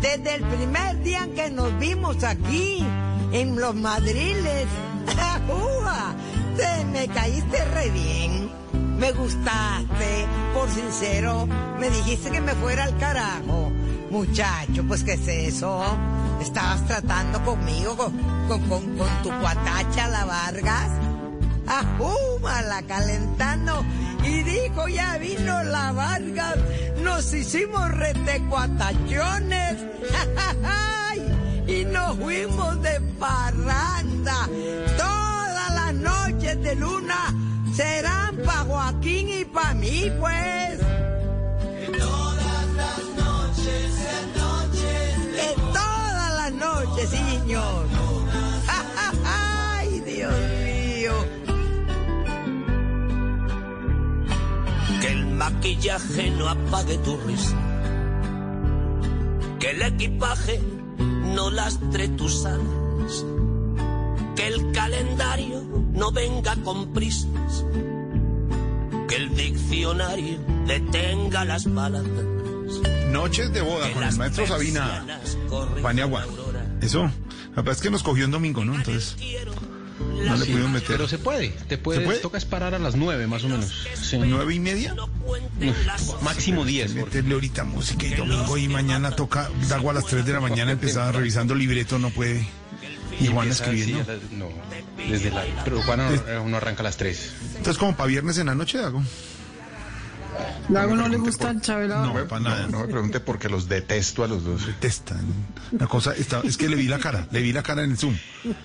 Desde 0.00 0.34
el 0.34 0.44
primer 0.44 1.02
día 1.02 1.28
que 1.34 1.50
nos 1.50 1.78
vimos 1.78 2.24
aquí, 2.24 2.84
en 3.32 3.60
los 3.60 3.74
madriles, 3.74 4.66
te 6.56 6.84
me 6.86 7.06
caíste 7.08 7.64
re 7.66 7.90
bien. 7.90 8.50
Me 8.98 9.12
gustaste, 9.12 10.26
por 10.54 10.70
sincero, 10.70 11.46
me 11.78 11.90
dijiste 11.90 12.30
que 12.30 12.40
me 12.40 12.52
fuera 12.52 12.84
al 12.84 12.96
carajo. 12.96 13.72
Muchacho, 14.14 14.84
pues 14.86 15.02
¿qué 15.02 15.14
es 15.14 15.26
eso? 15.26 15.82
¿Estabas 16.40 16.86
tratando 16.86 17.44
conmigo, 17.44 17.96
con, 17.96 18.60
tu 19.24 19.28
cuatacha, 19.40 20.06
la 20.06 20.24
Vargas? 20.24 20.88
¡Ajúmala, 21.66 22.82
calentando! 22.82 23.84
Y 24.22 24.44
dijo, 24.44 24.86
ya 24.86 25.18
vino 25.18 25.64
la 25.64 25.90
Vargas, 25.90 26.58
nos 27.02 27.34
hicimos 27.34 27.90
retecuatachones. 27.90 29.78
y 31.66 31.84
nos 31.84 32.16
fuimos 32.16 32.80
de 32.82 33.00
parranda. 33.18 34.48
Todas 34.96 35.74
las 35.74 35.94
noches 35.94 36.62
de 36.62 36.76
luna 36.76 37.34
serán 37.74 38.36
pa' 38.46 38.64
Joaquín 38.64 39.28
y 39.28 39.44
pa' 39.44 39.74
mí, 39.74 40.08
pues. 40.20 40.93
Señor. 47.06 47.86
¡Ay, 49.24 50.00
Dios 50.00 50.32
mío! 50.64 51.12
Que 55.00 55.12
el 55.12 55.26
maquillaje 55.26 56.30
no 56.30 56.48
apague 56.48 56.98
tu 56.98 57.16
risa. 57.18 57.56
Que 59.58 59.70
el 59.70 59.82
equipaje 59.82 60.60
no 61.34 61.50
lastre 61.50 62.08
tus 62.08 62.44
alas. 62.44 63.24
Que 64.36 64.48
el 64.48 64.72
calendario 64.72 65.62
no 65.92 66.10
venga 66.12 66.56
con 66.64 66.92
prisas. 66.92 67.64
Que 69.08 69.16
el 69.16 69.34
diccionario 69.34 70.38
detenga 70.66 71.44
las 71.44 71.64
palabras. 71.64 72.24
Noches 73.10 73.52
de 73.52 73.62
boda 73.62 73.92
con 73.92 74.02
el 74.02 74.16
maestro 74.16 74.46
Sabina. 74.46 75.04
Paniagua. 75.82 76.24
Eso. 76.80 77.02
La 77.50 77.62
verdad 77.62 77.74
es 77.74 77.80
que 77.80 77.90
nos 77.90 78.02
cogió 78.02 78.24
en 78.24 78.30
domingo, 78.30 78.64
¿no? 78.64 78.74
Entonces. 78.74 79.16
No 79.98 80.36
le 80.36 80.44
pudimos 80.44 80.70
meter. 80.70 80.88
Pero 80.88 81.08
se 81.08 81.18
puede, 81.18 81.50
te 81.68 81.78
puedes, 81.78 82.02
¿Se 82.02 82.06
puede? 82.06 82.18
toca 82.20 82.36
esperar 82.38 82.74
a 82.74 82.78
las 82.78 82.96
nueve 82.96 83.26
más 83.26 83.44
o 83.44 83.48
menos. 83.48 83.86
Sí. 84.00 84.18
¿Nueve 84.18 84.54
y 84.54 84.60
media? 84.60 84.94
Máximo 86.22 86.64
diez. 86.64 86.94
Meterle 86.94 87.34
ahorita 87.34 87.64
música 87.64 88.06
y 88.06 88.14
domingo 88.14 88.58
y 88.58 88.68
mañana 88.68 89.12
toca 89.12 89.50
Dago 89.68 89.90
a 89.90 89.94
las 89.94 90.06
3 90.06 90.24
de 90.26 90.32
la 90.32 90.40
mañana 90.40 90.72
empezaba 90.72 91.12
revisando 91.12 91.54
libreto, 91.54 91.98
no 91.98 92.10
puede. 92.10 92.46
Y 93.20 93.28
Juan 93.28 93.48
escribiendo. 93.48 94.04
sí, 94.04 94.34
no, 94.36 94.48
desde 95.08 95.30
la, 95.30 95.44
pero 95.64 95.80
Juan 95.82 96.00
no, 96.00 96.42
uno 96.42 96.56
arranca 96.56 96.80
a 96.80 96.84
las 96.84 96.96
tres. 96.96 97.30
Entonces, 97.56 97.78
como 97.78 97.96
para 97.96 98.08
viernes 98.08 98.38
en 98.38 98.46
la 98.46 98.56
noche, 98.56 98.78
Dago. 98.78 99.02
Lago 100.70 100.96
no 100.96 101.08
le 101.08 101.16
gusta 101.18 101.50
el 101.50 101.60
Chabela. 101.60 102.02
No, 102.06 102.14
para 102.26 102.40
nada. 102.42 102.66
No 102.68 102.80
me 102.80 102.88
pregunte 102.88 103.20
porque 103.20 103.48
los 103.48 103.68
detesto 103.68 104.24
a 104.24 104.28
los 104.28 104.44
dos. 104.44 104.66
Detestan. 104.66 105.20
La 105.78 105.86
cosa 105.86 106.14
está, 106.14 106.40
es 106.44 106.56
que 106.56 106.68
le 106.68 106.76
vi 106.76 106.88
la 106.88 106.98
cara, 106.98 107.26
le 107.30 107.40
vi 107.42 107.52
la 107.52 107.62
cara 107.62 107.82
en 107.84 107.90
el 107.92 107.98
Zoom. 107.98 108.16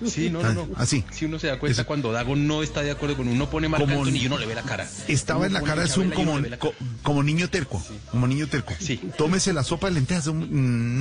Sí, 0.06 0.30
no, 0.30 0.42
no, 0.42 0.52
no. 0.52 0.68
Así. 0.76 1.04
Si 1.10 1.24
uno 1.26 1.38
se 1.38 1.48
da 1.48 1.58
cuenta 1.58 1.84
cuando 1.84 2.10
Dago 2.12 2.36
no 2.36 2.62
está 2.62 2.82
de 2.82 2.90
acuerdo 2.90 3.16
con 3.16 3.28
uno, 3.28 3.50
pone 3.50 3.68
Marc 3.68 3.82
Como- 3.82 4.06
y 4.08 4.26
uno 4.26 4.38
le 4.38 4.46
ve 4.46 4.54
la 4.54 4.62
cara. 4.62 4.88
Estaba 5.08 5.40
Uno 5.40 5.46
en 5.48 5.52
la 5.52 5.62
cara 5.62 5.82
de 5.82 5.88
Zoom 5.88 6.10
como, 6.10 6.38
co- 6.58 6.74
como 7.02 7.22
niño 7.22 7.48
terco. 7.50 7.82
Como 8.10 8.26
niño 8.26 8.46
terco. 8.48 8.74
Tómese 9.18 9.52
la 9.52 9.62
sopa 9.62 9.88
de 9.88 9.94
lentejas. 9.94 10.26
No. 10.28 10.46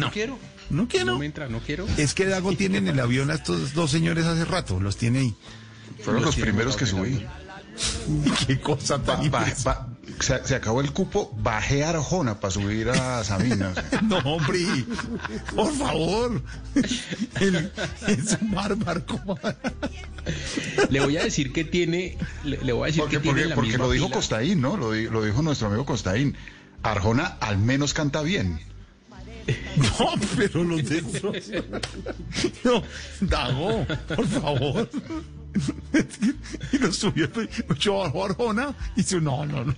No 0.05 0.11
quiero. 0.11 0.37
No 0.69 0.87
quiero. 0.87 1.05
No 1.13 1.19
me 1.19 1.25
entra, 1.25 1.47
no 1.47 1.59
quiero. 1.59 1.87
Es 1.97 2.13
que 2.13 2.25
Dago 2.25 2.53
tiene 2.55 2.77
en 2.79 2.87
el 2.87 2.99
avión 2.99 3.31
a 3.31 3.35
estos 3.35 3.73
dos 3.73 3.89
señores 3.91 4.25
hace 4.25 4.45
rato. 4.45 4.79
Los 4.79 4.97
tiene 4.97 5.19
ahí. 5.19 5.35
Fueron 6.03 6.23
los 6.23 6.35
primeros 6.35 6.75
que 6.77 6.85
subí. 6.85 7.25
Qué 8.47 8.59
cosa 8.59 9.01
tan 9.01 9.29
Ba- 9.29 9.39
ba- 9.45 9.53
ba- 9.63 9.87
se, 10.19 10.45
se 10.45 10.55
acabó 10.55 10.81
el 10.81 10.91
cupo, 10.91 11.31
bajé 11.37 11.83
a 11.85 11.91
Arjona 11.91 12.39
para 12.39 12.51
subir 12.51 12.89
a 12.89 13.23
Sabina. 13.23 13.69
o 13.69 13.73
sea. 13.89 14.01
No, 14.01 14.17
hombre, 14.19 14.59
por 15.55 15.73
favor. 15.73 16.41
El- 17.39 17.71
es 18.07 18.37
un 18.41 18.51
bárbaro. 18.51 19.03
Le 20.89 20.99
voy 20.99 21.17
a 21.17 21.23
decir 21.23 21.53
que 21.53 21.63
tiene, 21.63 22.17
le, 22.43 22.57
le 22.63 22.73
voy 22.73 22.83
a 22.83 22.85
decir 22.87 23.01
Porque, 23.01 23.17
que 23.17 23.21
tiene 23.23 23.37
porque, 23.41 23.49
la 23.49 23.55
porque 23.55 23.69
misma 23.69 23.85
lo 23.85 23.91
dijo 23.91 24.05
pila. 24.07 24.15
Costaín, 24.17 24.61
¿no? 24.61 24.75
Lo 24.77 24.91
dijo 24.91 25.41
nuestro 25.41 25.67
amigo 25.67 25.85
Costaín. 25.85 26.35
Arjona 26.83 27.37
al 27.39 27.57
menos 27.57 27.93
canta 27.93 28.21
bien. 28.21 28.59
No, 29.77 30.11
pero 30.37 30.63
los 30.63 30.83
de 30.87 31.01
No, 32.63 32.83
Dago, 33.21 33.85
por 34.15 34.27
favor. 34.27 34.89
Y 36.71 36.77
lo 36.77 36.91
subió, 36.93 37.27
yo 37.79 37.97
bajo 37.99 38.25
Arjona 38.25 38.75
y 38.95 39.01
dice, 39.01 39.19
no, 39.19 39.45
no, 39.45 39.65
no. 39.65 39.75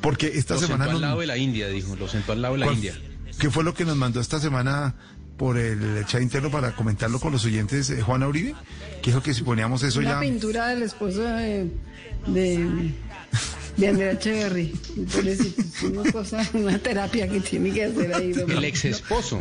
Porque 0.00 0.28
esta 0.34 0.54
Lo 0.54 0.60
semana 0.60 0.84
sentó 0.84 0.96
al 0.96 1.00
nos- 1.02 1.08
lado 1.10 1.20
de 1.20 1.26
la 1.26 1.36
India, 1.36 1.68
dijo. 1.68 1.94
Lo 1.96 2.08
sentó 2.08 2.32
al 2.32 2.42
lado 2.42 2.54
de 2.54 2.60
la 2.60 2.66
¿Cuál- 2.66 2.76
India. 2.76 2.94
¿Qué 3.38 3.50
fue 3.50 3.64
lo 3.64 3.74
que 3.74 3.84
nos 3.84 3.96
mandó 3.96 4.20
esta 4.20 4.38
semana 4.40 4.94
por 5.36 5.56
el 5.58 6.04
chat 6.06 6.20
interno 6.22 6.50
para 6.50 6.72
comentarlo 6.76 7.18
con 7.20 7.32
los 7.32 7.44
oyentes 7.44 7.88
eh, 7.90 8.02
Juana 8.02 8.26
Uribe? 8.28 8.54
Que 9.02 9.10
dijo 9.10 9.22
que 9.22 9.32
si 9.34 9.42
poníamos 9.42 9.82
eso 9.82 9.98
Una 10.00 10.10
ya... 10.12 10.20
pintura 10.20 10.68
del 10.68 10.82
esposo 10.82 11.22
de, 11.22 11.70
de, 12.26 12.94
de 13.76 13.88
Andrea 13.88 14.12
Echeverry. 14.12 14.74
Pobrecito, 15.12 15.62
es 15.62 15.82
una 15.82 16.12
cosa, 16.12 16.46
una 16.52 16.78
terapia 16.78 17.28
que 17.28 17.40
tiene 17.40 17.70
que 17.72 17.84
hacer 17.84 18.14
ahí. 18.14 18.32
don- 18.32 18.50
El 18.50 18.64
ex 18.64 18.84
esposo. 18.84 19.40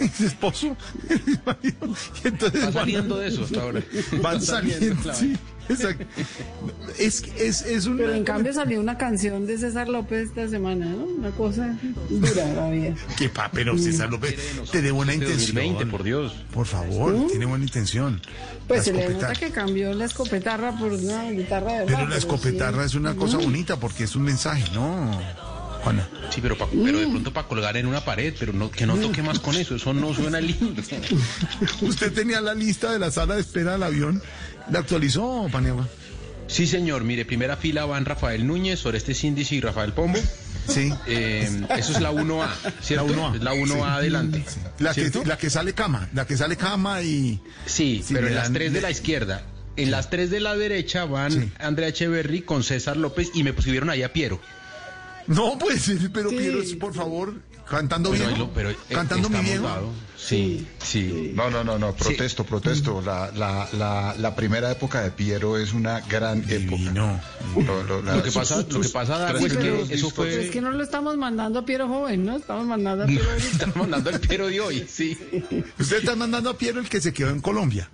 ¿Ex 0.00 0.20
esposo? 0.20 0.76
Y 1.62 2.28
entonces 2.28 2.54
Está 2.54 2.64
van- 2.66 2.72
saliendo 2.72 3.18
de 3.18 3.28
eso 3.28 3.44
hasta 3.44 3.60
ahora. 3.62 3.82
Van 4.22 4.40
saliendo, 4.40 4.94
claro. 5.02 5.18
sí, 5.18 5.36
exacto. 5.68 6.04
Es, 6.98 7.22
es, 7.38 7.62
es 7.62 7.86
una... 7.86 7.98
Pero 7.98 8.14
en 8.14 8.24
cambio 8.24 8.52
salió 8.52 8.80
una 8.80 8.96
canción 8.98 9.46
de 9.46 9.58
César 9.58 9.88
López 9.88 10.28
esta 10.28 10.48
semana, 10.48 10.86
¿no? 10.86 11.04
Una 11.04 11.30
cosa 11.30 11.76
dura 12.08 12.70
vida. 12.70 12.94
Que 13.16 13.28
pa, 13.28 13.50
pero 13.52 13.76
César 13.78 14.10
López 14.10 14.36
tiene 14.70 14.90
buena 14.90 15.12
Este 15.12 15.24
intención. 15.24 15.56
2020, 15.56 15.86
por 15.90 16.02
Dios. 16.02 16.34
Por 16.52 16.66
favor, 16.66 17.26
tiene 17.28 17.46
buena 17.46 17.64
intención. 17.64 18.20
Pues 18.68 18.78
La 18.78 18.84
se 18.84 18.92
le 18.92 19.08
nota 19.10 19.32
que 19.34 19.50
cambió 19.50 19.92
la 19.92 20.06
escopetarra 20.06 20.72
por 20.78 20.92
una 20.92 21.30
guitarra 21.30 21.72
de 21.72 21.78
verdad. 21.80 21.94
Pero 21.98 22.08
la 22.08 22.16
escopetarra 22.16 22.82
sí. 22.82 22.86
es 22.86 22.94
una 22.94 23.14
cosa 23.14 23.36
bonita 23.38 23.76
porque 23.78 24.04
es 24.04 24.16
un 24.16 24.22
mensaje, 24.22 24.64
¿no? 24.72 25.20
Juana. 25.82 26.08
Sí, 26.30 26.40
pero, 26.40 26.56
pa- 26.56 26.66
pero 26.72 26.98
de 26.98 27.06
pronto 27.08 27.30
para 27.30 27.46
colgar 27.46 27.76
en 27.76 27.84
una 27.84 28.02
pared, 28.02 28.32
pero 28.40 28.54
no, 28.54 28.70
que 28.70 28.86
no 28.86 28.96
toque 28.96 29.22
más 29.22 29.38
con 29.38 29.54
eso, 29.54 29.76
eso 29.76 29.92
no 29.92 30.14
suena 30.14 30.40
lindo. 30.40 30.80
Usted 31.82 32.12
tenía 32.12 32.40
la 32.40 32.54
lista 32.54 32.90
de 32.90 32.98
la 32.98 33.10
sala 33.10 33.34
de 33.34 33.42
espera 33.42 33.72
del 33.72 33.82
avión. 33.82 34.22
¿La 34.70 34.78
actualizó, 34.80 35.48
Paniagua? 35.50 35.88
Sí, 36.46 36.66
señor, 36.66 37.04
mire, 37.04 37.24
primera 37.24 37.56
fila 37.56 37.84
van 37.86 38.04
Rafael 38.04 38.46
Núñez, 38.46 38.84
Oreste 38.84 39.14
Síndice 39.14 39.54
y 39.56 39.60
Rafael 39.60 39.92
Pombo. 39.92 40.18
Sí. 40.68 40.92
Eh, 41.06 41.48
eso 41.76 41.92
es 41.92 42.00
la 42.00 42.10
1A, 42.12 42.48
¿cierto? 42.82 43.06
La 43.08 43.12
1A. 43.14 43.36
Es 43.36 43.42
la 43.42 43.54
1A 43.54 43.66
Sí. 43.76 43.80
adelante. 43.82 44.44
La 44.78 44.94
que, 44.94 45.00
¿cierto? 45.02 45.24
la 45.24 45.36
que 45.38 45.50
sale 45.50 45.72
cama, 45.74 46.08
la 46.14 46.26
que 46.26 46.36
sale 46.36 46.56
cama 46.56 47.02
y... 47.02 47.40
Sí, 47.66 48.02
Sí, 48.06 48.14
pero 48.14 48.28
en 48.28 48.34
las 48.34 48.52
tres 48.52 48.72
de 48.72 48.80
la 48.80 48.90
izquierda. 48.90 49.42
En 49.76 49.90
las 49.90 50.08
tres 50.10 50.30
de 50.30 50.40
la 50.40 50.56
derecha 50.56 51.04
van 51.04 51.32
Sí. 51.32 51.52
Andrea 51.58 51.88
Echeverry 51.88 52.42
con 52.42 52.62
César 52.62 52.96
López 52.96 53.30
y 53.34 53.42
me 53.42 53.52
pusieron 53.52 53.90
ahí 53.90 54.02
a 54.02 54.12
Piero. 54.12 54.40
No, 55.26 55.58
pues, 55.58 55.90
pero 56.12 56.30
Sí. 56.30 56.36
Piero, 56.36 56.58
por 56.78 56.94
favor, 56.94 57.34
cantando 57.68 58.10
bien. 58.10 58.50
pero, 58.54 58.70
eh, 58.70 58.76
cantando 58.90 59.28
mi 59.30 59.40
viejo. 59.40 59.64
dado. 59.64 59.90
Sí, 60.26 60.66
sí. 60.82 61.32
No, 61.34 61.50
no, 61.50 61.62
no, 61.64 61.78
no, 61.78 61.94
protesto, 61.94 62.44
protesto. 62.44 63.02
La, 63.02 63.30
la, 63.36 63.68
la, 63.72 64.14
la 64.18 64.34
primera 64.34 64.70
época 64.70 65.02
de 65.02 65.10
Piero 65.10 65.58
es 65.58 65.74
una 65.74 66.00
gran 66.00 66.38
época. 66.38 66.56
Divino. 66.76 67.20
Lo, 67.56 67.82
lo- 67.84 68.02
la- 68.02 68.16
Lo 68.16 68.22
que 68.22 68.30
pasa, 68.32 68.56
lo 68.66 68.80
que 68.80 68.88
pasa 68.88 69.32
es 69.32 69.38
que 69.42 69.48
primeros 69.50 69.82
eso 69.90 69.92
discos. 70.06 70.12
fue... 70.14 70.28
Pero 70.30 70.42
es 70.42 70.50
que 70.50 70.60
no 70.62 70.70
lo 70.70 70.82
estamos 70.82 71.16
mandando 71.18 71.58
a 71.58 71.66
Piero 71.66 71.88
joven, 71.88 72.24
¿no? 72.24 72.36
Estamos 72.36 72.66
mandando 72.66 73.04
a 73.04 73.06
No, 73.06 73.12
Piero 73.12 73.30
ahorita. 73.30 73.48
estamos 73.50 73.76
mandando 73.76 74.10
el 74.10 74.20
Piero 74.20 74.46
de 74.46 74.60
hoy, 74.60 74.86
sí. 74.88 75.18
Usted 75.78 75.98
está 75.98 76.16
mandando 76.16 76.48
a 76.48 76.56
Piero 76.56 76.80
el 76.80 76.88
que 76.88 77.02
se 77.02 77.12
quedó 77.12 77.28
en 77.28 77.40
Colombia. 77.42 77.90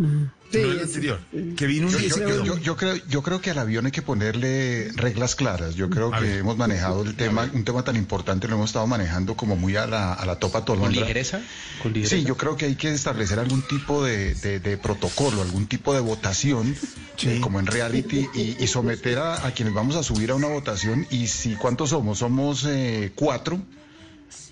Sí, 0.53 0.59
no 0.63 0.73
el 0.73 0.81
anterior. 0.81 1.21
Que 1.57 1.67
vino 1.67 1.87
un 1.87 1.93
Yo, 1.93 1.99
yo- 2.01 2.17
quedó. 2.17 2.45
yo- 2.45 2.59
yo 2.59 2.77
creo, 2.77 2.97
yo 3.09 3.23
creo 3.23 3.41
que 3.41 3.51
al 3.51 3.59
avión 3.59 3.87
hay 3.87 3.93
que 3.93 4.03
ponerle 4.03 4.91
reglas 4.97 5.37
claras. 5.37 5.75
Yo 5.77 5.89
creo 5.91 6.13
A 6.13 6.19
que 6.19 6.25
ver. 6.27 6.39
hemos 6.39 6.57
manejado 6.57 7.03
el 7.03 7.15
tema, 7.15 7.49
un 7.53 7.65
tema 7.65 7.85
tan 7.85 7.95
importante, 7.97 8.49
lo 8.49 8.55
hemos 8.57 8.71
estado 8.71 8.87
manejando 8.89 9.37
como 9.37 9.55
muy 9.57 9.77
a 9.77 9.87
la, 9.87 10.13
a 10.13 10.27
la 10.27 10.37
topa 10.41 10.59
¿Con 10.65 10.77
tolondra. 10.77 11.01
ligereza? 11.03 11.41
¿Con 11.83 11.93
ligereza? 11.93 12.17
Sí, 12.17 12.20
yo 12.25 12.37
creo 12.37 12.57
que 12.57 12.67
hay 12.67 12.75
que 12.77 12.93
establecer 12.93 13.39
algún 13.39 13.63
tipo 13.63 14.05
de, 14.05 14.35
de- 14.35 14.61
de 14.61 14.77
protocolo, 14.77 15.43
algún 15.43 15.67
tipo 15.67 15.95
de 15.95 16.01
votación, 16.01 16.77
Sí. 17.17 17.29
eh, 17.29 17.41
como 17.41 17.61
en 17.61 17.67
reality, 17.67 18.29
y, 18.35 18.57
y 18.63 18.67
someter 18.67 19.19
a, 19.19 19.47
a 19.47 19.53
quienes 19.53 19.75
vamos 19.75 19.97
a 19.97 20.03
subir 20.03 20.31
a 20.31 20.35
una 20.35 20.49
votación. 20.49 21.07
Y 21.11 21.27
si, 21.27 21.55
¿cuántos 21.55 21.91
somos? 21.91 22.19
Somos 22.19 22.65
eh, 22.67 23.13
cuatro, 23.15 23.61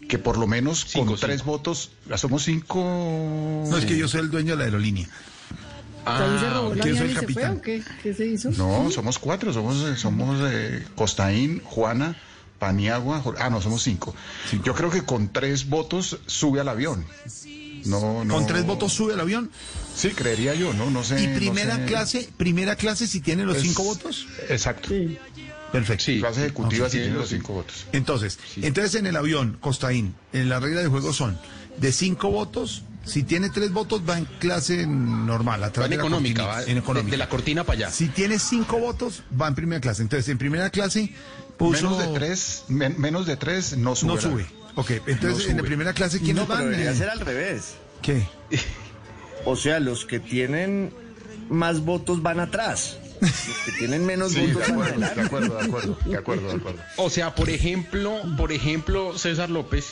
que 0.08 0.18
por 0.18 0.36
lo 0.38 0.46
menos 0.46 0.84
Cinco, 0.86 1.06
con 1.12 1.16
tres 1.20 1.38
cinco. 1.40 1.50
votos, 1.52 1.90
ya 2.08 2.18
somos 2.18 2.44
cinco. 2.44 2.78
No, 3.70 3.76
es 3.78 3.84
que 3.86 3.96
yo 3.96 4.06
soy 4.08 4.20
el 4.20 4.30
dueño 4.30 4.52
de 4.52 4.58
la 4.58 4.64
aerolínea. 4.64 5.08
¿Ahí 6.04 6.38
se 6.38 6.48
robó 6.48 6.72
el 6.72 6.80
¿quién 6.80 6.96
avión 6.96 6.98
soy 6.98 7.10
y 7.10 7.14
se 7.26 7.28
fue 7.34 7.48
o 7.50 7.60
qué? 7.60 7.82
¿Qué 8.02 8.14
se 8.14 8.26
hizo? 8.26 8.50
No, 8.52 8.90
somos 8.90 9.18
cuatro, 9.18 9.52
somos, 9.52 9.98
somos 10.00 10.38
eh, 10.50 10.82
Costaín, 10.94 11.60
Juana, 11.64 12.16
Paniagua, 12.58 13.20
Jor- 13.22 13.36
ah, 13.38 13.50
no, 13.50 13.60
somos 13.60 13.82
cinco. 13.82 14.14
Yo 14.64 14.74
creo 14.74 14.90
que 14.90 15.02
con 15.02 15.32
tres 15.32 15.68
votos 15.68 16.18
sube 16.26 16.60
al 16.60 16.68
avión. 16.68 17.04
No, 17.84 18.24
no. 18.24 18.34
Con 18.34 18.46
tres 18.46 18.66
votos 18.66 18.92
sube 18.92 19.14
al 19.14 19.20
avión. 19.20 19.50
Sí, 19.94 20.10
creería 20.10 20.54
yo, 20.54 20.72
¿no? 20.74 20.90
No 20.90 21.04
sé. 21.04 21.22
Y 21.22 21.26
no 21.28 21.36
primera 21.36 21.76
sé. 21.76 21.84
clase, 21.86 22.28
primera 22.36 22.76
clase 22.76 23.06
si 23.06 23.20
tiene 23.20 23.44
los 23.44 23.56
Es- 23.58 23.62
cinco 23.62 23.84
votos. 23.84 24.26
Exacto. 24.48 24.88
Sí. 24.88 25.18
Perfecto. 25.72 26.04
Sí. 26.04 26.18
Clase 26.18 26.40
ejecutiva 26.46 26.88
si 26.88 26.98
tiene 26.98 27.14
los 27.14 27.28
cinco 27.28 27.52
votos. 27.52 27.86
Entonces, 27.92 28.38
entonces 28.56 28.94
en 28.94 29.06
el 29.06 29.16
avión, 29.16 29.58
Costaín, 29.60 30.14
en 30.32 30.48
la 30.48 30.60
regla 30.60 30.80
de 30.80 30.88
juego 30.88 31.12
son 31.12 31.38
de 31.76 31.92
cinco 31.92 32.30
votos, 32.30 32.82
si 33.04 33.22
tiene 33.22 33.50
tres 33.50 33.70
votos 33.72 34.02
va 34.08 34.18
en 34.18 34.24
clase 34.24 34.86
normal, 34.86 35.62
atrás 35.62 35.82
Va 35.82 35.86
en 35.86 35.90
de 35.92 35.96
la 35.98 36.02
económica, 36.02 36.42
cortina, 36.42 36.56
va 36.62 36.62
en 36.68 36.74
de, 36.74 36.80
económica. 36.80 37.10
de 37.10 37.16
la 37.18 37.28
cortina 37.28 37.64
para 37.64 37.76
allá. 37.78 37.90
Si 37.90 38.08
tiene 38.08 38.38
cinco 38.38 38.78
votos, 38.78 39.22
va 39.40 39.46
en 39.48 39.54
primera 39.54 39.80
clase. 39.80 40.02
Entonces, 40.02 40.28
en 40.30 40.38
primera 40.38 40.70
clase 40.70 41.12
puso... 41.58 41.90
Menos 41.90 41.98
de 41.98 42.18
tres, 42.18 42.64
men- 42.68 42.94
menos 42.98 43.26
de 43.26 43.36
tres 43.36 43.76
no 43.76 43.94
sube. 43.96 44.14
No 44.14 44.20
sube. 44.20 44.46
Ok, 44.76 44.90
entonces 45.06 45.20
No 45.46 45.50
en 45.50 45.56
la 45.56 45.60
sube. 45.60 45.62
primera 45.64 45.92
clase, 45.92 46.18
¿quiénes 46.20 46.36
No, 46.36 46.46
pero 46.46 46.60
van? 46.60 46.70
debería 46.70 46.92
Eh, 46.92 46.94
ser 46.96 47.10
al 47.10 47.20
revés. 47.20 47.74
¿Qué? 48.02 48.26
O 49.44 49.54
sea, 49.56 49.78
los 49.80 50.04
que 50.04 50.18
tienen 50.20 50.92
más 51.48 51.80
votos 51.84 52.22
van 52.22 52.40
atrás. 52.40 52.98
Los 53.20 53.30
que 53.64 53.72
tienen 53.78 54.04
menos 54.04 54.32
Sí, 54.32 54.40
de 54.40 54.52
votos 54.52 54.68
van 54.68 54.72
acuerdo, 54.72 54.98
de 55.00 55.06
adelante. 55.06 55.20
acuerdo, 55.22 55.54
de 55.56 55.64
acuerdo, 55.64 55.98
de 56.04 56.16
acuerdo, 56.16 56.48
de 56.48 56.54
acuerdo. 56.56 56.80
O 56.96 57.08
sea, 57.10 57.34
por 57.34 57.48
ejemplo, 57.48 58.16
por 58.36 58.52
ejemplo, 58.52 59.16
César 59.16 59.48
López, 59.48 59.86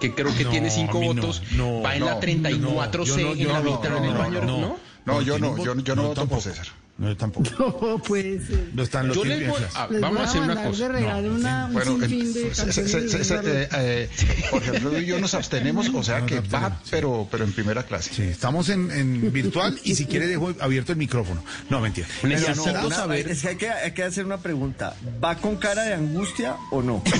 que 0.00 0.14
creo 0.14 0.34
que 0.34 0.44
No, 0.44 0.50
tiene 0.50 0.70
cinco 0.70 1.00
mí 1.00 1.08
no, 1.08 1.14
votos, 1.14 1.42
no, 1.52 1.82
va 1.82 1.94
en 1.94 2.00
no, 2.00 2.06
la 2.06 2.20
34C 2.20 2.58
no, 2.58 3.34
yo 3.34 3.34
no, 3.34 3.34
en 3.34 3.48
la 3.52 3.60
mitad 3.60 3.90
no, 3.90 3.96
en 3.98 4.04
el 4.04 4.12
no, 4.14 4.18
baño, 4.18 4.40
no. 4.42 4.60
¿no? 4.60 4.78
No, 5.04 5.22
yo 5.22 5.38
no, 5.38 5.56
yo, 5.62 5.74
yo 5.76 5.94
no, 5.96 6.02
voto 6.08 6.26
por. 6.26 6.40
César. 6.40 6.66
No, 6.98 7.08
yo 7.08 7.16
tampoco. 7.16 7.48
No 7.88 7.98
puede 8.02 8.44
ser. 8.44 8.70
No 8.74 8.82
están 8.82 9.06
los 9.08 9.16
Yo 9.16 9.24
les 9.24 9.38
tiempos 9.38 9.58
voy, 9.60 9.66
inflados. 9.66 9.88
a- 9.90 9.92
Les 9.92 10.00
vamos 10.00 10.16
voy 10.18 10.26
a 10.26 10.28
hacer 10.30 10.40
una 10.42 10.64
cosa. 10.64 10.82
de 10.82 10.88
regalo 10.88 11.32
una, 11.34 11.66
un 11.66 11.72
Bueno, 11.72 11.98
se- 12.00 12.72
se- 12.72 13.24
se- 13.24 13.68
eh, 13.72 14.08
ejemplo, 14.52 14.98
yo 14.98 15.20
nos 15.20 15.34
abstenemos, 15.34 15.88
o 15.94 16.02
sea 16.02 16.18
Nos 16.20 16.28
que 16.28 16.40
va, 16.40 16.80
sí. 16.82 16.88
pero, 16.90 17.28
pero 17.30 17.44
en 17.44 17.52
primera 17.52 17.84
clase. 17.84 18.12
Sí, 18.12 18.22
estamos 18.22 18.68
en, 18.68 18.90
en 18.90 19.32
virtual 19.32 19.78
y 19.84 19.94
si 19.94 20.06
quiere 20.06 20.26
dejo 20.26 20.52
abierto 20.60 20.90
el 20.92 20.98
micrófono. 20.98 21.42
No, 21.70 21.80
mentira. 21.80 22.06
No, 22.22 22.64
una- 22.86 22.96
saber. 22.96 23.28
es 23.28 23.42
que 23.42 23.48
hay, 23.48 23.56
que 23.56 23.70
hay 23.70 23.92
que 23.92 24.02
hacer 24.02 24.24
una 24.26 24.38
pregunta. 24.38 24.96
¿Va 25.22 25.36
con 25.36 25.56
cara 25.56 25.84
de 25.84 25.94
angustia 25.94 26.56
o 26.72 26.82
no? 26.82 27.02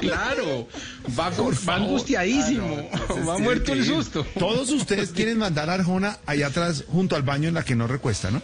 Claro, 0.00 0.68
va, 1.18 1.30
con- 1.32 1.54
va 1.68 1.74
angustiadísimo, 1.76 2.88
va 3.28 3.38
muerto 3.38 3.72
el 3.72 3.84
susto. 3.84 4.26
Todos 4.38 4.70
ustedes 4.70 5.10
quieren 5.10 5.38
mandar 5.38 5.70
a 5.70 5.74
Arjona 5.74 6.18
allá 6.26 6.46
atrás 6.48 6.84
junto 6.88 7.16
al 7.16 7.22
baño 7.22 7.47
en 7.48 7.54
la 7.54 7.64
que 7.64 7.74
no 7.76 7.86
recuesta, 7.86 8.30
¿no? 8.30 8.42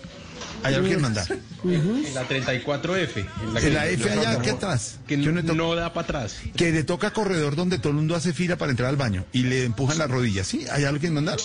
Allá 0.63 0.79
lo 0.79 0.85
quieren 0.85 1.03
mandar. 1.03 1.27
En 1.65 2.15
la 2.15 2.27
34F. 2.27 3.27
En 3.63 3.75
la 3.75 3.87
F 3.87 4.11
allá, 4.11 4.41
¿qué 4.41 4.51
atrás? 4.51 4.97
Que 5.07 5.19
no 5.19 5.75
da 5.75 5.93
para 5.93 6.05
atrás. 6.05 6.37
Que 6.57 6.73
le 6.73 6.85
toca 6.85 7.13
corredor 7.13 7.55
donde 7.55 7.77
todo 7.79 7.91
el 7.91 7.97
mundo 7.97 8.15
hace 8.17 8.33
fila 8.33 8.57
para 8.57 8.71
entrar 8.71 8.89
al 8.89 8.97
baño 8.97 9.27
y 9.33 9.43
le 9.43 9.65
empujan 9.65 9.99
las 9.99 10.11
rodillas, 10.11 10.47
¿sí? 10.47 10.65
¿Allá 10.73 10.91
lo 10.91 10.99
quieren 10.99 11.15
mandar? 11.17 11.39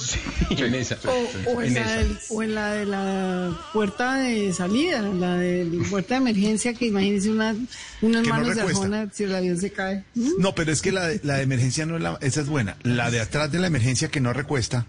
En 0.52 0.74
esa. 0.74 0.98
O, 1.06 1.52
o 1.56 1.62
en 1.62 1.68
En 1.68 1.74
la 1.74 1.82
esa. 1.82 1.96
del- 1.98 2.18
o 2.30 2.44
en 2.44 2.56
la 2.56 2.72
de 2.72 2.86
la 2.86 3.60
puerta 3.74 4.16
de 4.16 4.54
salida, 4.54 5.02
la 5.02 5.36
de 5.36 5.66
la 5.66 5.84
puerta 5.90 6.14
de 6.16 6.22
emergencia, 6.22 6.74
que 6.74 6.86
imagínense 6.86 7.30
una, 7.30 7.56
unas 8.02 8.22
Que 8.24 8.30
no 8.30 8.36
manos 8.36 8.56
de. 8.56 8.62
Arjona 8.62 9.10
si 9.12 9.24
el 9.26 9.36
avión 9.36 9.58
se 9.60 9.72
cae. 9.74 10.06
¿Mm? 10.16 10.30
No, 10.40 10.56
pero 10.56 10.72
es 10.72 10.82
que 10.82 10.94
la 10.94 11.08
de, 11.10 11.20
la 11.24 11.36
de 11.36 11.42
emergencia 11.44 11.86
no 11.86 11.98
es 11.98 12.02
la, 12.04 12.18
esa 12.22 12.40
es 12.40 12.48
buena. 12.48 12.78
La 12.84 13.12
de 13.12 13.20
atrás 13.20 13.52
de 13.52 13.60
la 13.60 13.68
emergencia 13.68 14.08
que 14.08 14.22
no 14.22 14.32
recuesta, 14.32 14.86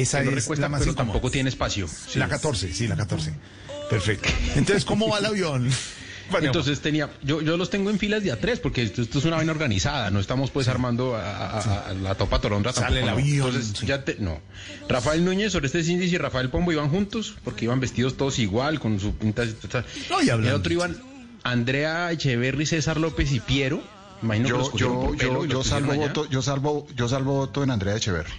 esa 0.00 0.22
Que 0.22 0.30
no 0.30 0.36
es 0.38 0.48
la 0.58 0.68
más 0.68 0.80
pero 0.80 0.92
incómoda. 0.92 1.12
tampoco 1.12 1.30
tiene 1.30 1.48
espacio. 1.48 1.88
Sí. 1.88 2.18
La 2.18 2.28
14, 2.28 2.72
sí, 2.72 2.86
la 2.88 2.96
14. 2.96 3.32
Perfecto. 3.90 4.28
Entonces, 4.56 4.84
¿cómo 4.84 5.08
va 5.08 5.18
el 5.18 5.26
avión? 5.26 5.70
Bueno, 6.28 6.46
Entonces 6.48 6.80
tenía, 6.80 7.08
yo, 7.22 7.40
yo 7.40 7.56
los 7.56 7.70
tengo 7.70 7.88
en 7.88 8.00
filas 8.00 8.20
de 8.24 8.32
a 8.32 8.40
tres 8.40 8.58
porque 8.58 8.82
esto, 8.82 9.00
esto 9.00 9.20
es 9.20 9.24
una 9.26 9.36
vaina 9.36 9.52
organizada, 9.52 10.10
no 10.10 10.18
estamos 10.18 10.50
pues 10.50 10.66
armando 10.66 11.14
a, 11.14 11.20
a- 11.60 11.88
a 11.90 11.94
la 11.94 12.16
topa 12.16 12.40
torondra 12.40 12.72
Sale 12.72 12.98
tampoco, 12.98 12.98
el 12.98 13.06
no. 13.06 13.12
avión, 13.12 13.46
Entonces 13.46 13.78
sí. 13.78 13.86
ya 13.86 14.04
te, 14.04 14.16
no. 14.18 14.40
Rafael 14.88 15.24
Núñez, 15.24 15.54
Oreste 15.54 15.84
Síndice 15.84 16.16
y 16.16 16.18
Rafael 16.18 16.50
Pombo 16.50 16.72
iban 16.72 16.88
juntos 16.88 17.36
porque 17.44 17.66
iban 17.66 17.78
vestidos 17.78 18.16
todos 18.16 18.40
igual 18.40 18.80
con 18.80 18.98
su 18.98 19.14
pinta. 19.14 19.44
No, 20.10 20.20
y 20.20 20.28
el 20.30 20.48
otro 20.52 20.72
iban 20.72 20.96
Andrea 21.44 22.10
Echeverry, 22.10 22.66
César 22.66 22.96
López 22.98 23.30
y 23.30 23.38
Piero. 23.38 23.80
Imagino 24.20 24.46
que 24.46 24.50
Yo, 24.50 24.58
los 24.58 24.70
cogieron 24.70 25.16
yo, 25.16 25.44
yo, 25.44 25.44
yo 25.44 25.62
salvo 25.62 25.94
voto, 25.94 26.28
yo 26.28 26.42
salvo, 26.42 26.88
yo 26.96 27.08
salvo 27.08 27.34
voto 27.34 27.62
en 27.62 27.70
Andrea 27.70 27.94
Echeverry. 27.94 28.32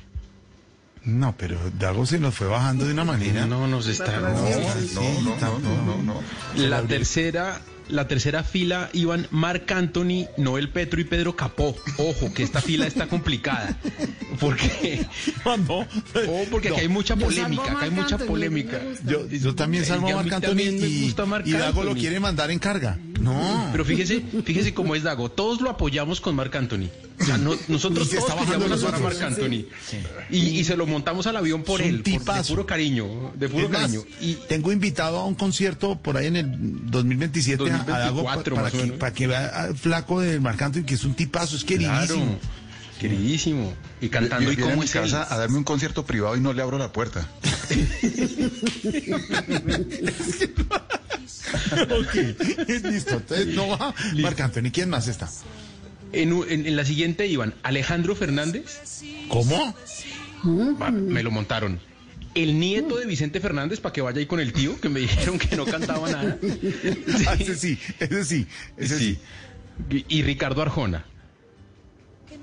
No, 1.08 1.36
pero 1.38 1.58
Dago 1.80 2.06
se 2.06 2.20
nos 2.20 2.36
fue 2.36 2.48
bajando 2.48 2.86
de 2.86 2.92
una 2.92 3.06
manera. 3.06 3.46
No, 3.46 3.66
nos 3.66 3.88
está. 3.88 4.20
No, 4.20 4.30
no. 4.30 4.36
no, 4.36 5.40
no, 5.40 5.40
no, 5.40 5.60
no, 5.60 5.86
no, 5.86 6.04
no. 6.04 6.22
La 6.58 6.82
tercera, 6.84 7.62
la 7.88 8.10
tercera 8.10 8.44
fila 8.44 8.90
iban 8.92 9.26
Marc 9.32 9.72
Anthony, 9.72 10.28
Noel 10.36 10.70
Petro 10.70 11.00
y 11.00 11.06
Pedro 11.06 11.34
Capó. 11.38 11.78
Ojo, 11.98 12.34
que 12.34 12.44
esta 12.44 12.62
fila 12.62 12.88
está 12.88 13.08
complicada. 13.08 13.78
Porque, 14.38 15.06
no, 15.46 15.80
oh, 15.80 16.46
porque 16.52 16.70
aquí 16.70 16.82
hay 16.82 16.90
mucha 16.90 17.16
polémica, 17.16 17.72
acá 17.72 17.86
hay 17.86 17.92
mucha 17.92 18.16
Anthony, 18.16 18.28
polémica. 18.28 18.82
Yo, 19.06 19.30
yo 19.30 19.56
también 19.56 19.86
salvo 19.86 20.10
a 20.10 20.16
Marc 20.16 20.34
Anthony 20.34 20.60
y, 20.60 21.14
Dago 21.54 21.86
lo 21.86 21.96
quiere 21.96 22.20
mandar 22.20 22.52
en 22.52 22.60
carga. 22.60 23.00
No. 23.22 23.70
Pero 23.72 23.86
fíjese, 23.86 24.22
fíjese 24.44 24.74
cómo 24.74 24.94
es 24.94 25.04
Dago. 25.04 25.32
Todos 25.32 25.62
lo 25.62 25.70
apoyamos 25.70 26.20
con 26.20 26.36
Marc 26.36 26.54
Anthony. 26.54 26.90
O 27.20 27.26
sea, 27.26 27.38
no- 27.38 27.56
nosotros 27.68 28.08
Y 28.08 28.12
todos 28.12 28.24
está 28.24 28.36
bajando 28.36 28.66
queríamos 28.68 28.94
a. 28.94 29.00
Marc 29.00 29.22
Anthony. 29.22 29.66
Sí. 29.90 29.98
Y, 30.30 30.38
y 30.60 30.64
se 30.64 30.78
lo 30.78 30.86
montamos 30.86 31.26
al 31.28 31.36
avión 31.38 31.64
por 31.64 31.82
Es 31.82 31.88
un 31.88 31.96
él, 31.96 32.02
por- 32.04 32.12
de 32.14 32.20
tipazo. 32.20 32.54
puro 32.54 32.66
cariño, 32.68 33.32
de 33.36 33.50
puro 33.50 33.70
más, 33.70 33.82
cariño. 33.82 34.04
Y 34.22 34.36
tengo 34.48 34.72
invitado 34.72 35.18
a 35.18 35.26
un 35.26 35.34
concierto 35.36 35.98
por 36.00 36.16
ahí 36.18 36.28
en 36.28 36.36
el 36.36 36.52
2027 36.92 37.72
a- 37.72 37.76
a 37.76 37.84
Dago 38.00 38.24
pa- 38.24 38.36
2024 38.36 38.56
para, 38.56 38.68
o 38.68 38.72
que, 38.72 38.88
para 38.94 39.14
que 39.14 39.28
vea 39.28 39.48
al 39.48 39.76
flaco 39.78 40.20
del 40.22 40.42
Marcanto 40.42 40.78
y 40.80 40.84
que 40.84 40.94
es 40.94 41.04
un 41.06 41.16
tipazo, 41.16 41.56
es 41.56 41.64
queridísimo. 41.64 42.24
Claro, 42.26 42.40
queridísimo. 43.00 43.74
Y 44.00 44.10
cantando, 44.10 44.46
Yo 44.46 44.52
¿y 44.52 44.56
viene 44.56 44.70
a 44.72 44.74
cómo 44.76 44.84
él? 44.84 44.90
casa 44.92 45.28
a 45.34 45.38
darme 45.40 45.58
un 45.58 45.64
concierto 45.64 46.06
privado 46.06 46.36
y 46.38 46.40
no 46.40 46.54
le 46.54 46.62
abro 46.62 46.78
la 46.78 46.92
puerta. 46.94 47.28
ok, 51.90 52.16
listo. 52.92 53.16
Entonces 53.16 53.48
no 53.56 53.68
va 53.70 53.94
Marc 54.22 54.40
Anthony. 54.40 54.72
¿Quién 54.72 54.90
más 54.90 55.08
está? 55.08 55.30
En, 56.14 56.34
u- 56.34 56.44
en- 56.46 56.66
en 56.66 56.76
la 56.76 56.86
siguiente 56.86 57.28
iban 57.28 57.54
Alejandro 57.64 58.16
Fernández. 58.16 59.04
¿Cómo? 59.30 59.76
Va, 60.82 60.92
me 60.92 61.24
lo 61.24 61.32
montaron. 61.32 61.80
El 62.36 62.60
nieto 62.60 62.98
de 62.98 63.06
Vicente 63.08 63.40
Fernández, 63.40 63.80
para 63.80 63.94
que 63.94 64.02
vaya 64.02 64.20
ahí 64.20 64.26
con 64.28 64.40
el 64.40 64.54
tío, 64.54 64.80
que 64.80 64.90
me 64.90 65.00
dijeron 65.08 65.40
que 65.40 65.56
no 65.56 65.66
cantaba 65.66 66.10
nada. 66.10 66.38
Ah, 67.28 67.34
ese 67.40 67.56
sí, 67.56 67.80
ese 68.00 68.24
sí, 68.26 68.48
ese 68.78 68.98
sí. 69.00 69.18
Y, 69.90 70.06
y 70.20 70.24
Ricardo 70.24 70.62
Arjona. 70.62 71.06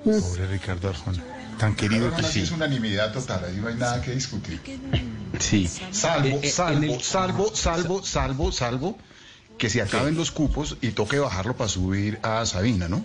Pobre 0.05 0.47
Ricardo 0.49 0.89
Arjona. 0.89 1.23
Tan 1.59 1.74
querido 1.77 2.15
que 2.15 2.23
Sí. 2.24 2.32
sí. 2.32 2.41
Es 2.41 2.51
unanimidad 2.51 3.12
total, 3.12 3.45
ahí 3.45 3.57
no 3.57 3.69
hay 3.69 3.77
nada 3.77 4.03
que 4.03 4.11
discutir. 4.15 4.61
Sí. 5.39 5.69
Salvo, 5.93 6.27
Eh, 6.28 6.41
eh, 6.43 6.51
salvo, 6.51 7.01
salvo, 7.01 7.55
salvo, 7.55 8.05
salvo, 8.05 8.53
salvo, 8.53 8.99
que 9.57 9.70
se 9.70 9.81
acaben 9.81 10.16
los 10.16 10.31
cupos 10.32 10.77
y 10.82 10.89
toque 10.91 11.19
bajarlo 11.20 11.57
para 11.57 11.69
subir 11.69 12.19
a 12.23 12.45
Sabina, 12.45 12.89
¿no? 12.89 13.05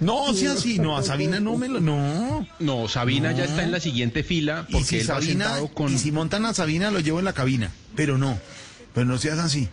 No, 0.00 0.32
sea 0.34 0.52
así, 0.52 0.78
no, 0.78 0.96
a 0.96 1.02
Sabina 1.02 1.40
no 1.40 1.56
me 1.56 1.68
lo. 1.68 1.80
No. 1.80 2.46
No, 2.60 2.88
Sabina 2.88 3.32
ya 3.32 3.44
está 3.44 3.64
en 3.64 3.72
la 3.72 3.80
siguiente 3.80 4.22
fila 4.22 4.64
Y 4.68 4.72
porque 4.72 4.86
si, 4.86 4.96
él 4.98 5.10
va 5.10 5.14
Sabina, 5.14 5.44
sentado 5.46 5.68
con. 5.68 5.92
y 5.92 5.98
si 5.98 6.12
montan 6.12 6.46
a 6.46 6.54
Sabina, 6.54 6.90
lo 6.90 7.00
llevo 7.00 7.18
en 7.18 7.24
la 7.24 7.32
cabina. 7.32 7.70
Pero 7.96 8.16
no. 8.18 8.38
Pero 8.94 9.06
no 9.06 9.18
seas 9.18 9.38
así. 9.38 9.68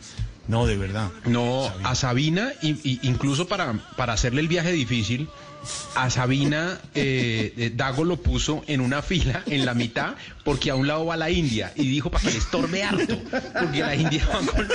No, 0.48 0.66
de 0.68 0.78
verdad. 0.78 1.10
No, 1.26 1.72
a 1.84 1.96
Sabina, 1.96 2.52
y- 2.62 2.78
y 2.88 3.00
incluso 3.04 3.48
para, 3.48 3.74
para 3.98 4.14
hacerle 4.14 4.42
el 4.42 4.48
viaje 4.48 4.72
difícil, 4.72 5.28
a 5.96 6.10
Sabina 6.12 6.80
eh, 6.94 7.54
eh, 7.58 7.72
Dago 7.76 8.04
lo 8.04 8.18
puso 8.18 8.64
en 8.68 8.82
una 8.82 9.02
fila 9.02 9.42
en 9.48 9.66
la 9.66 9.74
mitad 9.74 10.14
porque 10.46 10.70
a 10.72 10.76
un 10.76 10.88
lado 10.88 11.06
va 11.08 11.18
la 11.18 11.30
India 11.30 11.74
y 11.76 11.90
dijo 11.90 12.10
para 12.10 12.24
que 12.24 12.32
le 12.32 12.38
estorbe 12.38 12.84
harto, 12.84 13.18
porque 13.60 13.80
la 13.82 13.96
India 13.96 14.26
va, 14.32 14.40
con- 14.46 14.68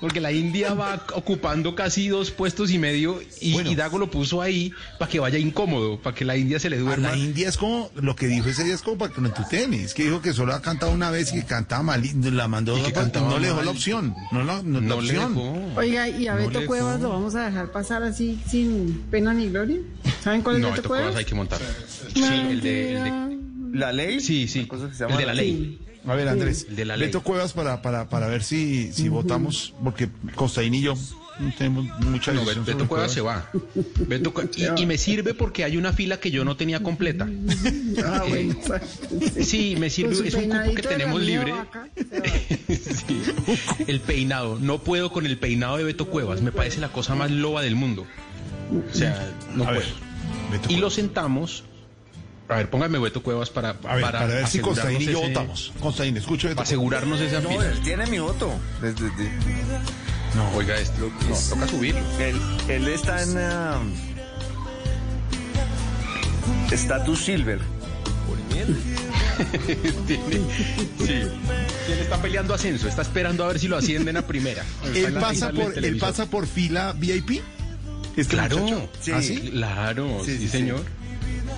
porque 0.00 0.20
la 0.20 0.30
India 0.32 0.74
va 0.74 1.02
ocupando 1.14 1.74
casi 1.74 2.08
dos 2.08 2.30
puestos 2.30 2.70
y 2.70 2.78
medio 2.78 3.20
y, 3.40 3.58
y 3.58 3.74
Dago 3.74 3.98
lo 3.98 4.10
puso 4.10 4.42
ahí 4.42 4.70
para 4.98 5.10
que 5.10 5.18
vaya 5.18 5.38
incómodo, 5.38 5.98
para 5.98 6.14
que 6.14 6.26
la 6.26 6.36
India 6.36 6.60
se 6.60 6.68
le 6.68 6.76
A 6.76 6.80
duerma. 6.80 7.08
la 7.12 7.16
India 7.16 7.48
es 7.48 7.56
como, 7.56 7.90
lo 7.96 8.14
que 8.14 8.26
dijo 8.26 8.48
ese 8.50 8.64
día 8.64 8.74
es 8.74 8.82
como 8.82 8.98
para 8.98 9.14
que 9.14 9.20
no. 9.22 9.32
Es 9.50 9.94
que 9.94 10.04
dijo 10.04 10.20
que 10.20 10.34
solo 10.34 10.52
ha 10.54 10.60
cantado 10.60 10.92
una 10.92 11.10
vez 11.10 11.32
y 11.32 11.36
que 11.36 11.44
cantaba 11.46 11.82
mal, 11.82 12.04
y 12.04 12.12
la 12.30 12.46
mandó, 12.46 12.76
Y 12.76 12.82
que 12.82 12.92
cantaba 12.92 13.30
no 13.30 13.38
le 13.38 13.46
dejó 13.46 13.56
mal. 13.56 13.64
la 13.64 13.70
opción. 13.70 14.14
No, 14.30 14.44
la- 14.44 14.62
no, 14.62 14.80
la 14.82 14.86
No 14.86 15.00
le 15.00 15.18
opción. 15.18 15.34
dejó. 15.34 15.80
Oiga, 15.80 16.08
¿y 16.08 16.28
a 16.28 16.34
No 16.34 16.46
Beto 16.48 16.66
Cuevas 16.66 17.00
lo 17.00 17.08
vamos 17.08 17.34
a 17.34 17.46
dejar 17.46 17.72
pasar 17.72 18.02
así 18.02 18.38
sin 18.46 19.04
pena 19.10 19.32
ni 19.32 19.48
gloria? 19.48 19.78
¿Saben 20.22 20.42
cuál 20.42 20.56
es 20.56 20.62
No, 20.62 20.68
Beto 20.68 20.82
Beto 20.82 20.88
Cuevas? 20.90 21.04
Cuevas 21.06 21.18
hay 21.18 21.24
que 21.24 21.34
montar. 21.34 21.60
Sí, 22.14 22.22
el 22.22 22.60
de, 22.60 22.96
el 22.98 23.04
de- 23.04 23.33
¿La 23.74 23.92
ley? 23.92 24.20
sí, 24.20 24.48
sí, 24.48 24.66
cosa 24.66 24.88
que 24.88 24.94
se 24.94 25.04
el 25.04 25.16
de 25.16 25.26
la 25.26 25.26
la 25.26 25.34
ley. 25.34 25.78
A 26.06 26.14
ver, 26.14 26.28
Andrés, 26.28 26.66
El 26.68 26.76
de 26.76 26.84
la 26.84 26.96
ley. 26.96 27.08
Beto 27.08 27.22
Cuevas 27.22 27.52
para, 27.54 27.82
para, 27.82 28.08
para 28.08 28.28
ver 28.28 28.42
si, 28.42 28.92
si 28.92 29.08
votamos, 29.08 29.74
porque 29.82 30.08
Costaín 30.34 30.74
y 30.74 30.82
yo 30.82 30.94
no 31.40 31.52
tenemos 31.56 31.86
mucha 32.00 32.32
No, 32.32 32.44
Beto 32.44 32.64
sobre 32.64 32.86
Cuevas 32.86 33.12
se 33.12 33.20
va. 33.20 33.50
Beto 34.06 34.32
y, 34.56 34.82
y 34.82 34.86
me 34.86 34.96
sirve 34.98 35.34
porque 35.34 35.64
hay 35.64 35.76
una 35.76 35.92
fila 35.92 36.20
que 36.20 36.30
yo 36.30 36.44
no 36.44 36.56
tenía 36.56 36.80
completa. 36.82 37.28
Ah, 38.04 38.24
bueno. 38.28 38.54
Sí, 39.40 39.74
me 39.76 39.90
sirve, 39.90 40.28
es 40.28 40.34
un 40.34 40.48
cupo 40.48 40.74
que 40.74 40.82
tenemos 40.82 41.20
libre. 41.20 41.52
vaca. 41.52 41.88
Sí. 42.68 43.22
El 43.86 44.00
peinado, 44.00 44.58
no 44.60 44.78
puedo 44.78 45.10
con 45.10 45.26
el 45.26 45.36
peinado 45.38 45.76
de 45.76 45.84
Beto 45.84 46.06
Cuevas, 46.06 46.42
me 46.42 46.52
parece 46.52 46.80
la 46.80 46.88
cosa 46.88 47.14
más 47.14 47.30
loba 47.30 47.62
del 47.62 47.74
mundo. 47.74 48.06
O 48.90 48.94
sea, 48.94 49.32
no 49.54 49.64
A 49.64 49.68
puedo. 49.68 49.82
Beto 50.52 50.70
Y 50.70 50.76
lo 50.76 50.90
sentamos. 50.90 51.64
A 52.48 52.56
ver, 52.56 52.68
póngame 52.68 52.98
Beto 52.98 53.22
Cuevas 53.22 53.48
para, 53.50 53.70
A 53.70 53.94
ver, 53.94 54.02
para, 54.04 54.26
ver 54.26 54.46
si 54.46 54.58
Costaín 54.60 55.00
y 55.00 55.06
yo 55.06 55.18
ese- 55.18 55.28
votamos. 55.28 55.72
Costaín, 55.80 56.16
escucho 56.16 56.46
Beto 56.48 56.56
Para 56.56 56.66
asegurarnos 56.66 57.20
esa 57.20 57.40
No, 57.40 57.50
él 57.62 57.80
tiene 57.82 58.06
mi 58.06 58.18
voto. 58.18 58.52
Desde, 58.82 59.04
desde- 59.10 59.30
No, 60.34 60.50
Oiga, 60.54 60.76
esto, 60.76 61.10
no, 61.28 61.36
toca 61.56 61.66
subirlo. 61.68 62.00
él, 62.18 62.38
él 62.68 62.88
está 62.88 63.22
en 63.22 63.38
ah, 63.38 63.78
Status 66.70 67.20
Silver. 67.24 67.60
Tiene- 70.06 70.26
sí. 70.98 71.12
Él 71.12 71.98
está 72.00 72.20
peleando 72.22 72.54
ascenso, 72.54 72.88
está 72.88 73.02
esperando 73.02 73.44
a 73.44 73.48
ver 73.48 73.58
si 73.58 73.68
lo 73.68 73.76
ascienden 73.76 74.16
a 74.16 74.26
primera. 74.26 74.64
¿Él 74.94 75.06
en 75.06 75.14
la 75.14 75.20
pasa, 75.20 75.50
por, 75.50 75.64
¿Él 75.68 75.74
televisor. 75.74 76.08
pasa 76.08 76.26
por 76.26 76.46
fila 76.46 76.92
VIP? 76.96 77.42
¿Este 78.16 78.34
Claro? 78.34 78.88
Sí. 79.00 79.10
¿Ah, 79.12 79.22
sí? 79.22 79.50
claro, 79.50 80.20
sí, 80.24 80.32
Sí, 80.36 80.38
sí, 80.42 80.48
señor. 80.48 80.82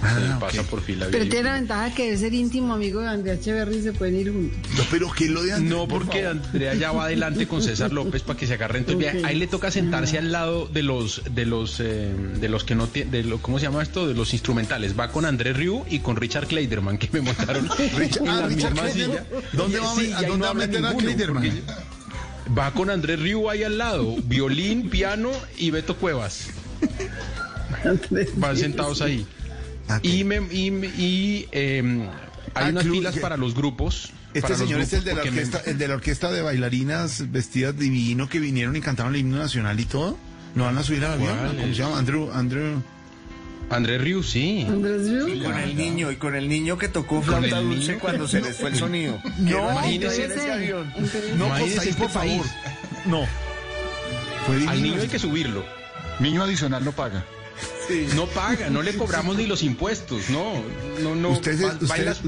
Ah, 0.02 0.38
por 0.70 0.82
fila. 0.82 1.06
Pero 1.10 1.24
VIP. 1.24 1.32
tiene 1.32 1.48
la 1.48 1.54
ventaja 1.54 1.92
que 1.94 2.04
debe 2.04 2.16
ser 2.18 2.32
íntimo 2.34 2.72
amigo 2.74 3.00
de 3.00 3.08
Andrea 3.08 3.34
Echeverry 3.34 3.76
y 3.78 3.82
se 3.82 3.92
pueden 3.92 4.16
ir 4.20 4.32
juntos. 4.32 4.58
No, 4.76 4.84
pero 4.90 5.10
¿qué 5.10 5.24
es 5.24 5.30
lo 5.30 5.42
de 5.42 5.52
Andrés? 5.54 5.70
No, 5.70 5.88
por 5.88 6.02
porque 6.04 6.22
favor? 6.22 6.40
Andrea 6.44 6.74
ya 6.74 6.92
va 6.92 7.04
adelante 7.06 7.48
con 7.48 7.62
César 7.62 7.92
López 7.92 8.22
para 8.22 8.38
que 8.38 8.46
se 8.46 8.54
agarren. 8.54 8.84
Entonces, 8.86 9.24
ahí 9.24 9.36
le 9.36 9.46
toca 9.48 9.70
sentarse 9.70 10.18
al 10.18 10.30
lado 10.30 10.66
de 10.68 10.82
los, 10.84 11.22
de 11.34 11.46
los, 11.46 11.80
eh, 11.80 12.14
de 12.38 12.48
los 12.48 12.62
que 12.64 12.74
no 12.76 12.86
tienen, 12.86 13.10
de 13.10 13.24
lo, 13.24 13.38
¿cómo 13.38 13.58
se 13.58 13.64
llama 13.64 13.82
esto? 13.82 14.06
De 14.06 14.14
los 14.14 14.32
instrumentales. 14.32 14.98
Va 14.98 15.08
con 15.10 15.24
Andrés 15.24 15.56
Riu 15.56 15.84
y 15.90 15.98
con 16.00 16.16
Richard 16.16 16.46
Kleiderman 16.46 16.98
que 16.98 17.08
me 17.12 17.22
montaron 17.22 17.68
Richard- 17.96 18.22
en 18.22 18.28
ah, 18.28 18.40
la 18.42 18.46
Richard 18.48 18.72
misma 18.74 18.90
Kleiderman. 18.90 19.18
silla. 19.18 19.40
¿Dónde 19.54 19.78
va 19.80 19.90
a- 19.92 19.94
Sí, 19.96 20.12
a 20.12 20.16
dónde 20.22 20.28
no 20.28 20.38
va 20.40 20.46
a 20.46 20.50
habla 20.50 20.66
meter 20.66 20.84
a 20.84 20.88
ninguno, 20.90 20.98
Kleiderman? 21.04 21.42
porque 21.42 21.62
Va 22.56 22.70
con 22.72 22.90
Andrés 22.90 23.18
Riu 23.18 23.50
ahí 23.50 23.64
al 23.64 23.76
lado, 23.78 24.14
violín, 24.24 24.88
piano 24.88 25.30
y 25.58 25.70
Beto 25.70 25.96
Cuevas. 25.96 26.48
Van 28.36 28.56
sentados 28.56 29.00
ahí. 29.02 29.26
Ah, 29.88 30.00
Y, 30.02 30.24
me, 30.24 30.36
y, 30.50 30.68
y, 30.98 31.48
em, 31.52 32.02
hay 32.02 32.08
Ah, 32.54 32.68
unas 32.70 32.82
club, 32.84 32.96
filas 32.96 33.14
que- 33.14 33.20
para 33.20 33.36
los 33.36 33.54
grupos. 33.54 34.10
Este 34.34 34.54
señor 34.54 34.80
es 34.80 34.92
el 34.92 35.04
de, 35.04 35.14
la 35.14 35.22
me- 35.24 35.28
orquesta, 35.30 35.62
el 35.64 35.78
de 35.78 35.88
la 35.88 35.94
orquesta 35.94 36.30
de 36.30 36.42
bailarinas 36.42 37.30
vestidas 37.32 37.78
divino 37.78 38.28
que 38.28 38.38
vinieron 38.38 38.76
y 38.76 38.80
cantaron 38.80 39.14
el 39.14 39.20
himno 39.20 39.38
nacional 39.38 39.78
y 39.80 39.84
todo. 39.86 40.18
¿No 40.54 40.64
van 40.64 40.76
a 40.76 40.82
subir 40.82 41.04
al 41.04 41.12
avión? 41.12 41.36
¿Cuál 41.38 41.48
¿Cómo 41.56 41.60
es? 41.68 41.76
se 41.76 41.82
llama? 41.82 41.98
Andrew, 41.98 42.30
Andrew. 42.32 42.82
Andrés 43.70 44.00
Riu, 44.00 44.22
sí. 44.22 44.64
Andrés 44.68 45.08
Riu. 45.08 45.28
Y 45.28 45.42
con 45.42 45.58
el 45.58 45.76
niño, 45.76 46.12
y 46.12 46.16
con 46.16 46.34
el 46.36 46.48
niño 46.48 46.78
que 46.78 46.88
tocó 46.88 47.20
flauta 47.22 47.60
dulce 47.60 47.88
niño. 47.92 47.98
cuando 48.00 48.28
se 48.28 48.40
les 48.40 48.56
fue 48.56 48.70
el 48.70 48.76
sonido. 48.76 49.18
No, 49.38 49.70
imagínese. 49.72 50.24
en 50.26 50.32
ese 50.32 50.52
avión. 50.52 50.92
No, 51.36 51.46
Imagínese 51.46 51.74
Costaín, 51.74 51.88
este 51.90 52.02
por 52.02 52.10
favor. 52.10 52.46
No. 53.06 53.26
Fue. 54.46 54.68
Al 54.68 54.82
niño 54.82 55.00
hay 55.00 55.08
que 55.08 55.18
subirlo. 55.18 55.64
Niño 56.20 56.42
adicional 56.42 56.84
no 56.84 56.92
paga. 56.92 57.24
No 58.14 58.26
paga, 58.26 58.68
no 58.70 58.82
le 58.82 58.94
cobramos 58.96 59.36
ni 59.36 59.46
los 59.46 59.62
impuestos, 59.62 60.28
no, 60.30 60.54
no, 61.02 61.14
no. 61.14 61.30
Ustedes, 61.30 61.80
ustedes 61.80 62.20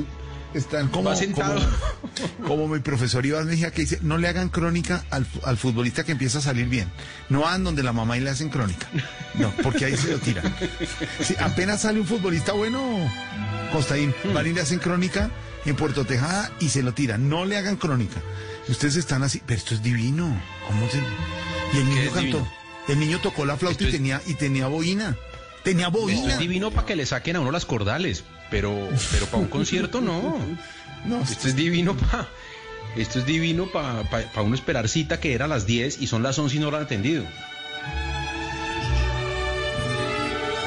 están 0.54 0.88
como, 0.88 1.10
como, 1.34 2.46
como 2.46 2.68
mi 2.68 2.78
profesor 2.80 3.26
Iván 3.26 3.46
Mejía 3.46 3.70
que 3.70 3.82
dice, 3.82 3.98
no 4.02 4.16
le 4.18 4.28
hagan 4.28 4.48
crónica 4.48 5.04
al, 5.10 5.26
al 5.44 5.56
futbolista 5.58 6.04
que 6.04 6.12
empieza 6.12 6.38
a 6.38 6.42
salir 6.42 6.66
bien. 6.68 6.88
No 7.28 7.40
van 7.40 7.64
donde 7.64 7.82
la 7.82 7.92
mamá 7.92 8.16
y 8.16 8.20
le 8.20 8.30
hacen 8.30 8.48
crónica. 8.48 8.86
No, 9.34 9.52
porque 9.62 9.84
ahí 9.86 9.96
se 9.96 10.12
lo 10.12 10.18
tiran. 10.18 10.54
Si 11.22 11.34
apenas 11.38 11.82
sale 11.82 12.00
un 12.00 12.06
futbolista 12.06 12.52
bueno, 12.52 12.80
Costaín, 13.72 14.14
Hmm. 14.24 14.32
van 14.34 14.46
y 14.46 14.52
le 14.54 14.60
hacen 14.62 14.78
crónica 14.78 15.30
en 15.66 15.76
Puerto 15.76 16.04
Tejada 16.06 16.50
y 16.60 16.68
se 16.70 16.82
lo 16.82 16.94
tiran. 16.94 17.28
No 17.28 17.44
le 17.44 17.56
hagan 17.58 17.76
crónica. 17.76 18.20
Ustedes 18.68 18.96
están 18.96 19.22
así, 19.22 19.42
pero 19.44 19.58
esto 19.58 19.74
es 19.74 19.82
divino. 19.82 20.40
¿Cómo 20.66 20.88
se...? 20.88 20.98
Y 21.74 21.80
el 21.80 21.84
¿Qué 21.84 21.94
niño 21.94 22.04
cantó. 22.12 22.20
divino? 22.20 22.52
El 22.88 22.98
niño 23.00 23.20
tocó 23.20 23.44
la 23.44 23.56
flauta 23.56 23.84
Esto 23.84 23.94
y 23.94 23.98
tenía, 23.98 24.22
y 24.26 24.34
tenía 24.34 24.66
boina. 24.66 25.16
Tenía 25.62 25.86
Esto 25.88 25.98
boina. 26.00 26.32
es 26.32 26.38
divino 26.38 26.70
para 26.70 26.86
que 26.86 26.96
le 26.96 27.04
saquen 27.06 27.36
a 27.36 27.40
uno 27.40 27.50
las 27.50 27.66
cordales, 27.66 28.24
pero, 28.50 28.88
pero 29.12 29.26
para 29.26 29.38
un 29.38 29.48
concierto 29.48 30.00
no. 30.00 30.38
No, 31.04 31.22
Esto 31.22 31.46
es 31.46 31.54
divino 31.54 31.96
para. 31.96 32.28
Esto 32.96 33.20
es 33.20 33.24
divino 33.24 33.70
para 33.70 34.02
uno 34.42 34.56
esperar 34.56 34.88
cita 34.88 35.20
que 35.20 35.32
era 35.32 35.44
a 35.44 35.48
las 35.48 35.64
10 35.64 36.02
y 36.02 36.08
son 36.08 36.24
las 36.24 36.36
11 36.40 36.56
y 36.56 36.58
no 36.58 36.72
lo 36.72 36.76
han 36.76 36.82
atendido. 36.82 37.24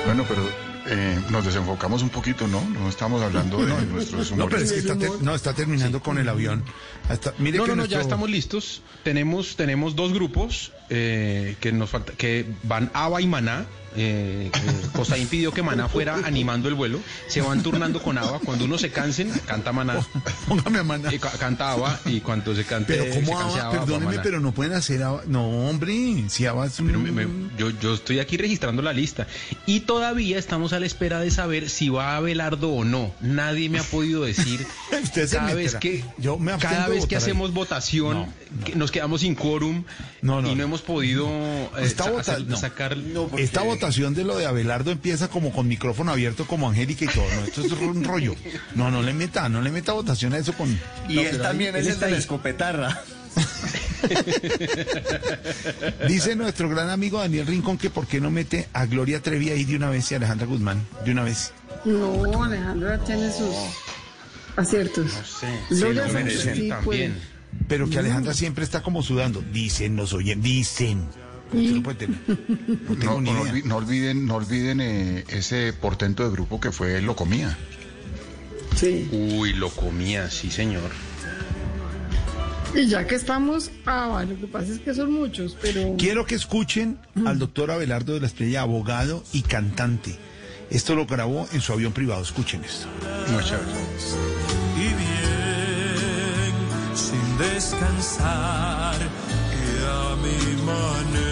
Bueno, 0.06 0.26
pero 0.30 0.50
eh, 0.92 1.20
nos 1.30 1.46
desenfocamos 1.46 2.04
un 2.04 2.10
poquito, 2.10 2.48
¿no? 2.48 2.62
No 2.70 2.90
estamos 2.90 3.22
hablando 3.22 3.66
de 3.66 3.74
nuestros 3.86 4.32
No, 4.34 4.48
pero 4.50 4.62
es 4.62 4.72
que 4.74 4.80
está, 4.80 4.94
humoristas. 4.94 5.18
ter- 5.20 5.26
no, 5.26 5.36
está 5.36 5.54
terminando 5.54 6.02
con 6.04 6.18
el 6.18 6.28
avión. 6.30 6.64
Hasta, 7.10 7.34
mire 7.40 7.58
no, 7.58 7.64
que 7.64 7.70
no, 7.72 7.76
nuestro- 7.78 7.98
ya 7.98 8.02
estamos 8.02 8.30
listos. 8.30 8.82
Tenemos, 9.04 9.56
tenemos 9.56 9.96
dos 9.96 10.14
grupos 10.14 10.74
eh, 10.90 11.56
que 11.60 11.72
nos 11.72 11.90
falta, 11.90 12.14
que 12.14 12.46
van 12.64 12.92
Ava 12.94 13.22
y 13.22 13.28
Maná. 13.28 13.66
Eh, 13.96 14.50
eh, 14.54 14.72
Costaín 14.94 15.28
pidió 15.28 15.52
que 15.52 15.62
Maná 15.64 15.88
fuera 15.90 16.16
animando 16.24 16.70
el 16.70 16.76
vuelo. 16.76 17.00
Se 17.28 17.42
van 17.42 17.62
turnando 17.62 18.02
con 18.02 18.18
Ava. 18.18 18.40
Cuando 18.40 18.66
uno 18.66 18.78
se 18.78 18.90
cansen, 18.92 19.30
canta 19.46 19.72
Maná. 19.72 20.00
Póngame 20.48 20.80
a 20.80 20.84
Maná. 20.84 21.10
Ca- 21.20 21.32
canta 21.38 21.72
Ava. 21.74 22.00
Y 22.06 22.22
cuando 22.22 22.56
se 22.56 22.64
cante. 22.64 22.94
Pero 22.94 23.14
se 23.14 23.22
¿cómo 23.22 23.38
canse 23.38 23.60
Ava? 23.60 23.82
Ava, 23.82 24.22
pero 24.24 24.40
no 24.40 24.54
pueden 24.54 24.74
hacer 24.74 25.04
Ava. 25.04 25.24
No, 25.28 25.48
hombre, 25.70 26.24
si 26.30 26.46
Ava 26.46 26.66
es 26.68 26.80
un... 26.80 26.88
Pero 26.88 27.00
me- 27.00 27.12
me- 27.12 27.50
yo, 27.58 27.70
yo 27.70 27.94
estoy 27.96 28.20
aquí 28.20 28.38
registrando 28.38 28.82
la 28.82 28.94
lista 28.94 29.28
y 29.66 29.82
todavía 29.82 30.38
estamos 30.40 30.74
a 30.74 30.80
la 30.80 30.86
espera 30.86 31.20
de 31.20 31.32
saber 31.32 31.70
si 31.70 31.90
va 31.90 32.14
a 32.14 32.18
Abelardo 32.18 32.70
o 32.72 32.84
no. 32.86 33.12
Nadie 33.22 33.70
me 33.70 33.80
ha 33.80 33.84
podido 33.84 34.24
decir 34.24 34.66
Usted 35.04 35.28
se 35.28 35.36
cada 35.38 35.54
vez 35.54 35.76
que 35.76 36.04
Yo 36.18 36.38
me 36.38 36.58
cada 36.58 36.88
vez 36.88 37.06
que 37.06 37.16
ahí. 37.16 37.22
hacemos 37.22 37.54
votación 37.54 38.28
que 38.66 38.76
nos 38.76 38.92
quedamos 38.92 39.22
sin 39.22 39.36
quórum 39.36 39.84
y 40.22 40.26
no 40.26 40.64
hemos 40.64 40.82
podido 40.82 41.28
eh, 41.78 41.90
sa- 41.96 42.12
hacer- 42.20 42.46
no. 42.48 42.58
sacar 42.58 42.98
Esta 43.38 43.62
votación 43.82 44.14
de 44.14 44.24
lo 44.24 44.38
de 44.38 44.46
Abelardo 44.46 44.92
empieza 44.92 45.28
como 45.28 45.52
con 45.52 45.68
micrófono 45.68 46.12
abierto 46.12 46.46
como 46.46 46.70
Angélica 46.70 47.06
y 47.06 47.08
todo, 47.08 47.26
¿no? 47.36 47.46
Esto 47.46 47.66
es 47.66 47.72
un 47.72 48.04
rollo. 48.04 48.36
No, 48.76 48.92
no 48.92 49.02
le 49.02 49.12
meta, 49.12 49.50
no 49.50 49.60
le 49.62 49.72
meta 49.72 49.94
votación 49.94 50.34
a 50.34 50.38
eso 50.38 50.54
con... 50.54 50.70
Y 51.10 51.16
No, 51.16 51.22
él 51.22 51.42
también 51.42 51.74
ahí- 51.74 51.82
es 51.82 51.88
él 51.88 51.94
el 51.96 52.00
de 52.00 52.12
la 52.12 52.18
escopetarra. 52.18 53.02
Dice 56.08 56.36
nuestro 56.36 56.70
gran 56.70 56.90
amigo 56.92 57.20
Daniel 57.20 57.48
Rincón 57.48 57.78
que 57.80 57.90
por 57.90 58.06
qué 58.06 58.22
no 58.22 58.30
mete 58.30 58.68
a 58.74 58.86
Gloria 58.86 59.20
Trevi 59.22 59.50
ahí 59.50 59.64
de 59.64 59.78
una 59.78 59.90
vez 59.90 60.12
y 60.12 60.14
a 60.14 60.18
Alejandra 60.18 60.46
Guzmán 60.46 60.86
de 61.04 61.12
una 61.12 61.24
vez. 61.24 61.52
No, 61.86 62.44
Alejandra 62.44 63.04
tiene 63.04 63.32
sus 63.32 63.56
aciertos. 64.58 65.12
Sí, 65.40 65.48
Gloria 65.76 66.04
lo 66.04 66.08
sí 66.10 66.14
merecen 66.14 66.74
puede. 66.84 67.14
Pero 67.68 67.90
que 67.90 67.98
Alejandra 68.00 68.34
siempre 68.34 68.64
está 68.64 68.82
como 68.84 69.02
sudando. 69.02 69.42
Dicen, 69.52 69.96
nos 69.96 70.14
oyen, 70.14 70.42
dicen. 70.42 71.08
No 71.54 71.84
puede 71.84 71.98
tener. 72.08 72.18
No 72.28 72.96
tengo 72.96 73.14
No, 73.16 73.22
ni 73.22 73.32
no 73.32 73.42
idea. 73.44 73.54
olvi- 73.54 73.64
no 73.66 73.76
olviden, 73.78 74.26
no 74.26 74.36
olviden 74.36 74.82
eh, 74.82 75.24
ese 75.30 75.74
portento 75.74 76.24
de 76.24 76.32
grupo 76.32 76.60
que 76.60 76.72
fue 76.72 77.02
Lo 77.02 77.16
Comía. 77.16 77.58
Sí. 78.76 79.10
Uy, 79.12 79.54
lo 79.54 79.70
comía, 79.70 80.30
sí 80.32 80.50
señor. 80.50 80.90
Y 82.74 82.88
ya 82.88 83.06
que 83.06 83.16
estamos, 83.16 83.70
ah, 83.86 84.08
bueno, 84.12 84.32
lo 84.34 84.40
que 84.40 84.48
pasa 84.48 84.72
es 84.72 84.80
que 84.80 84.94
son 84.94 85.12
muchos, 85.12 85.58
pero 85.62 85.96
Quiero 85.98 86.26
que 86.26 86.36
escuchen 86.36 86.98
al 87.26 87.38
doctor 87.38 87.70
Abelardo 87.70 88.14
de 88.14 88.22
la 88.22 88.28
Estrella, 88.28 88.62
abogado 88.62 89.26
y 89.34 89.42
cantante. 89.42 90.18
Esto 90.70 90.96
lo 90.96 91.06
grabó 91.06 91.50
en 91.52 91.60
su 91.60 91.74
avión 91.74 91.92
privado. 91.92 92.22
Escuchen 92.24 92.64
esto. 92.64 92.88
y 94.78 94.84
bien, 94.84 94.96
sin 96.96 97.38
descansar 97.38 98.96
a 99.92 100.16
mi 100.16 100.38
manera. 100.64 101.32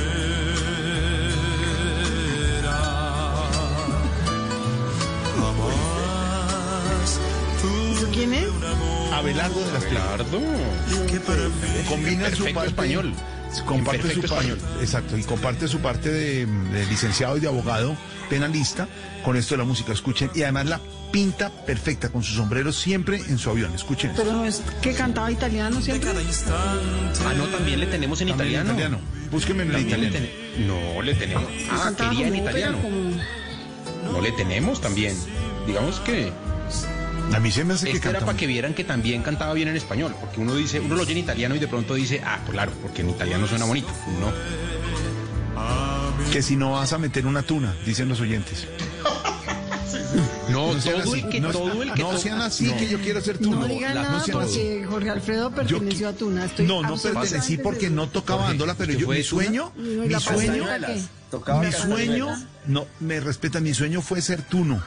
Jamás 5.40 7.20
tuve 7.62 8.12
¿quién 8.12 8.34
es? 8.34 8.50
Abelardo 9.14 9.60
de 9.60 9.72
la 9.72 9.78
Estrella. 9.80 10.18
que 11.08 11.20
perfecto. 11.20 11.90
Combina 11.90 12.26
su 12.26 12.44
Perfecto 12.44 12.54
parte 12.54 12.70
español. 12.70 13.14
Comparte 13.66 14.02
su 14.02 14.22
perfecto 14.22 14.36
parte, 14.36 14.50
español. 14.52 14.82
exacto, 14.82 15.18
y 15.18 15.24
comparte 15.24 15.68
su 15.68 15.80
parte 15.80 16.10
de, 16.12 16.46
de 16.46 16.86
licenciado 16.86 17.36
y 17.38 17.40
de 17.40 17.48
abogado 17.48 17.98
penalista 18.30 18.88
con 19.26 19.36
esto 19.36 19.56
de 19.56 19.60
la 19.60 19.64
música. 19.66 19.92
Escuchen, 19.92 20.30
y 20.36 20.44
además 20.44 20.68
la 20.68 20.80
pinta 21.12 21.50
perfecta 21.50 22.10
con 22.10 22.24
su 22.24 22.34
sombrero 22.34 22.72
siempre 22.72 23.18
en 23.18 23.38
su 23.38 23.50
avión. 23.50 23.74
Escuchen. 23.74 24.12
esto. 24.12 24.22
pero 24.24 24.36
no 24.38 24.46
es 24.46 24.62
que 24.82 24.94
cantaba 24.94 25.32
italiano 25.32 25.82
siempre. 25.82 26.10
Ah, 26.50 27.34
no, 27.38 27.46
también 27.48 27.80
le 27.80 27.88
tenemos 27.88 28.22
en 28.22 28.30
También 28.30 28.50
italiano. 28.50 28.70
italiano. 28.72 29.00
Búsqueme 29.32 29.64
en 29.64 29.70
el 29.70 29.76
También 29.88 30.04
italiano. 30.10 30.28
ten- 30.56 30.68
No, 30.68 31.02
le 31.02 31.14
tenemos. 31.16 31.44
Ah, 31.72 31.92
quería 31.98 32.28
en 32.28 32.36
italiano. 32.36 32.78
como- 32.82 34.12
No 34.14 34.22
le 34.22 34.32
tenemos 34.32 34.82
también. 34.82 35.16
Digamos 35.68 36.00
que 36.00 36.32
A 37.34 37.40
mí 37.40 37.52
se 37.52 37.64
me 37.64 37.76
hace 37.76 37.86
que 37.86 37.92
este 37.98 38.08
era 38.08 38.14
canta 38.14 38.26
para 38.26 38.34
muy- 38.34 38.40
que 38.40 38.48
vieran 38.48 38.74
que 38.74 38.84
también 38.84 39.22
cantaba 39.22 39.54
bien 39.54 39.68
en 39.68 39.76
español, 39.78 40.16
porque 40.20 40.40
uno 40.40 40.56
dice, 40.56 40.80
uno 40.80 40.96
lo 40.96 41.04
oye 41.04 41.12
en 41.12 41.20
italiano 41.20 41.54
y 41.56 41.60
de 41.60 41.68
pronto 41.68 41.94
dice, 41.94 42.22
ah, 42.26 42.40
claro, 42.50 42.72
porque 42.82 43.02
en 43.02 43.10
italiano 43.12 43.46
suena 43.48 43.66
bonito. 43.66 43.90
No. 44.20 44.34
que 46.32 46.42
si 46.44 46.56
no 46.56 46.72
vas 46.74 46.94
a 46.94 46.98
meter 47.00 47.26
una 47.26 47.42
tuna, 47.44 47.74
dicen 47.86 48.08
los 48.10 48.20
oyentes. 48.22 48.68
No, 50.52 50.80
sean 50.82 51.02
todo 51.02 51.14
así, 51.14 51.22
el 51.22 51.30
que, 51.30 51.40
no, 51.42 51.52
todo 51.52 51.84
el 51.84 51.94
que 51.94 52.02
no 52.02 52.18
sean 52.18 52.42
así 52.42 52.66
no. 52.66 52.78
que 52.78 52.88
yo 52.90 53.00
quiero 53.00 53.22
ser 53.22 53.38
tuna. 53.38 53.58
No 53.58 53.68
digan 53.68 53.96
nada 53.96 54.12
no 54.12 54.24
sean 54.24 54.42
así. 54.42 54.60
porque 54.60 54.86
Jorge 54.90 55.10
Alfredo 55.10 55.52
perteneció 55.52 56.10
a 56.10 56.14
Tuna. 56.14 56.46
Estoy 56.46 56.66
No, 56.66 56.82
no 56.82 56.98
pertenecí 56.98 57.58
porque 57.58 57.90
no 57.90 58.10
tocaba 58.10 58.44
bandola, 58.46 58.76
pero 58.76 58.92
¿usted 58.92 59.02
yo 59.02 59.08
mi 59.10 59.24
sueño, 59.24 59.72
No, 59.76 60.04
mi 60.06 60.14
sueño, 60.16 60.66
mi 61.62 61.72
sueño, 61.72 62.28
no, 62.68 62.88
me 63.00 63.20
respeta, 63.20 63.60
mi 63.60 63.74
sueño 63.74 64.02
fue 64.02 64.22
ser 64.22 64.42
tuno. 64.44 64.82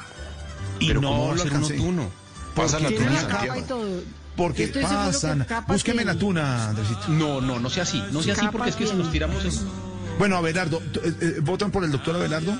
Y 0.78 0.88
Pero 0.88 1.00
no 1.00 1.08
¿cómo 1.08 1.26
va 1.28 1.32
a 1.32 1.36
lo 1.36 1.42
alcancé. 1.42 1.74
tuno? 1.74 2.10
Pasa 2.54 2.78
la 2.80 2.88
tuna 2.90 3.58
y 3.58 3.62
todo. 3.62 4.02
Porque 4.36 4.68
pasan. 4.68 5.46
Búsqueme 5.68 6.04
la 6.04 6.14
tuna, 6.14 6.68
Andresito. 6.70 7.08
No, 7.08 7.40
no, 7.40 7.60
no 7.60 7.70
sea 7.70 7.82
así. 7.82 8.02
No 8.12 8.22
sea 8.22 8.34
así 8.34 8.46
porque 8.50 8.70
es 8.70 8.76
que 8.76 8.86
si 8.86 8.94
nos 8.94 9.10
tiramos 9.12 9.44
en... 9.44 9.52
Bueno, 10.18 10.36
Abelardo, 10.36 10.80
eh, 11.02 11.12
eh, 11.20 11.36
¿votan 11.42 11.70
por 11.70 11.84
el 11.84 11.90
doctor 11.90 12.14
Abelardo? 12.16 12.56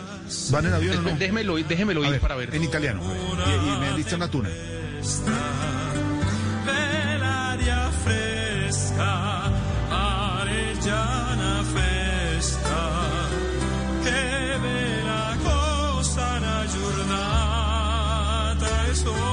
¿Van 0.51 0.66
en 0.66 0.73
avión 0.73 0.99
o 0.99 1.03
no? 1.03 1.16
Déjemelo 1.16 1.59
ir, 1.59 1.66
déjemelo 1.66 2.03
A 2.03 2.07
ir 2.07 2.12
ver, 2.12 2.20
para 2.20 2.37
ver. 2.37 2.55
En 2.55 2.62
italiano. 2.62 3.01
Y, 3.03 3.51
y 3.51 3.77
me 3.79 4.15
una 4.15 4.29
tuna. 4.29 4.49
Bell'aria 6.66 7.91
fresca, 8.05 9.51
arellana 9.91 11.62
festa, 11.74 13.29
che 14.03 14.59
bella 14.61 15.37
cosa 15.43 16.37
una 16.39 16.66
giornata 16.66 17.87
e 18.89 18.95
sole. 18.95 19.33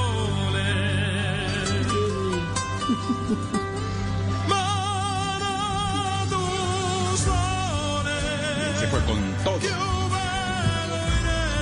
Fue 8.90 9.00
con 9.04 9.20
todo. 9.44 9.60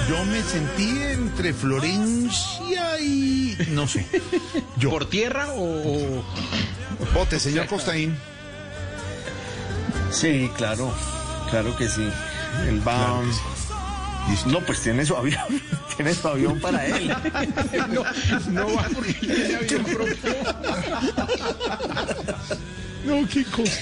Yo 0.09 0.25
me 0.25 0.43
sentí 0.43 1.03
entre 1.03 1.53
Florencia 1.53 2.99
y... 2.99 3.57
no 3.71 3.87
sé. 3.87 4.07
Yo. 4.79 4.91
¿Por 4.91 5.09
tierra 5.11 5.49
o...? 5.55 6.25
Vote, 7.15 7.39
señor 7.39 7.67
Costaín. 7.67 8.17
Sí, 10.11 10.51
claro, 10.57 10.93
claro 11.51 11.77
que 11.77 11.89
sí. 11.89 12.09
Él 12.67 12.87
va. 12.87 13.21
No, 14.47 14.61
pues 14.61 14.81
tiene 14.81 15.05
su 15.05 15.17
avión, 15.17 15.41
tiene 15.97 16.15
su 16.15 16.29
avión 16.29 16.59
para 16.61 16.87
él. 16.87 17.09
no, 17.93 18.05
no 18.51 18.75
va 18.75 18.83
porque 18.95 19.13
tiene 19.15 19.57
avión 19.57 19.85
propio. 19.85 20.35
No, 23.05 23.29
qué 23.29 23.45
cosa. 23.45 23.73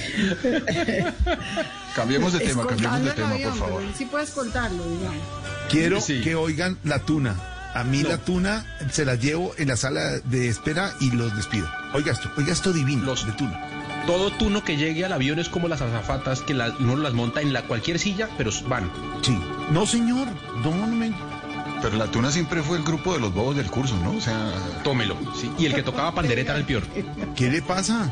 Cambiemos 1.95 2.33
de 2.33 2.41
tema, 2.41 2.67
cambiemos 2.67 3.03
de 3.05 3.11
tema, 3.13 3.31
avión, 3.31 3.51
por 3.59 3.69
favor. 3.69 3.83
sí 3.97 4.05
puede 4.07 4.25
escoltarlo, 4.25 4.85
digamos. 4.89 5.23
Quiero 5.71 6.01
Sí. 6.01 6.21
que 6.23 6.35
oigan 6.35 6.79
la 6.85 7.01
tuna. 7.01 7.35
A 7.75 7.85
mí 7.85 8.03
la 8.03 8.17
tuna 8.19 8.65
se 8.91 9.05
la 9.05 9.17
llevo 9.17 9.53
en 9.59 9.69
la 9.69 9.77
sala 9.77 10.19
de 10.25 10.49
espera 10.49 10.95
y 11.01 11.11
los 11.11 11.35
despido. 11.37 11.69
Oiga 11.93 12.13
esto, 12.13 12.31
oiga 12.39 12.53
esto 12.53 12.73
divino 12.73 13.05
Los- 13.05 13.27
de 13.27 13.33
tuna. 13.33 13.76
Todo 14.07 14.31
tuno 14.31 14.63
que 14.63 14.77
llegue 14.77 15.05
al 15.05 15.13
avión 15.13 15.39
es 15.39 15.49
como 15.49 15.67
las 15.69 15.81
azafatas 15.83 16.41
que 16.41 16.55
las- 16.55 16.79
uno 16.79 16.97
las 16.97 17.13
monta 17.15 17.41
en 17.41 17.53
la 17.53 17.63
cualquier 17.63 17.99
silla, 17.99 18.29
pero 18.39 18.51
van. 18.69 18.91
Sí. 19.23 19.37
No, 19.71 19.85
señor. 19.87 20.29
No, 20.63 20.75
no 20.75 20.87
me... 20.87 21.13
Pero 21.83 21.97
la 21.97 22.07
tuna 22.07 22.31
siempre 22.31 22.63
fue 22.63 22.79
el 22.79 22.85
grupo 22.85 23.13
de 23.15 23.21
los 23.21 23.35
bobos 23.35 23.55
del 23.57 23.67
curso, 23.71 23.97
¿no? 24.03 24.13
O 24.13 24.21
sea, 24.21 24.51
Tómelo. 24.83 25.17
sí. 25.39 25.51
Y 25.59 25.67
el 25.67 25.75
que 25.75 25.83
tocaba 25.83 26.15
pandereta 26.15 26.53
era 26.53 26.59
el 26.61 26.65
peor. 26.67 26.85
¿Qué 27.35 27.51
le 27.51 27.61
pasa? 27.63 28.11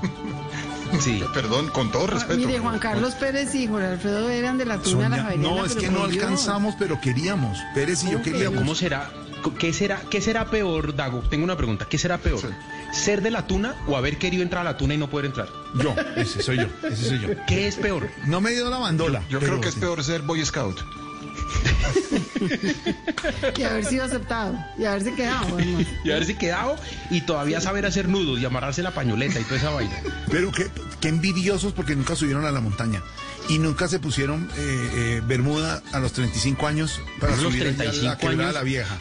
Sí. 1.01 1.25
perdón, 1.33 1.69
con 1.71 1.91
todo 1.91 2.07
respeto. 2.07 2.47
Mire, 2.47 2.59
Juan 2.61 2.79
Carlos 2.79 3.15
Pérez 3.15 3.53
y 3.55 3.67
Jorge 3.67 3.87
Alfredo 3.89 4.29
eran 4.31 4.59
de 4.59 4.65
la 4.67 4.79
Tuna 4.79 5.05
de 5.09 5.17
la 5.17 5.23
Javeriana. 5.25 5.57
no, 5.57 5.65
es 5.65 5.75
que 5.75 5.89
no 5.89 6.05
alcanzamos, 6.05 6.77
pero 6.79 7.01
queríamos. 7.01 7.59
Pérez 7.75 8.03
y 8.05 8.07
yo 8.07 8.13
¿Cómo 8.13 8.23
que 8.25 8.31
queríamos. 8.33 8.59
¿Cómo 8.61 8.75
será? 8.77 9.11
¿Qué 9.53 9.73
será, 9.73 10.01
¿Qué 10.11 10.21
será 10.21 10.51
peor, 10.51 10.95
Dago? 10.95 11.21
Tengo 11.21 11.45
una 11.45 11.57
pregunta. 11.57 11.87
¿Qué 11.89 11.99
será 11.99 12.19
peor? 12.19 12.41
¿Ser 12.93 13.23
de 13.23 13.31
la 13.31 13.47
tuna 13.47 13.75
o 13.87 13.97
haber 13.97 14.19
querido 14.19 14.43
entrar 14.43 14.63
a 14.63 14.73
la 14.73 14.77
tuna 14.77 14.95
y 14.95 14.99
no 14.99 15.11
poder 15.11 15.27
entrar? 15.27 15.49
Yo, 15.75 15.95
ese 16.17 16.43
soy 16.43 16.59
yo, 16.59 16.67
ese 16.89 17.09
soy 17.09 17.21
yo. 17.21 17.29
¿Qué 17.47 17.67
es 17.67 17.77
peor? 17.77 18.09
No 18.27 18.41
me 18.41 18.53
dio 18.53 18.71
la 18.71 18.79
bandola. 18.79 19.23
Yo 19.29 19.41
pero 19.41 19.53
creo 19.53 19.61
que 19.61 19.69
es 19.69 19.75
peor 19.75 20.03
ser 20.03 20.23
Boy 20.23 20.45
Scout. 20.45 20.81
Y 23.57 23.63
haber 23.63 23.85
sido 23.85 24.05
aceptado. 24.05 24.57
Y 24.79 24.85
haberse 24.85 25.15
quedado, 25.15 25.47
además. 25.57 25.87
Y 26.05 26.11
haberse 26.11 26.37
quedado 26.37 26.77
y 27.11 27.21
todavía 27.23 27.61
saber 27.61 27.87
hacer 27.87 28.09
nudos 28.09 28.41
y 28.41 28.45
amarrarse 28.45 28.83
la 28.83 28.93
pañoleta 28.93 29.41
y 29.41 29.45
toda 29.45 29.57
esa 29.57 29.71
vaina. 29.71 29.95
Pero 30.31 30.53
qué, 30.53 30.69
qué 31.01 31.09
envidiosos 31.09 31.73
porque 31.73 31.97
nunca 31.97 32.17
subieron 32.17 32.45
a 32.45 32.51
la 32.51 32.61
montaña. 32.61 33.03
Y 33.49 33.59
nunca 33.59 33.89
se 33.89 33.99
pusieron 33.99 34.49
eh, 34.57 34.91
eh, 34.95 35.23
Bermuda 35.27 35.83
a 35.93 36.01
los 36.01 36.13
35 36.13 36.67
años 36.67 37.01
para 37.21 37.33
los 37.37 37.43
subir 37.43 37.63
allá 37.63 37.73
a 37.73 37.77
35 37.77 38.07
la 38.09 38.17
quebrada 38.19 38.43
años. 38.45 38.55
la 38.55 38.63
vieja. 38.63 38.97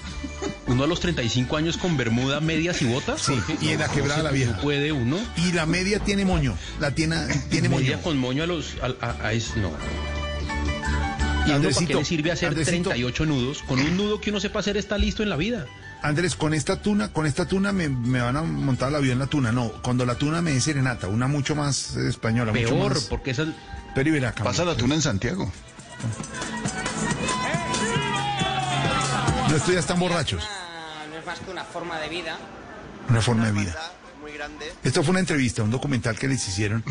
Uno 0.68 0.84
a 0.84 0.88
los 0.88 0.99
35 0.99 1.56
años 1.57 1.78
con 1.78 1.95
bermuda, 1.98 2.40
medias 2.41 2.82
y 2.82 2.86
botas. 2.86 3.22
Sí, 3.22 3.40
y 3.61 3.70
en 3.70 3.80
la 3.80 3.88
quebrada 3.90 4.18
no 4.18 4.24
la 4.24 4.32
vieja. 4.32 4.52
no 4.53 4.61
puede 4.61 4.91
uno. 4.91 5.18
Y 5.38 5.52
la 5.53 5.65
media 5.65 5.99
tiene 5.99 6.26
moño. 6.26 6.57
La 6.80 6.91
tiene, 6.91 7.18
tiene 7.49 7.70
moño. 7.70 7.82
Media 7.84 8.02
con 8.02 8.18
moño 8.18 8.44
a 8.44 8.48
los... 8.48 8.76
A, 8.82 9.06
a- 9.06 9.28
a 9.28 9.34
es- 9.34 9.56
no. 9.56 9.72
¿Y 11.45 11.52
a 11.52 11.57
uno 11.57 11.70
para 11.70 11.72
qué 11.74 11.78
Andresito, 11.78 11.99
le 11.99 12.06
sirve 12.06 12.32
hacer 12.32 12.49
Andresito. 12.49 12.90
38 12.90 13.26
nudos? 13.26 13.64
Con 13.68 13.80
un 13.80 13.98
nudo 13.98 14.20
que 14.22 14.30
uno 14.30 14.40
sepa 14.40 14.60
hacer 14.60 14.78
está 14.78 14.98
listo 14.98 15.24
en 15.24 15.30
la 15.30 15.36
vida. 15.38 15.65
Andrés, 16.02 16.36
con 16.36 16.53
esta 16.53 16.82
tuna, 16.82 17.11
con 17.14 17.26
esta 17.26 17.45
tuna 17.45 17.72
me, 17.72 17.88
me 17.90 18.22
van 18.22 18.36
a 18.38 18.44
montar 18.44 18.90
el 18.90 18.95
avión 18.95 19.20
la 19.20 19.28
tuna. 19.28 19.52
No, 19.52 19.70
cuando 19.82 20.06
la 20.06 20.15
tuna 20.15 20.41
me 20.41 20.52
dé 20.53 20.61
serenata, 20.61 21.07
una 21.07 21.28
mucho 21.28 21.56
más 21.56 21.95
española, 21.95 22.52
mucho 22.52 22.70
Peor, 22.76 22.94
más. 22.94 23.03
porque 23.06 23.32
esa... 23.32 23.45
Pero 23.95 24.10
y 24.10 24.11
verá, 24.11 24.34
Pasa 24.34 24.65
la 24.65 24.76
tuna 24.76 24.95
en 24.95 25.02
Santiago. 25.02 25.52
No 29.49 29.56
estoy 29.56 29.76
ya 29.76 29.80
están 29.80 29.99
borrachos. 29.99 30.44
No 31.11 31.20
es 31.20 31.26
más 31.26 31.40
que 31.40 31.52
una 31.52 31.64
forma 31.64 31.99
de 31.99 32.10
vida. 32.10 32.38
Una 33.10 33.22
forma 33.22 33.45
de 33.45 33.52
vida. 33.52 33.76
Muy 34.22 34.32
grande. 34.34 34.72
Esto 34.84 35.03
fue 35.03 35.11
una 35.11 35.20
entrevista, 35.20 35.64
un 35.64 35.70
documental 35.70 36.18
que 36.18 36.28
les 36.28 36.48
hicieron. 36.48 36.84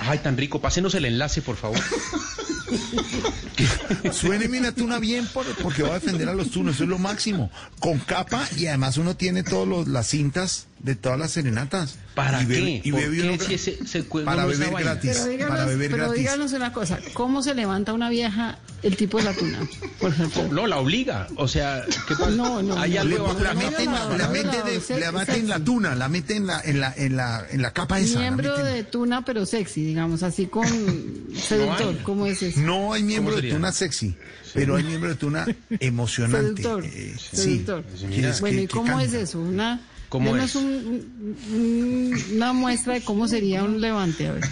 Ay, 0.00 0.18
tan 0.18 0.36
rico. 0.36 0.60
Pásenos 0.60 0.94
el 0.94 1.04
enlace, 1.04 1.42
por 1.42 1.56
favor. 1.56 1.78
Suéneme 4.12 4.60
la 4.60 4.72
tuna 4.72 4.98
bien 4.98 5.26
por- 5.28 5.46
porque 5.56 5.82
va 5.82 5.90
a 5.90 5.98
defender 5.98 6.28
a 6.28 6.34
los 6.34 6.50
tunos, 6.50 6.74
eso 6.76 6.84
es 6.84 6.90
lo 6.90 6.98
máximo. 6.98 7.50
Con 7.78 7.98
capa 7.98 8.46
y 8.56 8.66
además 8.66 8.96
uno 8.96 9.14
tiene 9.16 9.42
todas 9.42 9.86
las 9.86 10.08
cintas 10.08 10.66
de 10.82 10.94
todas 10.96 11.18
las 11.18 11.30
serenatas. 11.30 11.96
¿Para 12.14 12.42
y 12.42 12.46
qué? 12.46 12.80
Y 12.84 12.90
¿Por 12.90 13.00
bebe 13.00 13.16
qué 13.18 13.28
uno- 13.30 13.42
si 13.44 13.54
ese- 13.54 13.86
se 13.86 14.02
cuelga 14.04 14.30
para 14.32 14.46
beber 14.46 14.70
gratis. 14.70 15.10
Pero 15.14 15.26
díganos, 15.28 15.48
para 15.56 15.64
beber 15.66 15.90
pero 15.90 16.02
gratis. 16.04 16.18
díganos 16.20 16.52
una 16.52 16.72
cosa, 16.72 16.98
¿cómo 17.14 17.42
se 17.42 17.54
levanta 17.54 17.92
una 17.92 18.10
vieja 18.10 18.58
el 18.82 18.96
tipo 18.96 19.18
de 19.18 19.24
la 19.24 19.32
tuna? 19.32 19.60
Por 20.00 20.10
ejemplo. 20.10 20.48
No, 20.50 20.66
la 20.66 20.78
obliga. 20.78 21.28
O 21.36 21.46
sea, 21.48 21.84
¿qué 22.08 22.14
pasa? 22.16 22.30
No, 22.30 22.60
no, 22.62 22.76
Hay 22.78 22.94
no. 22.94 23.00
algo 23.00 23.36
la 23.40 23.54
meten, 23.54 23.92
la 23.92 24.04
no, 24.08 24.30
meten, 24.30 24.50
no, 24.74 24.80
se- 24.80 25.46
la 25.46 25.60
tuna, 25.60 25.94
la 25.94 26.08
meten 26.08 26.38
en 26.38 26.46
la, 26.48 26.60
en 26.62 26.80
la, 26.80 26.94
en 26.96 27.16
la, 27.16 27.46
en 27.50 27.62
la 27.62 27.72
capa 27.72 28.00
esa. 28.00 28.18
Miembro 28.18 28.56
de 28.58 28.82
tuna, 28.84 29.24
pero 29.24 29.46
sexy, 29.46 29.84
digamos, 29.84 30.22
así 30.24 30.46
con 30.46 30.66
seductor, 31.34 31.96
¿cómo 32.02 32.26
es 32.26 32.42
eso? 32.42 32.60
No 32.60 32.92
hay 32.92 33.02
miembro 33.04 33.34
¿Cómo 33.34 33.42
de 33.42 33.50
tuna 33.52 33.72
sexy, 33.72 34.14
pero 34.52 34.76
hay 34.76 34.82
miembro 34.84 35.10
de 35.10 35.16
tuna 35.16 35.46
emocionante. 35.80 36.62
Seductor. 36.62 36.84
Eh, 36.84 37.14
sí. 37.18 37.36
seductor. 37.36 37.84
¿Quieres 38.10 38.40
Bueno, 38.40 38.56
que- 38.58 38.64
¿y 38.64 38.66
cómo 38.68 39.00
es 39.00 39.12
eso? 39.14 39.40
Una, 39.40 39.80
¿Cómo 40.12 40.34
denos 40.34 40.50
es? 40.50 40.56
un- 40.56 41.34
un- 41.54 42.22
una 42.34 42.52
muestra 42.52 42.92
de 42.92 43.00
cómo 43.00 43.26
sería 43.26 43.62
un 43.64 43.80
levante, 43.80 44.28
a 44.28 44.32
ver. 44.32 44.44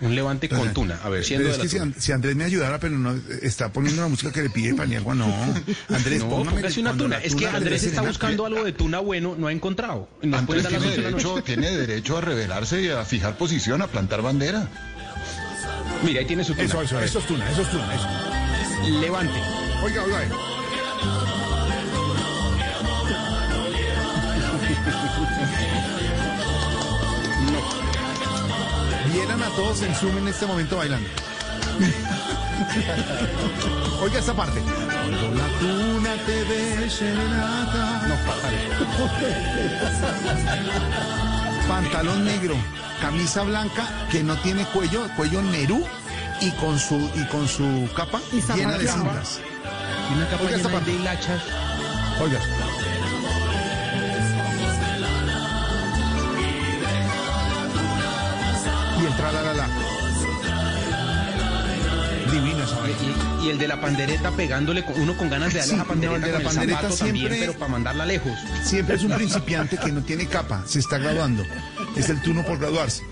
Un 0.00 0.14
levante 0.14 0.48
con 0.48 0.72
tuna. 0.72 1.00
A 1.02 1.08
ver, 1.08 1.24
siendo 1.24 1.48
Pero 1.48 1.48
de 1.48 1.52
es 1.54 1.58
la 1.58 1.62
que 1.64 1.68
si, 1.68 1.76
tuna. 1.78 1.92
An- 1.96 2.00
si 2.00 2.12
Andrés 2.12 2.36
me 2.36 2.44
ayudara, 2.44 2.78
pero 2.78 2.96
no 2.96 3.20
está 3.42 3.72
poniendo 3.72 4.00
la 4.00 4.06
música 4.06 4.30
que 4.30 4.42
le 4.44 4.50
pide 4.50 4.74
Paniagua, 4.74 5.16
no. 5.16 5.26
Andrés, 5.88 6.20
No, 6.22 6.28
póngame 6.30 6.52
póngase 6.58 6.78
una 6.80 6.96
tuna. 6.96 7.18
Es 7.18 7.34
que 7.34 7.48
Andrés 7.48 7.82
está 7.82 8.02
buscando 8.02 8.46
algo 8.46 8.62
de 8.62 8.70
tuna 8.72 9.00
bueno, 9.00 9.34
no 9.36 9.48
ha 9.48 9.52
encontrado. 9.52 10.08
Puede 10.20 10.36
Andrés 10.36 10.68
tiene 10.68 10.88
derecho, 10.96 11.42
tiene 11.42 11.70
derecho 11.72 12.16
a 12.18 12.20
rebelarse 12.20 12.80
y 12.80 12.88
a 12.88 13.04
fijar 13.04 13.36
posición, 13.36 13.82
a 13.82 13.88
plantar 13.88 14.22
bandera. 14.22 14.68
Mira, 16.04 16.20
ahí 16.20 16.26
tiene 16.26 16.44
su 16.44 16.52
tuna. 16.54 16.64
Eso, 16.64 16.80
es 16.82 16.90
tuna, 17.26 17.50
eso 17.50 17.62
es 17.62 17.70
tuna, 17.70 17.92
eso. 17.92 19.00
Levante. 19.00 19.40
Oiga, 19.82 20.04
oiga. 20.04 20.28
Eh. 25.38 25.44
Vieran 29.12 29.42
a 29.42 29.48
todos 29.50 29.82
en 29.82 29.94
Zoom 29.94 30.16
en 30.18 30.28
este 30.28 30.46
momento 30.46 30.76
bailando. 30.76 31.08
Oiga 34.02 34.18
esta 34.18 34.34
parte. 34.34 34.60
Cuando 34.60 35.30
la 35.34 35.46
tuna 35.58 36.14
te 36.26 36.44
dé 36.44 36.90
serenata. 36.90 38.02
No, 38.08 38.14
pásale. 38.26 38.58
Pantalón 41.68 42.24
negro, 42.24 42.54
camisa 43.00 43.42
blanca 43.42 43.86
que 44.10 44.22
no 44.22 44.36
tiene 44.38 44.64
cuello, 44.66 45.08
cuello 45.16 45.42
Nerú 45.42 45.84
y 46.40 46.50
con 46.52 46.78
su 46.78 47.10
y 47.14 47.24
con 47.26 47.46
su 47.48 47.88
capa 47.96 48.20
Y 48.32 48.40
llena 48.56 48.78
de 48.78 48.86
cintas. 48.88 49.40
Y 50.10 50.14
una 50.16 50.26
capa 50.28 50.44
Oiga 50.44 50.56
esta 50.56 50.68
llena 50.68 50.78
parte. 50.80 50.90
de 50.92 50.96
hilachas. 50.98 51.42
Oiga. 52.20 52.38
Y, 63.42 63.46
y 63.46 63.50
el 63.50 63.58
de 63.58 63.68
la 63.68 63.80
pandereta 63.80 64.30
pegándole 64.32 64.84
con- 64.84 65.00
uno 65.00 65.16
con 65.16 65.28
ganas 65.30 65.52
de 65.52 65.58
darle 65.60 65.72
Sí, 65.72 65.78
la 65.78 65.84
pandereta 65.84 66.10
no, 66.10 66.16
el 66.16 66.22
de 66.22 66.28
la 66.32 66.38
con 66.38 66.42
el 66.52 66.56
pandereta 66.56 66.80
también, 66.96 67.16
siempre- 67.16 67.38
pero 67.40 67.52
para 67.54 67.70
mandarla 67.72 68.06
lejos. 68.06 68.32
Siempre 68.64 68.96
es 68.96 69.02
un 69.04 69.12
principiante 69.12 69.76
que 69.78 69.92
no 69.92 70.02
tiene 70.02 70.26
capa, 70.26 70.62
se 70.66 70.78
está 70.78 70.98
graduando. 70.98 71.44
Es 71.96 72.08
el 72.08 72.20
turno 72.22 72.44
por 72.44 72.58
graduarse. 72.58 73.02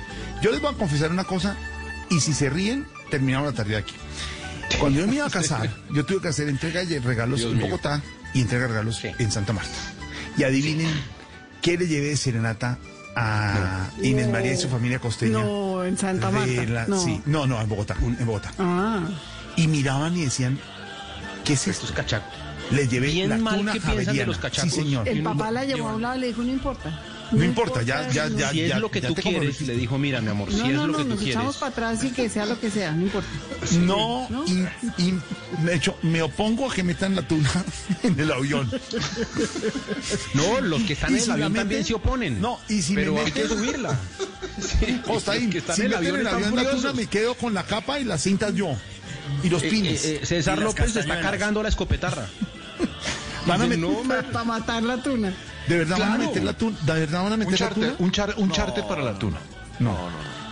Yo 0.42 0.50
les 0.50 0.60
voy 0.60 0.74
a 0.74 0.76
confesar 0.78 1.10
una 1.10 1.24
cosa, 1.24 1.56
y 2.10 2.20
si 2.20 2.32
se 2.32 2.48
ríen, 2.50 2.86
terminamos 3.10 3.48
la 3.48 3.54
tarea 3.56 3.78
aquí. 3.78 3.94
Cuando 4.80 5.00
yo 5.00 5.06
me 5.06 5.16
iba 5.16 5.26
a 5.26 5.30
casar, 5.30 5.70
yo 5.90 6.04
tuve 6.04 6.20
que 6.20 6.28
hacer 6.28 6.48
entrega 6.48 6.84
de 6.84 6.98
regalos 7.00 7.40
Dios 7.40 7.52
en 7.52 7.58
mío. 7.58 7.66
Bogotá 7.66 8.02
y 8.34 8.40
entrega 8.42 8.62
de 8.64 8.68
regalos 8.68 8.96
Sí. 8.96 9.08
en 9.18 9.30
Santa 9.32 9.52
Marta. 9.52 9.70
Y 10.36 10.42
adivinen 10.44 10.90
qué 11.62 11.78
le 11.78 11.86
llevé 11.86 12.08
de 12.08 12.16
serenata 12.16 12.78
a 13.14 13.88
Inés 14.02 14.28
María 14.28 14.52
y 14.52 14.56
su 14.58 14.68
familia 14.68 14.98
costeña. 14.98 15.38
No, 15.38 15.82
en 15.84 15.96
Santa 15.96 16.30
Marta. 16.30 16.64
la- 16.64 16.86
no. 16.86 17.00
sí, 17.02 17.22
no, 17.24 17.46
no, 17.46 17.58
en 17.60 17.68
Bogotá, 17.68 17.96
en 18.02 18.26
Bogotá. 18.26 18.52
Ah, 18.58 19.00
Y 19.56 19.68
miraban 19.68 20.16
y 20.16 20.24
decían, 20.24 20.58
¿qué 21.44 21.54
es 21.54 21.66
Estos 21.68 21.84
esto? 21.90 21.94
cachacos. 21.94 22.32
Les 22.70 22.90
llevé 22.90 23.08
Bien 23.12 23.28
la 23.30 23.38
mal 23.38 23.58
tuna 23.58 23.72
que 23.72 23.80
piensan 23.80 24.16
de 24.16 24.26
los 24.26 24.36
Sí, 24.36 24.42
cachacos. 24.42 24.72
señor. 24.72 25.08
el 25.08 25.22
papá 25.22 25.50
la 25.50 25.64
llevó 25.64 25.88
a 25.88 25.94
un 25.94 26.02
lado 26.02 26.16
y 26.16 26.20
le 26.20 26.26
dijo, 26.28 26.42
no 26.42 26.50
importa. 26.52 27.00
No 27.32 27.42
importa, 27.42 27.82
ya, 27.82 28.08
ya, 28.10 28.28
ya. 28.28 28.50
Si 28.50 28.60
es 28.62 28.68
ya- 28.68 28.78
lo 28.78 28.88
que 28.88 29.00
ya 29.00 29.08
tú 29.08 29.14
quieres, 29.16 29.60
le 29.62 29.74
dijo, 29.76 29.98
mira, 29.98 30.20
mi 30.20 30.28
amor, 30.28 30.48
si 30.52 30.58
No, 30.58 30.66
es 30.66 30.72
no, 30.74 30.86
lo 30.86 30.92
no, 30.92 30.98
que 30.98 31.02
tú 31.04 31.08
nos 31.10 31.18
quieres. 31.18 31.34
echamos 31.36 31.56
para 31.56 31.72
atrás 31.72 32.04
y 32.04 32.10
que 32.10 32.28
sea 32.28 32.46
lo 32.46 32.60
que 32.60 32.70
sea, 32.70 32.92
no 32.92 33.02
importa. 33.02 33.28
No, 33.80 34.28
¿No? 34.30 34.44
y, 34.46 34.52
y, 35.02 35.18
de 35.64 35.74
hecho, 35.74 35.96
me 36.02 36.22
opongo 36.22 36.70
a 36.70 36.74
que 36.74 36.84
metan 36.84 37.16
la 37.16 37.22
tuna 37.26 37.50
en 38.04 38.20
el 38.20 38.30
avión. 38.30 38.70
No, 40.34 40.60
los 40.60 40.82
que 40.82 40.92
están 40.92 41.10
en 41.10 41.16
el 41.16 41.22
si 41.22 41.30
avión 41.30 41.52
meten- 41.52 41.56
también 41.56 41.84
se 41.84 41.94
oponen. 41.94 42.40
No, 42.40 42.60
y 42.68 42.80
si 42.82 42.94
pero 42.94 43.14
me 43.14 43.20
hay 43.20 43.32
que 43.32 43.44
meten- 43.44 43.48
subirla. 43.58 43.98
Sí, 44.56 45.00
Costa 45.04 45.32
ahí, 45.32 45.42
los 45.42 45.52
que 45.52 45.58
están 45.58 45.76
si 45.76 45.82
en 45.82 45.92
el 45.92 45.98
meten 45.98 46.06
avión 46.08 46.20
en 46.20 46.26
el 46.28 46.32
avión 46.46 46.56
la 46.64 46.70
tuna, 46.70 46.92
me 46.94 47.06
quedo 47.08 47.34
con 47.34 47.52
la 47.52 47.64
capa 47.64 48.00
y 48.00 48.04
las 48.04 48.22
cintas 48.22 48.54
yo. 48.54 48.74
Y 49.42 49.48
los 49.48 49.62
Eh, 49.62 49.68
pines. 49.68 50.04
eh, 50.04 50.20
eh, 50.22 50.26
César 50.26 50.58
López 50.58 50.86
está 50.86 51.00
castañuelas. 51.00 51.22
cargando 51.30 51.62
la 51.62 51.68
escopetarra. 51.68 52.26
Van 53.46 53.60
a 53.60 53.64
Dice, 53.64 53.76
met- 53.76 53.80
no, 53.80 54.04
me- 54.04 54.22
Para 54.24 54.44
matar 54.44 54.82
la 54.82 54.96
tuna. 55.02 55.32
¿De 55.68 55.78
verdad 55.78 55.98
van 55.98 56.12
a 56.12 56.14
claro. 56.16 56.28
meter 56.30 56.44
la 56.44 56.52
tuna? 56.52 56.76
¿De 56.82 56.92
verdad 56.92 57.22
van 57.22 57.32
a 57.32 57.34
Un 57.34 57.38
meter 57.40 57.52
la 57.52 57.58
charter, 57.58 57.82
tuna? 57.84 57.94
un, 57.98 58.12
char- 58.12 58.34
un 58.36 58.50
charter 58.50 58.84
para 58.86 59.02
la 59.02 59.18
tuna. 59.18 59.38
No, 59.78 59.96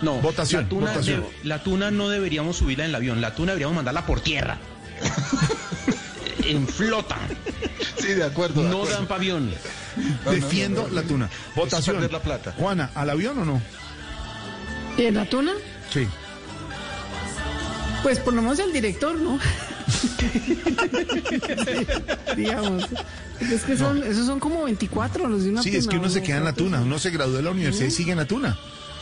No, 0.01 0.15
Votación, 0.21 0.63
la 0.63 0.69
tuna, 0.69 0.91
votación. 0.91 1.21
de- 1.21 1.47
la 1.47 1.63
tuna 1.63 1.89
no 1.91 2.09
deberíamos 2.09 2.57
subirla 2.57 2.83
en 2.83 2.89
el 2.89 2.95
avión, 2.95 3.21
la 3.21 3.33
tuna 3.33 3.51
deberíamos 3.53 3.75
mandarla 3.75 4.05
por 4.05 4.19
tierra. 4.21 4.57
en 6.43 6.67
flota. 6.67 7.17
Sí, 7.97 8.07
de 8.13 8.23
acuerdo. 8.23 8.63
de 8.63 8.69
No 8.69 8.77
acuerdo. 8.77 8.95
dan 8.97 9.07
pa' 9.07 9.15
avión. 9.15 9.51
no, 10.25 10.31
Defiendo 10.31 10.81
no, 10.83 10.87
no. 10.89 10.93
la 10.93 11.01
tuna. 11.03 11.29
Votación. 11.55 11.95
perder 11.95 12.11
la 12.13 12.21
plata. 12.21 12.53
Juana, 12.57 12.91
¿al 12.93 13.09
avión 13.09 13.39
o 13.39 13.45
no? 13.45 13.61
¿Y 14.97 15.05
en 15.05 15.15
la 15.15 15.25
tuna? 15.25 15.51
Sí. 15.91 16.07
Pues 18.05 18.19
por 18.19 18.35
lo 18.35 18.43
menos 18.43 18.59
el 18.59 18.71
director, 18.71 19.19
¿no? 19.19 19.39
Digamos. 22.37 22.83
Es 23.39 23.63
que 23.63 23.75
son, 23.75 24.03
esos 24.03 24.27
son 24.27 24.39
como 24.39 24.63
24 24.65 25.27
los 25.27 25.43
de 25.43 25.49
una 25.49 25.63
Sí, 25.63 25.69
tuna. 25.71 25.79
es 25.79 25.87
que 25.87 25.97
uno 25.97 26.09
se 26.09 26.21
queda 26.21 26.37
en 26.37 26.43
la 26.43 26.53
tuna. 26.53 26.81
Uno 26.81 26.99
se 26.99 27.09
graduó 27.09 27.37
de 27.37 27.41
la 27.41 27.49
universidad 27.49 27.87
y 27.87 27.91
sigue 27.91 28.11
en 28.11 28.19
la 28.19 28.25
tuna. 28.25 28.59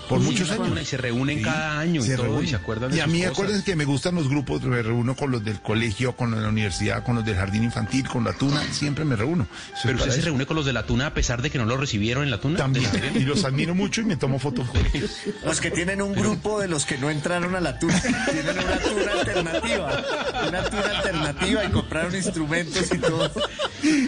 Por 0.08 0.20
Sí, 0.20 0.26
muchos 0.26 0.52
años. 0.52 0.82
y 0.82 0.86
se 0.86 0.98
reúnen 0.98 1.38
Sí, 1.38 1.44
cada 1.44 1.80
año 1.80 2.06
y 2.06 2.16
todo, 2.16 2.44
y 2.44 2.48
se 2.48 2.56
acuerdan 2.56 2.92
de 2.92 2.98
Y 2.98 3.00
a 3.00 3.08
mí, 3.08 3.24
acuérdense 3.24 3.64
que 3.64 3.76
me 3.76 3.86
gustan 3.86 4.16
los 4.16 4.30
grupos, 4.30 4.62
me 4.64 4.82
reúno 4.82 5.16
con 5.16 5.32
los 5.32 5.44
del 5.44 5.62
colegio, 5.62 6.16
con 6.16 6.32
los 6.32 6.40
de 6.40 6.46
la 6.46 6.52
universidad, 6.52 7.04
con 7.04 7.16
los 7.16 7.26
del 7.26 7.36
jardín 7.36 7.64
infantil, 7.64 8.08
con 8.08 8.24
la 8.24 8.34
tuna, 8.34 8.62
siempre 8.72 9.06
me 9.06 9.16
reúno. 9.16 9.48
Eso 9.74 9.82
Pero 9.84 9.98
usted 9.98 10.12
se 10.12 10.22
reúne 10.22 10.46
con 10.46 10.56
los 10.56 10.66
de 10.66 10.74
la 10.74 10.86
tuna 10.86 11.08
a 11.08 11.14
pesar 11.14 11.42
de 11.42 11.50
que 11.50 11.58
no 11.58 11.66
lo 11.66 11.78
recibieron 11.78 12.24
en 12.24 12.32
la 12.32 12.40
tuna. 12.40 12.58
También. 12.58 12.90
Y 13.16 13.20
los 13.22 13.44
admiro 13.46 13.76
mucho 13.76 14.02
y 14.02 14.06
me 14.06 14.18
tomo 14.18 14.40
fotos 14.40 14.70
con 14.70 14.82
ellos. 14.94 15.12
Los 15.46 15.62
que 15.62 15.72
tienen 15.72 16.02
un 16.02 16.14
grupo 16.14 16.60
de 16.60 16.68
los 16.68 16.86
que 16.86 16.98
no 16.98 17.10
entraron 17.10 17.56
a 17.56 17.60
la 17.60 17.80
tuna. 17.80 18.00
Tienen 18.02 18.58
una 18.58 18.78
tuna 18.80 19.12
alternativa. 19.12 20.04
Una 20.48 20.64
tuna 20.64 20.98
alternativa 20.98 21.66
y 21.66 21.70
compraron 21.70 22.16
instrumentos 22.16 22.92
y 22.94 22.98
todo. 22.98 23.32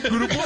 Grupo. 0.09 0.35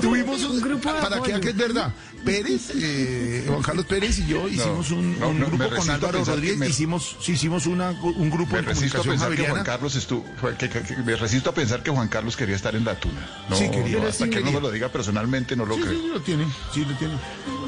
Tuvimos 0.00 0.42
un, 0.42 0.60
grupo 0.60 0.92
de 0.92 1.00
para 1.00 1.22
que 1.22 1.40
que 1.40 1.48
es 1.50 1.56
verdad. 1.56 1.92
Pérez, 2.24 2.70
eh, 2.76 3.44
Juan 3.46 3.62
Carlos 3.62 3.84
Pérez 3.86 4.18
y 4.18 4.26
yo 4.26 4.48
hicimos 4.48 4.90
un, 4.90 5.18
no, 5.20 5.28
un 5.28 5.38
no, 5.40 5.48
me 5.48 5.56
grupo 5.56 5.76
con 5.76 5.90
Álvaro 5.90 6.24
Rodríguez, 6.24 6.56
me- 6.56 6.68
hicimos, 6.68 7.16
hicimos 7.26 7.66
una, 7.66 7.90
un 7.90 8.30
grupo 8.30 8.52
Me 8.56 8.62
de 8.62 8.68
resisto 8.68 8.98
a 8.98 9.00
comunicación 9.02 9.04
pensar 9.04 9.30
que 9.30 9.36
Juan 9.36 9.46
javeriana. 9.48 9.64
Carlos 9.64 9.94
estuvo, 9.96 10.24
que- 10.58 10.68
que- 10.68 10.82
que- 10.82 10.96
me 11.02 11.16
resisto 11.16 11.50
a 11.50 11.54
pensar 11.54 11.82
que 11.82 11.90
Juan 11.90 12.08
Carlos 12.08 12.36
quería 12.36 12.56
estar 12.56 12.74
en 12.74 12.84
la 12.84 12.98
tuna. 12.98 13.28
No, 13.48 13.56
Sí, 13.56 13.68
quería. 13.70 13.98
no, 14.00 14.06
hasta 14.08 14.24
sí 14.24 14.30
que 14.30 14.38
él 14.38 14.44
no 14.44 14.46
quería. 14.50 14.60
me 14.60 14.66
lo 14.66 14.72
diga 14.72 14.88
personalmente 14.88 15.54
no 15.56 15.66
lo 15.66 15.74
Sí, 15.76 15.82
creo. 15.82 15.92
sí, 16.00 16.08
lo 16.12 16.20
tiene, 16.22 16.44
sí, 16.72 16.84
lo 16.84 16.96
tiene. 16.96 17.14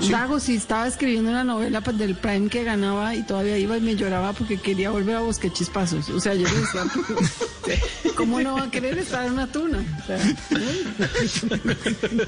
Sí. 0.00 0.10
Dago, 0.10 0.40
si 0.40 0.56
estaba 0.56 0.86
escribiendo 0.88 1.30
una 1.30 1.44
novela 1.44 1.80
pues, 1.80 1.98
del 1.98 2.14
Prime 2.16 2.48
que 2.48 2.64
ganaba 2.64 3.14
y 3.14 3.22
todavía 3.24 3.58
iba 3.58 3.76
y 3.76 3.80
me 3.80 3.94
lloraba 3.96 4.32
porque 4.32 4.58
quería 4.58 4.90
volver 4.90 5.16
a 5.16 5.20
Bosque 5.20 5.52
Chispazos. 5.52 6.08
O 6.10 6.20
sea, 6.20 6.34
yo 6.34 6.46
le 6.48 6.54
decía, 6.60 6.84
¿cómo 8.16 8.40
no 8.40 8.54
va 8.56 8.64
a 8.64 8.70
querer 8.70 8.98
estar 8.98 9.26
en 9.26 9.32
una 9.32 9.46
tuna? 9.50 9.78
O 10.02 10.06
sea, 10.06 10.36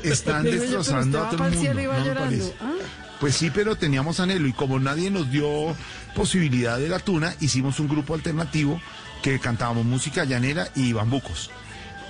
Están 0.03 0.45
destrozando 0.45 1.25
a 1.25 1.31
todo 1.31 1.45
el 1.47 1.55
mundo. 1.55 1.71
Ah, 2.61 2.73
Pues 3.21 3.35
sí, 3.37 3.51
pero 3.53 3.77
teníamos 3.77 4.21
anhelo 4.21 4.47
y 4.49 4.53
como 4.53 4.79
nadie 4.79 5.11
nos 5.11 5.31
dio 5.31 5.75
posibilidad 6.15 6.79
de 6.79 6.89
la 6.89 6.99
tuna, 6.99 7.35
hicimos 7.41 7.81
un 7.81 7.89
grupo 7.89 8.15
alternativo 8.15 8.81
que 9.23 9.39
cantábamos 9.41 9.85
música 9.85 10.25
llanera 10.25 10.69
y 10.77 10.93
bambucos. 10.93 11.51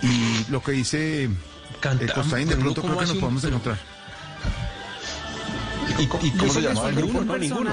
Y 0.03 0.51
lo 0.51 0.63
que 0.63 0.73
dice 0.73 1.25
el 1.25 2.13
Costaín, 2.13 2.49
de 2.49 2.57
pronto 2.57 2.83
¿cómo 2.83 2.95
creo 2.97 3.01
que 3.01 3.07
nos 3.07 3.15
un- 3.15 3.21
podemos 3.21 3.43
pero- 3.43 3.57
encontrar. 3.57 3.79
¿Y, 5.99 6.03
y 6.27 6.31
cómo 6.33 6.53
se 6.53 6.61
llamaba 6.63 6.89
el 6.91 6.95
grupo? 6.97 7.21
No, 7.25 7.39
ninguno. 7.39 7.71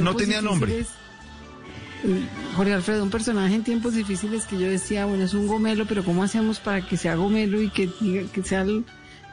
No 0.00 0.16
tenía 0.16 0.40
nombre. 0.40 0.72
difíciles. 0.78 0.98
Jorge 2.56 2.72
Alfredo, 2.74 3.02
un 3.02 3.10
personaje 3.10 3.54
en 3.56 3.64
tiempos 3.64 3.94
difíciles 3.94 4.44
que 4.46 4.56
yo 4.58 4.68
decía, 4.68 5.04
bueno, 5.06 5.24
es 5.24 5.34
un 5.34 5.48
gomelo, 5.48 5.84
pero 5.86 6.04
¿cómo 6.04 6.22
hacemos 6.22 6.60
para 6.60 6.80
que 6.86 6.96
sea 6.96 7.16
gomelo 7.16 7.60
y 7.60 7.70
que, 7.70 7.88
diga- 8.00 8.30
que 8.30 8.42
sea 8.44 8.64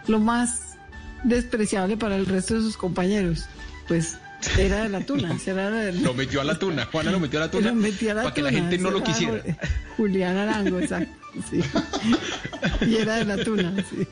lo 0.07 0.19
más 0.19 0.64
despreciable 1.25 1.97
para 1.97 2.15
el 2.15 2.25
resto 2.25 2.55
de 2.55 2.61
sus 2.61 2.77
compañeros? 2.77 3.45
Pues 3.87 4.17
era 4.57 4.83
de 4.83 4.89
la 4.89 5.01
tuna, 5.01 5.35
era 5.45 5.69
de 5.69 5.93
Lo 5.93 6.13
metió 6.13 6.41
a 6.41 6.43
la 6.43 6.57
tuna. 6.59 6.85
Juana 6.85 7.11
lo 7.11 7.19
metió 7.19 7.39
a 7.39 7.45
la 7.45 7.51
tuna. 7.51 7.67
Lo 7.69 7.75
metí 7.75 8.07
a 8.09 8.13
la 8.13 8.23
para 8.23 8.33
que 8.33 8.41
la 8.41 8.51
gente 8.51 8.77
no 8.77 8.91
lo 8.91 8.97
era 8.97 9.05
quisiera. 9.05 9.43
Ju- 9.43 9.57
Julián 9.97 10.37
Arango, 10.37 10.79
exacto. 10.79 11.13
Sí. 11.49 11.59
Y 12.87 12.95
era 12.95 13.15
de 13.17 13.25
la 13.25 13.43
tuna, 13.43 13.73
sí. 13.89 14.07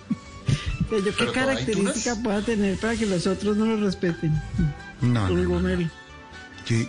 O 0.86 0.90
sea, 0.90 0.98
yo 1.00 1.04
qué 1.06 1.12
¿Pero 1.18 1.32
todavía 1.32 1.52
hay 1.52 1.66
característica 1.66 2.16
pueda 2.24 2.42
tener 2.42 2.78
para 2.78 2.96
que 2.96 3.06
los 3.06 3.26
otros 3.26 3.58
no 3.58 3.66
lo 3.66 3.78
respeten. 3.84 4.34
No, 5.02 5.28
no, 5.30 5.62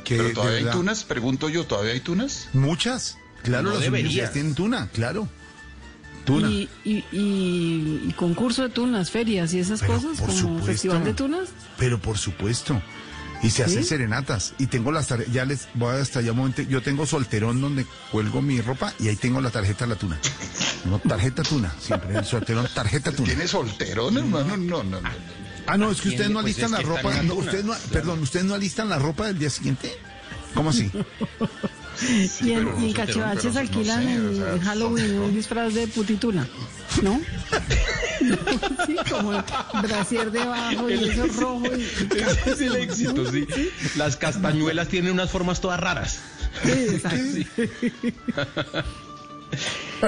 Pero 0.08 0.32
todavía 0.32 0.58
hay 0.58 0.64
tunas, 0.76 1.04
pregunto 1.04 1.48
yo, 1.48 1.64
¿todavía 1.64 1.92
hay 1.92 2.00
tunas? 2.00 2.48
Muchas. 2.52 3.18
Claro, 3.42 3.64
No 3.68 3.74
las 3.74 3.82
debería. 3.82 4.30
tienen 4.32 4.54
tuna, 4.54 4.88
claro. 4.92 5.28
Tuna. 6.24 6.48
Y, 6.48 6.68
y, 6.84 7.04
y- 7.12 8.04
y 8.08 8.12
concurso 8.16 8.62
de 8.62 8.68
tunas, 8.70 9.10
ferias 9.10 9.52
y 9.54 9.58
esas 9.60 9.80
Pero 9.80 9.94
cosas, 9.94 10.18
por 10.18 10.28
como 10.28 10.38
supuesto. 10.38 10.66
festival 10.66 11.04
de 11.04 11.14
tunas. 11.14 11.48
Pero 11.78 12.00
por 12.00 12.16
supuesto. 12.18 12.80
Y 13.42 13.50
se 13.50 13.62
hacen 13.62 13.84
serenatas. 13.84 14.54
Y 14.58 14.68
tengo 14.68 14.90
las 14.90 15.08
tarjetas, 15.08 15.34
ya 15.34 15.44
les 15.44 15.68
voy 15.74 15.94
hasta 15.96 16.20
allá 16.20 16.32
un 16.32 16.38
momento. 16.38 16.62
Yo 16.62 16.80
tengo 16.80 17.04
solterón 17.04 17.60
donde 17.60 17.84
cuelgo 18.10 18.40
mi 18.40 18.58
ropa 18.62 18.94
y 18.98 19.08
ahí 19.08 19.16
tengo 19.16 19.40
la 19.42 19.50
tarjeta 19.50 19.84
de 19.84 19.90
la 19.90 19.96
tuna. 19.96 20.18
No, 20.86 20.98
tarjeta 20.98 21.42
tuna, 21.42 21.74
siempre. 21.78 22.16
El 22.16 22.24
solterón, 22.24 22.66
tarjeta 22.74 23.12
tuna. 23.12 23.28
¿Tiene 23.28 23.46
solterón, 23.46 24.16
hermano? 24.16 24.56
No, 24.56 24.82
no, 24.82 25.00
no. 25.00 25.08
Ah, 25.66 25.76
no, 25.76 25.90
es 25.90 26.00
que 26.00 26.08
ustedes 26.10 26.30
no 26.30 26.40
Pues 26.40 26.56
alistan 26.56 26.72
la 26.72 26.80
ropa. 26.80 27.22
no, 27.22 27.34
ustedes 27.34 27.64
no, 27.64 27.72
claro. 27.72 27.88
Perdón, 27.92 28.22
¿ustedes 28.22 28.46
no 28.46 28.54
alistan 28.54 28.88
la 28.88 28.98
ropa 28.98 29.26
del 29.26 29.38
día 29.38 29.50
siguiente? 29.50 29.92
¿Cómo 30.54 30.70
así? 30.70 30.90
y 32.42 32.52
en, 32.52 32.58
en 32.58 32.66
no 32.66 32.94
pero 32.94 33.52
no 33.52 33.58
alquilan 33.58 34.02
sé, 34.02 34.12
en, 34.14 34.28
o 34.28 34.34
sea, 34.34 34.54
en 34.54 34.60
Halloween 34.60 35.18
un 35.18 35.34
disfraz 35.34 35.74
de 35.74 35.86
putituna, 35.88 36.48
¿no? 37.02 37.20
sí, 38.86 38.96
como 39.10 39.32
el 39.34 39.42
brasier 39.82 40.30
debajo 40.30 40.90
y 40.90 40.94
eso 40.94 41.26
rojo. 41.26 41.66
Y, 41.76 41.82
Ese 42.18 42.50
es 42.50 42.60
el 42.60 42.76
éxito, 42.76 43.30
sí. 43.30 43.46
Las 43.96 44.16
castañuelas 44.16 44.88
tienen 44.88 45.12
unas 45.12 45.30
formas 45.30 45.60
todas 45.60 45.80
raras. 45.80 46.20
sí, 46.62 46.70
exacto. 46.70 47.22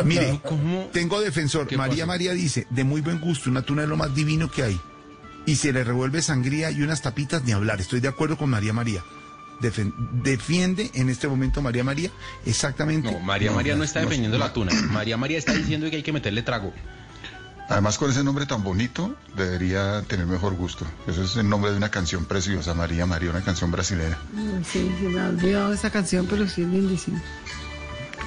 Mire, 0.05 0.41
¿Cómo? 0.43 0.91
tengo 0.93 1.21
defensor. 1.21 1.67
¿Qué 1.67 1.77
María? 1.77 2.07
María 2.07 2.33
dice, 2.33 2.67
de 2.71 2.85
muy 2.85 3.01
buen 3.01 3.21
gusto, 3.21 3.51
una 3.51 3.63
tuna 3.63 3.83
es 3.83 3.89
lo 3.89 3.97
más 3.97 4.15
divino 4.15 4.51
que 4.51 4.63
hay. 4.63 4.81
Y 5.47 5.57
se 5.57 5.73
le 5.73 5.85
revuelve 5.85 6.23
sangría 6.23 6.71
y 6.71 6.83
unas 6.83 7.03
tapitas 7.03 7.45
ni 7.45 7.53
hablar. 7.53 7.81
Estoy 7.81 8.01
de 8.01 8.09
acuerdo 8.09 8.37
con 8.37 8.51
María 8.51 8.73
María. 8.73 9.05
Defiende 9.61 10.91
en 10.95 11.09
este 11.09 11.29
momento 11.29 11.63
María 11.63 11.85
María 11.85 12.11
exactamente. 12.45 13.11
No, 13.11 13.21
María 13.21 13.53
María 13.53 13.77
no 13.77 13.85
está 13.85 14.01
defendiendo 14.01 14.39
no. 14.39 14.45
la 14.45 14.53
tuna. 14.53 14.73
María 14.91 15.17
María 15.17 15.39
está 15.39 15.53
diciendo 15.55 15.89
que 15.91 15.97
hay 15.97 16.03
que 16.03 16.13
meterle 16.13 16.43
trago. 16.43 16.73
Además, 17.69 17.99
con 17.99 18.11
ese 18.11 18.23
nombre 18.23 18.47
tan 18.47 18.63
bonito, 18.63 19.17
debería 19.37 20.03
tener 20.03 20.27
mejor 20.27 20.55
gusto. 20.55 20.87
Ese 21.09 21.25
es 21.25 21.37
el 21.37 21.49
nombre 21.49 21.73
de 21.73 21.77
una 21.77 21.91
canción 21.91 22.25
preciosa, 22.25 22.75
María 22.75 23.07
María, 23.07 23.31
una 23.31 23.43
canción 23.43 23.73
brasileña. 23.73 24.17
Sí, 24.65 24.89
se 25.01 25.09
me 25.09 25.21
ha 25.21 25.29
olvidado 25.29 25.73
esa 25.73 25.91
canción, 25.91 26.27
pero 26.31 26.47
sí 26.47 26.63
es 26.63 26.69
lindísima. 26.69 27.21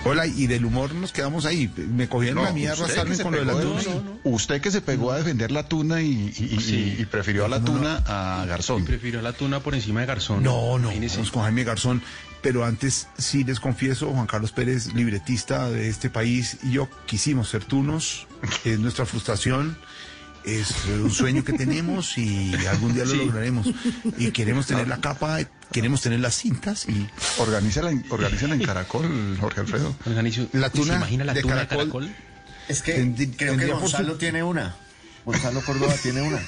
Hola, 0.05 0.25
y 0.25 0.47
del 0.47 0.63
humor 0.65 0.93
nos 0.95 1.11
quedamos 1.11 1.45
ahí. 1.45 1.69
Me 1.75 2.07
cogieron 2.07 2.47
a 2.47 2.51
mí 2.51 2.65
a 2.65 2.71
usted 2.73 2.85
arrastrarme 2.97 3.17
con 3.19 3.33
lo 3.33 3.39
de 3.39 3.45
la 3.45 3.61
tuna. 3.61 3.81
Usted 4.23 4.61
que 4.61 4.71
se 4.71 4.81
pegó 4.81 5.11
a 5.11 5.17
defender 5.17 5.51
la 5.51 5.67
tuna 5.67 6.01
y, 6.01 6.33
y- 6.37 6.55
y- 6.55 6.59
Sí. 6.61 6.95
y 6.99 7.05
prefirió 7.05 7.45
a 7.45 7.49
la 7.49 7.59
tuna 7.61 8.01
a 8.07 8.45
Garzón. 8.45 8.85
Prefirió 8.85 9.21
la 9.21 9.33
tuna 9.33 9.59
por 9.59 9.75
encima 9.75 9.99
de 9.99 10.05
Garzón. 10.07 10.41
No, 10.41 10.79
no, 10.79 10.87
vamos 10.89 11.31
con 11.31 11.43
Jaime 11.43 11.63
Garzón. 11.65 12.01
Pero 12.41 12.63
antes, 12.63 13.07
sí 13.17 13.43
les 13.43 13.59
confieso, 13.59 14.09
Juan 14.11 14.25
Carlos 14.25 14.53
Pérez, 14.53 14.93
libretista 14.93 15.69
de 15.69 15.89
este 15.89 16.09
país, 16.09 16.57
y 16.63 16.71
yo 16.71 16.87
quisimos 17.05 17.49
ser 17.49 17.65
tunos. 17.65 18.25
Es 18.63 18.79
nuestra 18.79 19.05
frustración. 19.05 19.77
Es 20.45 20.73
un 21.03 21.11
sueño 21.11 21.43
que 21.43 21.51
tenemos 21.51 22.17
y 22.17 22.55
algún 22.71 22.93
día 22.93 23.03
lo 23.03 23.11
Sí. 23.11 23.17
lograremos. 23.17 23.67
Y 24.17 24.31
queremos 24.31 24.65
tener 24.65 24.87
la 24.87 25.01
capa, 25.01 25.39
queremos 25.71 26.01
tener 26.01 26.19
las 26.19 26.35
cintas 26.35 26.87
y 26.87 27.07
Organízala 27.37 27.91
en, 27.91 28.05
organízala 28.09 28.55
en 28.55 28.63
Caracol, 28.63 29.37
Jorge 29.39 29.61
Alfredo. 29.61 29.95
Organizo- 30.05 30.47
La 30.53 30.69
tuna 30.69 30.93
¿Se 30.93 30.97
imagina 30.97 31.23
la 31.25 31.33
de 31.33 31.41
tuna 31.41 31.55
de 31.55 31.67
caracol? 31.67 32.05
caracol? 32.07 32.15
Es 32.67 32.81
que 32.81 33.31
creo 33.37 33.57
que 33.57 33.67
Gonzalo 33.67 34.13
su- 34.13 34.17
tiene 34.17 34.43
una. 34.43 34.75
Gonzalo 35.25 35.61
Córdoba 35.61 35.93
tiene 36.01 36.21
una. 36.21 36.39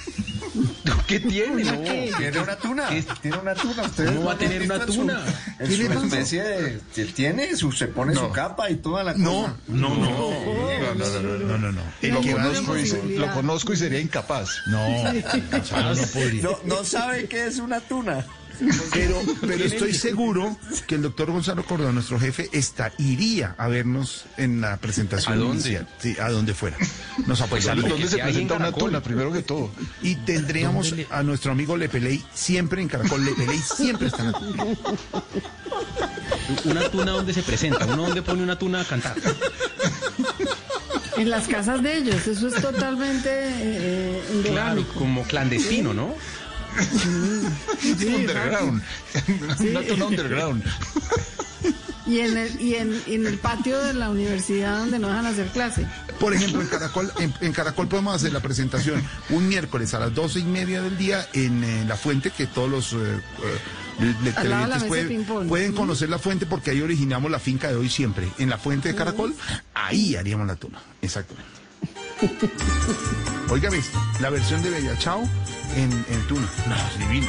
¿Qué 1.07 1.19
tiene? 1.19 1.63
No. 1.63 1.81
Tiene 2.17 2.39
una 2.39 2.55
tuna. 2.55 2.89
¿Qué? 2.89 3.03
Tiene 3.21 3.37
una 3.37 3.53
tuna. 3.53 3.83
Ustedes 3.83 4.09
¿Cómo 4.11 4.21
no 4.21 4.25
va 4.27 4.33
a 4.33 4.37
tener 4.37 4.61
una 4.63 4.79
su- 4.85 4.93
tuna? 4.93 5.23
En 5.59 5.67
¿Qué 5.67 5.75
su 5.75 5.81
le 5.83 5.93
especie 5.95 6.41
de. 6.43 7.05
Tiene, 7.13 7.55
su, 7.55 7.71
se 7.71 7.87
pone 7.87 8.13
su 8.15 8.29
capa 8.31 8.69
y 8.69 8.75
toda 8.77 9.03
la 9.03 9.13
No, 9.13 9.41
cosa. 9.41 9.55
no, 9.67 9.89
no, 9.89 9.95
no, 9.99 10.95
no, 10.95 11.21
no, 11.21 11.37
no, 11.37 11.57
no, 11.57 11.71
no. 11.73 11.81
El 12.01 12.13
Lo 12.13 12.21
conozco, 12.21 12.77
y, 12.77 12.87
se- 12.87 13.03
lo 13.03 13.31
conozco 13.33 13.73
y 13.73 13.77
sería 13.77 13.99
incapaz. 13.99 14.49
No, 14.67 14.79
Gonzalo 15.51 15.93
no 15.95 16.01
podría. 16.07 16.43
No, 16.43 16.57
no 16.65 16.83
sabe 16.85 17.27
qué 17.27 17.47
es 17.47 17.57
una 17.57 17.81
tuna. 17.81 18.25
Pero, 18.93 19.21
pero 19.41 19.63
estoy 19.63 19.93
seguro 19.93 20.57
que 20.87 20.95
el 20.95 21.01
doctor 21.01 21.31
Gonzalo 21.31 21.63
Córdoba, 21.65 21.91
nuestro 21.91 22.19
jefe, 22.19 22.49
está, 22.53 22.91
iría 22.97 23.55
a 23.57 23.67
vernos 23.67 24.25
en 24.37 24.61
la 24.61 24.77
presentación 24.77 25.33
¿A 25.33 25.37
dónde? 25.37 25.53
inicial. 25.69 25.87
Sí, 25.99 26.15
a 26.19 26.29
donde 26.29 26.53
fuera. 26.53 26.77
Nos 27.25 27.39
Pues 27.39 27.41
apoyaría. 27.41 27.71
a 27.71 27.75
lo 27.87 27.89
¿Dónde 27.89 28.07
se 28.07 28.17
presenta 28.17 28.55
una 28.55 28.71
tuna, 28.71 29.01
primero 29.01 29.31
que 29.31 29.41
todo? 29.41 29.71
Y 30.01 30.15
tendríamos 30.15 30.89
¿Dónde 30.89 31.07
le- 31.09 31.15
a 31.15 31.23
nuestro 31.23 31.51
amigo 31.51 31.75
Lepeley 31.77 32.23
siempre 32.33 32.81
en 32.81 32.87
Caracol. 32.87 33.23
Lepeley 33.25 33.57
siempre 33.59 34.07
está 34.07 34.23
en 34.23 34.31
la 34.31 34.39
Una 36.65 36.89
tuna 36.89 37.11
donde 37.11 37.33
se 37.33 37.43
presenta, 37.43 37.85
uno 37.85 38.03
donde 38.03 38.21
pone 38.21 38.43
una 38.43 38.57
tuna 38.59 38.81
a 38.81 38.85
cantar. 38.85 39.15
En 41.17 41.29
las 41.29 41.47
casas 41.47 41.83
de 41.83 41.97
ellos, 41.97 42.25
eso 42.27 42.47
es 42.47 42.55
totalmente 42.61 43.29
eh, 43.31 44.21
Claro, 44.43 44.79
endogámico. 44.81 44.93
como 44.93 45.23
clandestino, 45.23 45.93
¿no? 45.93 46.15
Sí, 47.79 48.05
underground. 48.07 48.83
Una 49.59 49.81
tuna 49.81 50.05
underground. 50.05 50.63
Y 52.07 52.19
en 52.19 52.35
el, 52.35 52.59
y 52.59 52.75
en, 52.75 53.01
y 53.07 53.13
en 53.13 53.27
el 53.27 53.37
patio 53.37 53.77
de 53.79 53.93
la 53.93 54.09
universidad 54.09 54.79
donde 54.79 54.99
no 54.99 55.07
dejan 55.07 55.27
hacer 55.27 55.47
clase. 55.47 55.87
Por 56.19 56.33
ejemplo, 56.33 56.59
en 56.61 56.67
Caracol, 56.67 57.11
en, 57.19 57.33
en 57.39 57.53
Caracol 57.53 57.87
podemos 57.87 58.15
hacer 58.15 58.33
la 58.33 58.41
presentación 58.41 59.01
un 59.29 59.47
miércoles 59.47 59.93
a 59.93 59.99
las 59.99 60.13
doce 60.13 60.39
y 60.39 60.43
media 60.43 60.81
del 60.81 60.97
día 60.97 61.25
en 61.33 61.63
eh, 61.63 61.85
la 61.87 61.95
fuente 61.95 62.31
que 62.31 62.47
todos 62.47 62.69
los 62.69 62.93
eh, 62.93 62.97
eh, 62.97 64.33
televidentes 64.35 64.83
pueden, 64.85 65.25
pueden 65.47 65.73
conocer 65.73 66.09
la 66.09 66.19
fuente 66.19 66.45
porque 66.45 66.71
ahí 66.71 66.81
originamos 66.81 67.31
la 67.31 67.39
finca 67.39 67.69
de 67.69 67.75
hoy 67.75 67.89
siempre. 67.89 68.27
En 68.39 68.49
la 68.49 68.57
fuente 68.57 68.89
de 68.89 68.95
Caracol, 68.95 69.33
ahí 69.73 70.15
haríamos 70.15 70.47
la 70.47 70.55
tuna. 70.55 70.81
Exactamente. 71.01 71.60
Óigame, 73.49 73.81
la 74.19 74.29
versión 74.29 74.61
de 74.61 74.69
Bella 74.69 74.97
Chao 74.97 75.23
en, 75.75 75.91
en 76.09 76.27
tuna. 76.27 76.47
No, 76.67 76.75
es 76.75 76.99
divino. 76.99 77.27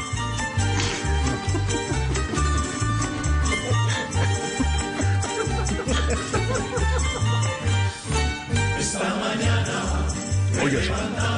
Oiga 10.63 10.81
eso. 10.81 10.93
Paniagua. 10.93 11.33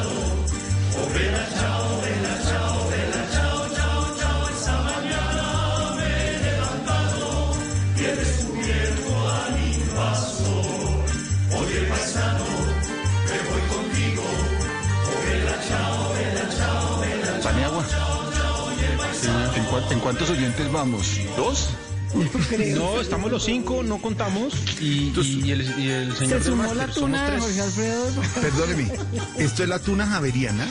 ¿En, 19.91 19.99
cuántos 19.99 20.31
oyentes 20.31 20.71
vamos? 20.71 21.21
¿Dos? 21.37 21.71
No, 22.77 23.01
estamos 23.01 23.29
los 23.29 23.45
cinco, 23.45 23.83
no 23.83 23.99
contamos. 23.99 24.55
Y, 24.81 25.11
el, 25.51 25.81
y 25.81 25.91
el 25.91 26.15
señor 26.15 26.29
Se 26.29 26.35
del 26.35 26.43
sumó 26.45 26.63
máster, 26.63 26.77
la 26.77 26.85
somos 26.85 26.95
tuna 26.95 27.23
de 27.25 27.31
tres. 27.31 27.43
Jorge 27.43 27.61
Alfredo. 27.61 28.07
Perdóneme, 28.41 28.93
esto 29.37 29.63
es 29.65 29.69
la 29.69 29.81
tuna 29.81 30.07
javeriana 30.07 30.65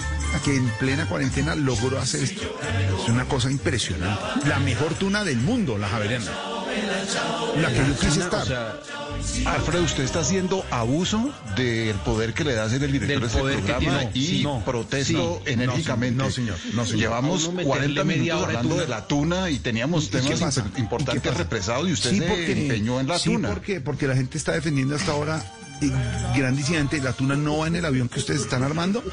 que 0.46 0.56
en 0.56 0.70
plena 0.80 1.06
cuarentena 1.06 1.54
logró 1.56 2.00
hacer 2.00 2.24
esto. 2.24 2.44
Es 3.02 3.10
una 3.10 3.26
cosa 3.26 3.52
impresionante. 3.52 4.48
La 4.48 4.60
mejor 4.60 4.94
tuna 4.94 5.26
del 5.26 5.38
mundo, 5.38 5.78
la 5.78 5.90
javeriana. 5.90 6.32
La 7.62 7.70
que 7.70 7.78
yo 7.88 7.96
quise 8.00 8.20
O 8.20 8.24
estar. 8.24 8.46
sea, 8.48 8.76
Alfredo, 9.46 9.84
usted 9.84 10.04
está 10.04 10.20
haciendo 10.20 10.66
abuso 10.72 11.32
del 11.56 11.96
poder 11.98 12.34
que 12.34 12.44
le 12.44 12.54
da 12.54 12.70
ser 12.70 12.84
el 12.84 12.92
director 12.92 13.10
Del 13.10 13.20
de 13.22 13.28
este 13.28 13.40
programa 13.64 14.00
tiene. 14.10 14.12
y 14.14 14.26
Sí. 14.40 14.48
protesto 14.66 15.42
Sí. 15.46 15.52
enérgicamente. 15.52 16.24
No, 16.24 16.30
señor. 16.32 16.58
No, 16.74 16.86
señor. 16.86 17.00
Llevamos 17.00 17.44
A 17.44 17.48
uno 17.48 17.58
meterle 17.58 17.68
40 17.70 18.04
media 18.04 18.34
minutos 18.36 18.44
hablando 18.56 18.76
de 18.78 18.88
la 18.88 19.08
tuna 19.08 19.50
y 19.50 19.60
teníamos 19.60 20.06
¿Y 20.06 20.08
qué 20.10 20.20
temas 20.22 20.62
importantes 20.78 21.38
represados 21.38 21.88
y 21.90 21.94
usted 21.94 22.10
Sí, 22.12 22.20
se 22.20 22.26
porque- 22.28 22.52
empeñó 22.52 23.00
en 23.00 23.08
la 23.08 23.20
sí, 23.20 23.30
tuna. 23.32 23.50
porque, 23.50 23.82
porque 23.82 24.08
la 24.08 24.16
gente 24.16 24.38
está 24.38 24.52
defendiendo 24.54 24.96
hasta 24.96 25.12
ahora 25.12 25.44
grandísimamente. 26.36 27.02
La 27.02 27.14
tuna 27.14 27.36
no 27.36 27.58
va 27.60 27.68
en 27.68 27.76
el 27.76 27.86
avión 27.86 28.10
que 28.10 28.20
ustedes 28.20 28.42
están 28.42 28.64
armando. 28.64 29.04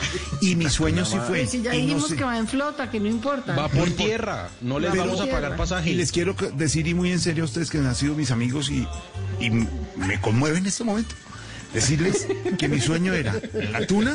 Y 0.40 0.56
mi 0.56 0.68
sueño 0.68 1.04
sí 1.04 1.16
fue. 1.26 1.38
Pero 1.38 1.50
si 1.50 1.62
ya 1.62 1.72
no 1.72 1.76
dijimos 1.78 2.08
sé- 2.08 2.16
que 2.16 2.24
va 2.24 2.36
en 2.38 2.46
flota, 2.48 2.90
que 2.90 3.00
no 3.00 3.08
importa. 3.08 3.54
Va 3.56 3.68
por 3.68 3.88
tierra, 3.90 4.48
no 4.60 4.78
les 4.78 4.90
Pero- 4.90 5.04
vamos 5.06 5.20
a 5.20 5.26
pagar 5.30 5.56
pasaje. 5.56 5.90
Y 5.90 5.94
les 5.94 6.12
quiero 6.12 6.34
decir, 6.54 6.86
y 6.86 6.94
muy 6.94 7.12
en 7.12 7.20
serio 7.20 7.44
a 7.44 7.46
ustedes 7.46 7.70
que 7.70 7.78
han 7.78 7.94
sido 7.94 8.14
mis 8.14 8.30
amigos 8.30 8.70
y, 8.70 8.86
me 9.96 10.20
conmueven 10.20 10.58
en 10.62 10.66
este 10.66 10.84
momento, 10.84 11.14
decirles 11.72 12.26
que 12.58 12.68
mi 12.68 12.80
sueño 12.80 13.14
era 13.14 13.34
la 13.72 13.86
tuna 13.86 14.14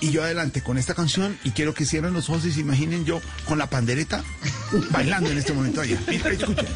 y 0.00 0.10
yo 0.10 0.22
adelante 0.24 0.62
con 0.62 0.78
esta 0.78 0.94
canción 0.94 1.36
y 1.44 1.50
quiero 1.50 1.74
que 1.74 1.84
cierren 1.84 2.12
los 2.12 2.28
ojos 2.28 2.44
y 2.46 2.52
se 2.52 2.60
imaginen 2.60 3.04
yo 3.04 3.20
con 3.46 3.58
la 3.58 3.68
pandereta 3.68 4.22
bailando 4.90 5.30
en 5.30 5.38
este 5.38 5.52
momento 5.52 5.80
allá. 5.80 5.98
Mira, 6.08 6.30
escuchen. 6.30 6.66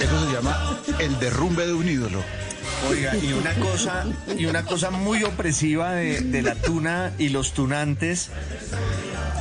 Eso 0.00 0.26
se 0.26 0.32
llama 0.32 0.78
el 0.98 1.18
derrumbe 1.18 1.66
de 1.66 1.74
un 1.74 1.88
ídolo. 1.88 2.22
Oiga, 2.88 3.16
y 3.16 3.32
una 3.32 3.54
cosa, 3.54 4.04
y 4.36 4.46
una 4.46 4.64
cosa 4.64 4.90
muy 4.90 5.24
opresiva 5.24 5.92
de, 5.92 6.20
de 6.20 6.42
la 6.42 6.54
tuna 6.54 7.12
y 7.18 7.30
los 7.30 7.52
tunantes, 7.52 8.30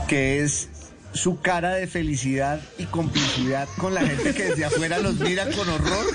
que 0.08 0.44
es 0.44 0.70
su 1.14 1.40
cara 1.40 1.74
de 1.76 1.88
felicidad 1.88 2.60
y 2.78 2.86
complicidad 2.86 3.68
con 3.78 3.94
la 3.94 4.02
gente 4.02 4.34
que 4.34 4.44
desde 4.44 4.66
afuera 4.66 5.00
los 5.00 5.16
mira 5.16 5.46
con 5.50 5.68
horror. 5.70 6.06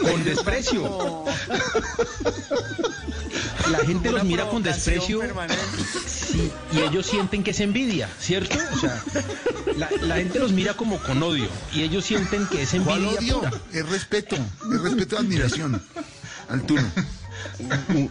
Con 0.00 0.24
desprecio. 0.24 1.24
La 3.70 3.78
gente 3.78 4.10
los 4.12 4.24
mira 4.24 4.48
con 4.48 4.62
desprecio 4.62 5.20
sí, 6.06 6.50
y 6.72 6.80
ellos 6.80 7.06
sienten 7.06 7.42
que 7.44 7.50
es 7.50 7.60
envidia, 7.60 8.08
¿cierto? 8.18 8.56
O 8.74 8.78
sea, 8.78 9.02
la, 9.76 9.90
la 10.00 10.16
gente 10.16 10.38
los 10.38 10.52
mira 10.52 10.74
como 10.74 10.98
con 10.98 11.22
odio 11.22 11.48
y 11.72 11.82
ellos 11.82 12.04
sienten 12.04 12.46
que 12.46 12.62
es 12.62 12.70
¿Cuál 12.84 13.04
envidia 13.04 13.18
odio? 13.18 13.38
pura. 13.40 13.52
Es 13.72 13.88
respeto, 13.88 14.36
es 14.36 14.80
respeto 14.80 15.16
y 15.16 15.18
admiración 15.18 15.82
al 16.48 16.62
tuna. 16.62 16.92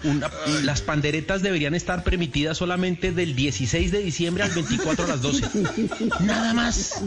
Una- 0.03 0.29
las 0.63 0.81
panderetas 0.81 1.41
deberían 1.41 1.75
estar 1.75 2.03
permitidas 2.03 2.57
solamente 2.57 3.11
del 3.11 3.35
16 3.35 3.91
de 3.91 3.99
diciembre 3.99 4.43
al 4.43 4.51
24 4.51 5.05
a 5.05 5.07
las 5.07 5.21
12. 5.21 5.43
Nada 6.21 6.53
más. 6.53 7.01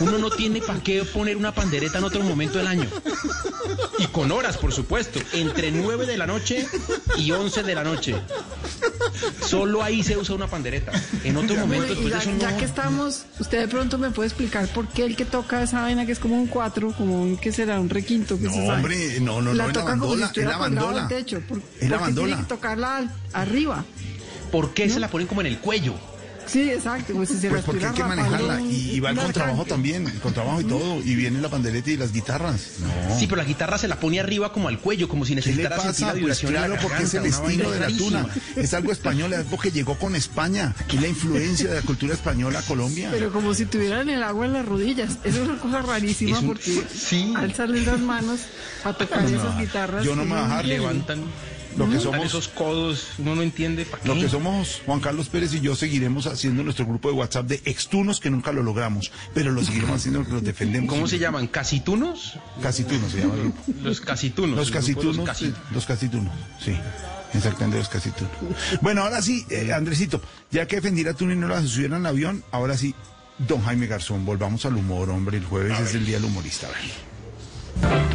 Uno 0.00 0.18
no 0.18 0.30
tiene 0.30 0.60
para 0.60 0.80
qué 0.82 1.04
poner 1.04 1.36
una 1.36 1.52
pandereta 1.54 1.98
en 1.98 2.04
otro 2.04 2.22
momento 2.22 2.58
del 2.58 2.66
año. 2.66 2.86
Y 3.98 4.06
con 4.08 4.30
horas, 4.32 4.56
por 4.58 4.72
supuesto. 4.72 5.20
Entre 5.32 5.70
9 5.70 6.06
de 6.06 6.16
la 6.16 6.26
noche 6.26 6.66
y 7.16 7.30
11 7.32 7.62
de 7.62 7.74
la 7.74 7.84
noche. 7.84 8.14
Solo 9.44 9.82
ahí 9.82 10.02
se 10.02 10.16
usa 10.16 10.34
una 10.34 10.46
pandereta. 10.46 10.92
En 11.24 11.36
otro 11.36 11.56
momento, 11.56 11.94
ya, 12.08 12.18
eso 12.18 12.30
ya 12.38 12.50
no. 12.50 12.56
que 12.56 12.64
estamos, 12.64 13.24
usted 13.38 13.60
de 13.60 13.68
pronto 13.68 13.98
me 13.98 14.10
puede 14.10 14.28
explicar 14.28 14.66
por 14.68 14.88
qué 14.88 15.04
el 15.04 15.16
que 15.16 15.24
toca 15.24 15.62
esa 15.62 15.80
vaina 15.80 16.06
que 16.06 16.12
es 16.12 16.18
como 16.18 16.36
un 16.36 16.46
cuatro, 16.46 16.92
como 16.92 17.20
un, 17.22 17.36
¿qué 17.36 17.52
será? 17.52 17.80
Un 17.80 17.88
requinto. 17.88 18.36
que 18.38 18.44
No, 18.44 18.52
se 18.52 18.70
hombre, 18.70 19.20
no, 19.20 19.40
no, 19.40 19.54
la 19.54 19.64
no, 19.64 19.68
la 19.68 19.72
toca 19.72 19.98
como 19.98 20.14
si 20.14 20.20
bandola, 20.20 20.50
la 20.50 20.56
bandola. 20.58 21.08
techo. 21.08 21.42
¿Por, 21.48 21.62
Es 21.80 21.88
la 21.88 21.98
por 21.98 22.08
qué 22.08 22.14
tiene 22.14 22.36
que 22.36 22.42
tocarla 22.44 23.10
arriba? 23.32 23.84
¿Por 24.52 24.74
qué 24.74 24.88
se 24.88 25.00
la 25.00 25.08
ponen 25.08 25.26
como 25.26 25.40
en 25.40 25.46
el 25.46 25.58
cuello? 25.58 25.94
Sí, 26.50 26.70
exacto. 26.70 27.12
Pues, 27.14 27.28
si 27.28 27.38
se 27.38 27.48
Pues 27.50 27.62
porque 27.64 27.86
hay 27.86 27.92
que 27.94 28.04
manejarla 28.04 28.60
y, 28.60 28.90
y 28.92 29.00
va 29.00 29.14
contrabajo 29.14 29.52
arcante. 29.62 29.70
también, 29.70 30.06
el 30.06 30.18
contrabajo 30.20 30.60
y 30.60 30.64
todo, 30.64 31.02
y 31.02 31.14
viene 31.14 31.40
la 31.40 31.48
pandereta 31.48 31.90
y 31.90 31.96
las 31.96 32.12
guitarras. 32.12 32.60
No. 32.80 33.18
Sí, 33.18 33.26
pero 33.26 33.36
la 33.42 33.44
guitarra 33.44 33.78
se 33.78 33.88
la 33.88 34.00
pone 34.00 34.18
arriba 34.20 34.52
como 34.52 34.68
al 34.68 34.78
cuello, 34.78 35.08
como 35.08 35.24
si 35.24 35.34
¿Qué 35.34 35.40
le 35.40 35.46
necesitara 35.46 35.76
sentir 35.76 35.90
pasa? 35.92 36.06
la 36.06 36.12
Pues 36.12 36.20
vibración 36.20 36.52
la 36.54 36.58
claro, 36.66 36.82
porque 36.82 37.02
es 37.04 37.14
el 37.14 37.26
estilo 37.26 37.70
de 37.70 37.80
la 37.80 37.88
tuna. 37.88 38.26
Es 38.56 38.74
algo 38.74 38.92
español, 38.92 39.32
es 39.32 39.40
algo 39.40 39.58
que 39.58 39.70
llegó 39.70 39.98
con 39.98 40.16
España. 40.16 40.74
Es 40.88 41.00
la 41.00 41.08
influencia 41.08 41.68
de 41.68 41.74
la 41.76 41.82
cultura 41.82 42.14
española 42.14 42.58
a 42.60 42.62
Colombia. 42.62 43.08
Pero 43.12 43.30
como 43.32 43.54
si 43.54 43.66
tuvieran 43.66 44.08
el 44.08 44.22
agua 44.22 44.46
en 44.46 44.52
las 44.54 44.64
rodillas. 44.66 45.18
Eso 45.24 45.42
es 45.42 45.48
una 45.48 45.58
cosa 45.58 45.82
rarísima 45.82 46.38
un- 46.40 46.46
porque 46.48 46.82
sí. 46.94 47.32
alzarles 47.36 47.86
las 47.86 48.00
manos 48.00 48.40
a 48.84 48.92
tocar 48.94 49.24
esas 49.26 49.58
guitarras. 49.58 50.04
yo 50.04 50.16
no 50.16 50.24
me 50.24 50.34
bajar. 50.34 50.64
Levantan, 50.64 51.22
Lo 51.78 51.84
que 51.84 51.90
levantan 51.96 52.12
somos- 52.12 52.26
esos 52.26 52.48
codos, 52.48 53.06
uno 53.18 53.34
no 53.36 53.42
entiende 53.42 53.84
para 53.86 54.02
qué. 54.02 54.08
Lo 54.08 54.14
que 54.16 54.28
somos 54.28 54.82
Juan 54.86 55.00
Carlos 55.00 55.28
Pérez 55.28 55.54
y 55.54 55.60
yo 55.60 55.76
seguiremos 55.76 56.26
haciendo 56.26 56.62
nuestro 56.62 56.86
grupo 56.86 57.08
de 57.08 57.14
WhatsApp 57.14 57.46
de 57.46 57.62
extunos 57.64 58.20
que 58.20 58.30
nunca 58.30 58.52
lo 58.52 58.62
logramos, 58.62 59.10
pero 59.34 59.50
lo 59.52 59.62
seguiremos 59.64 59.96
haciendo 59.96 60.22
los 60.28 60.42
defendemos. 60.42 60.88
¿Cómo 60.90 61.06
se 61.06 61.18
llaman? 61.18 61.46
¿Casitunos? 61.46 62.34
Casitunos 62.62 63.12
se 63.12 63.20
llama 63.20 63.34
el 63.34 63.40
grupo. 63.40 63.62
Los 63.82 64.00
casitunos. 64.00 64.56
Los 64.56 64.70
casitunos, 64.70 65.16
los 65.16 65.26
casi- 65.26 65.54
los 65.72 65.86
casitunos, 65.86 66.32
sí. 66.64 66.76
Exactamente, 67.34 67.78
los 67.78 67.88
casitunos. 67.90 68.32
Bueno, 68.80 69.02
ahora 69.02 69.20
sí, 69.20 69.44
eh, 69.50 69.72
Andresito, 69.74 70.22
ya 70.50 70.66
que 70.66 70.76
defendí 70.76 71.04
la 71.04 71.12
tuna 71.14 71.34
y 71.34 71.36
no 71.36 71.46
la 71.48 71.62
subiera 71.62 71.96
en 71.96 72.02
el 72.02 72.06
avión, 72.06 72.42
ahora 72.52 72.76
sí, 72.76 72.94
don 73.46 73.62
Jaime 73.64 73.86
Garzón, 73.86 74.24
volvamos 74.24 74.64
al 74.64 74.76
humor, 74.76 75.10
hombre, 75.10 75.36
el 75.36 75.44
jueves 75.44 75.78
es 75.78 75.94
el 75.94 76.06
día 76.06 76.16
del 76.16 76.24
humorista. 76.24 76.68
A 76.68 76.70
ver. 77.90 78.07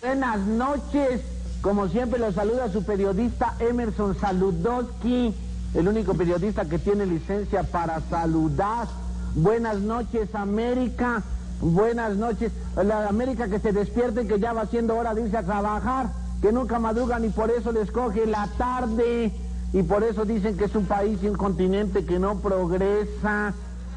Buenas 0.00 0.40
noches, 0.40 1.20
como 1.60 1.88
siempre 1.88 2.18
los 2.18 2.34
saluda 2.34 2.70
su 2.70 2.84
periodista 2.84 3.54
Emerson 3.58 4.18
Saludowski, 4.18 5.34
el 5.74 5.88
único 5.88 6.14
periodista 6.14 6.64
que 6.66 6.78
tiene 6.78 7.06
licencia 7.06 7.62
para 7.62 8.00
saludar. 8.10 8.86
Buenas 9.34 9.80
noches 9.80 10.34
América, 10.34 11.22
buenas 11.60 12.16
noches. 12.16 12.52
La 12.76 13.08
América 13.08 13.48
que 13.48 13.58
se 13.58 13.72
despierte 13.72 14.26
que 14.26 14.38
ya 14.38 14.52
va 14.52 14.66
siendo 14.66 14.96
hora 14.96 15.14
de 15.14 15.22
irse 15.22 15.36
a 15.36 15.42
trabajar, 15.42 16.10
que 16.42 16.52
nunca 16.52 16.78
madrugan 16.78 17.24
y 17.24 17.30
por 17.30 17.50
eso 17.50 17.72
les 17.72 17.90
coge 17.90 18.26
la 18.26 18.48
tarde 18.58 19.32
y 19.72 19.82
por 19.82 20.04
eso 20.04 20.24
dicen 20.24 20.56
que 20.56 20.66
es 20.66 20.74
un 20.74 20.86
país 20.86 21.18
y 21.22 21.28
un 21.28 21.36
continente 21.36 22.04
que 22.04 22.18
no 22.18 22.38
progresa. 22.38 23.54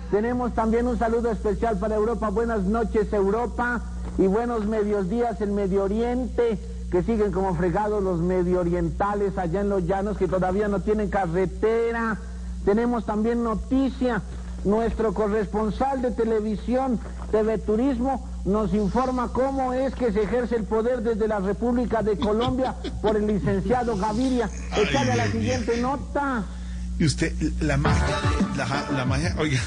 Tenemos 0.10 0.53
también 0.53 0.88
un 0.88 0.98
saludo 0.98 1.30
especial 1.30 1.77
para 1.77 1.95
Europa. 1.95 2.30
Buenas 2.30 2.64
noches 2.64 3.11
Europa 3.11 3.81
y 4.18 4.27
buenos 4.27 4.65
medios 4.65 5.10
días 5.10 5.39
en 5.41 5.53
Medio 5.56 5.84
Oriente, 5.84 6.57
que 6.91 7.03
siguen 7.03 7.31
como 7.31 7.53
fregados 7.56 8.03
los 8.03 8.19
medio 8.19 8.60
orientales 8.61 9.38
allá 9.38 9.61
en 9.61 9.69
los 9.69 9.85
llanos 9.85 10.18
que 10.18 10.27
todavía 10.27 10.68
no 10.68 10.80
tienen 10.81 11.10
carretera. 11.10 12.18
Tenemos 12.65 13.06
también 13.06 13.44
noticia. 13.44 14.22
Nuestro 14.65 15.14
corresponsal 15.14 16.02
de 16.02 16.11
televisión, 16.11 16.99
TV 17.31 17.57
Turismo, 17.60 18.27
nos 18.44 18.73
informa 18.73 19.31
cómo 19.31 19.72
es 19.73 19.94
que 19.94 20.11
se 20.11 20.23
ejerce 20.23 20.56
el 20.56 20.64
poder 20.64 21.03
desde 21.03 21.27
la 21.27 21.39
República 21.39 22.02
de 22.02 22.18
Colombia 22.18 22.76
por 23.02 23.15
el 23.15 23.27
licenciado 23.27 23.95
Gaviria. 23.98 24.49
Échale 24.76 25.11
a 25.11 25.15
la 25.15 25.27
siguiente 25.27 25.80
nota. 25.80 26.44
Y 26.99 27.06
usted, 27.06 27.31
la 27.61 27.77
de- 27.77 27.89
la, 28.58 28.92
la 28.92 29.06
magia, 29.06 29.36
oiga, 29.38 29.62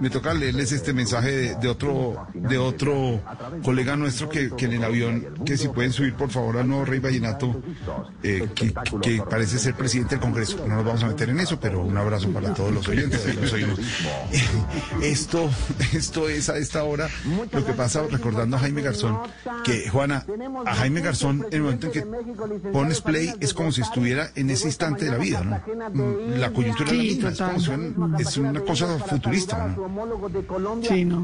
me 0.00 0.10
toca 0.10 0.34
leerles 0.34 0.72
este 0.72 0.92
mensaje 0.92 1.30
de, 1.30 1.54
de 1.56 1.68
otro, 1.68 2.26
de 2.34 2.58
otro 2.58 3.20
colega 3.62 3.96
nuestro 3.96 4.28
que, 4.28 4.50
que 4.50 4.66
en 4.66 4.74
el 4.74 4.84
avión, 4.84 5.34
que 5.44 5.56
si 5.56 5.68
pueden 5.68 5.92
subir 5.92 6.14
por 6.14 6.30
favor 6.30 6.58
al 6.58 6.68
nuevo 6.68 6.84
Rey 6.84 6.98
Vallenato, 7.00 7.62
eh, 8.22 8.48
que, 8.54 8.74
que 9.02 9.22
parece 9.22 9.58
ser 9.58 9.74
presidente 9.74 10.16
del 10.16 10.22
Congreso. 10.22 10.64
No 10.66 10.76
nos 10.76 10.84
vamos 10.84 11.02
a 11.02 11.06
meter 11.08 11.30
en 11.30 11.40
eso, 11.40 11.58
pero 11.58 11.80
un 11.80 11.96
abrazo 11.96 12.28
para 12.30 12.52
todos 12.54 12.72
los 12.72 12.86
oyentes, 12.88 13.24
ahí 13.26 13.38
los 13.40 13.52
oímos. 13.52 13.80
Esto, 15.02 15.50
esto 15.92 16.28
es 16.28 16.48
a 16.48 16.56
esta 16.56 16.84
hora 16.84 17.08
lo 17.52 17.64
que 17.64 17.72
pasa 17.72 18.02
recordando 18.10 18.56
a 18.56 18.60
Jaime 18.60 18.82
Garzón, 18.82 19.18
que 19.64 19.88
Juana, 19.88 20.24
a 20.66 20.74
Jaime 20.74 21.00
Garzón, 21.00 21.46
en 21.50 21.54
el 21.54 21.62
momento 21.62 21.86
en 21.86 21.92
que 21.92 22.02
pones 22.72 23.00
play, 23.00 23.32
es 23.40 23.54
como 23.54 23.72
si 23.72 23.80
estuviera 23.80 24.30
en 24.34 24.50
ese 24.50 24.66
instante 24.66 25.06
de 25.06 25.10
la 25.10 25.18
vida, 25.18 25.42
¿no? 25.42 25.60
La 26.36 26.50
coyuntura 26.52 26.90
es 26.90 26.96
la 26.96 27.02
misma, 27.02 27.30
es, 27.30 27.38
como 27.38 27.60
si 28.18 28.22
es 28.22 28.33
una 28.36 28.60
cosa 28.60 28.98
futurista, 28.98 29.74
¿no? 29.76 30.82
Sí, 30.82 31.04
no. 31.04 31.20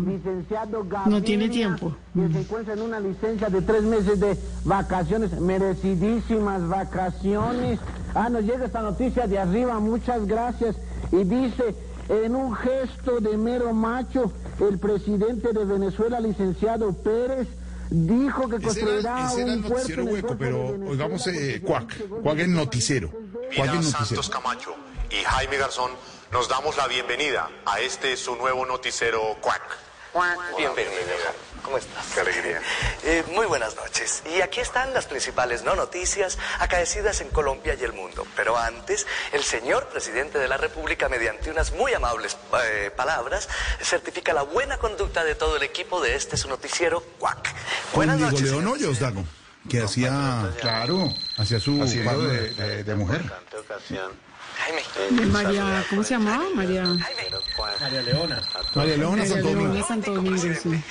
No 1.07 1.23
tiene 1.23 1.49
tiempo. 1.49 1.97
Que 2.15 2.32
se 2.32 2.41
encuentra 2.41 2.74
en 2.74 2.82
una 2.82 3.01
licencia 3.01 3.49
de 3.49 3.62
tres 3.62 3.82
meses 3.82 4.20
de 4.20 4.37
vacaciones, 4.65 5.32
merecidísimas 5.41 6.69
vacaciones. 6.69 7.78
Ah, 8.15 8.28
nos 8.28 8.43
llega 8.43 8.66
esta 8.66 8.82
noticia 8.82 9.27
de 9.27 9.39
arriba, 9.39 9.78
muchas 9.81 10.27
gracias. 10.27 10.77
Y 11.12 11.24
dice, 11.24 11.74
en 12.09 12.35
un 12.35 12.55
gesto 12.55 13.20
de 13.20 13.37
mero 13.37 13.73
macho, 13.73 14.32
el 14.61 14.78
presidente 14.78 15.53
de 15.53 15.65
Venezuela, 15.65 16.20
licenciado 16.20 16.93
Pérez, 16.93 17.49
dijo 17.91 18.49
que 18.49 18.57
Ese 18.57 18.65
construirá 18.66 18.99
era, 19.01 19.32
ese 19.32 19.43
era 19.43 19.53
el 19.53 19.59
un 19.59 19.65
puerto 19.65 19.77
noticiero 19.78 20.03
el 20.03 20.09
hueco, 20.09 20.37
pero 20.39 20.91
oigamos 20.91 21.27
eh, 21.27 21.61
Cuac, 21.65 22.09
Cuac 22.23 22.39
el 22.39 22.53
noticiero, 22.53 23.11
Cuac 23.11 23.69
el 23.69 23.74
noticiero. 23.77 24.23
Santos 24.23 24.31
Camacho 24.31 24.74
y 25.11 25.24
Jaime 25.24 25.57
Garzón, 25.57 25.91
nos 26.32 26.48
damos 26.48 26.77
la 26.77 26.86
bienvenida 26.86 27.51
a 27.66 27.81
este 27.81 28.16
su 28.16 28.36
nuevo 28.36 28.65
noticiero 28.66 29.36
Cuac. 29.40 29.62
Bienvenido. 30.57 30.97
¿cómo 31.62 31.77
estás? 31.78 32.05
Qué 32.15 32.20
alegría. 32.20 32.61
Eh, 33.05 33.23
muy 33.32 33.47
buenas 33.47 33.77
noches. 33.77 34.23
Y 34.35 34.40
aquí 34.40 34.61
están 34.61 34.93
las 34.94 35.07
principales 35.07 35.62
no 35.62 35.77
noticias 35.77 36.39
acaecidas 36.59 37.20
en 37.20 37.28
Colombia 37.28 37.77
y 37.78 37.85
el 37.85 37.93
mundo. 37.93 38.27
Pero 38.35 38.57
antes, 38.57 39.07
el 39.32 39.44
señor 39.44 39.86
presidente 39.89 40.39
de 40.39 40.48
la 40.48 40.57
República, 40.57 41.09
mediante 41.09 41.51
unas 41.51 41.73
muy 41.73 41.93
amables 41.94 42.36
eh, 42.65 42.90
palabras, 42.97 43.48
certifica 43.82 44.32
la 44.32 44.43
buena 44.43 44.78
conducta 44.78 45.23
de 45.23 45.35
todo 45.36 45.57
el 45.57 45.62
equipo 45.62 46.01
de 46.01 46.16
este 46.16 46.36
su 46.36 46.48
noticiero 46.48 47.01
Cuac. 47.19 47.43
Con 47.44 47.55
Buenas 47.94 48.16
Diego 48.16 48.32
noches. 48.32 48.51
León 48.51 48.66
Hoyos, 48.66 48.98
Dago, 48.98 49.24
que 49.69 49.82
hacía, 49.82 50.51
claro, 50.61 51.09
hacía 51.39 51.61
su 51.61 51.81
Así 51.82 52.02
barba 52.02 52.24
de, 52.24 52.51
de- 52.55 52.85
de 52.85 52.94
mujer. 52.97 53.23
De 55.11 55.27
María, 55.27 55.85
¿cómo 55.89 56.03
se 56.03 56.15
llamaba? 56.15 56.45
María. 56.55 56.85
María 57.81 58.03
Leona. 58.03 58.43
María 58.74 58.97
Leona 58.97 59.27
Santo 59.27 59.49
Domingo. 59.49 59.73
Leona 59.73 59.87
Santo 59.87 60.15
Domingo, 60.15 60.55
sí. 60.62 60.85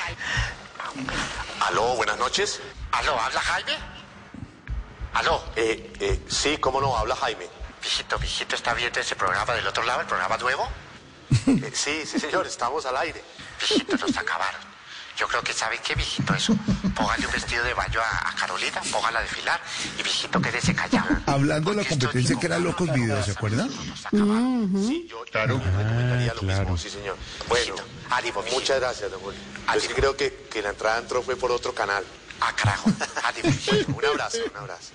Aló, 1.61 1.95
buenas 1.95 2.17
noches. 2.17 2.61
¿Aló, 2.91 3.19
habla 3.19 3.39
Jaime? 3.39 3.73
¿Aló? 5.13 5.43
Eh, 5.55 5.93
eh, 5.99 6.19
sí, 6.27 6.57
cómo 6.57 6.81
no, 6.81 6.97
habla 6.97 7.15
Jaime. 7.15 7.47
Viejito, 7.81 8.17
viejito, 8.17 8.55
¿está 8.55 8.73
viendo 8.73 8.99
ese 8.99 9.15
programa 9.15 9.53
del 9.53 9.67
otro 9.67 9.83
lado, 9.83 10.01
el 10.01 10.07
programa 10.07 10.37
nuevo? 10.37 10.67
Eh, 11.47 11.71
sí, 11.73 12.05
sí, 12.05 12.19
señor, 12.19 12.47
estamos 12.47 12.85
al 12.85 12.97
aire. 12.97 13.23
Viejito, 13.59 13.95
nos 13.97 14.17
acabaron. 14.17 14.68
Yo 15.19 15.27
creo 15.27 15.41
que 15.43 15.51
sabe 15.51 15.77
qué, 15.85 15.95
viejito, 15.95 16.33
eso. 16.33 16.55
Póngale 16.95 17.25
un 17.25 17.33
vestido 17.33 17.61
de 17.65 17.73
baño 17.73 17.99
a, 17.99 18.29
a 18.29 18.35
Carolina, 18.35 18.81
póngala 18.89 19.19
a 19.19 19.21
desfilar 19.21 19.59
y 19.97 20.01
viejito, 20.01 20.41
quédese 20.41 20.73
callado. 20.73 21.09
Hablando 21.25 21.71
de 21.71 21.83
la 21.83 21.89
competencia 21.89 22.39
que 22.39 22.45
era 22.45 22.57
Locos 22.57 22.89
Videos, 22.93 23.25
¿se 23.25 23.31
acuerdan? 23.31 23.69
Claro. 25.29 25.57
Recomendaría 25.57 26.33
lo 26.35 26.41
mismo, 26.43 26.77
sí, 26.77 26.89
señor. 26.89 27.17
Bueno, 27.49 27.75
ánimo, 28.09 28.41
muchas 28.53 28.79
gracias, 28.79 29.11
don 29.11 29.19
Julio. 29.19 29.39
Yo 29.73 29.79
sí 29.81 29.89
creo 29.89 30.15
que, 30.15 30.47
que 30.49 30.61
la 30.61 30.69
entrada 30.69 30.99
entró 30.99 31.21
fue 31.21 31.35
por 31.35 31.51
otro 31.51 31.73
canal. 31.73 32.05
Ah, 32.39 32.53
carajo. 32.55 32.89
Ánimo. 33.23 33.97
un 33.97 34.05
abrazo, 34.05 34.37
un 34.49 34.57
abrazo. 34.57 34.91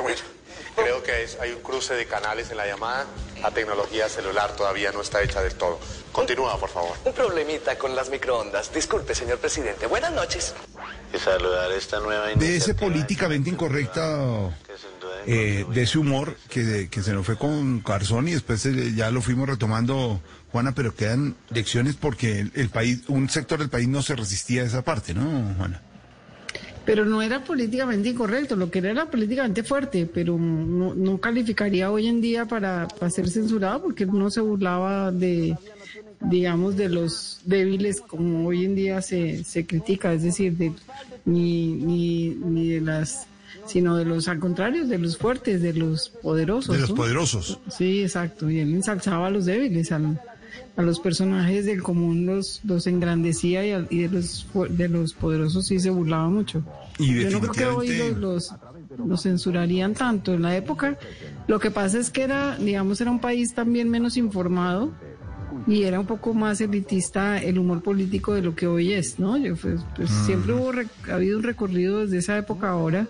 Bueno, 0.00 0.18
creo 0.82 1.02
que 1.02 1.24
es- 1.24 1.38
hay 1.40 1.52
un 1.52 1.60
cruce 1.60 1.94
de 1.94 2.06
canales 2.06 2.50
en 2.50 2.56
la 2.56 2.66
llamada. 2.66 3.06
La 3.42 3.50
tecnología 3.50 4.08
celular 4.08 4.54
todavía 4.56 4.90
no 4.92 5.00
está 5.00 5.22
hecha 5.22 5.42
del 5.42 5.54
todo. 5.54 5.78
Continúa, 6.12 6.58
por 6.58 6.70
favor. 6.70 6.96
Un 7.04 7.12
problemita 7.12 7.76
con 7.78 7.94
las 7.94 8.10
microondas. 8.10 8.72
Disculpe, 8.72 9.14
señor 9.14 9.38
presidente. 9.38 9.86
Buenas 9.86 10.12
noches. 10.12 10.54
Y 11.14 11.18
saludar 11.18 11.70
esta 11.72 12.00
nueva 12.00 12.26
De 12.28 12.56
ese 12.56 12.74
políticamente 12.74 13.48
incorrecta, 13.50 14.50
eh, 15.26 15.64
de 15.70 15.82
ese 15.82 15.98
humor 15.98 16.36
que, 16.48 16.88
que 16.90 17.02
se 17.02 17.12
nos 17.12 17.24
fue 17.26 17.36
con 17.36 17.82
Garzón 17.82 18.28
y 18.28 18.32
después 18.32 18.64
eh, 18.66 18.92
ya 18.94 19.10
lo 19.10 19.20
fuimos 19.22 19.48
retomando, 19.48 20.20
Juana, 20.52 20.72
pero 20.74 20.94
quedan 20.94 21.36
lecciones 21.50 21.96
porque 21.96 22.40
el, 22.40 22.52
el 22.54 22.70
país, 22.70 23.00
un 23.08 23.28
sector 23.28 23.58
del 23.58 23.68
país 23.70 23.88
no 23.88 24.02
se 24.02 24.16
resistía 24.16 24.62
a 24.62 24.64
esa 24.66 24.82
parte, 24.82 25.14
¿no, 25.14 25.54
Juana? 25.56 25.82
Pero 26.88 27.04
no 27.04 27.20
era 27.20 27.44
políticamente 27.44 28.08
incorrecto, 28.08 28.56
lo 28.56 28.70
que 28.70 28.78
era 28.78 28.90
era 28.90 29.10
políticamente 29.10 29.62
fuerte, 29.62 30.08
pero 30.12 30.38
no, 30.38 30.94
no 30.94 31.18
calificaría 31.18 31.90
hoy 31.90 32.06
en 32.06 32.22
día 32.22 32.46
para, 32.46 32.88
para 32.88 33.10
ser 33.10 33.28
censurado 33.28 33.82
porque 33.82 34.06
no 34.06 34.30
se 34.30 34.40
burlaba 34.40 35.12
de, 35.12 35.54
digamos, 36.20 36.76
de 36.76 36.88
los 36.88 37.40
débiles 37.44 38.00
como 38.00 38.48
hoy 38.48 38.64
en 38.64 38.74
día 38.74 39.02
se, 39.02 39.44
se 39.44 39.66
critica, 39.66 40.14
es 40.14 40.22
decir, 40.22 40.54
de, 40.56 40.72
ni, 41.26 41.72
ni, 41.74 42.28
ni 42.30 42.68
de 42.70 42.80
las, 42.80 43.26
sino 43.66 43.94
de 43.96 44.06
los, 44.06 44.26
al 44.28 44.38
contrario, 44.38 44.86
de 44.86 44.96
los 44.98 45.18
fuertes, 45.18 45.60
de 45.60 45.74
los 45.74 46.08
poderosos. 46.08 46.74
De 46.74 46.80
los 46.80 46.90
¿no? 46.90 46.96
poderosos. 46.96 47.58
Sí, 47.70 48.02
exacto, 48.02 48.48
y 48.50 48.60
él 48.60 48.72
ensalzaba 48.74 49.26
a 49.26 49.30
los 49.30 49.44
débiles, 49.44 49.92
al- 49.92 50.18
a 50.78 50.82
los 50.82 51.00
personajes 51.00 51.66
del 51.66 51.82
común 51.82 52.24
los, 52.24 52.60
los 52.62 52.86
engrandecía 52.86 53.66
y, 53.66 53.86
y 53.90 54.02
de 54.02 54.08
los 54.08 54.46
de 54.70 54.88
los 54.88 55.12
poderosos 55.12 55.66
sí 55.66 55.80
se 55.80 55.90
burlaba 55.90 56.28
mucho. 56.28 56.62
Y 57.00 57.24
Yo 57.24 57.30
no 57.30 57.40
creo 57.40 57.52
que 57.52 57.66
hoy 57.66 57.98
los, 57.98 58.16
los, 58.16 58.54
los 59.04 59.22
censurarían 59.24 59.94
tanto. 59.94 60.34
En 60.34 60.42
la 60.42 60.56
época, 60.56 60.96
lo 61.48 61.58
que 61.58 61.72
pasa 61.72 61.98
es 61.98 62.10
que 62.10 62.22
era, 62.22 62.56
digamos, 62.58 63.00
era 63.00 63.10
un 63.10 63.18
país 63.18 63.54
también 63.54 63.90
menos 63.90 64.16
informado 64.16 64.92
y 65.66 65.82
era 65.82 65.98
un 65.98 66.06
poco 66.06 66.32
más 66.32 66.60
elitista 66.60 67.42
el 67.42 67.58
humor 67.58 67.82
político 67.82 68.34
de 68.34 68.42
lo 68.42 68.54
que 68.54 68.68
hoy 68.68 68.92
es, 68.92 69.18
¿no? 69.18 69.36
Yo, 69.36 69.56
pues, 69.56 69.80
pues, 69.96 70.08
Mm. 70.08 70.26
Siempre 70.26 70.52
hubo 70.52 70.70
ha 71.10 71.14
habido 71.14 71.38
un 71.38 71.42
recorrido 71.42 72.02
desde 72.02 72.18
esa 72.18 72.38
época 72.38 72.70
ahora 72.70 73.08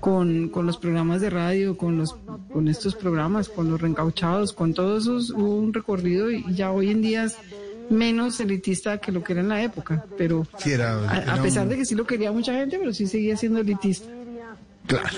con, 0.00 0.48
con 0.48 0.66
los 0.66 0.76
programas 0.78 1.20
de 1.20 1.30
radio, 1.30 1.76
con 1.76 1.98
los 1.98 2.14
con 2.52 2.68
estos 2.68 2.94
programas, 2.94 3.48
con 3.48 3.70
los 3.70 3.80
reencauchados, 3.80 4.52
con 4.52 4.72
todos 4.74 5.04
esos 5.04 5.30
hubo 5.30 5.56
un 5.56 5.72
recorrido 5.74 6.30
y 6.30 6.44
ya 6.54 6.70
hoy 6.72 6.90
en 6.90 7.02
día 7.02 7.24
es 7.24 7.36
menos 7.90 8.40
elitista 8.40 8.98
que 8.98 9.12
lo 9.12 9.22
que 9.22 9.32
era 9.34 9.42
en 9.42 9.48
la 9.48 9.62
época, 9.62 10.04
pero 10.18 10.46
Sí, 10.58 10.72
era- 10.72 11.08
a, 11.10 11.22
era 11.22 11.34
a 11.34 11.42
pesar 11.42 11.64
un- 11.64 11.68
de 11.70 11.76
que 11.76 11.84
sí 11.84 11.94
lo 11.94 12.06
quería 12.06 12.32
mucha 12.32 12.52
gente, 12.54 12.78
pero 12.78 12.92
sí 12.92 13.06
seguía 13.06 13.36
siendo 13.36 13.60
elitista. 13.60 14.08
Claro. 14.86 15.08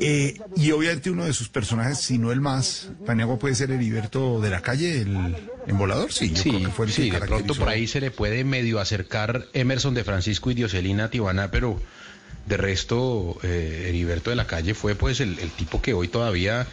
Eh, 0.00 0.34
y 0.56 0.72
obviamente 0.72 1.10
uno 1.10 1.24
de 1.24 1.32
sus 1.32 1.48
personajes, 1.48 1.98
si 1.98 2.18
no 2.18 2.32
el 2.32 2.40
más, 2.40 2.90
Paniagua 3.06 3.38
puede 3.38 3.54
ser 3.54 3.70
Heriberto 3.70 4.40
de 4.40 4.50
la 4.50 4.60
calle, 4.62 5.02
el 5.02 5.36
embolador, 5.68 6.12
sí, 6.12 6.30
yo 6.30 6.42
Sí, 6.42 6.48
creo 6.50 6.62
que 6.62 6.68
fue 6.72 6.86
el 6.86 6.90
que 6.92 6.96
sí, 6.96 7.02
de 7.10 7.10
pronto 7.18 7.26
caracterizó. 7.28 7.60
por 7.60 7.68
ahí 7.68 7.86
se 7.86 8.00
le 8.00 8.10
puede 8.10 8.42
medio 8.42 8.80
acercar 8.80 9.46
Emerson 9.52 9.94
de 9.94 10.02
Francisco 10.02 10.50
y 10.50 10.54
Dioselina 10.54 11.08
Tibana, 11.08 11.52
pero 11.52 11.78
de 12.46 12.56
resto 12.56 13.36
eh, 13.42 13.86
Heriberto 13.88 14.30
de 14.30 14.36
la 14.36 14.46
Calle 14.46 14.74
fue 14.74 14.94
pues 14.94 15.20
el, 15.20 15.38
el 15.38 15.50
tipo 15.50 15.82
que 15.82 15.94
hoy 15.94 16.08
todavía 16.08 16.66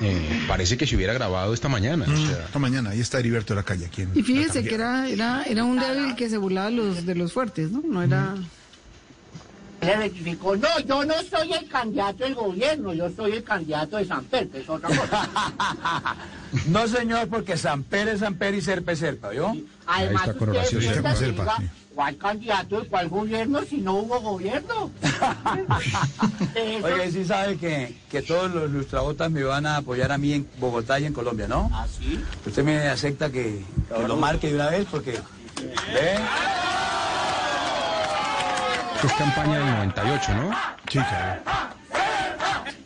eh, 0.00 0.44
parece 0.48 0.76
que 0.76 0.86
se 0.86 0.94
hubiera 0.96 1.12
grabado 1.12 1.52
esta 1.52 1.68
mañana. 1.68 2.04
o 2.06 2.10
Mm, 2.10 2.26
sea, 2.28 2.44
Esta 2.46 2.58
mañana, 2.58 2.90
ahí 2.90 3.00
está 3.00 3.18
Heriberto 3.18 3.52
de 3.54 3.60
la 3.60 3.64
calle. 3.64 3.86
Aquí 3.86 4.02
en 4.02 4.12
Y 4.14 4.22
fíjese 4.22 4.62
que 4.64 4.74
era, 4.74 5.08
era, 5.08 5.42
era 5.44 5.64
un 5.64 5.78
débil 5.78 6.14
que 6.16 6.28
se 6.30 6.38
burlaba 6.38 6.70
de 6.70 6.76
los, 6.76 7.06
de 7.06 7.14
los 7.14 7.32
fuertes, 7.32 7.70
¿no? 7.70 7.82
No 7.84 8.02
era... 8.02 8.34
Le 9.82 9.94
rectificó, 9.94 10.56
no, 10.56 10.68
yo 10.88 11.04
no 11.04 11.14
soy 11.30 11.52
el 11.52 11.68
candidato 11.68 12.24
del 12.24 12.34
gobierno, 12.34 12.94
yo 12.94 13.10
soy 13.14 13.32
el 13.32 13.44
candidato 13.44 13.98
de 13.98 14.06
Samper, 14.06 14.48
que 14.48 14.60
es 14.60 14.68
otra 14.68 14.88
cosa. 14.88 15.28
No, 16.68 16.88
señor, 16.88 17.28
porque 17.28 17.56
Samper 17.58 18.08
es 18.08 18.20
Samper 18.20 18.54
y 18.54 18.62
Serpa 18.62 18.92
es 18.92 19.00
Serpa, 19.00 19.34
¿yo? 19.34 19.52
Además, 19.86 20.26
usted 20.28 20.38
correlación, 20.38 20.80
piensa 20.80 21.02
¿cuál 21.96 22.16
candidato 22.18 22.82
de 22.82 22.88
cuál 22.88 23.08
gobierno 23.08 23.62
si 23.62 23.78
no 23.78 23.94
hubo 23.94 24.20
gobierno? 24.20 24.90
Oye, 26.84 27.10
sí 27.10 27.24
sabe 27.24 27.56
que, 27.56 27.96
que 28.10 28.20
todos 28.20 28.54
los 28.54 28.70
lustrabotas 28.70 29.30
me 29.30 29.42
van 29.42 29.64
a 29.64 29.78
apoyar 29.78 30.12
a 30.12 30.18
mí 30.18 30.34
en 30.34 30.48
Bogotá 30.58 31.00
y 31.00 31.06
en 31.06 31.14
Colombia, 31.14 31.48
¿no? 31.48 31.70
¿Ah, 31.72 31.86
sí? 31.90 32.20
Usted 32.44 32.62
me 32.62 32.86
acepta 32.88 33.32
que, 33.32 33.64
que 33.96 34.06
lo 34.06 34.16
marque 34.16 34.48
de 34.48 34.54
una 34.56 34.68
vez 34.68 34.86
porque... 34.90 35.18
¿Ve? 35.92 36.18
es 39.02 39.12
campaña 39.12 39.58
del 39.58 39.66
98, 39.66 40.34
¿no? 40.34 40.50
Sí, 40.90 40.98
claro. 40.98 41.40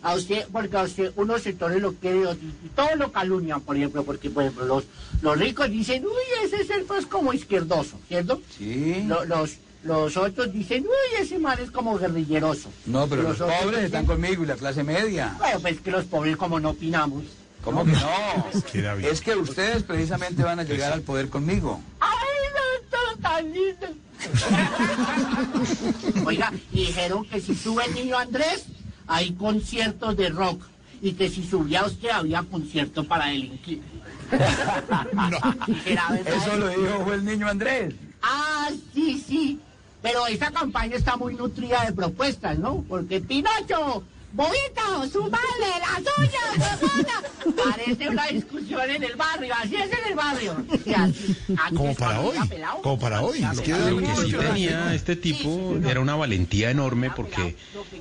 A 0.02 0.15
usted, 0.15 0.47
porque 0.52 0.77
a 0.77 0.82
usted 0.82 1.12
unos 1.16 1.43
sectores 1.43 1.81
lo 1.81 1.93
quieren 1.94 2.23
y 2.65 2.69
todos 2.69 2.97
lo 2.97 3.12
calumnian, 3.12 3.61
por 3.61 3.77
ejemplo, 3.77 4.05
porque 4.05 4.31
por 4.31 4.43
ejemplo 4.44 4.65
los, 4.66 4.85
los 5.23 5.39
ricos 5.39 5.70
dicen, 5.70 6.05
uy, 6.05 6.44
ese 6.44 6.65
Serpa 6.65 6.98
es 6.98 7.07
como 7.07 7.32
izquierdoso, 7.32 7.98
¿cierto? 8.09 8.40
Sí. 8.57 9.05
Lo- 9.07 9.24
los, 9.24 9.57
los 9.82 10.16
otros 10.16 10.52
dicen, 10.52 10.85
uy, 10.85 11.20
ese 11.23 11.39
man 11.39 11.59
es 11.62 11.70
como 11.70 11.98
guerrilleroso. 11.98 12.70
No, 12.86 13.07
pero 13.07 13.23
los 13.23 13.39
pobres 13.39 13.70
dicen, 13.70 13.85
están 13.85 14.07
conmigo 14.07 14.43
y 14.43 14.47
la 14.47 14.57
clase 14.57 14.85
media. 14.85 15.35
Bueno, 15.39 15.61
pues 15.61 15.81
que 15.81 15.90
los 15.90 16.05
pobres 16.05 16.36
como 16.36 16.61
no 16.61 16.70
opinamos. 16.70 17.24
¿Cómo 17.65 17.85
que 17.85 17.93
no? 17.93 19.01
Es 19.11 19.20
que 19.20 19.35
ustedes 19.36 19.82
precisamente 19.82 20.43
van 20.43 20.61
a 20.61 20.65
llegar 20.65 20.93
al 20.94 21.02
poder 21.02 21.28
conmigo. 21.28 21.81
¡Ay, 22.01 22.11
no, 22.55 22.98
todo 22.98 23.16
tan 23.23 23.52
lindo! 23.52 23.86
Oiga, 26.27 26.52
dijeron 26.73 27.24
que 27.27 27.40
si 27.40 27.55
sube 27.55 27.85
el 27.86 27.94
niño 27.94 28.19
Andrés, 28.19 28.65
hay 29.11 29.32
conciertos 29.32 30.16
de 30.16 30.28
rock. 30.31 30.62
Y 31.03 31.12
que 31.12 31.28
si 31.28 31.43
subía 31.43 31.85
usted, 31.85 32.11
había 32.11 32.43
concierto 32.43 33.05
para 33.05 33.27
delinquir. 33.27 33.82
¿Será 34.31 36.09
verdad 36.11 36.35
Eso 36.35 36.57
lo 36.57 36.69
dijo 36.69 37.12
el 37.15 37.24
niño 37.24 37.49
Andrés. 37.49 37.95
Ah, 38.23 38.69
sí, 38.95 39.23
sí. 39.27 39.59
Pero 40.03 40.27
esta 40.27 40.51
campaña 40.51 40.97
está 40.97 41.16
muy 41.16 41.35
nutrida 41.35 41.85
de 41.87 41.93
propuestas, 41.93 42.59
¿no? 42.59 42.85
Porque 42.89 43.20
Pinocho, 43.20 44.05
Bobito, 44.32 45.11
su 45.12 45.23
madre, 45.31 45.70
la 45.81 45.97
suya, 45.97 46.40
su 46.55 46.86
hermana. 46.86 47.65
Parece 47.65 48.09
una 48.09 48.27
discusión 48.28 48.89
en 48.90 49.02
el 49.02 49.16
barrio, 49.16 49.52
así 49.61 49.74
es 49.77 49.90
en 49.90 50.09
el 50.09 50.15
barrio. 50.15 50.57
Y 50.86 50.93
así- 50.94 51.36
antes 51.48 51.77
Como 51.78 51.94
para 51.97 52.20
hoy, 52.20 52.36
pelado, 52.48 52.82
como 52.82 52.98
para 52.98 53.23
hoy. 53.23 53.43
es 53.52 53.61
que 53.61 53.73
Lo 53.73 53.98
que 53.98 54.15
sí 54.16 54.32
tenía 54.32 54.94
este 54.94 55.16
tipo 55.16 55.77
era 55.85 56.01
una 56.01 56.15
valentía 56.15 56.70
enorme 56.70 57.11
porque 57.11 57.57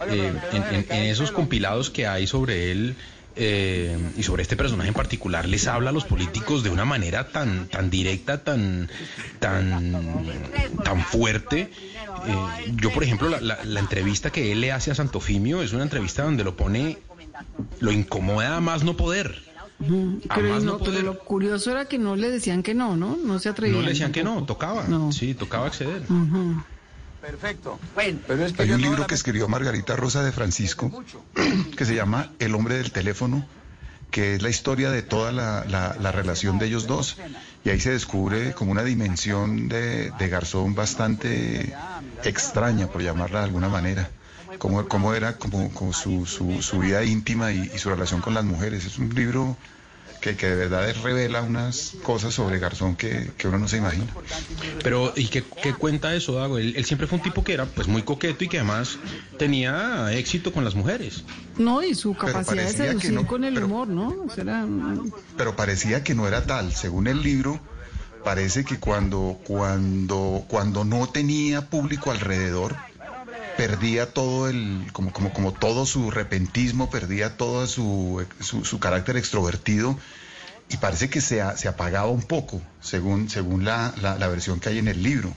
eh, 0.08 0.34
en, 0.52 0.64
en- 0.76 0.86
en 0.90 1.04
esos 1.06 1.32
compilados 1.32 1.90
que 1.90 2.06
hay 2.06 2.28
sobre 2.28 2.72
él 2.72 2.96
eh, 3.36 3.98
y 4.18 4.24
sobre 4.24 4.42
este 4.44 4.56
personaje 4.58 4.90
en 4.90 4.94
particular 4.94 5.48
les 5.48 5.68
habla 5.68 5.92
a 5.92 5.94
los 5.94 6.04
políticos 6.06 6.64
de 6.64 6.70
una 6.70 6.84
manera 6.86 7.30
tan 7.30 7.68
tan 7.68 7.90
directa, 7.90 8.44
tan 8.44 8.90
tan 9.40 9.94
tan 10.84 11.02
fuerte. 11.04 11.72
Eh, 12.28 12.74
yo, 12.76 12.92
por 12.92 13.04
ejemplo, 13.04 13.30
la, 13.30 13.40
la- 13.42 13.64
la 13.64 13.80
entrevista 13.80 14.30
que 14.32 14.52
él 14.52 14.62
le 14.62 14.72
hace 14.72 14.92
a 14.92 14.96
Santofimio 14.96 15.62
es 15.62 15.74
una 15.74 15.84
entrevista 15.84 16.24
donde 16.24 16.44
lo 16.44 16.56
pone, 16.58 16.98
lo 17.80 17.92
incomoda 17.92 18.58
a 18.58 18.62
más 18.62 18.84
no 18.84 18.98
poder. 18.98 19.48
Pero, 19.80 20.20
Jamás 20.30 20.64
no, 20.64 20.74
no 20.74 20.78
pero 20.80 20.92
poder. 20.92 21.04
lo 21.06 21.20
curioso 21.20 21.72
era 21.72 21.86
que 21.86 21.98
no 21.98 22.18
le 22.18 22.30
decían 22.30 22.64
que 22.64 22.74
no, 22.76 22.98
¿no? 22.98 23.16
No 23.16 23.40
se 23.40 23.48
atrevían. 23.48 23.78
No 23.80 23.84
le 23.86 23.92
decían 23.92 24.12
que 24.12 24.24
no, 24.26 24.44
tocaba. 24.44 24.86
No. 24.90 25.14
Sí, 25.14 25.34
tocaba 25.36 25.68
acceder. 25.68 26.02
Ujú. 26.10 26.62
Perfecto. 27.22 27.80
Bueno, 27.96 28.20
Pero 28.28 28.46
es 28.46 28.54
que 28.54 28.62
hay 28.64 28.72
un 28.72 28.82
libro 28.82 29.06
que 29.08 29.16
escribió 29.16 29.48
Margarita 29.48 29.96
Rosa 29.96 30.24
de 30.24 30.32
Francisco 30.32 31.04
que 31.78 31.86
se 31.86 31.96
llama 31.96 32.32
El 32.40 32.56
hombre 32.56 32.78
del 32.78 32.92
teléfono, 32.92 33.46
que 34.10 34.36
es 34.36 34.42
la 34.42 34.50
historia 34.50 34.90
de 34.90 35.02
toda 35.02 35.32
la, 35.32 35.66
la- 35.66 35.96
la 36.00 36.12
relación 36.12 36.60
de 36.60 36.66
ellos 36.68 36.88
dos. 36.88 37.18
Y 37.64 37.70
ahí 37.70 37.80
se 37.80 37.92
descubre 37.92 38.54
como 38.54 38.72
una 38.72 38.84
dimensión 38.84 39.68
de, 39.68 40.12
de 40.12 40.30
Garzón 40.30 40.76
bastante 40.76 41.76
extraña, 42.24 42.88
por 42.88 43.02
llamarla 43.02 43.40
de 43.40 43.46
alguna 43.46 43.70
manera. 43.70 44.10
Cómo, 44.58 44.88
cómo 44.88 45.14
era 45.14 45.38
como, 45.38 45.72
como 45.74 45.94
su, 45.94 46.26
su, 46.26 46.62
su 46.64 46.80
vida 46.80 47.04
íntima 47.04 47.52
y, 47.52 47.70
y 47.74 47.78
su 47.78 47.90
relación 47.90 48.20
con 48.22 48.34
las 48.34 48.44
mujeres. 48.46 48.84
Es 48.86 48.98
un 48.98 49.14
libro 49.14 49.58
que, 50.22 50.36
que 50.36 50.48
de 50.48 50.56
verdad 50.56 50.94
revela 51.04 51.42
unas 51.42 51.94
cosas 52.04 52.34
sobre 52.34 52.60
Garzón 52.60 52.96
que, 52.96 53.32
que 53.38 53.48
uno 53.48 53.58
no 53.58 53.68
se 53.68 53.78
imagina. 53.78 54.08
Pero, 54.84 55.14
¿y 55.16 55.28
qué, 55.28 55.44
qué 55.62 55.74
cuenta 55.74 56.14
eso, 56.16 56.34
Dago? 56.34 56.58
Él, 56.58 56.74
él 56.76 56.86
siempre 56.86 57.08
fue 57.08 57.18
un 57.18 57.24
tipo 57.24 57.44
que 57.44 57.54
era 57.54 57.66
pues 57.66 57.88
muy 57.88 58.04
coqueto 58.04 58.44
y 58.44 58.50
que 58.50 58.58
además 58.58 58.98
tenía 59.38 60.12
éxito 60.14 60.52
con 60.52 60.64
las 60.66 60.76
mujeres. 60.76 61.24
No, 61.58 61.82
y 61.84 61.96
su 61.96 62.14
capacidad 62.16 62.64
de 62.64 62.74
seducir 62.74 63.12
no, 63.14 63.26
con 63.26 63.44
el 63.44 63.64
humor, 63.64 63.88
¿no? 63.88 64.16
O 64.26 64.30
sea, 64.30 64.44
era- 64.44 64.68
pero 65.38 65.56
parecía 65.56 66.04
que 66.04 66.16
no 66.16 66.28
era 66.28 66.44
tal. 66.46 66.74
Según 66.74 67.08
el 67.08 67.22
libro, 67.22 67.60
parece 68.24 68.66
que 68.66 68.78
cuando, 68.80 69.40
cuando, 69.46 70.44
cuando 70.48 70.84
no 70.84 71.08
tenía 71.08 71.62
público 71.70 72.12
alrededor, 72.12 72.76
perdía 73.60 74.14
todo 74.14 74.48
el, 74.48 74.88
como, 74.94 75.12
como, 75.12 75.34
como 75.34 75.52
todo 75.52 75.86
su 75.86 76.12
repentismo, 76.12 76.90
perdía 76.90 77.36
todo 77.36 77.68
su, 77.68 78.26
su, 78.40 78.80
carácter 78.80 79.18
extrovertido 79.18 80.00
y 80.70 80.78
parece 80.78 81.10
que 81.10 81.20
se, 81.20 81.44
se 81.58 81.68
apagaba 81.68 82.08
un 82.08 82.22
poco, 82.22 82.62
según, 82.80 83.30
según 83.30 83.66
la, 83.66 83.94
la, 84.02 84.18
la 84.18 84.30
versión 84.30 84.62
que 84.62 84.70
hay 84.70 84.78
en 84.78 84.88
el 84.88 85.04
libro. 85.04 85.34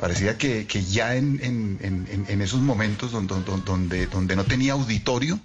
Parecía 0.00 0.38
que, 0.38 0.66
que 0.66 0.82
ya 0.82 1.14
en, 1.14 1.40
en, 1.42 1.78
en, 1.82 2.24
en 2.26 2.40
esos 2.40 2.60
momentos 2.62 3.12
donde, 3.12 3.34
donde, 3.66 4.06
donde, 4.06 4.34
no 4.34 4.44
tenía 4.44 4.72
auditorio, 4.72 5.38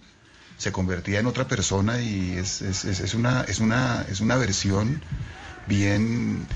se 0.58 0.72
convertía 0.72 1.20
en 1.20 1.26
otra 1.26 1.50
persona 1.50 2.02
y 2.02 2.38
es, 2.38 2.62
es, 2.62 2.86
es 2.86 3.14
una, 3.16 3.42
es, 3.42 3.60
una, 3.60 4.06
es 4.10 4.22
una 4.22 4.38
versión 4.38 5.02
bien, 5.68 6.48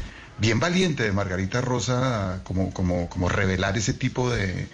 bien 0.41 0.59
valiente 0.59 1.03
de 1.03 1.11
Margarita 1.11 1.61
Rosa, 1.61 2.41
como, 2.43 2.73
como, 2.73 3.07
como 3.09 3.29
revelar 3.29 3.77
ese 3.77 3.93
tipo 3.93 4.29
de, 4.29 4.67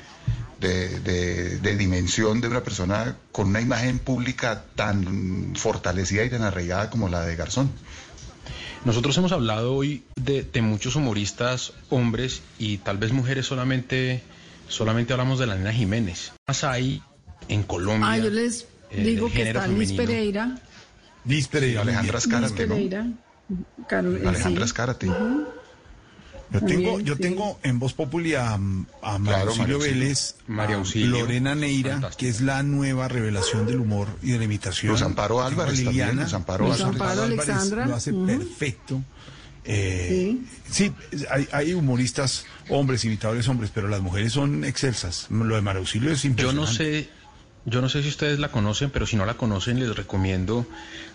de, 0.62 1.00
de- 1.02 1.58
de 1.60 1.76
dimensión 1.78 2.40
de 2.42 2.48
una 2.48 2.64
persona 2.64 3.18
con 3.34 3.48
una 3.50 3.60
imagen 3.62 4.00
pública 4.00 4.64
tan 4.76 5.54
fortalecida 5.56 6.24
y 6.24 6.30
tan 6.30 6.42
arraigada 6.44 6.90
como 6.90 7.10
la 7.10 7.22
de 7.26 7.36
Garzón. 7.36 7.70
Nosotros 8.86 9.18
hemos 9.18 9.34
hablado 9.34 9.74
hoy 9.76 10.04
de, 10.16 10.44
de 10.44 10.62
muchos 10.62 10.96
humoristas 10.96 11.74
hombres 11.90 12.42
y 12.58 12.78
tal 12.78 12.98
vez 12.98 13.12
mujeres 13.12 13.46
solamente, 13.46 14.24
solamente 14.70 15.12
hablamos 15.14 15.38
de 15.40 15.48
la 15.48 15.56
nena 15.56 15.74
Jiménez. 15.74 16.32
Más 16.48 16.64
hay 16.64 17.04
en 17.50 17.64
Colombia. 17.64 18.10
Ah, 18.12 18.18
yo 18.18 18.30
les 18.30 18.68
eh, 18.92 19.04
digo 19.04 19.30
que 19.30 19.44
está 19.50 19.68
Liz. 19.68 19.92
Pereira. 19.92 20.58
Liz 21.26 21.48
Pereira. 21.50 21.82
Alejandra 21.82 22.18
Escárate, 22.20 22.66
¿no? 22.68 22.76
Pereira. 22.76 23.08
Carol- 23.90 24.26
Alejandra 24.26 24.64
sí. 24.64 24.70
Escárate. 24.70 25.08
Yo 26.52 26.62
tengo, 26.62 27.00
yo 27.02 27.16
sí. 27.16 27.22
tengo 27.22 27.60
en 27.64 27.78
Voz 27.78 27.94
Populi 27.94 28.36
a, 28.36 28.54
a 28.54 28.58
María 28.58 28.94
Claro, 29.02 29.50
Auxilio 29.50 29.58
María 29.58 29.76
Auxilio. 29.76 29.80
Vélez, 29.80 30.36
María 30.48 30.76
a 30.76 30.80
Auxilio. 30.80 31.10
Lorena 31.20 31.56
Neira, 31.56 31.92
Fantástico. 31.94 32.20
que 32.20 32.30
es 32.30 32.42
la 32.42 32.64
nueva 32.64 33.08
revelación 33.10 33.66
del 33.66 33.80
humor 33.82 34.08
y 34.24 34.32
de 34.32 34.38
la 34.38 34.44
imitación. 34.46 34.92
Luz 34.94 35.02
Amparo 35.02 35.42
Álvarez 35.44 35.76
también, 35.84 35.92
Liliana. 36.08 36.24
Luz 36.24 36.34
Amparo 36.34 36.66
Álvarez. 36.72 36.82
Amparo 36.86 37.24
Alexandra. 37.24 37.86
lo 37.86 37.96
hace 37.96 38.14
perfecto. 38.14 39.02
Eh, 39.66 40.38
sí, 40.72 40.94
hay, 41.30 41.48
hay 41.52 41.74
humoristas 41.74 42.46
hombres, 42.70 43.04
imitadores 43.04 43.48
hombres, 43.50 43.70
pero 43.74 43.90
las 43.90 44.00
mujeres 44.00 44.32
son 44.32 44.64
excelsas. 44.64 45.28
Lo 45.30 45.56
de 45.56 45.62
María 45.62 45.80
Auxilio 45.80 46.12
es 46.12 46.22
Yo 46.24 46.30
impresionante. 46.30 46.62
no 46.72 46.74
sé, 46.78 47.10
yo 47.66 47.82
no 47.82 47.90
sé 47.90 48.02
si 48.04 48.08
ustedes 48.08 48.40
la 48.40 48.50
conocen, 48.50 48.90
pero 48.90 49.06
si 49.06 49.18
no 49.18 49.26
la 49.26 49.34
conocen 49.34 49.80
les 49.82 49.94
recomiendo 49.94 50.66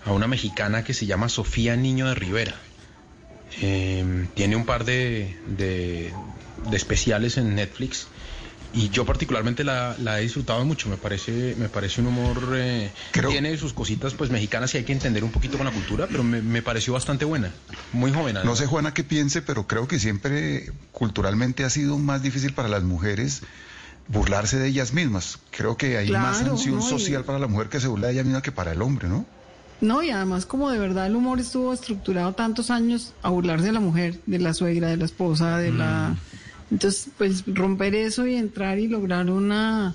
a 0.04 0.12
una 0.12 0.26
mexicana 0.28 0.84
que 0.84 0.92
se 0.92 1.06
llama 1.06 1.30
Sofía 1.30 1.76
Niño 1.76 2.06
de 2.08 2.14
Rivera. 2.14 2.54
Eh, 3.60 4.28
tiene 4.34 4.56
un 4.56 4.64
par 4.64 4.84
de, 4.84 5.36
de- 5.46 6.14
de 6.64 6.76
especiales 6.76 7.36
en 7.36 7.54
Netflix 7.54 8.06
y 8.72 8.88
yo 8.88 9.04
particularmente 9.04 9.64
la, 9.64 9.96
la 9.98 10.18
he 10.18 10.22
disfrutado 10.22 10.64
mucho. 10.64 10.88
Me 10.88 10.96
parece, 10.96 11.54
me 11.58 11.68
parece 11.68 12.00
un 12.00 12.06
humor 12.06 12.54
eh, 12.56 12.90
Creo- 13.10 13.30
tiene 13.30 13.56
sus 13.58 13.74
cositas 13.74 14.14
pues 14.14 14.30
mexicanas 14.30 14.72
y 14.74 14.78
hay 14.78 14.84
que 14.84 14.92
entender 14.92 15.22
un 15.24 15.30
poquito 15.32 15.58
con 15.58 15.66
la 15.66 15.72
cultura, 15.72 16.06
pero 16.06 16.22
me, 16.24 16.40
me 16.40 16.62
pareció 16.62 16.94
bastante 16.94 17.24
buena, 17.26 17.52
muy 17.92 18.10
joven. 18.12 18.36
No 18.44 18.56
sé, 18.56 18.64
Juana, 18.66 18.94
qué 18.94 19.04
piense, 19.04 19.42
pero 19.42 19.66
creo 19.66 19.86
que 19.88 19.98
siempre 19.98 20.70
culturalmente 20.92 21.64
ha 21.64 21.70
sido 21.70 21.98
más 21.98 22.22
difícil 22.22 22.54
para 22.54 22.68
las 22.68 22.82
mujeres 22.82 23.42
burlarse 24.08 24.58
de 24.58 24.68
ellas 24.68 24.92
mismas. 24.94 25.38
Creo 25.50 25.76
que 25.76 25.96
hay 25.98 26.10
más 26.10 26.38
sanción 26.38 26.76
¿no? 26.78 26.86
Y- 26.86 26.88
social 26.88 27.24
para 27.24 27.38
la 27.38 27.46
mujer 27.48 27.68
que 27.68 27.80
se 27.80 27.88
burla 27.88 28.06
de 28.08 28.14
ella 28.14 28.24
misma 28.24 28.40
que 28.42 28.52
para 28.52 28.72
el 28.72 28.80
hombre, 28.82 29.08
¿no? 29.08 29.26
No, 29.82 30.00
y 30.00 30.10
además 30.10 30.46
como 30.46 30.70
de 30.70 30.78
verdad 30.78 31.08
el 31.08 31.16
humor 31.16 31.40
estuvo 31.40 31.72
estructurado 31.72 32.32
tantos 32.34 32.70
años 32.70 33.14
a 33.20 33.30
burlarse 33.30 33.66
de 33.66 33.72
la 33.72 33.80
mujer, 33.80 34.20
de 34.26 34.38
la 34.38 34.54
suegra, 34.54 34.88
de 34.88 34.96
la 34.96 35.04
esposa, 35.04 35.58
de 35.58 35.72
la... 35.72 36.16
Entonces, 36.70 37.08
pues 37.18 37.42
romper 37.46 37.96
eso 37.96 38.24
y 38.26 38.36
entrar 38.36 38.78
y 38.78 38.86
lograr 38.86 39.28
una 39.28 39.94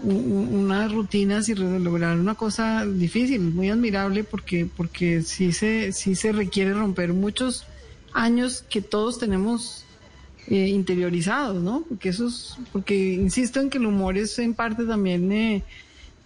unas 0.00 0.92
rutinas 0.92 1.48
y 1.48 1.56
lograr 1.56 2.16
una 2.16 2.36
cosa 2.36 2.86
difícil, 2.86 3.40
muy 3.40 3.68
admirable 3.68 4.22
porque 4.22 4.68
porque 4.76 5.22
sí 5.22 5.52
se 5.52 5.92
sí 5.92 6.14
se 6.14 6.30
requiere 6.30 6.72
romper 6.72 7.12
muchos 7.12 7.66
años 8.12 8.64
que 8.70 8.80
todos 8.80 9.18
tenemos 9.18 9.84
eh, 10.46 10.68
interiorizados, 10.68 11.60
¿no? 11.60 11.84
Porque 11.88 12.10
eso 12.10 12.28
es, 12.28 12.56
porque 12.72 13.14
insisto 13.14 13.60
en 13.60 13.68
que 13.68 13.78
el 13.78 13.86
humor 13.86 14.16
es 14.16 14.38
en 14.38 14.54
parte 14.54 14.84
también 14.84 15.32
eh, 15.32 15.64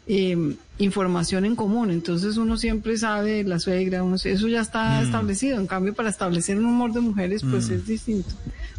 eh, 0.07 0.37
información 0.79 1.45
en 1.45 1.55
común, 1.55 1.91
entonces 1.91 2.37
uno 2.37 2.57
siempre 2.57 2.97
sabe 2.99 3.35
de 3.35 3.45
la 3.45 3.59
suegra, 3.61 4.03
uno- 4.03 4.17
eso 4.17 4.49
ya 4.49 4.61
está 4.61 5.01
Mm. 5.01 5.05
establecido, 5.05 5.59
en 5.61 5.67
cambio 5.69 5.95
para 5.95 6.11
establecer 6.11 6.59
un 6.59 6.65
humor 6.65 6.93
de 6.93 7.01
mujeres 7.01 7.43
pues 7.49 7.69
Mm. 7.71 7.75
es 7.75 7.87
distinto. 7.87 8.31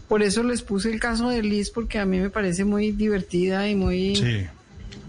Por 0.09 0.21
eso 0.21 0.43
les 0.43 0.61
puse 0.61 0.91
el 0.91 0.99
caso 0.99 1.29
de 1.29 1.41
Liz 1.41 1.69
porque 1.69 1.97
a 1.99 2.05
mí 2.05 2.19
me 2.19 2.29
parece 2.29 2.65
muy 2.65 2.91
divertida 2.91 3.69
y 3.69 3.75
muy 3.75 4.15
Sí. 4.17 4.45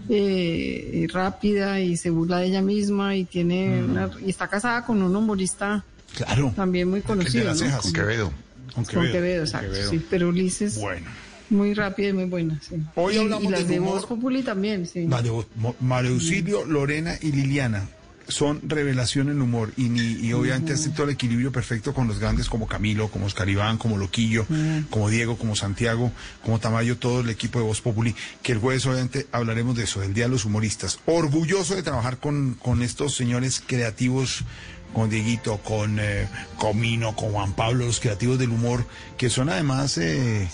eh, 0.09 1.07
rápida 1.11 1.79
y 1.79 1.97
se 1.97 2.09
burla 2.11 2.37
de 2.39 2.47
ella 2.47 2.61
misma 2.61 3.15
y 3.15 3.25
tiene 3.25 3.81
Mm. 3.81 3.91
una- 3.91 4.09
y 4.25 4.29
está 4.29 4.47
casada 4.47 4.85
con 4.85 5.01
un 5.01 5.15
humorista 5.15 5.83
Claro. 6.15 6.53
también 6.55 6.89
muy 6.89 6.99
de 7.01 7.05
conocido. 7.05 7.53
Con- 7.81 7.91
Quevedo. 7.93 8.31
Con 8.73 8.83
con 8.83 8.85
Quevedo. 8.85 9.11
Quevedo, 9.13 9.43
exacto, 9.43 9.71
Quevedo. 9.71 9.89
sí, 9.91 10.05
pero 10.09 10.31
Liz 10.31 10.61
es 10.61 10.79
Bueno. 10.79 11.07
Muy 11.49 11.73
rápida 11.73 12.09
y 12.09 12.13
muy 12.13 12.25
buena, 12.25 12.59
sí. 12.67 12.75
Hoy 12.95 13.17
hablamos 13.17 13.45
y 13.45 13.47
las 13.49 13.67
de 13.67 13.79
humor. 13.79 13.95
Voz 13.95 14.05
Populi 14.05 14.43
también, 14.43 14.85
sí. 14.87 15.07
Mo- 15.55 15.75
María 15.79 16.11
Auxilio, 16.11 16.65
Lorena 16.65 17.15
y 17.21 17.31
Liliana 17.31 17.87
son 18.27 18.59
revelación 18.67 19.29
en 19.29 19.39
humor 19.39 19.71
y, 19.77 19.83
ni, 19.89 20.01
y 20.13 20.33
obviamente 20.33 20.73
hace 20.73 20.89
todo 20.89 21.03
el 21.03 21.11
equilibrio 21.11 21.51
perfecto 21.51 21.93
con 21.93 22.07
los 22.07 22.17
grandes 22.17 22.49
como 22.49 22.65
Camilo, 22.65 23.09
como 23.09 23.27
Oscar 23.27 23.47
Iván, 23.47 23.77
como 23.77 23.97
Loquillo, 23.97 24.47
como 24.89 25.11
Diego, 25.11 25.37
como 25.37 25.55
Santiago, 25.55 26.11
como 26.43 26.59
Tamayo, 26.59 26.97
todo 26.97 27.21
el 27.21 27.29
equipo 27.29 27.59
de 27.59 27.65
Voz 27.65 27.81
Populi, 27.81 28.15
que 28.41 28.53
el 28.53 28.57
jueves 28.57 28.83
obviamente 28.87 29.27
hablaremos 29.31 29.75
de 29.75 29.83
eso, 29.83 29.99
del 29.99 30.15
Día 30.15 30.23
de 30.23 30.31
los 30.31 30.43
Humoristas. 30.45 30.97
Orgulloso 31.05 31.75
de 31.75 31.83
trabajar 31.83 32.17
con, 32.17 32.55
con 32.55 32.81
estos 32.81 33.13
señores 33.15 33.61
creativos, 33.63 34.43
con 34.91 35.11
Dieguito, 35.11 35.57
con 35.59 35.99
eh, 35.99 36.27
Comino, 36.57 37.15
con 37.15 37.31
Juan 37.31 37.53
Pablo, 37.53 37.85
los 37.85 37.99
creativos 37.99 38.39
del 38.39 38.49
humor, 38.49 38.87
que 39.19 39.29
son 39.29 39.49
además... 39.49 39.99
Eh, 39.99 40.47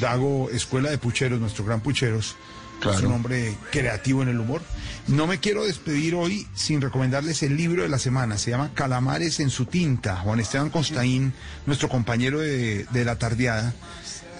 Dago, 0.00 0.50
Escuela 0.50 0.90
de 0.90 0.98
Pucheros, 0.98 1.40
nuestro 1.40 1.64
gran 1.64 1.80
Pucheros, 1.80 2.36
Claro. 2.80 2.96
es 2.98 3.04
un 3.04 3.12
hombre 3.12 3.54
creativo 3.70 4.22
en 4.22 4.28
el 4.30 4.40
humor. 4.40 4.62
No 5.06 5.26
me 5.26 5.38
quiero 5.38 5.64
despedir 5.64 6.14
hoy 6.14 6.46
sin 6.54 6.80
recomendarles 6.80 7.42
el 7.42 7.54
libro 7.56 7.82
de 7.82 7.90
la 7.90 7.98
semana. 7.98 8.38
Se 8.38 8.50
llama 8.52 8.70
Calamares 8.72 9.38
en 9.40 9.50
su 9.50 9.66
tinta. 9.66 10.16
Juan 10.16 10.40
Esteban 10.40 10.70
Constaín, 10.70 11.34
nuestro 11.66 11.90
compañero 11.90 12.40
de, 12.40 12.86
de 12.90 13.04
la 13.04 13.16
tardeada, 13.18 13.74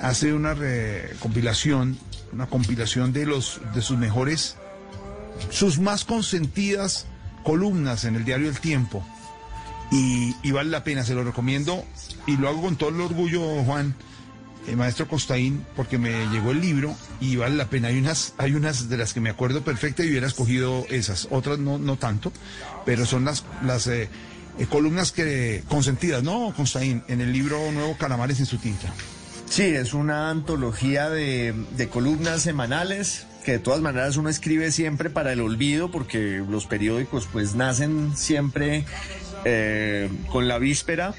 hace 0.01 0.33
una 0.33 0.57
compilación, 1.19 1.99
una 2.33 2.47
compilación 2.47 3.13
de 3.13 3.27
los 3.27 3.61
de 3.75 3.83
sus 3.83 3.99
mejores, 3.99 4.57
sus 5.51 5.79
más 5.79 6.05
consentidas 6.07 7.07
columnas 7.45 8.05
en 8.05 8.17
el 8.17 8.25
diario 8.25 8.49
El 8.49 8.59
Tiempo. 8.59 9.05
Y, 9.93 10.35
y 10.43 10.51
vale 10.53 10.71
la 10.71 10.85
pena, 10.85 11.05
se 11.05 11.15
lo 11.15 11.25
recomiendo 11.25 11.85
y 12.27 12.37
lo 12.37 12.49
hago 12.49 12.63
con 12.63 12.77
todo 12.77 12.91
el 12.91 13.01
orgullo, 13.01 13.43
Juan, 13.65 13.95
maestro 14.77 15.09
Costaín, 15.09 15.65
porque 15.75 15.99
me 15.99 16.27
llegó 16.29 16.53
el 16.53 16.61
libro 16.61 16.95
y 17.21 17.37
vale 17.37 17.57
la 17.57 17.67
pena. 17.67 17.89
Hay 17.89 17.99
unas, 17.99 18.35
hay 18.39 18.55
unas 18.55 18.89
de 18.89 18.97
las 18.97 19.13
que 19.13 19.21
me 19.21 19.31
acuerdo 19.31 19.63
perfecta 19.63 20.05
y 20.05 20.09
hubiera 20.11 20.27
escogido 20.27 20.87
esas, 20.91 21.29
otras 21.31 21.59
no, 21.59 21.79
no 21.79 21.97
tanto, 21.97 22.33
pero 22.85 23.07
son 23.07 23.25
las, 23.25 23.45
las 23.65 23.87
eh, 23.87 24.09
eh, 24.59 24.67
columnas 24.67 25.13
que 25.13 25.65
consentidas, 25.69 26.23
¿no, 26.23 26.53
Costaín? 26.57 27.03
En 27.09 27.21
el 27.21 27.33
libro 27.33 27.73
nuevo 27.73 27.97
Calamares 27.97 28.41
en 28.41 28.47
su 28.47 28.59
tinta. 28.59 28.93
Sí, 29.49 29.65
es 29.65 29.95
una 29.95 30.31
antología 30.31 31.11
de, 31.11 31.55
de 31.77 31.89
columnas 31.89 32.43
semanales 32.43 33.27
que 33.45 33.53
de 33.53 33.59
todas 33.59 33.81
maneras 33.81 34.17
uno 34.17 34.29
escribe 34.29 34.71
siempre 34.71 35.11
para 35.11 35.33
el 35.33 35.41
olvido 35.41 35.91
porque 35.91 36.45
los 36.49 36.67
periódicos 36.67 37.27
pues 37.33 37.55
nacen 37.55 38.17
siempre 38.17 38.85
eh, 39.45 40.11
con 40.31 40.49
la 40.49 40.59
víspera, 40.59 41.15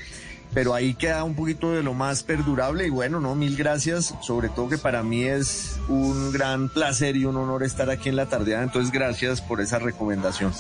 pero 0.54 0.74
ahí 0.74 0.94
queda 0.94 1.24
un 1.24 1.36
poquito 1.36 1.72
de 1.72 1.84
lo 1.84 1.94
más 1.94 2.24
perdurable 2.24 2.86
y 2.88 2.90
bueno, 2.90 3.20
no, 3.20 3.36
mil 3.36 3.56
gracias, 3.56 4.14
sobre 4.22 4.50
todo 4.50 4.70
que 4.70 4.78
para 4.78 5.04
mí 5.04 5.24
es 5.24 5.80
un 5.88 6.32
gran 6.32 6.70
placer 6.70 7.16
y 7.16 7.26
un 7.26 7.38
honor 7.38 7.64
estar 7.64 7.90
aquí 7.90 8.10
en 8.10 8.16
la 8.16 8.28
tardeada, 8.28 8.64
entonces 8.64 8.92
gracias 8.92 9.42
por 9.42 9.62
esa 9.62 9.80
recomendación. 9.80 10.54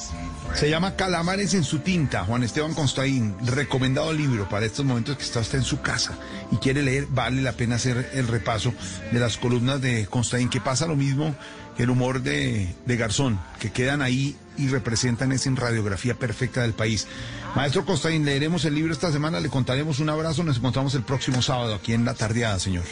Se 0.53 0.69
llama 0.69 0.95
Calamares 0.95 1.53
en 1.53 1.63
su 1.63 1.80
tinta, 1.80 2.26
Juan 2.26 2.43
Esteban 2.43 2.73
Constaín, 2.73 3.35
recomendado 3.45 4.13
libro 4.13 4.47
para 4.49 4.65
estos 4.65 4.85
momentos 4.85 5.18
que 5.18 5.23
está 5.23 5.39
usted 5.39 5.59
en 5.59 5.63
su 5.63 5.81
casa 5.81 6.18
y 6.51 6.57
quiere 6.57 6.81
leer, 6.81 7.07
vale 7.09 7.41
la 7.41 7.53
pena 7.53 7.76
hacer 7.76 8.09
el 8.13 8.27
repaso 8.27 8.73
de 9.11 9.19
las 9.19 9.38
columnas 9.38 9.81
de 9.81 10.07
Constaín, 10.07 10.49
que 10.49 10.61
pasa 10.61 10.85
lo 10.85 10.95
mismo 10.95 11.35
el 11.82 11.90
humor 11.90 12.22
de, 12.22 12.74
de 12.86 12.98
Garzón, 12.98 13.40
que 13.60 13.72
quedan 13.72 14.02
ahí 14.02 14.36
y 14.58 14.68
representan 14.68 15.32
esa 15.32 15.49
radiografía 15.56 16.14
perfecta 16.14 16.62
del 16.62 16.74
país. 16.74 17.08
Maestro 17.56 17.86
Constaín, 17.86 18.24
leeremos 18.24 18.66
el 18.66 18.76
libro 18.76 18.94
esta 18.94 19.12
semana, 19.12 19.40
le 19.40 19.49
contaremos 19.49 19.99
un 19.99 20.10
abrazo, 20.10 20.44
nos 20.44 20.58
encontramos 20.58 20.94
el 20.94 21.03
próximo 21.03 21.41
sábado 21.41 21.74
aquí 21.74 21.94
en 21.94 22.06
la 22.06 22.14
tardeada, 22.14 22.60
señor. 22.60 22.84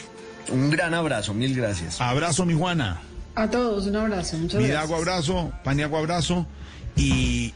Un 0.50 0.70
gran 0.70 0.92
abrazo, 0.94 1.32
mil 1.34 1.54
gracias. 1.54 2.00
Abrazo, 2.00 2.44
mi 2.44 2.54
Juana. 2.54 3.00
A 3.36 3.48
todos, 3.48 3.86
un 3.86 3.94
abrazo. 3.94 4.36
Muchas 4.38 4.60
Midago, 4.60 4.98
gracias. 5.00 5.28
abrazo, 5.30 5.52
Paniago, 5.62 5.96
abrazo. 5.96 6.46
Y 6.96 7.54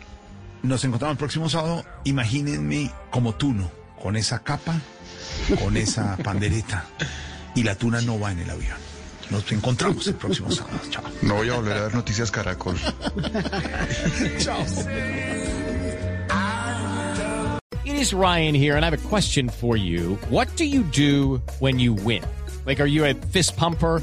nos 0.63 0.85
encontramos 0.85 1.15
el 1.15 1.19
próximo 1.19 1.51
sábado. 1.51 1.85
Imagínense 2.05 2.93
como 3.11 3.35
Tuno, 3.35 3.71
con 4.01 4.15
esa 4.17 4.39
capa, 4.39 4.81
con 5.63 5.77
esa 5.77 6.17
pandereta. 6.25 6.85
Y 7.57 7.65
la 7.65 7.75
tuna 7.75 8.01
no 8.03 8.21
va 8.21 8.31
en 8.31 8.39
el 8.39 8.51
avión. 8.51 8.84
Nos 9.31 9.51
encontramos 9.53 10.07
el 10.07 10.15
próximo 10.15 10.51
sábado. 10.51 10.79
Chao. 10.91 11.03
No 11.23 11.37
voy 11.37 11.49
a 11.49 11.55
volver 11.55 11.77
a 11.77 11.83
ver 11.83 11.95
Noticias 11.95 12.31
Caracol. 12.31 12.77
Chao. 14.39 14.65
It 17.85 17.97
is 17.97 18.15
Ryan 18.15 18.55
here, 18.55 18.77
and 18.77 18.85
I 18.85 18.91
have 18.91 19.05
a 19.05 19.09
question 19.09 19.49
for 19.49 19.77
you. 19.77 20.17
What 20.31 20.49
do 20.57 20.65
you 20.65 20.83
do 20.83 21.43
when 21.61 21.79
you 21.79 21.93
win? 21.93 22.23
Like, 22.67 22.81
are 22.81 22.87
you 22.87 23.05
a 23.05 23.15
fist 23.15 23.57
pumper? 23.57 24.03